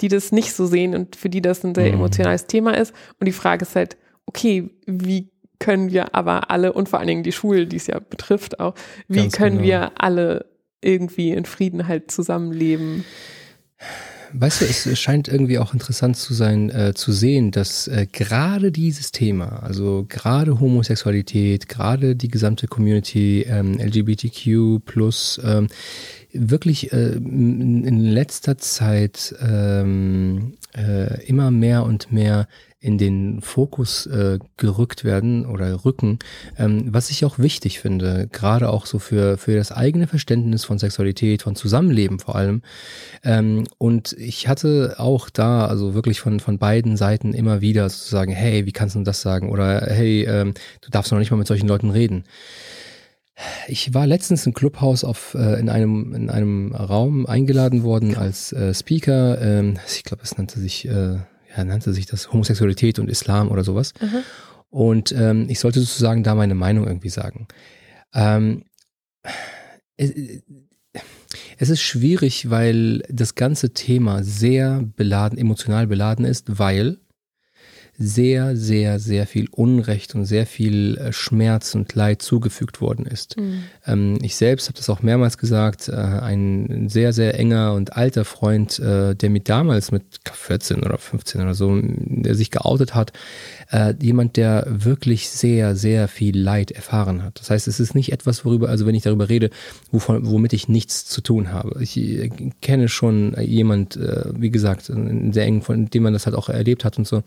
die 0.00 0.08
das 0.08 0.30
nicht 0.30 0.52
so 0.52 0.66
sehen 0.66 0.94
und 0.94 1.16
für 1.16 1.28
die 1.28 1.42
das 1.42 1.64
ein 1.64 1.74
sehr 1.74 1.88
mhm. 1.88 1.94
emotionales 1.94 2.46
Thema 2.46 2.76
ist. 2.76 2.94
Und 3.18 3.26
die 3.26 3.32
Frage 3.32 3.64
ist 3.64 3.74
halt, 3.74 3.96
okay, 4.26 4.70
wie 4.86 5.30
können 5.58 5.90
wir 5.90 6.14
aber 6.14 6.50
alle 6.50 6.72
und 6.72 6.88
vor 6.88 6.98
allen 6.98 7.08
Dingen 7.08 7.22
die 7.22 7.32
Schule, 7.32 7.66
die 7.66 7.76
es 7.76 7.86
ja 7.86 7.98
betrifft 7.98 8.60
auch, 8.60 8.74
wie 9.08 9.18
Ganz 9.18 9.34
können 9.34 9.56
genau. 9.56 9.68
wir 9.68 9.92
alle 9.96 10.46
irgendwie 10.80 11.30
in 11.30 11.44
Frieden 11.44 11.88
halt 11.88 12.10
zusammenleben? 12.10 13.04
Weißt 14.32 14.60
du, 14.60 14.64
es 14.64 15.00
scheint 15.00 15.28
irgendwie 15.28 15.58
auch 15.58 15.72
interessant 15.72 16.16
zu 16.16 16.34
sein, 16.34 16.68
äh, 16.70 16.94
zu 16.94 17.12
sehen, 17.12 17.52
dass 17.52 17.88
äh, 17.88 18.06
gerade 18.10 18.72
dieses 18.72 19.12
Thema, 19.12 19.62
also 19.62 20.04
gerade 20.08 20.60
Homosexualität, 20.60 21.68
gerade 21.68 22.16
die 22.16 22.28
gesamte 22.28 22.66
Community 22.66 23.42
ähm, 23.48 23.78
LGBTQ 23.78 24.84
plus 24.84 25.40
ähm, 25.44 25.68
wirklich 26.32 26.92
äh, 26.92 27.12
in 27.12 28.00
letzter 28.00 28.58
Zeit 28.58 29.34
ähm, 29.40 30.54
äh, 30.76 31.24
immer 31.26 31.50
mehr 31.50 31.84
und 31.84 32.12
mehr 32.12 32.48
in 32.86 32.98
den 32.98 33.40
Fokus 33.40 34.06
äh, 34.06 34.38
gerückt 34.56 35.02
werden 35.02 35.44
oder 35.44 35.84
rücken, 35.84 36.20
ähm, 36.56 36.94
was 36.94 37.10
ich 37.10 37.24
auch 37.24 37.40
wichtig 37.40 37.80
finde, 37.80 38.28
gerade 38.30 38.70
auch 38.70 38.86
so 38.86 39.00
für, 39.00 39.38
für 39.38 39.56
das 39.56 39.72
eigene 39.72 40.06
Verständnis 40.06 40.64
von 40.64 40.78
Sexualität, 40.78 41.42
von 41.42 41.56
Zusammenleben 41.56 42.20
vor 42.20 42.36
allem. 42.36 42.62
Ähm, 43.24 43.64
und 43.78 44.12
ich 44.12 44.46
hatte 44.46 44.94
auch 44.98 45.28
da, 45.30 45.66
also 45.66 45.94
wirklich 45.94 46.20
von, 46.20 46.38
von 46.38 46.58
beiden 46.58 46.96
Seiten 46.96 47.34
immer 47.34 47.60
wieder 47.60 47.88
zu 47.88 48.08
sagen, 48.08 48.30
hey, 48.30 48.66
wie 48.66 48.72
kannst 48.72 48.94
du 48.94 49.02
das 49.02 49.20
sagen? 49.20 49.50
Oder 49.50 49.80
hey, 49.80 50.22
ähm, 50.22 50.54
du 50.80 50.90
darfst 50.90 51.10
noch 51.10 51.18
nicht 51.18 51.32
mal 51.32 51.38
mit 51.38 51.48
solchen 51.48 51.66
Leuten 51.66 51.90
reden. 51.90 52.22
Ich 53.66 53.92
war 53.94 54.06
letztens 54.06 54.46
im 54.46 54.54
Clubhaus 54.54 55.02
auf, 55.02 55.34
äh, 55.34 55.58
in, 55.58 55.68
einem, 55.68 56.14
in 56.14 56.30
einem 56.30 56.72
Raum 56.72 57.26
eingeladen 57.26 57.82
worden 57.82 58.16
als 58.16 58.52
äh, 58.52 58.72
Speaker. 58.72 59.42
Ähm, 59.42 59.74
ich 59.88 60.04
glaube, 60.04 60.22
es 60.22 60.38
nannte 60.38 60.60
sich 60.60 60.86
äh, 60.86 61.18
ja, 61.56 61.64
nannte 61.64 61.92
sich 61.92 62.06
das 62.06 62.32
Homosexualität 62.32 62.98
und 62.98 63.08
Islam 63.08 63.50
oder 63.50 63.64
sowas. 63.64 63.92
Mhm. 64.00 64.22
Und 64.68 65.12
ähm, 65.12 65.46
ich 65.48 65.60
sollte 65.60 65.80
sozusagen 65.80 66.22
da 66.22 66.34
meine 66.34 66.54
Meinung 66.54 66.86
irgendwie 66.86 67.08
sagen. 67.08 67.46
Ähm, 68.12 68.64
es, 69.96 70.12
es 71.58 71.70
ist 71.70 71.82
schwierig, 71.82 72.50
weil 72.50 73.02
das 73.08 73.34
ganze 73.34 73.72
Thema 73.72 74.22
sehr 74.22 74.82
beladen, 74.96 75.38
emotional 75.38 75.86
beladen 75.86 76.24
ist, 76.24 76.58
weil 76.58 76.98
sehr, 77.98 78.56
sehr, 78.56 78.98
sehr 78.98 79.26
viel 79.26 79.48
Unrecht 79.50 80.14
und 80.14 80.26
sehr 80.26 80.46
viel 80.46 80.98
äh, 80.98 81.12
Schmerz 81.12 81.74
und 81.74 81.94
Leid 81.94 82.20
zugefügt 82.20 82.80
worden 82.80 83.06
ist. 83.06 83.38
Mhm. 83.38 83.62
Ähm, 83.86 84.18
ich 84.20 84.36
selbst 84.36 84.68
habe 84.68 84.76
das 84.76 84.90
auch 84.90 85.02
mehrmals 85.02 85.38
gesagt, 85.38 85.88
äh, 85.88 85.94
ein 85.94 86.88
sehr, 86.88 87.12
sehr 87.12 87.38
enger 87.38 87.72
und 87.72 87.96
alter 87.96 88.24
Freund, 88.24 88.78
äh, 88.78 89.14
der 89.14 89.30
mir 89.30 89.40
damals 89.40 89.92
mit 89.92 90.02
14 90.30 90.82
oder 90.82 90.98
15 90.98 91.40
oder 91.40 91.54
so, 91.54 91.80
der 91.82 92.34
sich 92.34 92.50
geoutet 92.50 92.94
hat, 92.94 93.12
jemand, 94.00 94.36
der 94.36 94.64
wirklich 94.68 95.28
sehr, 95.28 95.74
sehr 95.74 96.06
viel 96.06 96.38
Leid 96.38 96.70
erfahren 96.70 97.24
hat. 97.24 97.40
Das 97.40 97.50
heißt, 97.50 97.66
es 97.66 97.80
ist 97.80 97.96
nicht 97.96 98.12
etwas, 98.12 98.44
worüber, 98.44 98.68
also 98.68 98.86
wenn 98.86 98.94
ich 98.94 99.02
darüber 99.02 99.28
rede, 99.28 99.50
wovon, 99.90 100.24
womit 100.30 100.52
ich 100.52 100.68
nichts 100.68 101.04
zu 101.06 101.20
tun 101.20 101.50
habe. 101.50 101.82
Ich 101.82 102.30
kenne 102.60 102.88
schon 102.88 103.34
jemand, 103.40 103.98
wie 103.98 104.50
gesagt, 104.50 104.84
sehr 104.84 105.44
eng, 105.44 105.62
von 105.62 105.90
dem 105.90 106.04
man 106.04 106.12
das 106.12 106.26
halt 106.26 106.36
auch 106.36 106.48
erlebt 106.48 106.84
hat 106.84 106.96
und 106.96 107.08
so. 107.08 107.24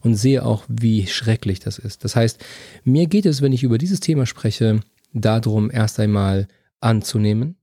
Und 0.00 0.11
und 0.12 0.16
sehe 0.16 0.44
auch, 0.44 0.64
wie 0.68 1.06
schrecklich 1.06 1.58
das 1.60 1.78
ist. 1.78 2.04
Das 2.04 2.14
heißt, 2.16 2.44
mir 2.84 3.06
geht 3.06 3.24
es, 3.24 3.40
wenn 3.40 3.52
ich 3.52 3.62
über 3.62 3.78
dieses 3.78 4.00
Thema 4.00 4.26
spreche, 4.26 4.80
darum, 5.14 5.70
erst 5.70 5.98
einmal 5.98 6.48
anzunehmen, 6.80 7.56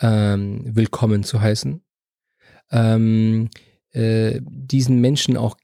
ähm, 0.00 0.62
willkommen 0.64 1.24
zu 1.24 1.42
heißen, 1.42 1.82
ähm, 2.70 3.50
äh, 3.90 4.40
diesen 4.42 5.02
Menschen 5.02 5.36
auch 5.36 5.58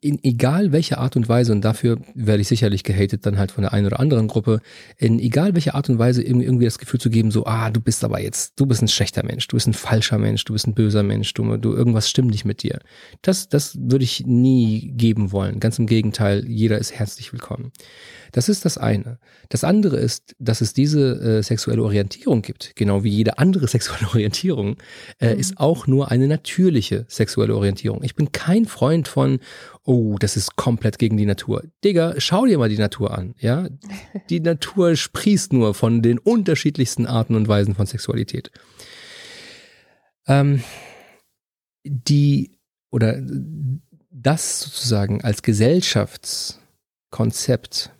in 0.00 0.22
egal 0.22 0.70
welcher 0.70 0.98
Art 0.98 1.16
und 1.16 1.28
Weise, 1.28 1.52
und 1.52 1.62
dafür 1.62 1.98
werde 2.14 2.40
ich 2.40 2.48
sicherlich 2.48 2.84
gehatet 2.84 3.26
dann 3.26 3.36
halt 3.36 3.50
von 3.50 3.62
der 3.62 3.72
einen 3.72 3.86
oder 3.86 3.98
anderen 3.98 4.28
Gruppe, 4.28 4.60
in 4.96 5.18
egal 5.18 5.54
welcher 5.54 5.74
Art 5.74 5.90
und 5.90 5.98
Weise 5.98 6.22
irgendwie 6.22 6.64
das 6.64 6.78
Gefühl 6.78 7.00
zu 7.00 7.10
geben, 7.10 7.32
so, 7.32 7.46
ah, 7.46 7.70
du 7.70 7.80
bist 7.80 8.04
aber 8.04 8.20
jetzt, 8.20 8.60
du 8.60 8.66
bist 8.66 8.80
ein 8.80 8.88
schlechter 8.88 9.24
Mensch, 9.24 9.48
du 9.48 9.56
bist 9.56 9.66
ein 9.66 9.74
falscher 9.74 10.18
Mensch, 10.18 10.44
du 10.44 10.52
bist 10.52 10.68
ein 10.68 10.74
böser 10.74 11.02
Mensch, 11.02 11.34
du, 11.34 11.56
du 11.56 11.74
irgendwas 11.74 12.08
stimmt 12.08 12.30
nicht 12.30 12.44
mit 12.44 12.62
dir. 12.62 12.78
Das, 13.22 13.48
das 13.48 13.76
würde 13.76 14.04
ich 14.04 14.24
nie 14.24 14.92
geben 14.92 15.32
wollen. 15.32 15.58
Ganz 15.58 15.78
im 15.80 15.86
Gegenteil, 15.86 16.46
jeder 16.46 16.78
ist 16.78 16.92
herzlich 16.92 17.32
willkommen. 17.32 17.72
Das 18.32 18.48
ist 18.48 18.64
das 18.64 18.78
eine. 18.78 19.18
Das 19.48 19.64
andere 19.64 19.96
ist, 19.96 20.36
dass 20.38 20.60
es 20.60 20.72
diese 20.72 21.20
äh, 21.20 21.42
sexuelle 21.42 21.82
Orientierung 21.82 22.42
gibt, 22.42 22.76
genau 22.76 23.02
wie 23.02 23.10
jede 23.10 23.38
andere 23.38 23.66
sexuelle 23.66 24.06
Orientierung, 24.06 24.76
äh, 25.18 25.34
mhm. 25.34 25.40
ist 25.40 25.58
auch 25.58 25.88
nur 25.88 26.12
eine 26.12 26.28
natürliche 26.28 27.04
sexuelle 27.08 27.56
Orientierung. 27.56 28.04
Ich 28.04 28.14
bin 28.14 28.30
kein 28.30 28.66
Freund 28.66 29.08
von, 29.08 29.39
oh, 29.84 30.16
das 30.18 30.36
ist 30.36 30.56
komplett 30.56 30.98
gegen 30.98 31.16
die 31.16 31.26
Natur. 31.26 31.64
Digga, 31.84 32.14
schau 32.18 32.46
dir 32.46 32.58
mal 32.58 32.68
die 32.68 32.78
Natur 32.78 33.16
an, 33.16 33.34
ja? 33.38 33.68
Die 34.28 34.40
Natur 34.40 34.96
sprießt 34.96 35.52
nur 35.52 35.74
von 35.74 36.02
den 36.02 36.18
unterschiedlichsten 36.18 37.06
Arten 37.06 37.34
und 37.34 37.48
Weisen 37.48 37.74
von 37.74 37.86
Sexualität. 37.86 38.50
Ähm, 40.26 40.62
die, 41.84 42.58
oder 42.90 43.20
das 44.10 44.60
sozusagen 44.60 45.22
als 45.22 45.42
Gesellschaftskonzept 45.42 47.90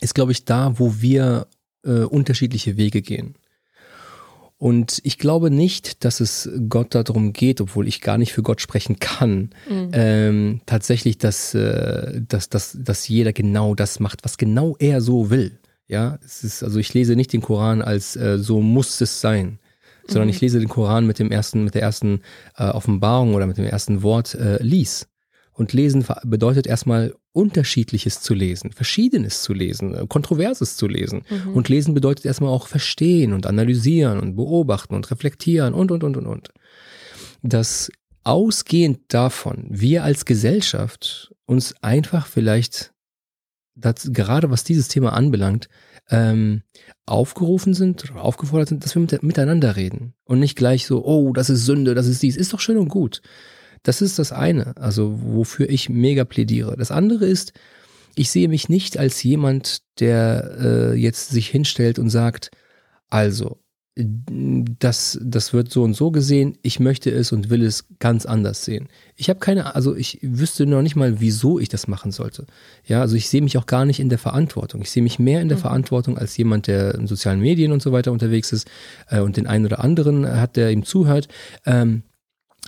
ist, 0.00 0.14
glaube 0.14 0.32
ich, 0.32 0.44
da, 0.44 0.78
wo 0.78 1.00
wir 1.00 1.46
äh, 1.84 2.02
unterschiedliche 2.02 2.76
Wege 2.76 3.02
gehen. 3.02 3.36
Und 4.62 5.00
ich 5.02 5.18
glaube 5.18 5.50
nicht, 5.50 6.04
dass 6.04 6.20
es 6.20 6.48
Gott 6.68 6.94
darum 6.94 7.32
geht, 7.32 7.60
obwohl 7.60 7.88
ich 7.88 8.00
gar 8.00 8.16
nicht 8.16 8.32
für 8.32 8.44
Gott 8.44 8.60
sprechen 8.60 9.00
kann, 9.00 9.50
mhm. 9.68 9.90
ähm, 9.92 10.60
tatsächlich, 10.66 11.18
dass, 11.18 11.52
äh, 11.52 12.22
dass, 12.28 12.48
dass, 12.48 12.78
dass 12.80 13.08
jeder 13.08 13.32
genau 13.32 13.74
das 13.74 13.98
macht, 13.98 14.22
was 14.22 14.36
genau 14.36 14.76
er 14.78 15.00
so 15.00 15.30
will. 15.30 15.58
Ja, 15.88 16.20
es 16.24 16.44
ist, 16.44 16.62
also 16.62 16.78
ich 16.78 16.94
lese 16.94 17.16
nicht 17.16 17.32
den 17.32 17.42
Koran 17.42 17.82
als 17.82 18.14
äh, 18.14 18.38
so 18.38 18.60
muss 18.60 19.00
es 19.00 19.20
sein, 19.20 19.58
sondern 20.06 20.28
mhm. 20.28 20.34
ich 20.34 20.40
lese 20.40 20.60
den 20.60 20.68
Koran 20.68 21.08
mit 21.08 21.18
dem 21.18 21.32
ersten, 21.32 21.64
mit 21.64 21.74
der 21.74 21.82
ersten 21.82 22.20
äh, 22.56 22.66
Offenbarung 22.66 23.34
oder 23.34 23.48
mit 23.48 23.58
dem 23.58 23.64
ersten 23.64 24.04
Wort 24.04 24.36
äh, 24.36 24.62
lies. 24.62 25.08
Und 25.54 25.72
lesen 25.72 26.04
bedeutet 26.24 26.66
erstmal 26.66 27.14
unterschiedliches 27.32 28.20
zu 28.20 28.34
lesen, 28.34 28.72
verschiedenes 28.72 29.42
zu 29.42 29.52
lesen, 29.52 29.94
äh, 29.94 30.06
kontroverses 30.06 30.76
zu 30.76 30.86
lesen. 30.86 31.24
Mhm. 31.28 31.54
Und 31.54 31.68
lesen 31.68 31.94
bedeutet 31.94 32.24
erstmal 32.24 32.50
auch 32.50 32.68
verstehen 32.68 33.32
und 33.32 33.46
analysieren 33.46 34.18
und 34.18 34.36
beobachten 34.36 34.94
und 34.94 35.10
reflektieren 35.10 35.74
und, 35.74 35.90
und, 35.90 36.04
und, 36.04 36.16
und, 36.16 36.26
und. 36.26 36.48
Dass 37.42 37.90
ausgehend 38.24 39.00
davon 39.08 39.66
wir 39.68 40.04
als 40.04 40.24
Gesellschaft 40.24 41.34
uns 41.44 41.74
einfach 41.82 42.26
vielleicht, 42.26 42.92
das, 43.74 44.10
gerade 44.12 44.50
was 44.50 44.64
dieses 44.64 44.88
Thema 44.88 45.12
anbelangt, 45.12 45.68
ähm, 46.10 46.62
aufgerufen 47.06 47.74
sind 47.74 48.10
oder 48.10 48.22
aufgefordert 48.22 48.68
sind, 48.68 48.84
dass 48.84 48.94
wir 48.94 49.00
mit, 49.00 49.22
miteinander 49.22 49.76
reden 49.76 50.14
und 50.24 50.40
nicht 50.40 50.56
gleich 50.56 50.86
so, 50.86 51.04
oh, 51.04 51.32
das 51.32 51.50
ist 51.50 51.64
Sünde, 51.64 51.94
das 51.94 52.06
ist 52.06 52.22
dies, 52.22 52.36
ist 52.36 52.52
doch 52.52 52.60
schön 52.60 52.76
und 52.76 52.88
gut. 52.88 53.22
Das 53.82 54.00
ist 54.00 54.18
das 54.18 54.32
eine, 54.32 54.76
also 54.76 55.18
wofür 55.22 55.68
ich 55.68 55.88
mega 55.88 56.24
plädiere. 56.24 56.76
Das 56.76 56.90
andere 56.90 57.26
ist, 57.26 57.52
ich 58.14 58.30
sehe 58.30 58.48
mich 58.48 58.68
nicht 58.68 58.98
als 58.98 59.22
jemand, 59.22 59.82
der 59.98 60.56
äh, 60.60 60.94
jetzt 60.94 61.30
sich 61.30 61.48
hinstellt 61.48 61.98
und 61.98 62.10
sagt, 62.10 62.50
also, 63.08 63.58
das, 63.94 65.18
das 65.22 65.52
wird 65.52 65.70
so 65.70 65.82
und 65.82 65.92
so 65.92 66.10
gesehen, 66.10 66.56
ich 66.62 66.80
möchte 66.80 67.10
es 67.10 67.30
und 67.30 67.50
will 67.50 67.62
es 67.62 67.84
ganz 67.98 68.24
anders 68.24 68.64
sehen. 68.64 68.88
Ich 69.16 69.28
habe 69.28 69.38
keine, 69.38 69.74
also 69.74 69.94
ich 69.94 70.18
wüsste 70.22 70.64
noch 70.64 70.80
nicht 70.80 70.96
mal, 70.96 71.20
wieso 71.20 71.58
ich 71.58 71.68
das 71.68 71.88
machen 71.88 72.10
sollte. 72.10 72.46
Ja, 72.86 73.02
also 73.02 73.16
ich 73.16 73.28
sehe 73.28 73.42
mich 73.42 73.58
auch 73.58 73.66
gar 73.66 73.84
nicht 73.84 74.00
in 74.00 74.08
der 74.08 74.18
Verantwortung. 74.18 74.80
Ich 74.80 74.90
sehe 74.90 75.02
mich 75.02 75.18
mehr 75.18 75.42
in 75.42 75.48
der 75.48 75.58
mhm. 75.58 75.62
Verantwortung 75.62 76.16
als 76.16 76.34
jemand, 76.38 76.68
der 76.68 76.94
in 76.94 77.06
sozialen 77.06 77.40
Medien 77.40 77.70
und 77.70 77.82
so 77.82 77.92
weiter 77.92 78.12
unterwegs 78.12 78.52
ist 78.52 78.66
äh, 79.08 79.20
und 79.20 79.36
den 79.36 79.46
einen 79.46 79.66
oder 79.66 79.84
anderen 79.84 80.26
hat, 80.26 80.56
der 80.56 80.70
ihm 80.70 80.86
zuhört. 80.86 81.28
Ähm, 81.66 82.02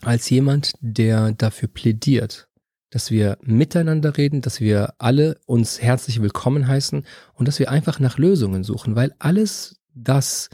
als 0.05 0.29
jemand, 0.31 0.73
der 0.81 1.33
dafür 1.33 1.69
plädiert, 1.69 2.49
dass 2.91 3.11
wir 3.11 3.39
miteinander 3.43 4.17
reden, 4.17 4.41
dass 4.41 4.61
wir 4.61 4.95
alle 4.99 5.39
uns 5.47 5.81
herzlich 5.81 6.23
willkommen 6.23 6.69
heißen 6.69 7.05
und 7.35 7.49
dass 7.49 7.59
wir 7.59 7.71
einfach 7.71 7.99
nach 7.99 8.19
Lösungen 8.19 8.63
suchen, 8.63 8.95
weil 8.95 9.15
alles 9.19 9.81
das, 9.95 10.49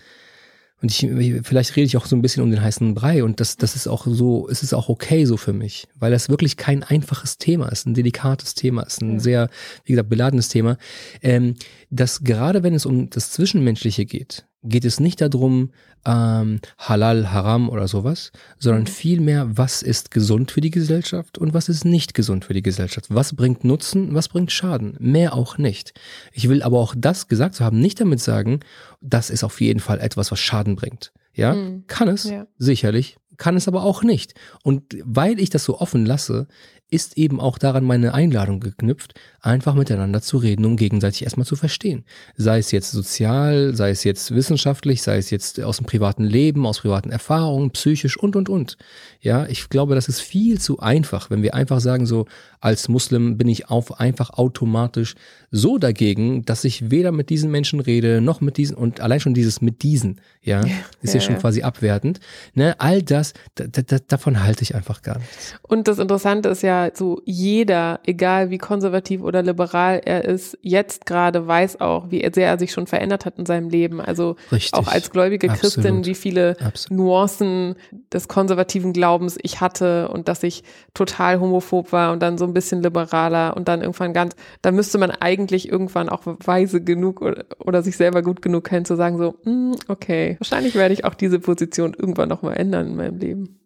und 0.81 0.91
ich, 0.91 1.07
vielleicht 1.43 1.77
rede 1.77 1.87
ich 1.87 1.97
auch 1.97 2.07
so 2.07 2.17
ein 2.17 2.23
bisschen 2.23 2.43
um 2.43 2.51
den 2.51 2.63
heißen 2.63 2.95
Brei 2.95 3.25
und 3.25 3.41
das, 3.41 3.57
das 3.57 3.77
ist 3.77 3.89
auch 3.89 4.07
so, 4.07 4.49
es 4.49 4.63
ist 4.63 4.73
auch 4.73 4.89
okay 4.89 5.27
so 5.27 5.37
für 5.37 5.53
mich, 5.53 5.87
weil 5.95 6.13
das 6.13 6.29
wirklich 6.29 6.57
kein 6.57 6.83
einfaches 6.83 7.37
Thema 7.37 7.69
ist, 7.69 7.87
ein 7.87 7.95
delikates 7.95 8.55
Thema 8.55 8.83
ist, 8.83 9.03
ein 9.03 9.15
ja. 9.15 9.21
sehr, 9.21 9.51
wie 9.85 9.93
gesagt, 9.93 10.09
beladenes 10.09 10.49
Thema, 10.49 10.79
ähm, 11.21 11.57
dass 11.91 12.25
gerade 12.25 12.63
wenn 12.63 12.75
es 12.75 12.87
um 12.87 13.11
das 13.11 13.33
Zwischenmenschliche 13.33 14.07
geht, 14.07 14.47
geht 14.63 14.85
es 14.85 15.01
nicht 15.01 15.21
darum, 15.21 15.71
ähm, 16.05 16.61
Halal, 16.79 17.31
Haram 17.31 17.69
oder 17.69 17.89
sowas, 17.89 18.33
sondern 18.59 18.87
vielmehr, 18.87 19.57
was 19.57 19.83
ist 19.83 20.11
gesund 20.11 20.51
für 20.51 20.61
die 20.61 20.71
Gesellschaft 20.71 21.39
und 21.39 21.55
was 21.55 21.69
ist 21.69 21.85
nicht 21.85 22.15
gesund 22.15 22.45
für 22.45 22.55
die 22.55 22.63
Gesellschaft. 22.63 23.07
Was 23.09 23.35
bringt 23.35 23.65
Nutzen, 23.65 24.15
was 24.15 24.29
bringt 24.29 24.53
Schaden. 24.53 24.97
Mehr 24.99 25.35
auch 25.35 25.59
nicht. 25.59 25.95
Ich 26.33 26.49
will 26.49 26.63
aber 26.63 26.79
auch 26.79 26.95
das 26.97 27.29
gesagt 27.29 27.55
zu 27.55 27.65
haben, 27.65 27.81
nicht 27.81 28.01
damit 28.01 28.21
sagen, 28.21 28.61
das 29.01 29.31
ist 29.31 29.45
auf 29.45 29.61
jeden 29.61 29.81
Fall 29.81 30.01
etwas, 30.01 30.31
was 30.31 30.41
Schaden 30.41 30.77
bringt. 30.77 31.13
Ja, 31.33 31.55
mhm. 31.55 31.85
kann 31.87 32.09
es, 32.09 32.25
ja. 32.25 32.47
sicherlich, 32.59 33.17
kann 33.37 33.57
es 33.57 33.69
aber 33.69 33.85
auch 33.85 34.03
nicht. 34.03 34.35
Und 34.63 34.97
weil 35.05 35.39
ich 35.39 35.51
das 35.51 35.65
so 35.65 35.79
offen 35.79 36.05
lasse, 36.05 36.49
ist 36.91 37.17
eben 37.17 37.41
auch 37.41 37.59
daran 37.59 37.85
meine 37.85 38.15
Einladung 38.15 38.61
geknüpft, 38.61 39.15
einfach 39.41 39.75
miteinander 39.75 40.21
zu 40.21 40.37
reden, 40.37 40.65
um 40.65 40.77
gegenseitig 40.77 41.23
erstmal 41.23 41.47
zu 41.47 41.57
verstehen. 41.57 42.05
Sei 42.37 42.59
es 42.59 42.73
jetzt 42.73 42.91
sozial, 42.91 43.75
sei 43.75 43.91
es 43.91 44.05
jetzt 44.05 44.35
wissenschaftlich, 44.35 45.03
sei 45.03 45.17
es 45.17 45.31
jetzt 45.31 45.61
aus 45.61 45.79
dem 45.79 45.87
privaten 45.87 46.25
Leben, 46.25 46.67
aus 46.67 46.81
privaten 46.81 47.11
Erfahrungen, 47.11 47.71
psychisch 47.71 48.17
und, 48.17 48.37
und, 48.37 48.49
und. 48.49 48.77
Ja, 49.21 49.47
ich 49.47 49.69
glaube, 49.69 49.95
das 49.95 50.09
ist 50.09 50.21
viel 50.21 50.61
zu 50.61 50.81
einfach, 50.81 51.31
wenn 51.31 51.43
wir 51.43 51.55
einfach 51.55 51.81
sagen 51.81 52.07
so, 52.07 52.27
als 52.61 52.89
Muslim 52.89 53.39
bin 53.39 53.49
ich 53.49 53.71
auf 53.71 54.01
einfach 54.01 54.31
automatisch 54.31 55.15
so 55.51 55.79
dagegen, 55.79 56.45
dass 56.45 56.65
ich 56.65 56.91
weder 56.91 57.11
mit 57.11 57.31
diesen 57.31 57.51
Menschen 57.51 57.81
rede, 57.81 58.21
noch 58.21 58.41
mit 58.41 58.57
diesen, 58.57 58.77
und 58.77 59.01
allein 59.01 59.21
schon 59.21 59.35
dieses 59.35 59.61
mit 59.61 59.83
diesen, 59.83 60.21
ja, 60.43 60.61
ist 61.03 61.15
ja, 61.15 61.15
ja 61.15 61.21
schon 61.21 61.35
ja. 61.35 61.41
quasi 61.41 61.63
abwertend. 61.63 62.21
Ne, 62.55 62.79
all 62.79 63.03
das, 63.03 63.33
da, 63.55 63.65
da, 63.67 63.99
davon 64.07 64.43
halte 64.43 64.63
ich 64.63 64.75
einfach 64.75 65.03
gar 65.03 65.19
nichts. 65.19 65.55
Und 65.63 65.89
das 65.89 65.99
Interessante 65.99 66.51
ist 66.51 66.63
ja, 66.63 66.80
so 66.95 67.21
jeder, 67.25 68.01
egal 68.07 68.51
wie 68.51 68.59
konservativ 68.59 69.23
oder 69.23 69.43
liberal 69.43 70.01
er 70.05 70.25
ist, 70.25 70.59
jetzt 70.63 71.07
gerade 71.07 71.47
weiß 71.47 71.81
auch, 71.81 72.11
wie 72.11 72.29
sehr 72.35 72.49
er 72.49 72.59
sich 72.59 72.73
schon 72.73 72.87
verändert 72.87 73.27
hat 73.27 73.39
in 73.39 73.47
seinem 73.47 73.69
Leben. 73.69 74.01
Also 74.01 74.37
Richtig. 74.51 74.75
auch 74.75 74.89
als 74.89 75.11
gläubige 75.11 75.51
Absolut. 75.51 75.75
Christin, 75.75 76.05
wie 76.07 76.15
viele 76.15 76.57
Absolut. 76.61 76.99
Nuancen 76.99 77.77
des 78.13 78.29
konservativen 78.29 78.93
Glaubens 78.93 79.39
ich 79.43 79.61
hatte 79.61 80.09
und 80.09 80.29
dass 80.29 80.43
ich 80.43 80.65
total 80.95 81.41
homophob 81.41 81.93
war 81.93 82.13
und 82.13 82.23
dann 82.23 82.39
so 82.39 82.45
ein 82.45 82.55
bisschen 82.55 82.83
liberaler 82.83 83.57
und 83.57 83.69
dann 83.69 83.81
irgendwann 83.81 84.13
ganz, 84.13 84.35
da 84.63 84.73
müsste 84.73 84.99
man 84.99 85.11
eigentlich 85.11 85.69
irgendwann 85.71 86.09
auch 86.09 86.23
weise 86.25 86.83
genug 86.83 87.21
oder, 87.21 87.45
oder 87.59 87.83
sich 87.83 87.97
selber 87.97 88.23
gut 88.23 88.43
genug 88.43 88.65
kennen, 88.65 88.85
zu 88.85 88.97
sagen 88.97 89.19
so, 89.19 89.37
mm, 89.45 89.75
okay, 89.89 90.37
wahrscheinlich 90.39 90.75
werde 90.75 90.95
ich 90.95 91.05
auch 91.05 91.15
diese 91.15 91.39
Position 91.39 91.95
irgendwann 91.95 92.29
nochmal 92.29 92.57
ändern 92.57 92.89
in 92.89 92.97
meinem 92.97 93.19
Leben. 93.19 93.60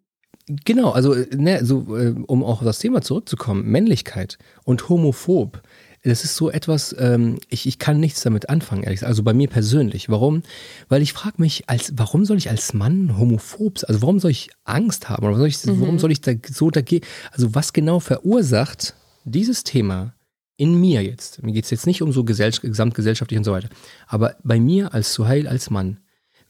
Genau, 0.47 0.91
also 0.91 1.15
ne, 1.35 1.65
so, 1.65 1.97
äh, 1.97 2.15
um 2.27 2.45
auch 2.45 2.59
auf 2.59 2.65
das 2.65 2.79
Thema 2.79 3.01
zurückzukommen, 3.01 3.65
Männlichkeit 3.65 4.39
und 4.65 4.89
homophob, 4.89 5.63
das 6.03 6.23
ist 6.23 6.37
so 6.37 6.51
etwas, 6.51 6.95
ähm, 6.99 7.39
ich, 7.49 7.67
ich 7.67 7.79
kann 7.79 7.99
nichts 7.99 8.21
damit 8.21 8.51
anfangen, 8.51 8.83
ehrlich 8.83 8.99
gesagt. 8.99 9.09
Also 9.09 9.23
bei 9.23 9.33
mir 9.33 9.49
persönlich. 9.49 10.11
Warum? 10.11 10.43
Weil 10.91 11.01
ich 11.01 11.15
frage 11.15 11.37
mich, 11.39 11.71
als, 11.71 11.95
warum 11.97 12.27
soll 12.27 12.37
ich 12.37 12.51
als 12.51 12.75
Mann 12.75 13.17
homophob 13.17 13.79
sein? 13.79 13.89
Also 13.89 14.03
warum 14.03 14.21
soll 14.21 14.31
ich 14.31 14.51
Angst 14.65 15.09
haben? 15.09 15.25
Oder 15.25 15.39
soll 15.39 15.49
ich, 15.49 15.65
mhm. 15.65 15.81
warum 15.81 15.99
soll 15.99 16.13
ich 16.13 16.21
da 16.21 16.33
so 16.47 16.71
dagegen? 16.71 17.07
Also 17.31 17.55
was 17.55 17.73
genau 17.73 18.01
verursacht 18.01 18.95
dieses 19.25 19.65
Thema 19.65 20.13
in 20.57 20.79
mir 20.79 21.03
jetzt, 21.03 21.43
mir 21.43 21.53
geht 21.53 21.65
es 21.65 21.71
jetzt 21.71 21.87
nicht 21.87 22.03
um 22.03 22.13
so 22.13 22.23
gesamtgesellschaftlich 22.23 23.39
und 23.39 23.45
so 23.45 23.53
weiter, 23.53 23.69
aber 24.07 24.37
bei 24.45 24.61
mir 24.61 24.95
als 24.95 25.13
Suhail, 25.13 25.49
als 25.49 25.71
Mann, 25.71 25.99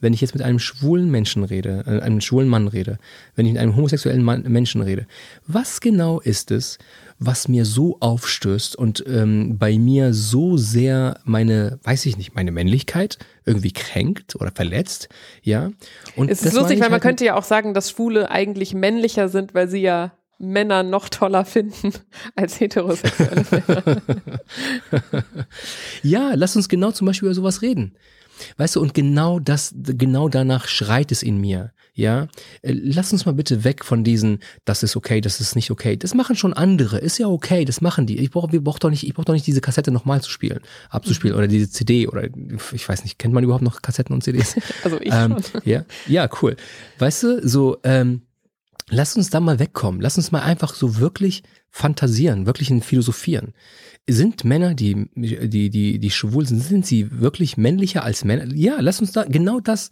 wenn 0.00 0.12
ich 0.12 0.20
jetzt 0.20 0.34
mit 0.34 0.42
einem 0.42 0.58
schwulen 0.58 1.10
Menschen 1.10 1.44
rede, 1.44 1.84
äh, 1.86 2.00
einem 2.00 2.20
schwulen 2.20 2.48
Mann 2.48 2.68
rede, 2.68 2.98
wenn 3.36 3.46
ich 3.46 3.52
mit 3.52 3.60
einem 3.60 3.76
homosexuellen 3.76 4.22
Mann, 4.22 4.42
Menschen 4.42 4.82
rede, 4.82 5.06
was 5.46 5.80
genau 5.80 6.20
ist 6.20 6.50
es, 6.50 6.78
was 7.18 7.48
mir 7.48 7.64
so 7.64 7.98
aufstößt 8.00 8.76
und 8.76 9.04
ähm, 9.06 9.56
bei 9.58 9.78
mir 9.78 10.12
so 10.12 10.56
sehr 10.56 11.20
meine, 11.24 11.78
weiß 11.84 12.06
ich 12.06 12.16
nicht, 12.16 12.34
meine 12.34 12.52
Männlichkeit 12.52 13.18
irgendwie 13.44 13.72
kränkt 13.72 14.36
oder 14.36 14.50
verletzt, 14.50 15.08
ja. 15.42 15.70
Und 16.16 16.30
es 16.30 16.42
ist 16.42 16.54
lustig, 16.54 16.80
weil 16.80 16.86
man 16.86 16.94
halt 16.94 17.02
könnte 17.02 17.24
ja 17.24 17.36
auch 17.36 17.44
sagen, 17.44 17.74
dass 17.74 17.90
Schwule 17.90 18.30
eigentlich 18.30 18.74
männlicher 18.74 19.28
sind, 19.28 19.54
weil 19.54 19.68
sie 19.68 19.80
ja 19.80 20.12
Männer 20.38 20.82
noch 20.82 21.08
toller 21.08 21.44
finden 21.44 21.92
als 22.34 22.60
heterosexuelle 22.60 23.44
Männer. 23.50 24.02
ja, 26.02 26.32
lass 26.34 26.56
uns 26.56 26.68
genau 26.68 26.90
zum 26.90 27.06
Beispiel 27.06 27.26
über 27.26 27.34
sowas 27.34 27.62
reden. 27.62 27.94
Weißt 28.56 28.76
du, 28.76 28.80
und 28.80 28.94
genau 28.94 29.38
das, 29.38 29.74
genau 29.74 30.28
danach 30.28 30.68
schreit 30.68 31.12
es 31.12 31.22
in 31.22 31.40
mir. 31.40 31.72
Ja, 31.96 32.26
äh, 32.62 32.72
lass 32.72 33.12
uns 33.12 33.24
mal 33.24 33.32
bitte 33.32 33.62
weg 33.62 33.84
von 33.84 34.02
diesen, 34.02 34.40
das 34.64 34.82
ist 34.82 34.96
okay, 34.96 35.20
das 35.20 35.40
ist 35.40 35.54
nicht 35.54 35.70
okay. 35.70 35.96
Das 35.96 36.12
machen 36.12 36.34
schon 36.34 36.52
andere. 36.52 36.98
Ist 36.98 37.18
ja 37.18 37.28
okay, 37.28 37.64
das 37.64 37.80
machen 37.80 38.06
die. 38.06 38.18
Ich 38.18 38.32
brauche, 38.32 38.50
wir 38.50 38.62
brauchen 38.62 38.80
doch 38.80 38.90
nicht, 38.90 39.06
ich 39.06 39.14
brauche 39.14 39.26
doch 39.26 39.32
nicht 39.32 39.46
diese 39.46 39.60
Kassette 39.60 39.92
nochmal 39.92 40.20
zu 40.20 40.28
spielen, 40.28 40.58
abzuspielen 40.90 41.36
mhm. 41.36 41.38
oder 41.38 41.46
diese 41.46 41.70
CD 41.70 42.08
oder 42.08 42.24
ich 42.72 42.88
weiß 42.88 43.04
nicht, 43.04 43.20
kennt 43.20 43.32
man 43.32 43.44
überhaupt 43.44 43.62
noch 43.62 43.80
Kassetten 43.80 44.12
und 44.12 44.24
CDs? 44.24 44.56
Also 44.82 45.00
ich 45.00 45.12
ähm, 45.12 45.36
schon. 45.40 45.62
Ja, 45.64 45.84
ja, 46.08 46.28
cool. 46.42 46.56
Weißt 46.98 47.22
du, 47.22 47.48
so, 47.48 47.78
ähm, 47.84 48.22
lass 48.88 49.16
uns 49.16 49.30
da 49.30 49.40
mal 49.40 49.58
wegkommen. 49.58 50.00
Lass 50.00 50.16
uns 50.16 50.32
mal 50.32 50.42
einfach 50.42 50.74
so 50.74 50.98
wirklich 50.98 51.42
fantasieren, 51.70 52.46
wirklich 52.46 52.72
philosophieren 52.82 53.54
sind 54.06 54.44
Männer, 54.44 54.74
die, 54.74 55.08
die, 55.14 55.70
die, 55.70 55.98
die 55.98 56.10
schwul 56.10 56.46
sind, 56.46 56.60
sind 56.60 56.86
sie 56.86 57.20
wirklich 57.20 57.56
männlicher 57.56 58.04
als 58.04 58.24
Männer? 58.24 58.52
Ja, 58.54 58.80
lass 58.80 59.00
uns 59.00 59.12
da 59.12 59.24
genau 59.24 59.60
das, 59.60 59.90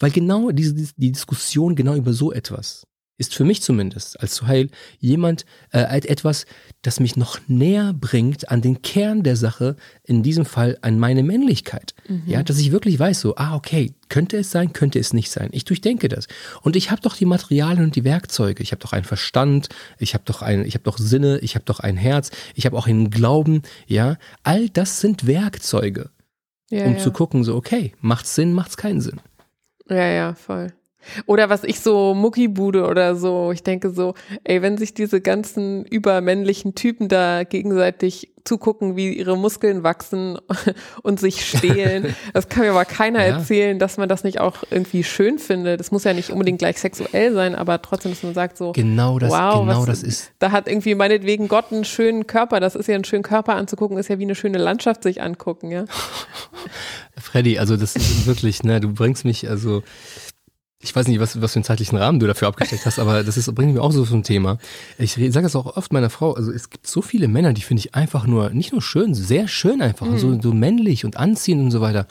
weil 0.00 0.10
genau 0.10 0.50
diese, 0.50 0.74
die 0.96 1.12
Diskussion 1.12 1.76
genau 1.76 1.94
über 1.94 2.12
so 2.12 2.32
etwas 2.32 2.86
ist 3.16 3.34
für 3.34 3.44
mich 3.44 3.62
zumindest 3.62 4.20
als 4.20 4.34
Suhail 4.34 4.70
jemand, 4.98 5.46
äh, 5.72 6.00
etwas, 6.08 6.46
das 6.82 6.98
mich 6.98 7.16
noch 7.16 7.38
näher 7.46 7.92
bringt 7.92 8.50
an 8.50 8.60
den 8.60 8.82
Kern 8.82 9.22
der 9.22 9.36
Sache, 9.36 9.76
in 10.02 10.22
diesem 10.22 10.44
Fall 10.44 10.78
an 10.82 10.98
meine 10.98 11.22
Männlichkeit. 11.22 11.94
Mhm. 12.08 12.24
Ja, 12.26 12.42
dass 12.42 12.58
ich 12.58 12.72
wirklich 12.72 12.98
weiß, 12.98 13.20
so, 13.20 13.36
ah, 13.36 13.54
okay, 13.54 13.94
könnte 14.08 14.36
es 14.36 14.50
sein, 14.50 14.72
könnte 14.72 14.98
es 14.98 15.12
nicht 15.12 15.30
sein. 15.30 15.48
Ich 15.52 15.64
durchdenke 15.64 16.08
das. 16.08 16.26
Und 16.62 16.74
ich 16.74 16.90
habe 16.90 17.02
doch 17.02 17.16
die 17.16 17.24
Materialien 17.24 17.84
und 17.84 17.96
die 17.96 18.04
Werkzeuge. 18.04 18.62
Ich 18.62 18.72
habe 18.72 18.80
doch 18.80 18.92
einen 18.92 19.04
Verstand, 19.04 19.68
ich 19.98 20.14
habe 20.14 20.24
doch 20.26 20.42
ein, 20.42 20.64
ich 20.64 20.74
habe 20.74 20.84
doch 20.84 20.98
Sinne, 20.98 21.38
ich 21.38 21.54
habe 21.54 21.64
doch 21.64 21.80
ein 21.80 21.96
Herz, 21.96 22.30
ich 22.54 22.66
habe 22.66 22.76
auch 22.76 22.88
einen 22.88 23.10
Glauben, 23.10 23.62
ja. 23.86 24.16
All 24.42 24.68
das 24.68 25.00
sind 25.00 25.26
Werkzeuge, 25.26 26.10
ja, 26.70 26.84
um 26.84 26.94
ja. 26.94 26.98
zu 26.98 27.12
gucken, 27.12 27.44
so, 27.44 27.54
okay, 27.54 27.92
macht's 28.00 28.34
Sinn, 28.34 28.52
macht's 28.52 28.76
keinen 28.76 29.00
Sinn. 29.00 29.20
Ja, 29.88 30.08
ja, 30.08 30.34
voll. 30.34 30.72
Oder 31.26 31.50
was 31.50 31.64
ich 31.64 31.80
so 31.80 32.14
Muckibude 32.14 32.86
oder 32.86 33.16
so, 33.16 33.52
ich 33.52 33.62
denke 33.62 33.90
so, 33.90 34.14
ey, 34.44 34.62
wenn 34.62 34.78
sich 34.78 34.94
diese 34.94 35.20
ganzen 35.20 35.84
übermännlichen 35.84 36.74
Typen 36.74 37.08
da 37.08 37.44
gegenseitig 37.44 38.34
zugucken, 38.44 38.94
wie 38.94 39.14
ihre 39.14 39.38
Muskeln 39.38 39.82
wachsen 39.82 40.38
und 41.02 41.18
sich 41.18 41.46
stehlen, 41.46 42.14
das 42.34 42.48
kann 42.48 42.64
mir 42.64 42.70
aber 42.70 42.84
keiner 42.84 43.20
ja. 43.20 43.38
erzählen, 43.38 43.78
dass 43.78 43.96
man 43.96 44.08
das 44.08 44.22
nicht 44.22 44.38
auch 44.38 44.56
irgendwie 44.70 45.02
schön 45.02 45.38
findet. 45.38 45.80
Das 45.80 45.90
muss 45.90 46.04
ja 46.04 46.12
nicht 46.12 46.30
unbedingt 46.30 46.58
gleich 46.58 46.78
sexuell 46.78 47.32
sein, 47.32 47.54
aber 47.54 47.80
trotzdem, 47.80 48.12
dass 48.12 48.22
man 48.22 48.34
sagt 48.34 48.58
so, 48.58 48.72
genau 48.72 49.18
das, 49.18 49.30
wow, 49.30 49.60
genau 49.60 49.80
was, 49.80 49.86
das 49.86 50.02
ist. 50.02 50.32
Da 50.38 50.52
hat 50.52 50.68
irgendwie 50.68 50.94
meinetwegen 50.94 51.48
Gott 51.48 51.72
einen 51.72 51.84
schönen 51.84 52.26
Körper. 52.26 52.60
Das 52.60 52.74
ist 52.74 52.86
ja 52.86 52.94
einen 52.94 53.04
schönen 53.04 53.22
Körper 53.22 53.54
anzugucken, 53.54 53.96
ist 53.96 54.08
ja 54.08 54.18
wie 54.18 54.24
eine 54.24 54.34
schöne 54.34 54.58
Landschaft 54.58 55.02
sich 55.02 55.22
angucken, 55.22 55.70
ja. 55.70 55.86
Freddy, 57.18 57.58
also 57.58 57.76
das 57.76 57.96
ist 57.96 58.26
wirklich, 58.26 58.62
ne, 58.62 58.80
du 58.80 58.92
bringst 58.92 59.24
mich, 59.24 59.48
also 59.48 59.82
ich 60.84 60.94
weiß 60.94 61.08
nicht, 61.08 61.18
was, 61.18 61.40
was 61.40 61.52
für 61.52 61.56
einen 61.56 61.64
zeitlichen 61.64 61.96
Rahmen 61.96 62.20
du 62.20 62.26
dafür 62.26 62.48
abgesteckt 62.48 62.84
hast, 62.84 62.98
aber 62.98 63.24
das 63.24 63.36
ist, 63.36 63.52
bringt 63.54 63.74
mir 63.74 63.80
auch 63.80 63.90
so 63.90 64.04
ein 64.14 64.22
Thema. 64.22 64.58
Ich 64.98 65.14
sage 65.14 65.42
das 65.42 65.56
auch 65.56 65.76
oft 65.76 65.92
meiner 65.92 66.10
Frau, 66.10 66.34
also 66.34 66.52
es 66.52 66.70
gibt 66.70 66.86
so 66.86 67.02
viele 67.02 67.26
Männer, 67.26 67.54
die 67.54 67.62
finde 67.62 67.80
ich 67.80 67.94
einfach 67.94 68.26
nur, 68.26 68.50
nicht 68.50 68.72
nur 68.72 68.82
schön, 68.82 69.14
sehr 69.14 69.48
schön 69.48 69.80
einfach, 69.80 70.06
mhm. 70.06 70.18
so, 70.18 70.40
so 70.40 70.52
männlich 70.52 71.04
und 71.04 71.16
anziehend 71.16 71.62
und 71.62 71.70
so 71.70 71.80
weiter. 71.80 72.06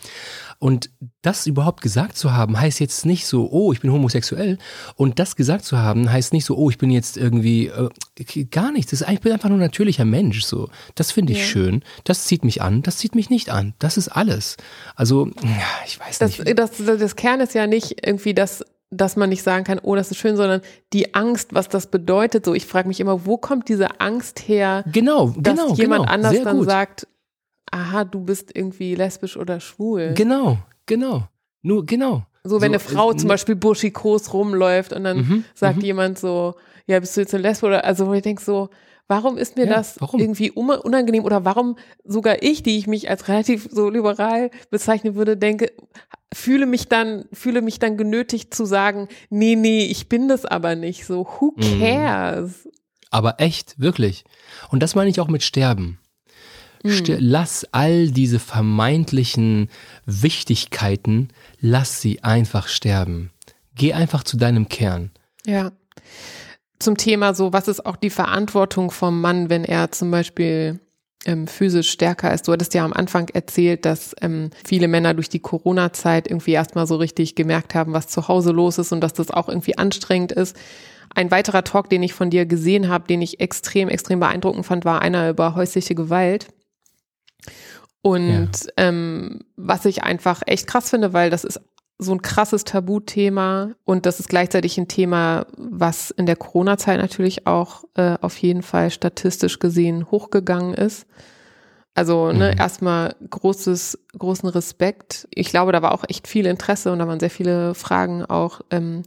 Und 0.64 0.92
das 1.22 1.46
überhaupt 1.46 1.82
gesagt 1.82 2.18
zu 2.18 2.32
haben, 2.32 2.58
heißt 2.58 2.80
jetzt 2.80 3.06
nicht 3.06 3.28
so, 3.28 3.50
oh, 3.52 3.74
ich 3.74 3.82
bin 3.82 3.92
homosexuell. 3.92 4.58
Und 4.96 5.20
das 5.20 5.36
gesagt 5.36 5.66
zu 5.66 5.78
haben, 5.78 6.10
heißt 6.10 6.32
nicht 6.32 6.46
so, 6.46 6.56
oh, 6.56 6.70
ich 6.70 6.78
bin 6.78 6.90
jetzt 6.90 7.18
irgendwie 7.18 7.68
äh, 7.68 8.46
gar 8.46 8.72
nichts. 8.72 8.92
Das 8.92 9.02
ist, 9.02 9.10
ich 9.10 9.20
bin 9.20 9.34
einfach 9.34 9.50
nur 9.50 9.58
ein 9.58 9.62
natürlicher 9.62 10.06
Mensch. 10.06 10.46
So, 10.46 10.70
das 10.96 11.12
finde 11.12 11.34
ich 11.34 11.40
ja. 11.40 11.46
schön. 11.48 11.84
Das 12.06 12.24
zieht 12.24 12.46
mich 12.46 12.62
an. 12.62 12.82
Das 12.82 12.96
zieht 12.96 13.14
mich 13.14 13.30
nicht 13.30 13.50
an. 13.50 13.74
Das 13.80 13.98
ist 13.98 14.08
alles. 14.08 14.56
Also, 14.96 15.26
ja, 15.44 15.68
ich 15.86 16.00
weiß 16.00 16.20
das, 16.20 16.40
nicht. 16.40 16.58
Das, 16.58 16.72
das 16.78 17.18
Kern 17.18 17.42
ist 17.42 17.54
ja 17.54 17.68
nicht 17.68 18.08
irgendwie 18.08 18.34
das 18.34 18.64
dass 18.96 19.16
man 19.16 19.30
nicht 19.30 19.42
sagen 19.42 19.64
kann, 19.64 19.80
oh, 19.82 19.96
das 19.96 20.12
ist 20.12 20.18
schön, 20.18 20.38
sondern 20.38 20.62
die 20.94 21.16
Angst, 21.16 21.56
was 21.56 21.68
das 21.68 21.88
bedeutet. 21.88 22.46
So, 22.46 22.54
ich 22.54 22.68
frage 22.68 22.88
mich 22.88 23.00
immer, 23.00 23.26
wo 23.26 23.38
kommt 23.38 23.68
diese 23.68 24.00
Angst 24.00 24.48
her, 24.48 24.84
genau, 24.92 25.34
dass 25.36 25.56
genau, 25.56 25.74
jemand 25.74 26.04
genau, 26.04 26.14
anders 26.14 26.44
dann 26.44 26.64
sagt, 26.64 27.08
aha, 27.74 28.04
du 28.04 28.22
bist 28.22 28.56
irgendwie 28.56 28.96
lesbisch 28.96 29.36
oder 29.36 29.60
schwul. 29.60 30.14
Genau, 30.16 30.60
genau. 30.86 31.28
Nur, 31.62 31.86
genau. 31.86 32.26
So, 32.44 32.62
wenn 32.62 32.72
so, 32.72 32.74
eine 32.74 32.80
Frau 32.80 33.12
äh, 33.12 33.18
zum 33.18 33.30
Beispiel 33.30 33.56
buschikos 33.56 34.34
rumläuft 34.34 34.94
und 34.94 35.06
dann 35.06 35.18
mhm, 35.18 35.46
sagt 35.56 35.78
mhm. 35.78 35.84
jemand 35.84 36.20
so, 36.20 36.56
ja, 36.86 37.00
bist 37.00 37.16
du 37.16 37.22
jetzt 37.22 37.34
eine 37.34 37.44
Lesbe 37.44 37.68
oder, 37.68 37.86
also 37.86 38.08
wo 38.08 38.14
ich 38.14 38.22
denke 38.22 38.44
so, 38.44 38.70
warum 39.08 39.38
ist 39.38 39.56
mir 39.56 39.66
ja, 39.66 39.76
das 39.76 40.00
warum? 40.00 40.20
irgendwie 40.20 40.52
unangenehm 40.52 41.24
oder 41.24 41.46
warum 41.46 41.78
sogar 42.04 42.44
ich, 42.44 42.62
die 42.62 42.78
ich 42.78 42.86
mich 42.86 43.10
als 43.10 43.28
relativ 43.28 43.70
so 43.72 43.90
liberal 43.90 44.52
bezeichnen 44.70 45.16
würde, 45.16 45.38
denke, 45.38 45.72
fühle 46.34 46.66
mich 46.66 46.90
dann, 46.90 47.26
fühle 47.32 47.62
mich 47.62 47.80
dann 47.80 47.98
genötigt 47.98 48.54
zu 48.54 48.66
sagen, 48.66 49.08
nee, 49.30 49.56
nee, 49.56 49.86
ich 49.86 50.10
bin 50.10 50.28
das 50.28 50.46
aber 50.46 50.76
nicht 50.76 51.06
so, 51.06 51.26
who 51.26 51.54
mhm. 51.56 51.80
cares? 51.80 52.68
Aber 53.10 53.40
echt, 53.40 53.80
wirklich. 53.80 54.26
Und 54.70 54.84
das 54.84 54.96
meine 54.96 55.10
ich 55.10 55.20
auch 55.20 55.28
mit 55.28 55.44
Sterben. 55.44 56.00
Mhm. 56.84 57.18
Lass 57.20 57.66
all 57.72 58.10
diese 58.12 58.40
vermeintlichen 58.40 59.70
Wichtigkeiten, 60.06 61.30
lass 61.60 62.02
sie 62.02 62.24
einfach 62.24 62.68
sterben. 62.68 63.32
Geh 63.76 63.94
einfach 63.94 64.24
zu 64.24 64.38
deinem 64.38 64.70
Kern. 64.70 65.12
Ja. 65.46 65.72
Zum 66.80 66.98
Thema 66.98 67.34
so, 67.34 67.54
was 67.54 67.70
ist 67.70 67.86
auch 67.86 67.96
die 67.96 68.10
Verantwortung 68.10 68.92
vom 68.92 69.22
Mann, 69.22 69.50
wenn 69.50 69.64
er 69.64 69.92
zum 69.92 70.12
Beispiel 70.12 70.80
ähm, 71.26 71.48
physisch 71.48 71.90
stärker 71.90 72.34
ist. 72.34 72.48
Du 72.48 72.52
hattest 72.52 72.74
ja 72.74 72.84
am 72.84 72.94
Anfang 72.94 73.30
erzählt, 73.30 73.86
dass 73.86 74.16
ähm, 74.22 74.50
viele 74.66 74.88
Männer 74.88 75.14
durch 75.14 75.30
die 75.30 75.40
Corona-Zeit 75.40 76.28
irgendwie 76.28 76.52
erstmal 76.52 76.88
so 76.88 76.98
richtig 76.98 77.36
gemerkt 77.36 77.76
haben, 77.76 77.94
was 77.94 78.08
zu 78.08 78.28
Hause 78.28 78.52
los 78.52 78.78
ist 78.78 78.92
und 78.92 79.02
dass 79.02 79.14
das 79.14 79.32
auch 79.32 79.48
irgendwie 79.48 79.78
anstrengend 79.78 80.32
ist. 80.32 80.58
Ein 81.16 81.32
weiterer 81.32 81.64
Talk, 81.64 81.90
den 81.90 82.04
ich 82.04 82.14
von 82.14 82.30
dir 82.30 82.46
gesehen 82.46 82.90
habe, 82.90 83.08
den 83.08 83.22
ich 83.22 83.40
extrem, 83.40 83.88
extrem 83.88 84.20
beeindruckend 84.20 84.66
fand, 84.66 84.84
war 84.84 85.02
einer 85.02 85.30
über 85.30 85.56
häusliche 85.56 85.96
Gewalt. 85.96 86.48
Und 88.02 88.52
ja. 88.66 88.72
ähm, 88.78 89.42
was 89.56 89.86
ich 89.86 90.04
einfach 90.04 90.42
echt 90.46 90.68
krass 90.68 90.90
finde, 90.90 91.14
weil 91.14 91.30
das 91.30 91.44
ist 91.44 91.62
so 92.00 92.12
ein 92.12 92.22
krasses 92.22 92.64
Tabuthema 92.64 93.72
und 93.86 94.06
das 94.06 94.20
ist 94.20 94.28
gleichzeitig 94.28 94.78
ein 94.78 94.88
Thema, 94.88 95.46
was 95.58 96.12
in 96.12 96.26
der 96.26 96.36
Corona-Zeit 96.36 97.00
natürlich 97.00 97.48
auch 97.48 97.84
äh, 97.96 98.16
auf 98.20 98.38
jeden 98.38 98.62
Fall 98.62 98.92
statistisch 98.92 99.60
gesehen 99.60 100.12
hochgegangen 100.12 100.74
ist. 100.74 101.08
Also 101.96 102.32
ne, 102.32 102.52
mhm. 102.52 102.60
erstmal 102.60 103.16
großes, 103.30 104.00
großen 104.18 104.50
Respekt. 104.50 105.28
Ich 105.34 105.50
glaube, 105.50 105.72
da 105.72 105.82
war 105.82 105.94
auch 105.94 106.04
echt 106.08 106.28
viel 106.28 106.48
Interesse 106.48 106.92
und 106.92 107.00
da 107.00 107.08
waren 107.08 107.20
sehr 107.20 107.30
viele 107.30 107.76
Fragen 107.76 108.26
auch 108.26 108.62
ähm, 108.72 109.04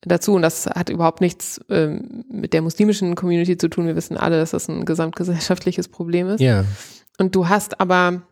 dazu. 0.00 0.32
Und 0.32 0.42
das 0.42 0.66
hat 0.66 0.88
überhaupt 0.88 1.20
nichts 1.20 1.60
ähm, 1.68 2.24
mit 2.30 2.54
der 2.54 2.62
muslimischen 2.62 3.14
Community 3.14 3.58
zu 3.58 3.68
tun. 3.68 3.86
Wir 3.86 3.96
wissen 3.96 4.16
alle, 4.16 4.38
dass 4.38 4.52
das 4.52 4.68
ein 4.68 4.86
gesamtgesellschaftliches 4.86 5.88
Problem 5.88 6.28
ist. 6.28 6.40
Ja. 6.40 6.64
Und 7.18 7.34
du 7.34 7.48
hast 7.48 7.80
aber, 7.80 8.22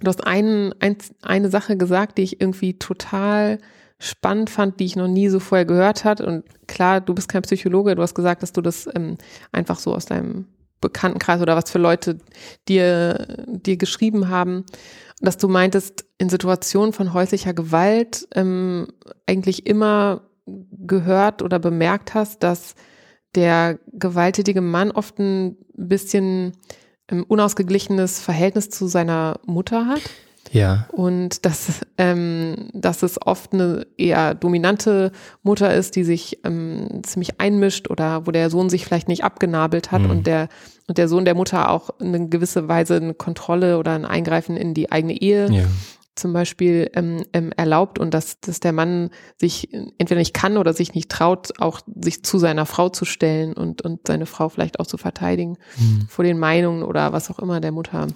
du 0.00 0.08
hast 0.08 0.26
einen, 0.26 0.74
ein, 0.80 0.96
eine 1.22 1.50
Sache 1.50 1.76
gesagt, 1.76 2.18
die 2.18 2.22
ich 2.22 2.40
irgendwie 2.40 2.78
total 2.78 3.58
spannend 3.98 4.50
fand, 4.50 4.78
die 4.78 4.84
ich 4.84 4.96
noch 4.96 5.08
nie 5.08 5.28
so 5.28 5.40
vorher 5.40 5.64
gehört 5.64 6.04
hat. 6.04 6.20
Und 6.20 6.44
klar, 6.66 7.00
du 7.00 7.14
bist 7.14 7.28
kein 7.28 7.42
Psychologe, 7.42 7.94
du 7.94 8.02
hast 8.02 8.14
gesagt, 8.14 8.42
dass 8.42 8.52
du 8.52 8.60
das 8.60 8.88
ähm, 8.94 9.16
einfach 9.52 9.78
so 9.78 9.94
aus 9.94 10.06
deinem 10.06 10.46
Bekanntenkreis 10.80 11.40
oder 11.40 11.56
was 11.56 11.70
für 11.70 11.78
Leute 11.78 12.18
dir, 12.68 13.44
dir 13.46 13.76
geschrieben 13.76 14.28
haben, 14.28 14.64
dass 15.20 15.38
du 15.38 15.48
meintest, 15.48 16.04
in 16.18 16.28
Situationen 16.28 16.92
von 16.92 17.12
häuslicher 17.12 17.54
Gewalt 17.54 18.28
ähm, 18.34 18.88
eigentlich 19.26 19.66
immer 19.66 20.22
gehört 20.46 21.42
oder 21.42 21.58
bemerkt 21.58 22.14
hast, 22.14 22.42
dass 22.42 22.74
der 23.34 23.78
gewalttätige 23.92 24.60
Mann 24.60 24.90
oft 24.90 25.18
ein 25.18 25.56
bisschen 25.74 26.52
unausgeglichenes 27.10 28.20
Verhältnis 28.20 28.70
zu 28.70 28.86
seiner 28.86 29.40
Mutter 29.44 29.86
hat? 29.86 30.02
Ja. 30.52 30.86
Und 30.92 31.44
dass, 31.44 31.80
ähm, 31.98 32.68
dass 32.72 33.02
es 33.02 33.20
oft 33.20 33.52
eine 33.52 33.86
eher 33.96 34.34
dominante 34.34 35.10
Mutter 35.42 35.74
ist, 35.74 35.96
die 35.96 36.04
sich 36.04 36.38
ähm, 36.44 37.02
ziemlich 37.02 37.40
einmischt 37.40 37.90
oder 37.90 38.26
wo 38.26 38.30
der 38.30 38.48
Sohn 38.48 38.70
sich 38.70 38.84
vielleicht 38.84 39.08
nicht 39.08 39.24
abgenabelt 39.24 39.90
hat 39.90 40.02
mhm. 40.02 40.10
und 40.10 40.26
der 40.26 40.48
und 40.88 40.98
der 40.98 41.08
Sohn 41.08 41.24
der 41.24 41.34
Mutter 41.34 41.68
auch 41.68 41.90
in 41.98 42.30
gewisse 42.30 42.68
Weise 42.68 42.94
eine 42.94 43.12
Kontrolle 43.12 43.78
oder 43.78 43.92
ein 43.92 44.04
Eingreifen 44.04 44.56
in 44.56 44.72
die 44.72 44.92
eigene 44.92 45.20
Ehe 45.20 45.50
ja 45.50 45.64
zum 46.16 46.32
Beispiel 46.32 46.90
ähm, 46.94 47.24
ähm, 47.32 47.52
erlaubt 47.56 47.98
und 47.98 48.12
dass, 48.12 48.40
dass 48.40 48.60
der 48.60 48.72
Mann 48.72 49.10
sich 49.38 49.72
entweder 49.98 50.18
nicht 50.18 50.34
kann 50.34 50.56
oder 50.56 50.72
sich 50.72 50.94
nicht 50.94 51.10
traut, 51.10 51.60
auch 51.60 51.80
sich 52.00 52.24
zu 52.24 52.38
seiner 52.38 52.66
Frau 52.66 52.88
zu 52.88 53.04
stellen 53.04 53.52
und, 53.52 53.82
und 53.82 54.06
seine 54.06 54.26
Frau 54.26 54.48
vielleicht 54.48 54.80
auch 54.80 54.86
zu 54.86 54.96
verteidigen 54.96 55.58
mhm. 55.76 56.06
vor 56.08 56.24
den 56.24 56.38
Meinungen 56.38 56.82
oder 56.82 57.12
was 57.12 57.30
auch 57.30 57.38
immer 57.38 57.60
der 57.60 57.72
Mutter. 57.72 58.08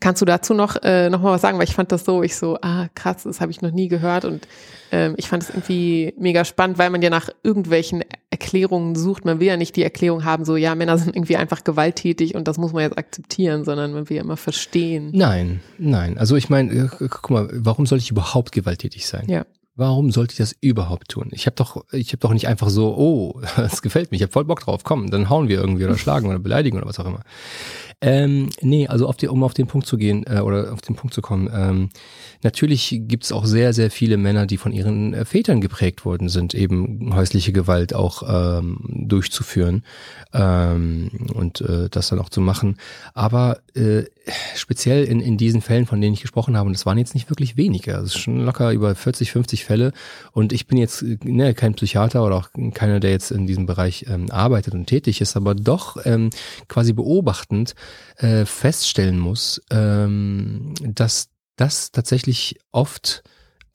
Kannst 0.00 0.22
du 0.22 0.26
dazu 0.26 0.54
noch, 0.54 0.76
äh, 0.82 1.10
noch 1.10 1.22
mal 1.22 1.32
was 1.32 1.40
sagen? 1.40 1.58
Weil 1.58 1.64
ich 1.64 1.74
fand 1.74 1.92
das 1.92 2.04
so, 2.04 2.22
ich 2.22 2.36
so, 2.36 2.58
ah 2.60 2.88
krass, 2.94 3.24
das 3.24 3.40
habe 3.40 3.50
ich 3.50 3.62
noch 3.62 3.72
nie 3.72 3.88
gehört 3.88 4.24
und 4.24 4.46
ähm, 4.92 5.14
ich 5.16 5.28
fand 5.28 5.42
es 5.42 5.50
irgendwie 5.50 6.14
mega 6.18 6.44
spannend, 6.44 6.78
weil 6.78 6.90
man 6.90 7.02
ja 7.02 7.10
nach 7.10 7.28
irgendwelchen 7.42 8.04
Erklärungen 8.36 8.94
sucht. 8.94 9.24
Man 9.24 9.40
will 9.40 9.46
ja 9.46 9.56
nicht 9.56 9.76
die 9.76 9.82
Erklärung 9.82 10.24
haben, 10.24 10.44
so 10.44 10.56
ja, 10.56 10.74
Männer 10.74 10.98
sind 10.98 11.16
irgendwie 11.16 11.36
einfach 11.36 11.64
gewalttätig 11.64 12.34
und 12.34 12.46
das 12.46 12.58
muss 12.58 12.74
man 12.74 12.82
jetzt 12.82 12.98
akzeptieren, 12.98 13.64
sondern 13.64 13.94
man 13.94 14.10
will 14.10 14.16
ja 14.18 14.22
immer 14.22 14.36
verstehen. 14.36 15.10
Nein, 15.14 15.60
nein. 15.78 16.18
Also 16.18 16.36
ich 16.36 16.50
meine, 16.50 16.72
äh, 16.72 16.88
guck 17.08 17.30
mal, 17.30 17.48
warum 17.50 17.86
soll 17.86 17.98
ich 17.98 18.10
überhaupt 18.10 18.52
gewalttätig 18.52 19.06
sein? 19.06 19.24
Ja. 19.26 19.46
Warum 19.74 20.10
sollte 20.10 20.32
ich 20.32 20.38
das 20.38 20.54
überhaupt 20.60 21.08
tun? 21.08 21.28
Ich 21.32 21.46
habe 21.46 21.56
doch, 21.56 21.84
ich 21.92 22.08
habe 22.08 22.18
doch 22.18 22.32
nicht 22.32 22.46
einfach 22.46 22.68
so, 22.68 22.94
oh, 22.96 23.40
das 23.56 23.80
gefällt 23.80 24.10
mir, 24.10 24.16
ich 24.16 24.22
habe 24.22 24.32
voll 24.32 24.44
Bock 24.44 24.60
drauf, 24.60 24.84
komm, 24.84 25.10
dann 25.10 25.30
hauen 25.30 25.48
wir 25.48 25.58
irgendwie 25.58 25.84
oder 25.86 25.96
schlagen 25.96 26.28
oder 26.28 26.38
beleidigen 26.38 26.76
oder 26.76 26.86
was 26.86 27.00
auch 27.00 27.06
immer. 27.06 27.22
Ähm, 28.02 28.50
nee, 28.60 28.86
also 28.86 29.06
auf 29.06 29.16
die, 29.16 29.26
um 29.26 29.42
auf 29.42 29.54
den 29.54 29.68
Punkt 29.68 29.86
zu 29.86 29.96
gehen 29.96 30.24
äh, 30.26 30.40
oder 30.40 30.70
auf 30.74 30.82
den 30.82 30.96
Punkt 30.96 31.14
zu 31.14 31.22
kommen. 31.22 31.48
Ähm, 31.50 31.88
natürlich 32.42 33.00
gibt 33.04 33.24
es 33.24 33.32
auch 33.32 33.46
sehr, 33.46 33.72
sehr 33.72 33.90
viele 33.90 34.18
Männer, 34.18 34.44
die 34.44 34.58
von 34.58 34.72
ihren 34.72 35.14
äh, 35.14 35.24
Vätern 35.24 35.62
geprägt 35.62 36.04
worden 36.04 36.28
sind, 36.28 36.52
eben 36.52 37.14
häusliche 37.14 37.52
Gewalt 37.52 37.94
auch 37.94 38.22
ähm, 38.28 38.80
durchzuführen 38.86 39.82
ähm, 40.34 41.10
und 41.32 41.62
äh, 41.62 41.88
das 41.88 42.08
dann 42.08 42.18
auch 42.18 42.28
zu 42.28 42.42
machen. 42.42 42.76
Aber 43.14 43.60
äh, 43.74 44.04
speziell 44.54 45.04
in, 45.04 45.20
in 45.20 45.38
diesen 45.38 45.62
Fällen, 45.62 45.86
von 45.86 46.00
denen 46.00 46.12
ich 46.12 46.20
gesprochen 46.20 46.56
habe, 46.56 46.66
und 46.66 46.76
das 46.76 46.84
waren 46.84 46.98
jetzt 46.98 47.14
nicht 47.14 47.30
wirklich 47.30 47.56
wenige, 47.56 47.94
also 47.94 48.06
es 48.06 48.14
ist 48.14 48.20
schon 48.20 48.44
locker 48.44 48.72
über 48.72 48.94
40, 48.94 49.32
50 49.32 49.64
Fälle. 49.64 49.92
Und 50.32 50.52
ich 50.52 50.66
bin 50.66 50.76
jetzt 50.76 51.02
ne, 51.24 51.54
kein 51.54 51.74
Psychiater 51.74 52.24
oder 52.26 52.36
auch 52.36 52.50
keiner, 52.74 53.00
der 53.00 53.12
jetzt 53.12 53.30
in 53.30 53.46
diesem 53.46 53.64
Bereich 53.64 54.04
ähm, 54.08 54.30
arbeitet 54.30 54.74
und 54.74 54.86
tätig 54.86 55.22
ist, 55.22 55.34
aber 55.34 55.54
doch 55.54 55.96
ähm, 56.04 56.28
quasi 56.68 56.92
beobachtend 56.92 57.74
äh, 58.16 58.44
feststellen 58.44 59.18
muss, 59.18 59.60
ähm, 59.70 60.74
dass 60.80 61.28
das 61.56 61.90
tatsächlich 61.90 62.58
oft 62.72 63.22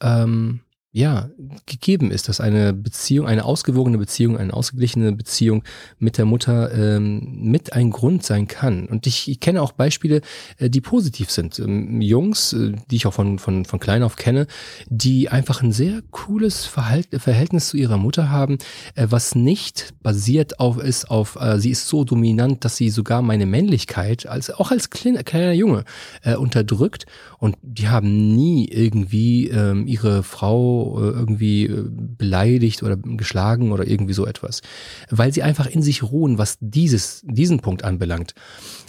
ähm, 0.01 0.61
ja, 0.93 1.29
gegeben 1.67 2.11
ist, 2.11 2.27
dass 2.27 2.41
eine 2.41 2.73
Beziehung, 2.73 3.25
eine 3.25 3.45
ausgewogene 3.45 3.97
Beziehung, 3.97 4.37
eine 4.37 4.53
ausgeglichene 4.53 5.13
Beziehung 5.13 5.63
mit 5.99 6.17
der 6.17 6.25
Mutter 6.25 6.73
ähm, 6.73 7.39
mit 7.43 7.71
ein 7.71 7.91
Grund 7.91 8.25
sein 8.25 8.47
kann. 8.47 8.87
Und 8.87 9.07
ich, 9.07 9.29
ich 9.29 9.39
kenne 9.39 9.61
auch 9.61 9.71
Beispiele, 9.71 10.19
äh, 10.57 10.69
die 10.69 10.81
positiv 10.81 11.31
sind. 11.31 11.59
Ähm, 11.59 12.01
Jungs, 12.01 12.51
äh, 12.51 12.73
die 12.89 12.97
ich 12.97 13.05
auch 13.05 13.13
von, 13.13 13.39
von, 13.39 13.63
von 13.63 13.79
klein 13.79 14.03
auf 14.03 14.17
kenne, 14.17 14.47
die 14.89 15.29
einfach 15.29 15.63
ein 15.63 15.71
sehr 15.71 16.01
cooles 16.11 16.65
Verhalt, 16.65 17.07
Verhältnis 17.19 17.69
zu 17.69 17.77
ihrer 17.77 17.97
Mutter 17.97 18.29
haben, 18.29 18.57
äh, 18.95 19.07
was 19.09 19.33
nicht 19.33 19.93
basiert 20.03 20.59
auf 20.59 20.77
ist, 20.77 21.09
auf 21.09 21.37
äh, 21.39 21.57
sie 21.57 21.71
ist 21.71 21.87
so 21.87 22.03
dominant, 22.03 22.65
dass 22.65 22.75
sie 22.75 22.89
sogar 22.89 23.21
meine 23.21 23.45
Männlichkeit, 23.45 24.25
als 24.25 24.51
auch 24.51 24.71
als 24.71 24.89
kleiner, 24.89 25.23
kleiner 25.23 25.53
Junge, 25.53 25.85
äh, 26.23 26.35
unterdrückt. 26.35 27.05
Und 27.37 27.55
die 27.61 27.87
haben 27.87 28.35
nie 28.35 28.67
irgendwie 28.67 29.47
ähm, 29.47 29.87
ihre 29.87 30.23
Frau 30.23 30.80
äh, 30.81 31.09
irgendwie 31.11 31.65
äh, 31.65 31.85
beleidigt 31.89 32.83
oder 32.83 32.97
geschlagen 32.97 33.71
oder 33.71 33.87
irgendwie 33.87 34.13
so 34.13 34.25
etwas. 34.25 34.61
Weil 35.09 35.33
sie 35.33 35.43
einfach 35.43 35.67
in 35.67 35.81
sich 35.81 36.03
ruhen, 36.03 36.37
was 36.37 36.57
dieses, 36.59 37.21
diesen 37.25 37.59
Punkt 37.59 37.83
anbelangt. 37.83 38.33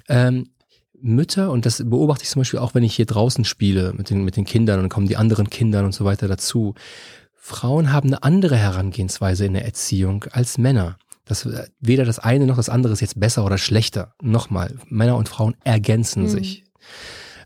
Ähm, 0.09 0.49
Mütter, 1.01 1.51
und 1.51 1.67
das 1.67 1.83
beobachte 1.85 2.23
ich 2.23 2.31
zum 2.31 2.41
Beispiel 2.41 2.61
auch, 2.61 2.75
wenn 2.75 2.85
ich 2.85 2.95
hier 2.95 3.07
draußen 3.07 3.45
spiele 3.45 3.93
mit 3.93 4.09
den, 4.11 4.25
mit 4.25 4.37
den 4.37 4.45
Kindern 4.45 4.81
und 4.81 4.89
kommen 4.89 5.09
die 5.09 5.17
anderen 5.17 5.51
Kindern 5.51 5.85
und 5.85 5.93
so 5.93 6.05
weiter 6.05 6.29
dazu. 6.29 6.75
Frauen 7.35 7.93
haben 7.93 8.09
eine 8.09 8.23
andere 8.23 8.57
Herangehensweise 8.57 9.45
in 9.45 9.55
der 9.55 9.65
Erziehung 9.65 10.25
als 10.31 10.59
Männer. 10.59 10.97
Das, 11.25 11.49
weder 11.81 12.05
das 12.05 12.21
eine 12.21 12.47
noch 12.47 12.57
das 12.57 12.69
andere 12.69 12.93
ist 12.93 13.01
jetzt 13.01 13.19
besser 13.19 13.45
oder 13.45 13.59
schlechter. 13.59 14.15
Nochmal, 14.23 14.77
Männer 14.89 15.17
und 15.17 15.29
Frauen 15.29 15.57
ergänzen 15.65 16.25
mhm. 16.25 16.29
sich. 16.29 16.65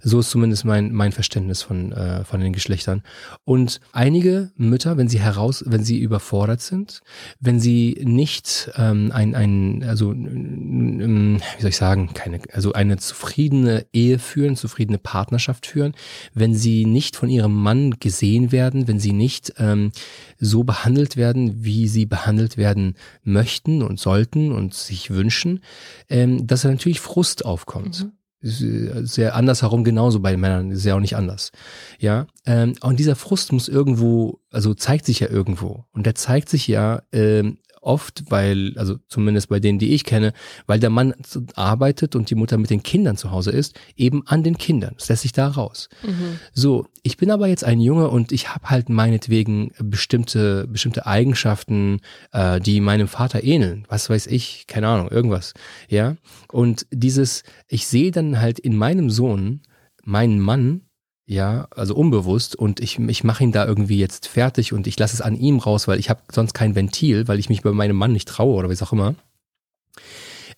So 0.09 0.21
ist 0.21 0.31
zumindest 0.31 0.65
mein, 0.65 0.93
mein 0.93 1.11
Verständnis 1.11 1.63
von, 1.63 1.91
äh, 1.91 2.23
von 2.23 2.39
den 2.39 2.53
Geschlechtern. 2.53 3.03
Und 3.45 3.81
einige 3.91 4.53
Mütter, 4.55 4.97
wenn 4.97 5.09
sie 5.09 5.19
heraus, 5.19 5.65
wenn 5.67 5.83
sie 5.83 5.99
überfordert 5.99 6.61
sind, 6.61 7.01
wenn 7.41 7.59
sie 7.59 8.01
nicht 8.05 8.71
ähm, 8.77 9.11
ein, 9.13 9.35
ein, 9.35 9.83
also 9.83 10.13
ähm, 10.13 11.41
wie 11.57 11.61
soll 11.61 11.71
ich 11.71 11.77
sagen, 11.77 12.15
keine, 12.15 12.39
also 12.53 12.73
eine 12.73 12.99
zufriedene 12.99 13.85
Ehe 13.93 14.21
führen, 14.21 14.55
zufriedene 14.55 14.99
Partnerschaft 14.99 15.67
führen, 15.67 15.93
wenn 16.35 16.55
sie 16.55 16.87
nicht 16.87 17.17
von 17.17 17.29
ihrem 17.29 17.61
Mann 17.61 17.99
gesehen 17.99 18.53
werden, 18.53 18.87
wenn 18.87 19.01
sie 19.01 19.13
nicht 19.13 19.55
ähm, 19.59 19.91
so 20.39 20.63
behandelt 20.63 21.17
werden, 21.17 21.65
wie 21.65 21.89
sie 21.89 22.07
behandelt 22.07 22.57
werden 22.57 22.95
möchten 23.25 23.83
und 23.83 23.99
sollten 23.99 24.53
und 24.53 24.73
sich 24.73 25.11
wünschen, 25.11 25.65
ähm, 26.09 26.47
dass 26.47 26.63
da 26.63 26.69
natürlich 26.69 27.01
Frust 27.01 27.45
aufkommt. 27.45 28.05
Mhm 28.05 28.13
sehr 28.49 29.35
andersherum 29.35 29.85
genauso 29.85 30.21
bei 30.21 30.31
den 30.31 30.41
Männern, 30.41 30.71
ist 30.71 30.85
ja 30.85 30.95
auch 30.95 31.01
nicht 31.01 31.17
anders. 31.17 31.53
Ja, 31.99 32.27
ähm, 32.45 32.75
und 32.83 32.99
dieser 32.99 33.17
Frust 33.17 33.53
muss 33.53 33.69
irgendwo, 33.69 34.41
also 34.51 34.75
zeigt 34.75 35.07
sich 35.07 35.21
ja 35.21 35.29
irgendwo. 35.29 35.85
Und 35.93 36.07
der 36.07 36.15
zeigt 36.15 36.49
sich 36.49 36.67
ja 36.67 37.03
ähm, 37.13 37.59
oft, 37.87 38.25
weil, 38.31 38.73
also 38.77 38.97
zumindest 39.09 39.49
bei 39.49 39.61
denen, 39.61 39.79
die 39.79 39.95
ich 39.95 40.05
kenne, 40.05 40.33
weil 40.67 40.81
der 40.81 40.91
Mann 40.91 41.15
arbeitet 41.55 42.17
und 42.17 42.31
die 42.31 42.35
Mutter 42.35 42.59
mit 42.59 42.71
den 42.71 42.83
Kindern 42.83 43.17
zu 43.17 43.31
Hause 43.31 43.51
ist, 43.53 43.79
eben 43.97 44.27
an 44.27 44.43
den 44.43 44.59
Kindern. 44.59 44.95
Das 44.99 45.09
lässt 45.09 45.23
sich 45.23 45.33
da 45.33 45.49
raus. 45.49 45.89
Mhm. 46.03 46.39
So, 46.53 46.87
ich 47.03 47.17
bin 47.17 47.31
aber 47.31 47.47
jetzt 47.47 47.65
ein 47.65 47.81
Junge 47.81 48.09
und 48.09 48.33
ich 48.33 48.53
habe 48.53 48.69
halt 48.69 48.89
meinetwegen 48.89 49.73
bestimmte, 49.79 50.67
bestimmte 50.67 51.07
Eigenschaften, 51.07 52.01
äh, 52.33 52.61
die 52.61 52.81
meinem 52.81 53.09
Vater 53.09 53.45
ähneln. 53.45 53.85
Was 53.89 54.11
weiß 54.11 54.27
ich, 54.27 54.67
keine 54.67 54.89
Ahnung, 54.89 55.09
irgendwas. 55.09 55.55
Ja. 55.89 56.17
Und 56.51 56.87
dieses, 56.91 57.45
ich 57.69 57.87
sehe 57.87 58.11
dann 58.11 58.41
halt 58.41 58.59
in 58.59 58.77
meinem 58.77 59.11
Sohn 59.11 59.63
meinen 60.05 60.41
Mann, 60.41 60.83
ja, 61.27 61.67
also 61.75 61.95
unbewusst 61.97 62.55
und 62.55 62.79
ich, 62.79 62.99
ich 63.01 63.25
mache 63.25 63.43
ihn 63.43 63.51
da 63.51 63.67
irgendwie 63.67 63.99
jetzt 63.99 64.29
fertig 64.29 64.73
und 64.73 64.87
ich 64.87 64.99
lasse 64.99 65.15
es 65.15 65.21
an 65.21 65.35
ihm 65.35 65.59
raus, 65.59 65.89
weil 65.89 65.99
ich 65.99 66.09
habe 66.09 66.21
sonst 66.31 66.55
kein 66.55 66.77
Ventil, 66.77 67.27
weil 67.27 67.41
ich 67.41 67.49
mich 67.49 67.63
bei 67.63 67.73
meinem 67.73 67.97
Mann 67.97 68.13
nicht 68.13 68.29
traue 68.29 68.55
oder 68.55 68.71
wie 68.71 68.81
auch 68.81 68.93
immer, 68.93 69.17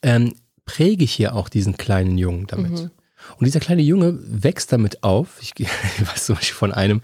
ähm, 0.02 0.34
präge 0.66 1.04
ich 1.04 1.12
hier 1.12 1.34
auch 1.34 1.48
diesen 1.48 1.78
kleinen 1.78 2.18
Jungen 2.18 2.46
damit. 2.46 2.72
Mhm. 2.72 2.90
Und 3.36 3.46
dieser 3.46 3.60
kleine 3.60 3.82
Junge 3.82 4.18
wächst 4.22 4.70
damit 4.70 5.02
auf. 5.02 5.38
Ich, 5.40 5.52
ich 5.58 5.68
weiß 6.06 6.26
zum 6.26 6.36
Beispiel 6.36 6.56
von 6.56 6.72
einem, 6.72 7.00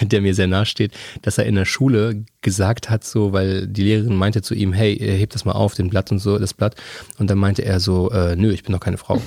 der 0.00 0.20
mir 0.20 0.34
sehr 0.34 0.46
nahe 0.46 0.64
steht, 0.64 0.92
dass 1.22 1.36
er 1.36 1.46
in 1.46 1.56
der 1.56 1.64
Schule 1.64 2.24
gesagt 2.42 2.90
hat, 2.90 3.04
so, 3.04 3.32
weil 3.32 3.66
die 3.66 3.82
Lehrerin 3.82 4.14
meinte 4.14 4.40
zu 4.40 4.54
ihm, 4.54 4.72
hey, 4.72 4.96
heb 4.96 5.30
das 5.30 5.44
mal 5.44 5.52
auf, 5.52 5.74
den 5.74 5.90
Blatt 5.90 6.12
und 6.12 6.20
so, 6.20 6.38
das 6.38 6.54
Blatt. 6.54 6.76
Und 7.18 7.28
dann 7.28 7.38
meinte 7.38 7.64
er 7.64 7.80
so, 7.80 8.10
äh, 8.12 8.36
nö, 8.36 8.52
ich 8.52 8.62
bin 8.62 8.72
doch 8.72 8.80
keine 8.80 8.98
Frau 8.98 9.20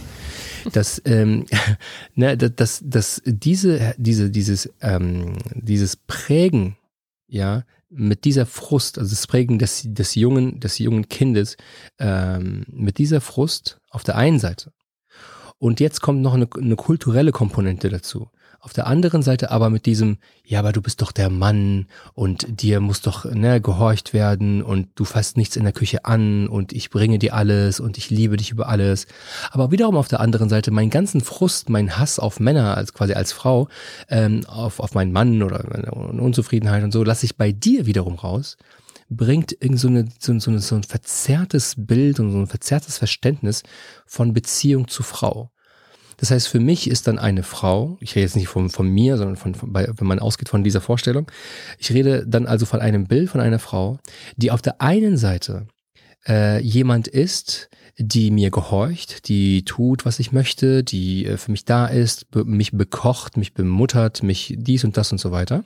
dass, 0.72 1.02
ähm, 1.06 1.46
ne, 2.16 2.38
dass, 2.38 2.82
dass 2.84 3.22
diese, 3.26 3.94
diese, 3.98 4.30
dieses, 4.30 4.70
ähm, 4.82 5.38
dieses 5.54 5.96
Prägen, 5.96 6.78
ja, 7.28 7.64
mit 7.90 8.26
dieser 8.26 8.46
Frust, 8.46 8.98
also 8.98 9.10
das 9.12 9.28
Prägen 9.28 9.60
des, 9.60 9.84
des 9.86 10.16
jungen, 10.16 10.60
des 10.60 10.80
jungen 10.80 11.10
Kindes, 11.10 11.58
ähm, 12.00 12.66
mit 12.68 12.98
dieser 12.98 13.22
Frust 13.22 13.80
auf 13.90 14.04
der 14.04 14.16
einen 14.16 14.40
Seite. 14.40 14.72
Und 15.60 15.80
jetzt 15.80 16.02
kommt 16.02 16.22
noch 16.22 16.34
eine, 16.34 16.48
eine 16.58 16.76
kulturelle 16.76 17.32
Komponente 17.32 17.90
dazu. 17.90 18.30
Auf 18.64 18.72
der 18.72 18.88
anderen 18.88 19.24
Seite 19.24 19.52
aber 19.52 19.70
mit 19.70 19.86
diesem, 19.86 20.20
ja, 20.46 20.60
aber 20.60 20.72
du 20.72 20.82
bist 20.82 21.02
doch 21.02 21.12
der 21.12 21.30
Mann 21.30 21.88
und 22.14 22.62
dir 22.62 22.80
muss 22.80 23.02
doch 23.02 23.26
ne, 23.26 23.60
gehorcht 23.60 24.14
werden 24.14 24.64
und 24.64 24.88
du 24.96 25.04
fasst 25.04 25.36
nichts 25.36 25.58
in 25.58 25.66
der 25.66 25.74
Küche 25.74 26.06
an 26.06 26.48
und 26.48 26.72
ich 26.72 26.90
bringe 26.90 27.20
dir 27.20 27.34
alles 27.34 27.82
und 27.82 27.98
ich 27.98 28.10
liebe 28.10 28.38
dich 28.38 28.52
über 28.52 28.70
alles. 28.70 29.06
Aber 29.52 29.72
wiederum 29.72 29.98
auf 29.98 30.08
der 30.08 30.22
anderen 30.22 30.48
Seite 30.48 30.72
meinen 30.72 30.92
ganzen 30.92 31.20
Frust, 31.20 31.68
meinen 31.68 32.00
Hass 32.00 32.20
auf 32.20 32.40
Männer 32.40 32.78
als 32.78 32.94
quasi 32.94 33.12
als 33.12 33.34
Frau, 33.34 33.68
ähm, 34.08 34.46
auf, 34.48 34.80
auf 34.80 34.94
meinen 34.94 35.12
Mann 35.12 35.44
oder 35.44 35.66
meine 35.70 35.92
Unzufriedenheit 35.92 36.86
und 36.86 36.94
so, 36.94 37.04
lasse 37.04 37.26
ich 37.26 37.36
bei 37.36 37.52
dir 37.52 37.86
wiederum 37.86 38.16
raus 38.16 38.56
bringt 39.10 39.52
irgend 39.60 39.80
so, 39.80 39.90
eine, 39.90 40.08
so, 40.20 40.40
so, 40.40 40.58
so 40.58 40.76
ein 40.76 40.84
verzerrtes 40.84 41.76
Bild 41.78 42.22
und 42.22 42.32
so 42.32 42.38
ein 42.38 42.48
verzerrtes 42.48 42.98
Verständnis 42.98 43.62
von 44.06 44.34
Beziehung 44.34 44.88
zu 44.88 45.04
Frau. 45.04 45.52
Das 46.24 46.32
heißt, 46.32 46.48
für 46.48 46.62
mich 46.62 46.90
ist 46.90 47.08
dann 47.08 47.20
eine 47.20 47.44
Frau, 47.44 47.98
ich 48.00 48.16
rede 48.16 48.22
jetzt 48.22 48.38
nicht 48.38 48.48
von, 48.48 48.70
von 48.70 48.88
mir, 48.88 49.18
sondern 49.18 49.36
von, 49.36 49.56
von 49.56 49.74
bei, 49.74 49.90
wenn 49.94 50.08
man 50.08 50.20
ausgeht 50.20 50.48
von 50.48 50.64
dieser 50.64 50.80
Vorstellung, 50.80 51.30
ich 51.78 51.92
rede 51.92 52.26
dann 52.26 52.46
also 52.46 52.66
von 52.66 52.80
einem 52.80 53.08
Bild 53.08 53.30
von 53.30 53.42
einer 53.42 53.60
Frau, 53.60 54.00
die 54.38 54.50
auf 54.50 54.62
der 54.62 54.80
einen 54.80 55.18
Seite 55.18 55.68
äh, 56.26 56.62
jemand 56.62 57.10
ist, 57.10 57.70
die 57.98 58.32
mir 58.32 58.52
gehorcht, 58.52 59.28
die 59.28 59.66
tut, 59.66 60.06
was 60.06 60.20
ich 60.20 60.32
möchte, 60.32 60.86
die 60.86 61.26
äh, 61.26 61.36
für 61.36 61.52
mich 61.52 61.66
da 61.66 61.88
ist, 61.88 62.32
be 62.32 62.46
mich 62.46 62.72
bekocht, 62.72 63.36
mich 63.36 63.54
bemuttert, 63.54 64.24
mich 64.24 64.56
dies 64.58 64.86
und 64.86 64.96
das 64.96 65.12
und 65.12 65.18
so 65.18 65.32
weiter. 65.32 65.66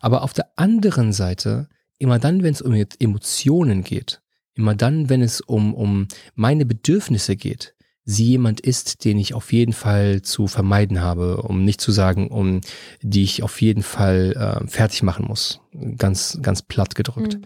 Aber 0.00 0.22
auf 0.22 0.32
der 0.32 0.48
anderen 0.56 1.12
Seite, 1.12 1.68
immer 1.98 2.18
dann, 2.18 2.42
wenn 2.42 2.52
es 2.52 2.62
um 2.62 2.74
Emotionen 2.98 3.84
geht, 3.84 4.22
immer 4.54 4.74
dann, 4.74 5.08
wenn 5.08 5.22
es 5.22 5.40
um, 5.40 5.72
um 5.72 6.08
meine 6.34 6.66
Bedürfnisse 6.66 7.36
geht, 7.36 7.76
sie 8.10 8.24
jemand 8.24 8.60
ist, 8.60 9.04
den 9.04 9.18
ich 9.18 9.34
auf 9.34 9.52
jeden 9.52 9.74
Fall 9.74 10.22
zu 10.22 10.46
vermeiden 10.46 11.02
habe, 11.02 11.42
um 11.42 11.62
nicht 11.62 11.78
zu 11.78 11.92
sagen, 11.92 12.28
um 12.28 12.62
die 13.02 13.22
ich 13.22 13.42
auf 13.42 13.60
jeden 13.60 13.82
Fall 13.82 14.32
äh, 14.32 14.66
fertig 14.66 15.02
machen 15.02 15.26
muss. 15.28 15.60
Ganz, 15.98 16.38
ganz 16.40 16.62
platt 16.62 16.94
gedrückt. 16.94 17.34
Mhm. 17.34 17.42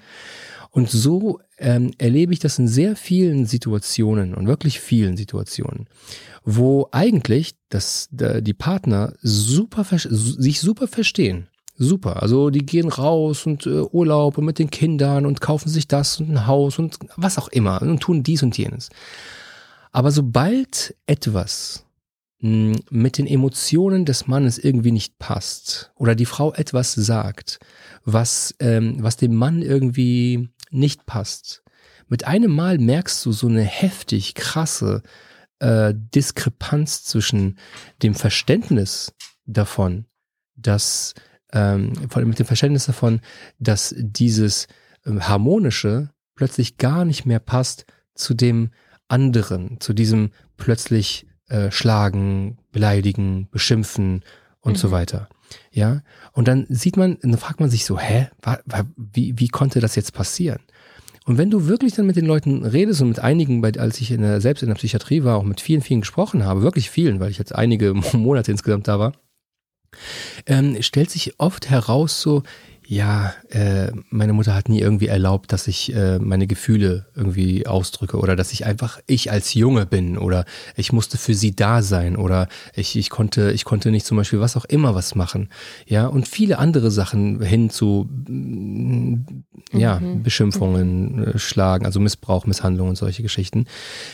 Und 0.70 0.88
so 0.88 1.40
ähm, 1.58 1.90
erlebe 1.98 2.32
ich 2.32 2.38
das 2.38 2.60
in 2.60 2.68
sehr 2.68 2.94
vielen 2.94 3.44
Situationen 3.44 4.34
und 4.34 4.46
wirklich 4.46 4.78
vielen 4.78 5.16
Situationen, 5.16 5.88
wo 6.44 6.88
eigentlich 6.92 7.54
das, 7.68 8.08
die 8.12 8.54
Partner 8.54 9.14
super, 9.20 9.84
sich 9.98 10.60
super 10.60 10.86
verstehen. 10.86 11.48
Super. 11.76 12.22
Also 12.22 12.50
die 12.50 12.64
gehen 12.64 12.88
raus 12.88 13.46
und 13.46 13.66
äh, 13.66 13.80
Urlaub 13.80 14.38
und 14.38 14.44
mit 14.44 14.60
den 14.60 14.70
Kindern 14.70 15.26
und 15.26 15.40
kaufen 15.40 15.68
sich 15.68 15.88
das 15.88 16.20
und 16.20 16.30
ein 16.30 16.46
Haus 16.46 16.78
und 16.78 16.98
was 17.16 17.36
auch 17.38 17.48
immer 17.48 17.82
und 17.82 17.98
tun 17.98 18.22
dies 18.22 18.44
und 18.44 18.56
jenes. 18.56 18.90
Aber 19.92 20.10
sobald 20.10 20.96
etwas 21.06 21.86
hm, 22.40 22.80
mit 22.90 23.18
den 23.18 23.26
Emotionen 23.26 24.04
des 24.04 24.26
Mannes 24.26 24.58
irgendwie 24.58 24.90
nicht 24.90 25.18
passt 25.18 25.92
oder 25.96 26.14
die 26.14 26.26
Frau 26.26 26.52
etwas 26.54 26.94
sagt, 26.94 27.60
was, 28.04 28.54
ähm, 28.58 28.96
was 29.00 29.16
dem 29.16 29.34
Mann 29.34 29.62
irgendwie 29.62 30.48
nicht 30.70 31.06
passt, 31.06 31.62
mit 32.08 32.26
einem 32.26 32.50
Mal 32.50 32.78
merkst 32.78 33.24
du 33.24 33.32
so 33.32 33.46
eine 33.46 33.62
heftig 33.62 34.34
krasse 34.34 35.02
äh, 35.60 35.94
Diskrepanz 35.94 37.04
zwischen 37.04 37.58
dem 38.02 38.14
Verständnis 38.14 39.14
davon, 39.46 40.06
dass 40.56 41.14
ähm, 41.52 41.92
mit 42.24 42.38
dem 42.38 42.46
Verständnis 42.46 42.86
davon, 42.86 43.20
dass 43.58 43.94
dieses 43.96 44.66
äh, 45.04 45.20
harmonische 45.20 46.10
plötzlich 46.34 46.78
gar 46.78 47.04
nicht 47.04 47.24
mehr 47.26 47.40
passt 47.40 47.86
zu 48.14 48.34
dem 48.34 48.70
anderen, 49.12 49.78
zu 49.80 49.92
diesem 49.92 50.30
plötzlich 50.56 51.26
äh, 51.48 51.70
schlagen, 51.70 52.58
beleidigen, 52.72 53.48
beschimpfen 53.50 54.22
und 54.60 54.72
mhm. 54.72 54.76
so 54.76 54.90
weiter. 54.90 55.28
Ja, 55.70 56.02
und 56.32 56.48
dann 56.48 56.66
sieht 56.68 56.96
man, 56.96 57.18
dann 57.20 57.36
fragt 57.36 57.60
man 57.60 57.68
sich 57.68 57.84
so, 57.84 57.98
hä, 57.98 58.28
wie, 58.96 59.38
wie 59.38 59.48
konnte 59.48 59.80
das 59.80 59.96
jetzt 59.96 60.14
passieren? 60.14 60.60
Und 61.24 61.38
wenn 61.38 61.50
du 61.50 61.68
wirklich 61.68 61.92
dann 61.94 62.06
mit 62.06 62.16
den 62.16 62.26
Leuten 62.26 62.64
redest 62.64 63.00
und 63.02 63.08
mit 63.08 63.20
einigen, 63.20 63.60
bei, 63.60 63.72
als 63.78 64.00
ich 64.00 64.10
in 64.10 64.22
der, 64.22 64.40
selbst 64.40 64.62
in 64.62 64.68
der 64.68 64.74
Psychiatrie 64.76 65.22
war, 65.22 65.36
auch 65.36 65.44
mit 65.44 65.60
vielen, 65.60 65.82
vielen 65.82 66.00
gesprochen 66.00 66.44
habe, 66.44 66.62
wirklich 66.62 66.90
vielen, 66.90 67.20
weil 67.20 67.30
ich 67.30 67.38
jetzt 67.38 67.54
einige 67.54 67.94
Monate 68.12 68.50
insgesamt 68.50 68.88
da 68.88 68.98
war, 68.98 69.12
ähm, 70.46 70.82
stellt 70.82 71.10
sich 71.10 71.38
oft 71.38 71.68
heraus 71.68 72.22
so, 72.22 72.42
ja, 72.92 73.32
äh, 73.48 73.90
meine 74.10 74.34
Mutter 74.34 74.54
hat 74.54 74.68
nie 74.68 74.80
irgendwie 74.80 75.06
erlaubt, 75.06 75.50
dass 75.50 75.66
ich 75.66 75.94
äh, 75.94 76.18
meine 76.18 76.46
Gefühle 76.46 77.06
irgendwie 77.14 77.66
ausdrücke 77.66 78.18
oder 78.18 78.36
dass 78.36 78.52
ich 78.52 78.66
einfach 78.66 79.00
ich 79.06 79.32
als 79.32 79.54
Junge 79.54 79.86
bin 79.86 80.18
oder 80.18 80.44
ich 80.76 80.92
musste 80.92 81.16
für 81.16 81.32
sie 81.32 81.56
da 81.56 81.80
sein 81.80 82.16
oder 82.16 82.48
ich, 82.74 82.94
ich 82.96 83.08
konnte, 83.08 83.50
ich 83.52 83.64
konnte 83.64 83.90
nicht 83.90 84.04
zum 84.04 84.18
Beispiel 84.18 84.40
was 84.40 84.58
auch 84.58 84.66
immer 84.66 84.94
was 84.94 85.14
machen. 85.14 85.48
Ja, 85.86 86.06
und 86.06 86.28
viele 86.28 86.58
andere 86.58 86.90
Sachen 86.90 87.40
hin 87.40 87.70
zu 87.70 88.10
mm, 88.28 89.24
ja, 89.72 89.98
mhm. 89.98 90.22
Beschimpfungen, 90.22 91.28
äh, 91.28 91.38
Schlagen, 91.38 91.86
also 91.86 91.98
Missbrauch, 91.98 92.44
Misshandlung 92.44 92.90
und 92.90 92.96
solche 92.96 93.22
Geschichten. 93.22 93.64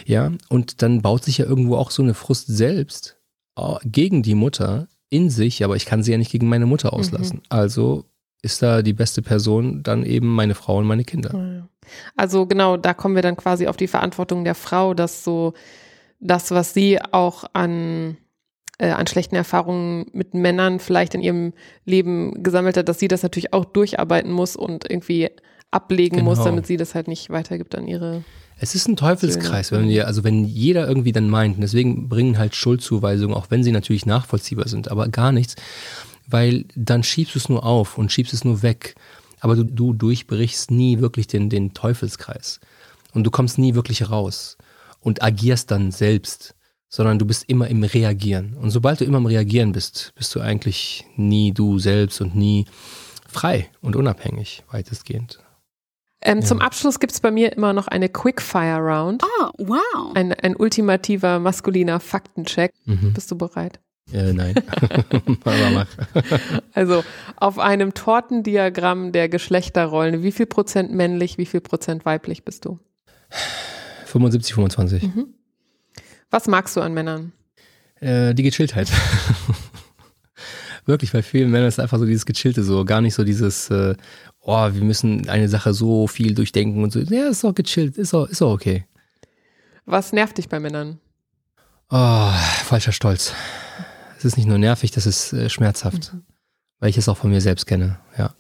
Ja, 0.07 0.31
und 0.51 0.83
dann 0.83 1.03
baut 1.03 1.25
sich 1.25 1.39
ja 1.39 1.47
irgendwo 1.47 1.75
auch 1.75 1.91
so 1.91 2.05
eine 2.05 2.15
Frust 2.15 2.47
selbst 2.47 3.17
äh, 3.57 3.75
gegen 3.85 4.23
die 4.23 4.37
Mutter 4.37 4.87
in 5.11 5.31
sich, 5.31 5.65
aber 5.65 5.75
ich 5.75 5.85
kann 5.85 6.05
sie 6.05 6.13
ja 6.13 6.19
nicht 6.19 6.31
gegen 6.31 6.49
meine 6.49 6.67
Mutter 6.67 6.93
auslassen. 6.93 7.39
Mhm. 7.39 7.43
Also 7.49 8.05
ist 8.43 8.63
da 8.63 8.83
die 8.83 8.93
beste 8.93 9.23
Person 9.23 9.83
dann 9.83 10.05
eben 10.05 10.29
meine 10.29 10.55
Frau 10.55 10.79
und 10.79 10.87
meine 10.87 11.05
Kinder. 11.05 11.69
Also 12.17 12.47
genau, 12.47 12.77
da 12.77 12.95
kommen 12.95 13.15
wir 13.15 13.23
dann 13.23 13.37
quasi 13.37 13.67
auf 13.67 13.77
die 13.77 13.89
Verantwortung 13.89 14.45
der 14.45 14.55
Frau, 14.55 14.95
dass 14.95 15.25
so 15.25 15.55
das, 16.21 16.51
was 16.51 16.75
sie 16.75 17.01
auch 17.01 17.45
an, 17.53 18.17
äh, 18.79 18.91
an 18.91 19.07
schlechten 19.07 19.35
Erfahrungen 19.35 20.07
mit 20.13 20.35
Männern 20.35 20.81
vielleicht 20.81 21.15
in 21.15 21.23
ihrem 21.23 21.53
Leben 21.85 22.43
gesammelt 22.43 22.77
hat, 22.77 22.89
dass 22.89 22.99
sie 22.99 23.09
das 23.09 23.23
natürlich 23.23 23.53
auch 23.53 23.65
durcharbeiten 23.65 24.31
muss 24.31 24.57
und 24.57 24.89
irgendwie 24.89 25.31
ablegen 25.71 26.19
genau. 26.19 26.31
muss, 26.31 26.45
damit 26.45 26.67
sie 26.67 26.77
das 26.77 26.95
halt 26.95 27.09
nicht 27.09 27.31
weitergibt 27.31 27.75
an 27.75 27.87
ihre 27.87 28.23
es 28.61 28.75
ist 28.75 28.89
ein 28.89 28.97
Teufelskreis, 28.97 29.71
wenn 29.71 29.89
wir, 29.89 30.07
also 30.09 30.25
wenn 30.25 30.45
jeder 30.45 30.89
irgendwie 30.89 31.13
dann 31.13 31.31
meint, 31.31 31.57
und 31.57 31.61
deswegen 31.61 32.09
bringen 32.09 32.39
halt 32.39 32.57
Schuldzuweisungen, 32.57 33.37
auch 33.37 33.47
wenn 33.51 33.63
sie 33.63 33.71
natürlich 33.71 34.05
nachvollziehbar 34.05 34.67
sind, 34.67 34.91
aber 34.91 35.09
gar 35.09 35.31
nichts, 35.31 35.55
weil 36.29 36.67
dann 36.77 37.03
schiebst 37.03 37.35
du 37.35 37.39
es 37.39 37.49
nur 37.49 37.65
auf 37.65 37.99
und 37.99 38.13
schiebst 38.13 38.35
es 38.35 38.45
nur 38.45 38.63
weg. 38.63 38.95
Aber 39.41 39.57
du, 39.57 39.65
du 39.65 39.93
durchbrichst 39.93 40.71
nie 40.71 41.01
wirklich 41.01 41.27
den, 41.27 41.49
den 41.49 41.73
Teufelskreis. 41.75 42.61
Und 43.15 43.25
du 43.25 43.31
kommst 43.31 43.59
nie 43.59 43.75
wirklich 43.75 44.11
raus 44.11 44.59
und 45.01 45.23
agierst 45.23 45.71
dann 45.71 45.91
selbst, 45.91 46.55
sondern 46.89 47.19
du 47.19 47.25
bist 47.25 47.45
immer 47.49 47.69
im 47.69 47.83
Reagieren. 47.83 48.55
Und 48.55 48.71
sobald 48.71 49.01
du 49.01 49.05
immer 49.05 49.19
im 49.19 49.27
Reagieren 49.27 49.73
bist, 49.73 50.13
bist 50.17 50.35
du 50.35 50.41
eigentlich 50.41 51.05
nie 51.17 51.53
du 51.53 51.79
selbst 51.79 52.21
und 52.21 52.35
nie 52.35 52.67
frei 53.29 53.69
und 53.81 53.97
unabhängig, 53.97 54.65
weitestgehend. 54.71 55.39
Ähm, 56.21 56.41
ja. 56.41 56.45
Zum 56.45 56.61
Abschluss 56.61 56.99
gibt 56.99 57.13
es 57.13 57.21
bei 57.21 57.31
mir 57.31 57.53
immer 57.53 57.73
noch 57.73 57.87
eine 57.87 58.09
Quickfire 58.09 58.79
Round. 58.79 59.23
Oh, 59.23 59.51
wow. 59.59 60.15
Ein, 60.15 60.33
ein 60.33 60.57
ultimativer 60.57 61.39
maskuliner 61.39 62.01
Faktencheck. 62.01 62.73
Mhm. 62.87 63.13
Bist 63.13 63.31
du 63.31 63.39
bereit? 63.39 63.81
Äh, 64.13 64.33
nein. 64.33 64.55
also 66.73 67.05
auf 67.37 67.59
einem 67.59 67.93
Tortendiagramm 67.95 69.13
der 69.13 69.29
Geschlechterrollen, 69.29 70.23
wie 70.23 70.33
viel 70.33 70.47
Prozent 70.47 70.93
männlich, 70.93 71.37
wie 71.37 71.47
viel 71.47 71.61
Prozent 71.61 72.07
weiblich 72.07 72.45
bist 72.45 72.65
du? 72.65 72.79
75, 74.07 74.55
25. 74.55 75.03
Mhm. 75.03 75.35
Was 76.31 76.47
magst 76.47 76.77
du 76.77 76.81
an 76.81 76.95
Männern? 76.95 77.33
Äh, 78.01 78.35
die 78.35 78.43
Gechilltheit. 78.43 78.91
Wirklich, 80.87 81.13
bei 81.13 81.23
vielen 81.23 81.51
Männern 81.51 81.69
ist 81.69 81.79
einfach 81.79 81.99
so 81.99 82.07
dieses 82.07 82.25
Gechillte 82.25 82.63
so, 82.63 82.87
gar 82.87 83.03
nicht 83.03 83.15
so 83.15 83.25
dieses, 83.25 83.69
äh, 83.69 83.95
oh, 84.41 84.69
wir 84.73 84.85
müssen 84.85 85.29
eine 85.29 85.51
Sache 85.51 85.75
so 85.75 86.07
viel 86.07 86.35
durchdenken 86.35 86.83
und 86.83 86.93
so. 86.93 87.01
Ja, 87.01 87.29
ist 87.29 87.45
doch 87.45 87.55
gechillt, 87.55 87.99
ist 87.99 88.15
doch, 88.15 88.27
ist 88.27 88.41
doch 88.41 88.53
okay. 88.53 88.87
Was 89.85 90.15
nervt 90.15 90.39
dich 90.39 90.49
bei 90.49 90.61
Männern? 90.61 90.99
Oh, 91.91 92.31
falscher 92.65 92.93
Stolz 92.93 93.35
es 94.19 94.25
ist 94.25 94.37
nicht 94.37 94.47
nur 94.49 94.59
nervig, 94.59 94.91
das 94.91 95.07
ist 95.07 95.33
äh, 95.33 95.49
schmerzhaft, 95.49 96.13
mhm. 96.13 96.25
weil 96.81 96.91
ich 96.91 96.99
es 96.99 97.09
auch 97.09 97.17
von 97.17 97.31
mir 97.31 97.41
selbst 97.41 97.67
kenne, 97.67 97.99
ja. 98.19 98.35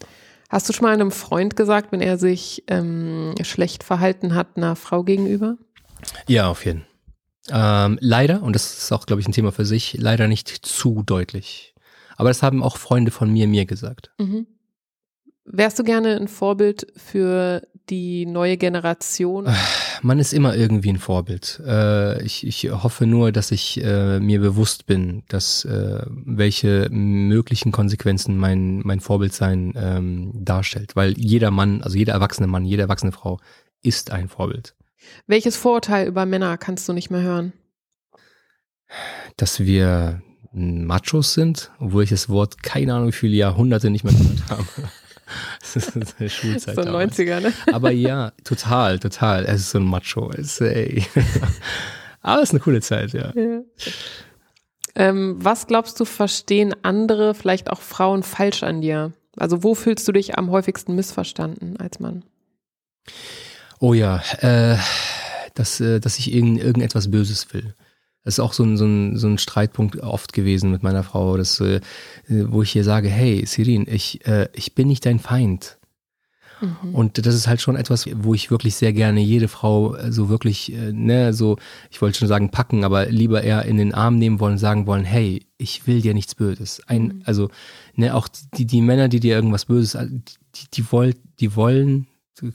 Hast 0.48 0.68
du 0.68 0.72
schon 0.72 0.84
mal 0.84 0.94
einem 0.94 1.10
Freund 1.10 1.56
gesagt, 1.56 1.92
wenn 1.92 2.00
er 2.00 2.16
sich 2.16 2.64
ähm, 2.68 3.34
schlecht 3.42 3.84
verhalten 3.84 4.34
hat 4.34 4.56
einer 4.56 4.76
Frau 4.76 5.04
gegenüber? 5.04 5.58
Ja, 6.26 6.48
auf 6.48 6.64
jeden 6.64 6.80
Fall. 6.80 6.88
Ähm, 7.50 7.98
leider, 8.00 8.42
und 8.42 8.54
das 8.54 8.78
ist 8.78 8.92
auch, 8.92 9.06
glaube 9.06 9.20
ich, 9.20 9.28
ein 9.28 9.32
Thema 9.32 9.52
für 9.52 9.64
sich, 9.64 9.94
leider 9.98 10.28
nicht 10.28 10.48
zu 10.48 11.02
deutlich. 11.02 11.74
Aber 12.16 12.30
das 12.30 12.42
haben 12.42 12.62
auch 12.62 12.76
Freunde 12.76 13.10
von 13.10 13.30
mir 13.30 13.46
mir 13.46 13.64
gesagt. 13.66 14.10
Mhm. 14.18 14.46
Wärst 15.44 15.78
du 15.78 15.84
gerne 15.84 16.16
ein 16.16 16.28
Vorbild 16.28 16.86
für 16.96 17.62
die 17.90 18.26
neue 18.26 18.56
Generation? 18.56 19.48
Man 20.02 20.18
ist 20.18 20.32
immer 20.32 20.54
irgendwie 20.54 20.90
ein 20.90 20.98
Vorbild. 20.98 21.60
Äh, 21.66 22.22
ich, 22.22 22.46
ich 22.46 22.70
hoffe 22.70 23.06
nur, 23.06 23.32
dass 23.32 23.50
ich 23.50 23.82
äh, 23.82 24.20
mir 24.20 24.40
bewusst 24.40 24.86
bin, 24.86 25.22
dass 25.28 25.64
äh, 25.64 26.02
welche 26.08 26.88
möglichen 26.90 27.72
Konsequenzen 27.72 28.36
mein, 28.36 28.80
mein 28.84 29.00
Vorbildsein 29.00 29.74
ähm, 29.76 30.32
darstellt. 30.34 30.96
Weil 30.96 31.18
jeder 31.18 31.50
Mann, 31.50 31.82
also 31.82 31.96
jeder 31.96 32.12
erwachsene 32.12 32.46
Mann, 32.46 32.64
jede 32.64 32.82
erwachsene 32.82 33.12
Frau 33.12 33.40
ist 33.82 34.10
ein 34.10 34.28
Vorbild. 34.28 34.74
Welches 35.26 35.56
Vorurteil 35.56 36.06
über 36.06 36.26
Männer 36.26 36.58
kannst 36.58 36.88
du 36.88 36.92
nicht 36.92 37.10
mehr 37.10 37.22
hören? 37.22 37.52
Dass 39.36 39.60
wir 39.60 40.22
Machos 40.52 41.34
sind, 41.34 41.70
obwohl 41.78 42.04
ich 42.04 42.10
das 42.10 42.28
Wort 42.28 42.62
keine 42.62 42.94
Ahnung 42.94 43.08
wie 43.08 43.12
viele 43.12 43.36
Jahrhunderte 43.36 43.90
nicht 43.90 44.04
mehr 44.04 44.14
gehört 44.14 44.50
habe. 44.50 44.64
das 45.60 45.76
ist 45.76 45.96
eine 46.18 46.30
Schulzeit. 46.30 46.74
So 46.74 46.82
90er, 46.82 47.40
ne? 47.40 47.52
Aber 47.72 47.90
ja, 47.90 48.32
total, 48.44 48.98
total. 48.98 49.44
Es 49.44 49.60
ist 49.60 49.70
so 49.70 49.78
ein 49.78 49.84
Macho. 49.84 50.30
Es, 50.30 50.60
ey. 50.60 51.04
Aber 52.22 52.42
es 52.42 52.48
ist 52.48 52.54
eine 52.54 52.60
coole 52.60 52.80
Zeit, 52.80 53.12
ja. 53.12 53.32
ja. 53.34 53.60
Ähm, 54.94 55.36
was 55.38 55.66
glaubst 55.66 56.00
du, 56.00 56.04
verstehen 56.04 56.74
andere, 56.82 57.34
vielleicht 57.34 57.70
auch 57.70 57.80
Frauen, 57.80 58.22
falsch 58.22 58.62
an 58.62 58.80
dir? 58.80 59.12
Also 59.36 59.62
wo 59.62 59.74
fühlst 59.74 60.06
du 60.08 60.12
dich 60.12 60.36
am 60.36 60.50
häufigsten 60.50 60.94
missverstanden 60.94 61.76
als 61.76 62.00
Mann? 62.00 62.24
Oh 63.78 63.94
ja, 63.94 64.22
äh, 64.40 64.76
dass, 65.54 65.80
äh, 65.80 66.00
dass 66.00 66.18
ich 66.18 66.32
irgend, 66.34 66.60
irgendetwas 66.60 67.10
Böses 67.10 67.52
will. 67.54 67.74
Das 68.28 68.34
ist 68.34 68.40
auch 68.40 68.52
so 68.52 68.62
ein, 68.62 68.76
so, 68.76 68.84
ein, 68.84 69.16
so 69.16 69.26
ein 69.26 69.38
Streitpunkt 69.38 69.98
oft 70.00 70.34
gewesen 70.34 70.70
mit 70.70 70.82
meiner 70.82 71.02
Frau, 71.02 71.38
dass, 71.38 71.60
äh, 71.60 71.80
wo 72.28 72.60
ich 72.60 72.76
ihr 72.76 72.84
sage, 72.84 73.08
hey, 73.08 73.42
Sirin, 73.46 73.86
ich, 73.88 74.26
äh, 74.26 74.50
ich 74.52 74.74
bin 74.74 74.86
nicht 74.86 75.06
dein 75.06 75.18
Feind. 75.18 75.78
Mhm. 76.60 76.94
Und 76.94 77.24
das 77.24 77.34
ist 77.34 77.48
halt 77.48 77.62
schon 77.62 77.74
etwas, 77.74 78.04
wo 78.22 78.34
ich 78.34 78.50
wirklich 78.50 78.74
sehr 78.74 78.92
gerne 78.92 79.20
jede 79.20 79.48
Frau 79.48 79.94
äh, 79.94 80.12
so 80.12 80.28
wirklich, 80.28 80.74
äh, 80.74 80.92
ne, 80.92 81.32
so, 81.32 81.56
ich 81.90 82.02
wollte 82.02 82.18
schon 82.18 82.28
sagen 82.28 82.50
packen, 82.50 82.84
aber 82.84 83.06
lieber 83.06 83.42
eher 83.42 83.64
in 83.64 83.78
den 83.78 83.94
Arm 83.94 84.18
nehmen 84.18 84.40
wollen, 84.40 84.58
sagen 84.58 84.86
wollen, 84.86 85.04
hey, 85.04 85.46
ich 85.56 85.86
will 85.86 86.02
dir 86.02 86.12
nichts 86.12 86.34
Böses. 86.34 86.82
Ein, 86.86 87.02
mhm. 87.04 87.22
also, 87.24 87.48
ne, 87.94 88.14
auch 88.14 88.28
die, 88.58 88.66
die 88.66 88.82
Männer, 88.82 89.08
die 89.08 89.20
dir 89.20 89.36
irgendwas 89.36 89.64
Böses, 89.64 89.96
die, 90.54 90.66
die, 90.74 90.92
wollt, 90.92 91.16
die 91.40 91.56
wollen 91.56 92.08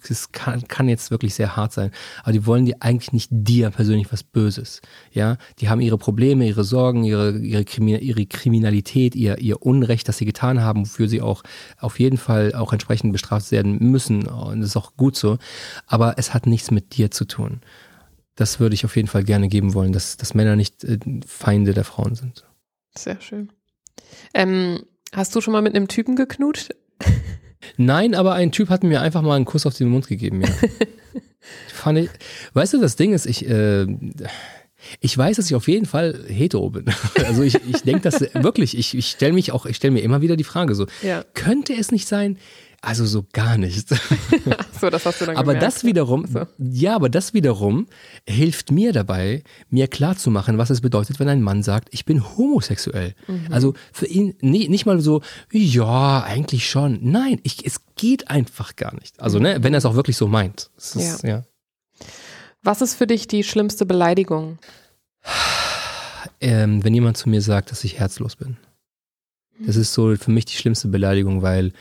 das 0.07 0.31
kann, 0.31 0.67
kann 0.67 0.89
jetzt 0.89 1.11
wirklich 1.11 1.33
sehr 1.33 1.55
hart 1.55 1.73
sein, 1.73 1.91
aber 2.23 2.31
die 2.31 2.45
wollen 2.45 2.65
dir 2.65 2.77
eigentlich 2.79 3.13
nicht 3.13 3.29
dir 3.31 3.69
persönlich 3.69 4.11
was 4.11 4.23
Böses. 4.23 4.81
Ja, 5.11 5.37
die 5.59 5.69
haben 5.69 5.81
ihre 5.81 5.97
Probleme, 5.97 6.47
ihre 6.47 6.63
Sorgen, 6.63 7.03
ihre, 7.03 7.37
ihre, 7.37 7.65
Krimi 7.65 7.97
ihre 7.97 8.25
Kriminalität, 8.25 9.15
ihr, 9.15 9.39
ihr 9.39 9.61
Unrecht, 9.61 10.07
das 10.07 10.17
sie 10.17 10.25
getan 10.25 10.61
haben, 10.61 10.81
wofür 10.81 11.07
sie 11.07 11.21
auch 11.21 11.43
auf 11.79 11.99
jeden 11.99 12.17
Fall 12.17 12.53
auch 12.53 12.73
entsprechend 12.73 13.11
bestraft 13.11 13.51
werden 13.51 13.77
müssen. 13.79 14.27
Und 14.27 14.61
das 14.61 14.69
ist 14.69 14.77
auch 14.77 14.95
gut 14.97 15.15
so. 15.15 15.37
Aber 15.87 16.15
es 16.17 16.33
hat 16.33 16.45
nichts 16.47 16.71
mit 16.71 16.97
dir 16.97 17.11
zu 17.11 17.25
tun. 17.25 17.61
Das 18.35 18.59
würde 18.59 18.73
ich 18.73 18.85
auf 18.85 18.95
jeden 18.95 19.07
Fall 19.07 19.23
gerne 19.23 19.47
geben 19.47 19.73
wollen, 19.73 19.93
dass, 19.93 20.17
dass 20.17 20.33
Männer 20.33 20.55
nicht 20.55 20.83
äh, 20.83 20.97
Feinde 21.25 21.73
der 21.73 21.83
Frauen 21.83 22.15
sind. 22.15 22.45
Sehr 22.95 23.21
schön. 23.21 23.51
Ähm, 24.33 24.83
hast 25.11 25.35
du 25.35 25.41
schon 25.41 25.51
mal 25.51 25.61
mit 25.61 25.75
einem 25.75 25.87
Typen 25.87 26.15
geknutscht? 26.15 26.73
Nein, 27.77 28.15
aber 28.15 28.33
ein 28.33 28.51
Typ 28.51 28.69
hat 28.69 28.83
mir 28.83 29.01
einfach 29.01 29.21
mal 29.21 29.35
einen 29.35 29.45
Kuss 29.45 29.65
auf 29.65 29.75
den 29.75 29.89
Mund 29.89 30.07
gegeben, 30.07 30.41
ja. 30.41 30.49
Fand 31.67 31.99
ich, 31.99 32.09
weißt 32.53 32.73
du, 32.73 32.79
das 32.79 32.95
Ding 32.95 33.13
ist, 33.13 33.25
ich, 33.25 33.47
äh, 33.49 33.85
ich 34.99 35.17
weiß, 35.17 35.37
dass 35.37 35.47
ich 35.47 35.55
auf 35.55 35.67
jeden 35.67 35.85
Fall 35.85 36.25
hetero 36.27 36.69
bin. 36.69 36.85
Also 37.25 37.43
ich, 37.43 37.55
ich 37.55 37.81
denke 37.81 38.01
das 38.01 38.21
wirklich, 38.33 38.77
ich, 38.77 38.97
ich 38.97 39.07
stelle 39.07 39.33
mich 39.33 39.51
auch, 39.51 39.65
ich 39.65 39.77
stelle 39.77 39.93
mir 39.93 40.01
immer 40.01 40.21
wieder 40.21 40.35
die 40.35 40.43
Frage 40.43 40.75
so, 40.75 40.87
ja. 41.01 41.23
könnte 41.33 41.73
es 41.73 41.91
nicht 41.91 42.07
sein, 42.07 42.37
also 42.83 43.05
so 43.05 43.25
gar 43.31 43.57
nicht. 43.57 43.87
so, 44.81 44.89
das 44.89 45.05
hast 45.05 45.21
du 45.21 45.25
dann 45.25 45.37
Aber 45.37 45.53
gemerkt, 45.53 45.63
das 45.63 45.83
wiederum, 45.85 46.27
so. 46.27 46.45
ja, 46.57 46.95
aber 46.95 47.07
das 47.07 47.33
wiederum 47.33 47.87
hilft 48.27 48.71
mir 48.71 48.91
dabei, 48.91 49.43
mir 49.69 49.87
klarzumachen, 49.87 50.57
was 50.57 50.69
es 50.69 50.81
bedeutet, 50.81 51.17
wenn 51.17 51.29
ein 51.29 51.41
Mann 51.41 51.63
sagt, 51.63 51.87
ich 51.91 52.03
bin 52.03 52.21
homosexuell. 52.35 53.15
Mhm. 53.27 53.47
Also 53.51 53.73
für 53.93 54.05
ihn 54.05 54.35
nee, 54.41 54.67
nicht 54.67 54.85
mal 54.85 54.99
so, 54.99 55.21
ja, 55.49 56.23
eigentlich 56.23 56.69
schon. 56.69 56.99
Nein, 57.01 57.39
ich, 57.43 57.65
es 57.65 57.79
geht 57.95 58.29
einfach 58.29 58.75
gar 58.75 58.93
nicht. 58.95 59.17
Also, 59.21 59.39
ne, 59.39 59.63
wenn 59.63 59.73
er 59.73 59.77
es 59.77 59.85
auch 59.85 59.95
wirklich 59.95 60.17
so 60.17 60.27
meint. 60.27 60.69
Ist, 60.75 61.23
ja. 61.23 61.29
ja. 61.29 61.43
Was 62.63 62.81
ist 62.81 62.95
für 62.95 63.07
dich 63.07 63.27
die 63.27 63.45
schlimmste 63.45 63.85
Beleidigung? 63.85 64.59
Ähm, 66.41 66.83
wenn 66.83 66.93
jemand 66.93 67.15
zu 67.15 67.29
mir 67.29 67.41
sagt, 67.41 67.71
dass 67.71 67.85
ich 67.85 67.97
herzlos 67.97 68.35
bin. 68.35 68.57
Das 69.65 69.77
ist 69.77 69.93
so 69.93 70.13
für 70.17 70.31
mich 70.31 70.43
die 70.43 70.57
schlimmste 70.57 70.89
Beleidigung, 70.89 71.41
weil 71.41 71.71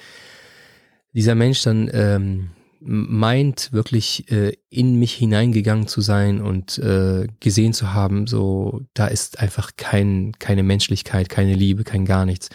dieser 1.13 1.35
Mensch 1.35 1.63
dann 1.63 1.91
ähm, 1.93 2.51
meint, 2.85 3.73
wirklich 3.73 4.31
äh, 4.31 4.55
in 4.69 4.97
mich 4.99 5.15
hineingegangen 5.15 5.87
zu 5.87 6.01
sein 6.01 6.41
und 6.41 6.79
äh, 6.79 7.29
gesehen 7.41 7.73
zu 7.73 7.93
haben, 7.93 8.27
so 8.27 8.81
da 8.95 9.07
ist 9.07 9.39
einfach 9.39 9.73
kein, 9.77 10.33
keine 10.39 10.63
Menschlichkeit, 10.63 11.29
keine 11.29 11.55
Liebe, 11.55 11.85
kein 11.85 12.05
gar 12.05 12.25
nichts. 12.25 12.51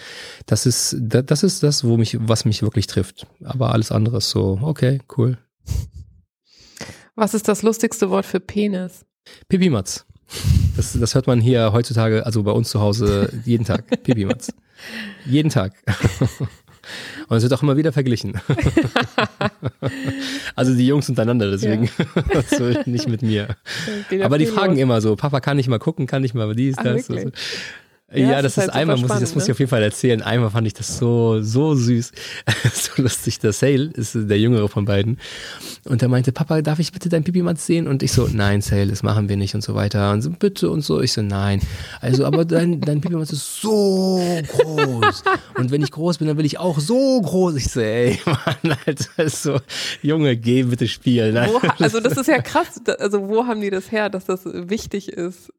Das 0.46 0.66
ist, 0.66 0.98
das 1.00 1.44
ist 1.44 1.64
das, 1.64 1.84
wo 1.84 1.98
mich, 1.98 2.18
was 2.20 2.46
mich 2.46 2.62
wirklich 2.62 2.88
trifft. 2.88 3.26
Aber 3.44 3.72
alles 3.72 3.92
andere 3.92 4.18
ist 4.18 4.30
so, 4.30 4.60
okay, 4.62 5.00
cool. 5.18 5.38
Was 7.16 7.34
ist 7.34 7.48
das 7.48 7.64
lustigste 7.64 8.10
Wort 8.10 8.26
für 8.26 8.40
Penis? 8.40 9.06
Pipimatz. 9.48 10.06
Das, 10.76 10.94
das 10.94 11.16
hört 11.16 11.28
man 11.28 11.40
hier 11.40 11.72
heutzutage, 11.72 12.26
also 12.26 12.44
bei 12.44 12.52
uns 12.52 12.70
zu 12.70 12.82
Hause, 12.82 13.32
jeden 13.46 13.66
Tag. 13.66 13.88
Pipimatz. 14.04 14.54
jeden 15.26 15.50
Tag. 15.50 15.74
Und 17.28 17.38
es 17.38 17.44
wird 17.44 17.54
auch 17.54 17.64
immer 17.64 17.78
wieder 17.78 17.92
verglichen. 17.92 18.40
also 20.56 20.74
die 20.76 20.88
Jungs 20.88 21.10
untereinander, 21.10 21.50
deswegen 21.52 21.86
ja. 21.86 22.84
nicht 22.86 23.08
mit 23.08 23.22
mir. 23.22 23.56
Aber 24.24 24.38
die 24.38 24.46
fragen 24.46 24.74
los. 24.74 24.82
immer 24.82 25.02
so, 25.02 25.16
Papa 25.16 25.40
kann 25.40 25.60
ich 25.60 25.68
mal 25.68 25.80
gucken, 25.80 26.08
kann 26.08 26.24
ich 26.24 26.34
mal 26.34 26.54
dies, 26.56 26.76
das. 26.76 27.10
Ach, 27.10 27.32
ja, 28.14 28.32
ja 28.32 28.42
das, 28.42 28.54
ist, 28.54 28.58
halt 28.60 28.70
einmal, 28.70 28.96
muss 28.96 29.12
ich, 29.12 29.20
das 29.20 29.36
muss 29.36 29.44
ich 29.44 29.50
ne? 29.50 29.52
auf 29.52 29.60
jeden 29.60 29.70
Fall 29.70 29.84
erzählen. 29.84 30.22
Einmal 30.22 30.50
fand 30.50 30.66
ich 30.66 30.74
das 30.74 30.98
so, 30.98 31.42
so 31.42 31.76
süß, 31.76 32.14
so 32.74 33.02
lustig. 33.02 33.40
Der 33.40 33.52
Sale 33.52 33.92
ist 33.94 34.16
der 34.16 34.40
jüngere 34.40 34.70
von 34.70 34.86
beiden. 34.86 35.20
Und 35.84 36.02
er 36.02 36.08
meinte, 36.08 36.32
Papa, 36.32 36.62
darf 36.62 36.80
ich 36.80 36.94
bitte 36.94 37.10
dein 37.10 37.26
Pipimatz 37.26 37.66
sehen? 37.66 37.86
Und 37.86 38.04
ich 38.04 38.14
so, 38.14 38.30
nein, 38.32 38.62
Sale, 38.62 38.88
das 38.88 39.04
machen 39.04 39.28
wir 39.28 39.36
nicht 39.36 39.56
und 39.56 39.62
so 39.62 39.76
weiter. 39.76 40.12
Und 40.12 40.22
so, 40.22 40.30
bitte 40.30 40.70
und 40.70 40.82
so. 40.82 41.02
Ich 41.02 41.12
so, 41.12 41.22
nein. 41.22 41.60
Also, 42.00 42.26
aber 42.26 42.46
dein, 42.46 42.80
dein 42.80 43.02
Pipimatz 43.02 43.34
ist 43.34 43.60
so 43.60 44.22
groß. 44.48 45.24
Und 45.58 45.72
wenn 45.72 45.82
ich 45.82 45.92
groß 45.92 46.20
bin, 46.20 46.30
dann 46.30 46.38
will 46.38 46.46
ich 46.46 46.60
auch 46.60 46.80
so 46.80 47.22
groß. 47.22 47.56
Ich 47.56 47.68
so, 47.68 47.82
ey, 47.82 48.18
Mann, 48.26 48.78
Alter, 48.86 49.30
so, 49.30 49.60
Junge, 50.02 50.38
geh 50.38 50.64
bitte 50.64 50.88
spielen. 50.88 51.36
Wo, 51.36 51.60
also, 51.84 52.00
das 52.00 52.18
ist 52.18 52.28
ja 52.28 52.42
krass. 52.42 52.80
Also, 53.00 53.28
wo 53.28 53.46
haben 53.46 53.60
die 53.60 53.70
das 53.70 53.92
her, 53.92 54.10
dass 54.10 54.24
das 54.24 54.46
wichtig 54.46 55.10
ist? 55.10 55.52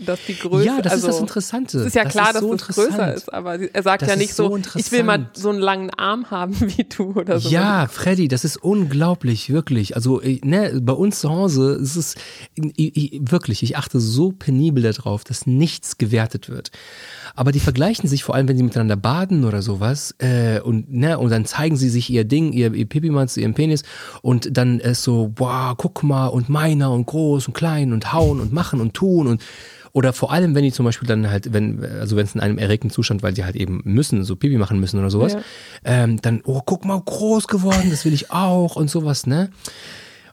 Dass 0.00 0.20
die 0.26 0.36
Größe. 0.36 0.66
Ja, 0.66 0.80
das 0.80 0.92
also, 0.92 1.08
ist 1.08 1.14
das 1.14 1.20
Interessante. 1.20 1.78
Es 1.78 1.86
ist 1.86 1.94
ja 1.94 2.04
das 2.04 2.12
klar, 2.12 2.34
ist 2.34 2.40
so 2.40 2.52
dass 2.52 2.68
es 2.68 2.76
größer 2.76 3.14
ist, 3.14 3.32
aber 3.32 3.58
er 3.58 3.82
sagt 3.82 4.02
das 4.02 4.08
ja 4.08 4.16
nicht 4.16 4.34
so, 4.34 4.48
so 4.48 4.78
ich 4.78 4.90
will 4.92 5.02
mal 5.02 5.30
so 5.34 5.50
einen 5.50 5.58
langen 5.58 5.90
Arm 5.90 6.30
haben 6.30 6.58
wie 6.76 6.84
du 6.84 7.12
oder 7.12 7.38
so. 7.38 7.48
Ja, 7.48 7.86
Freddy, 7.88 8.28
das 8.28 8.44
ist 8.44 8.56
unglaublich, 8.56 9.50
wirklich. 9.50 9.94
Also 9.94 10.20
ne, 10.42 10.80
bei 10.82 10.92
uns 10.92 11.20
zu 11.20 11.30
Hause 11.30 11.72
ist 11.74 11.96
es 11.96 12.14
ich, 12.54 12.96
ich, 12.96 13.20
wirklich, 13.30 13.62
ich 13.62 13.76
achte 13.76 14.00
so 14.00 14.32
penibel 14.32 14.82
darauf, 14.82 15.24
dass 15.24 15.46
nichts 15.46 15.98
gewertet 15.98 16.48
wird. 16.48 16.70
Aber 17.34 17.52
die 17.52 17.60
vergleichen 17.60 18.08
sich 18.08 18.24
vor 18.24 18.34
allem, 18.34 18.48
wenn 18.48 18.56
sie 18.56 18.62
miteinander 18.62 18.96
baden 18.96 19.44
oder 19.44 19.62
sowas 19.62 20.14
äh, 20.18 20.60
und 20.60 20.92
ne 20.92 21.18
und 21.18 21.30
dann 21.30 21.44
zeigen 21.44 21.76
sie 21.76 21.88
sich 21.88 22.10
ihr 22.10 22.24
Ding, 22.24 22.52
ihr, 22.52 22.74
ihr 22.74 22.86
Pipimanz, 22.86 23.36
ihren 23.36 23.54
Penis 23.54 23.82
und 24.22 24.56
dann 24.56 24.80
ist 24.80 25.02
so, 25.02 25.32
wow, 25.36 25.74
guck 25.76 26.02
mal 26.02 26.26
und 26.28 26.48
meiner 26.48 26.90
und 26.92 27.06
groß 27.06 27.48
und 27.48 27.54
klein 27.54 27.92
und 27.92 28.12
hauen 28.12 28.40
und 28.40 28.52
machen 28.52 28.80
und 28.80 28.94
tun 28.94 29.26
und 29.26 29.42
oder 29.92 30.12
vor 30.12 30.32
allem, 30.32 30.54
wenn 30.54 30.62
die 30.62 30.72
zum 30.72 30.84
Beispiel 30.84 31.08
dann 31.08 31.30
halt, 31.30 31.52
wenn, 31.52 31.84
also 31.84 32.16
wenn 32.16 32.24
es 32.24 32.34
in 32.34 32.40
einem 32.40 32.58
erregten 32.58 32.90
Zustand, 32.90 33.22
weil 33.22 33.32
die 33.32 33.44
halt 33.44 33.56
eben 33.56 33.80
müssen, 33.84 34.24
so 34.24 34.36
Pipi 34.36 34.56
machen 34.56 34.78
müssen 34.80 34.98
oder 34.98 35.10
sowas, 35.10 35.34
ja. 35.34 35.40
ähm, 35.84 36.20
dann, 36.20 36.42
oh, 36.44 36.60
guck 36.64 36.84
mal, 36.84 37.00
groß 37.00 37.48
geworden, 37.48 37.88
das 37.90 38.04
will 38.04 38.12
ich 38.12 38.30
auch 38.30 38.76
und 38.76 38.90
sowas, 38.90 39.26
ne? 39.26 39.50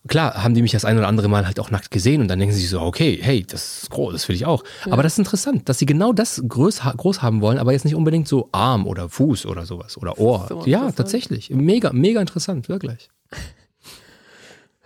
Klar, 0.08 0.42
haben 0.42 0.54
die 0.54 0.62
mich 0.62 0.72
das 0.72 0.86
ein 0.86 0.98
oder 0.98 1.08
andere 1.08 1.28
Mal 1.28 1.46
halt 1.46 1.60
auch 1.60 1.70
nackt 1.70 1.92
gesehen 1.92 2.22
und 2.22 2.30
dann 2.30 2.40
denken 2.40 2.54
sie 2.54 2.62
sich 2.62 2.70
so, 2.70 2.80
okay, 2.82 3.20
hey, 3.22 3.44
das 3.44 3.84
ist 3.84 3.90
groß, 3.90 4.14
das 4.14 4.30
will 4.30 4.36
ich 4.36 4.46
auch. 4.46 4.64
Ja. 4.86 4.94
Aber 4.94 5.04
das 5.04 5.14
ist 5.14 5.20
interessant, 5.20 5.68
dass 5.68 5.80
sie 5.80 5.86
genau 5.86 6.14
das 6.14 6.42
groß, 6.48 6.82
groß 6.96 7.22
haben 7.22 7.42
wollen, 7.42 7.58
aber 7.58 7.74
jetzt 7.74 7.84
nicht 7.84 7.96
unbedingt 7.96 8.28
so 8.28 8.48
Arm 8.54 8.88
oder 8.88 9.10
Fuß 9.10 9.46
oder 9.46 9.66
sowas 9.66 9.98
oder 9.98 10.18
Ohr. 10.18 10.46
So 10.48 10.64
ja, 10.66 10.92
tatsächlich. 10.92 11.50
Mega, 11.50 11.92
mega 11.92 12.22
interessant, 12.22 12.70
wirklich. 12.70 13.10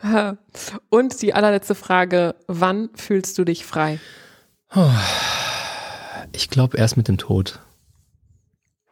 Und 0.90 1.22
die 1.22 1.34
allerletzte 1.36 1.76
Frage, 1.76 2.34
wann 2.48 2.90
fühlst 2.96 3.38
du 3.38 3.44
dich 3.44 3.66
frei? 3.66 4.00
Ich 6.34 6.50
glaube 6.50 6.78
erst 6.78 6.96
mit 6.96 7.10
dem 7.10 7.18
Tod. 7.18 7.60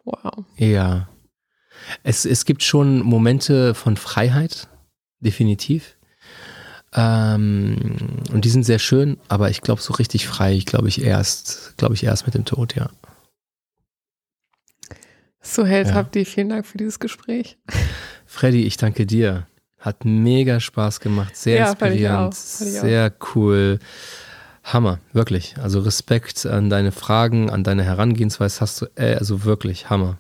Wow. 0.04 0.44
Ja. 0.58 1.08
Es, 2.04 2.26
es 2.26 2.44
gibt 2.44 2.64
schon 2.64 3.00
Momente 3.00 3.74
von 3.74 3.96
Freiheit, 3.96 4.68
definitiv. 5.22 5.96
Ähm, 6.94 7.96
und 8.34 8.46
die 8.46 8.50
sind 8.50 8.64
sehr 8.64 8.80
schön, 8.80 9.18
aber 9.28 9.50
ich 9.52 9.62
glaube, 9.62 9.82
so 9.82 9.94
richtig 9.94 10.28
frei, 10.28 10.62
glaube 10.66 10.88
ich 10.88 11.02
erst, 11.02 11.78
glaube 11.78 11.94
ich 11.94 12.04
erst 12.04 12.26
mit 12.26 12.36
dem 12.36 12.46
Tod, 12.46 12.76
ja. 12.76 12.90
So, 15.42 15.66
Held, 15.66 15.88
ja. 15.88 15.94
habt 15.94 16.16
ihr 16.16 16.26
vielen 16.26 16.50
Dank 16.50 16.66
für 16.66 16.78
dieses 16.78 17.00
Gespräch. 17.00 17.58
Freddy, 18.26 18.66
ich 18.66 18.78
danke 18.78 19.06
dir. 19.06 19.48
Hat 19.78 20.04
mega 20.04 20.60
Spaß 20.60 21.00
gemacht, 21.00 21.38
sehr 21.38 21.60
ja, 21.60 21.70
inspirierend, 21.70 22.36
sehr 22.36 23.14
cool. 23.34 23.80
Hammer, 24.74 25.00
wirklich. 25.14 25.56
Also 25.62 25.80
Respekt 25.80 26.46
an 26.46 26.70
deine 26.70 26.92
Fragen, 26.92 27.50
an 27.50 27.64
deine 27.64 27.84
Herangehensweise 27.84 28.62
hast 28.62 28.82
du, 28.82 28.86
äh, 28.96 29.16
also 29.16 29.44
wirklich 29.44 29.90
Hammer. 29.90 30.18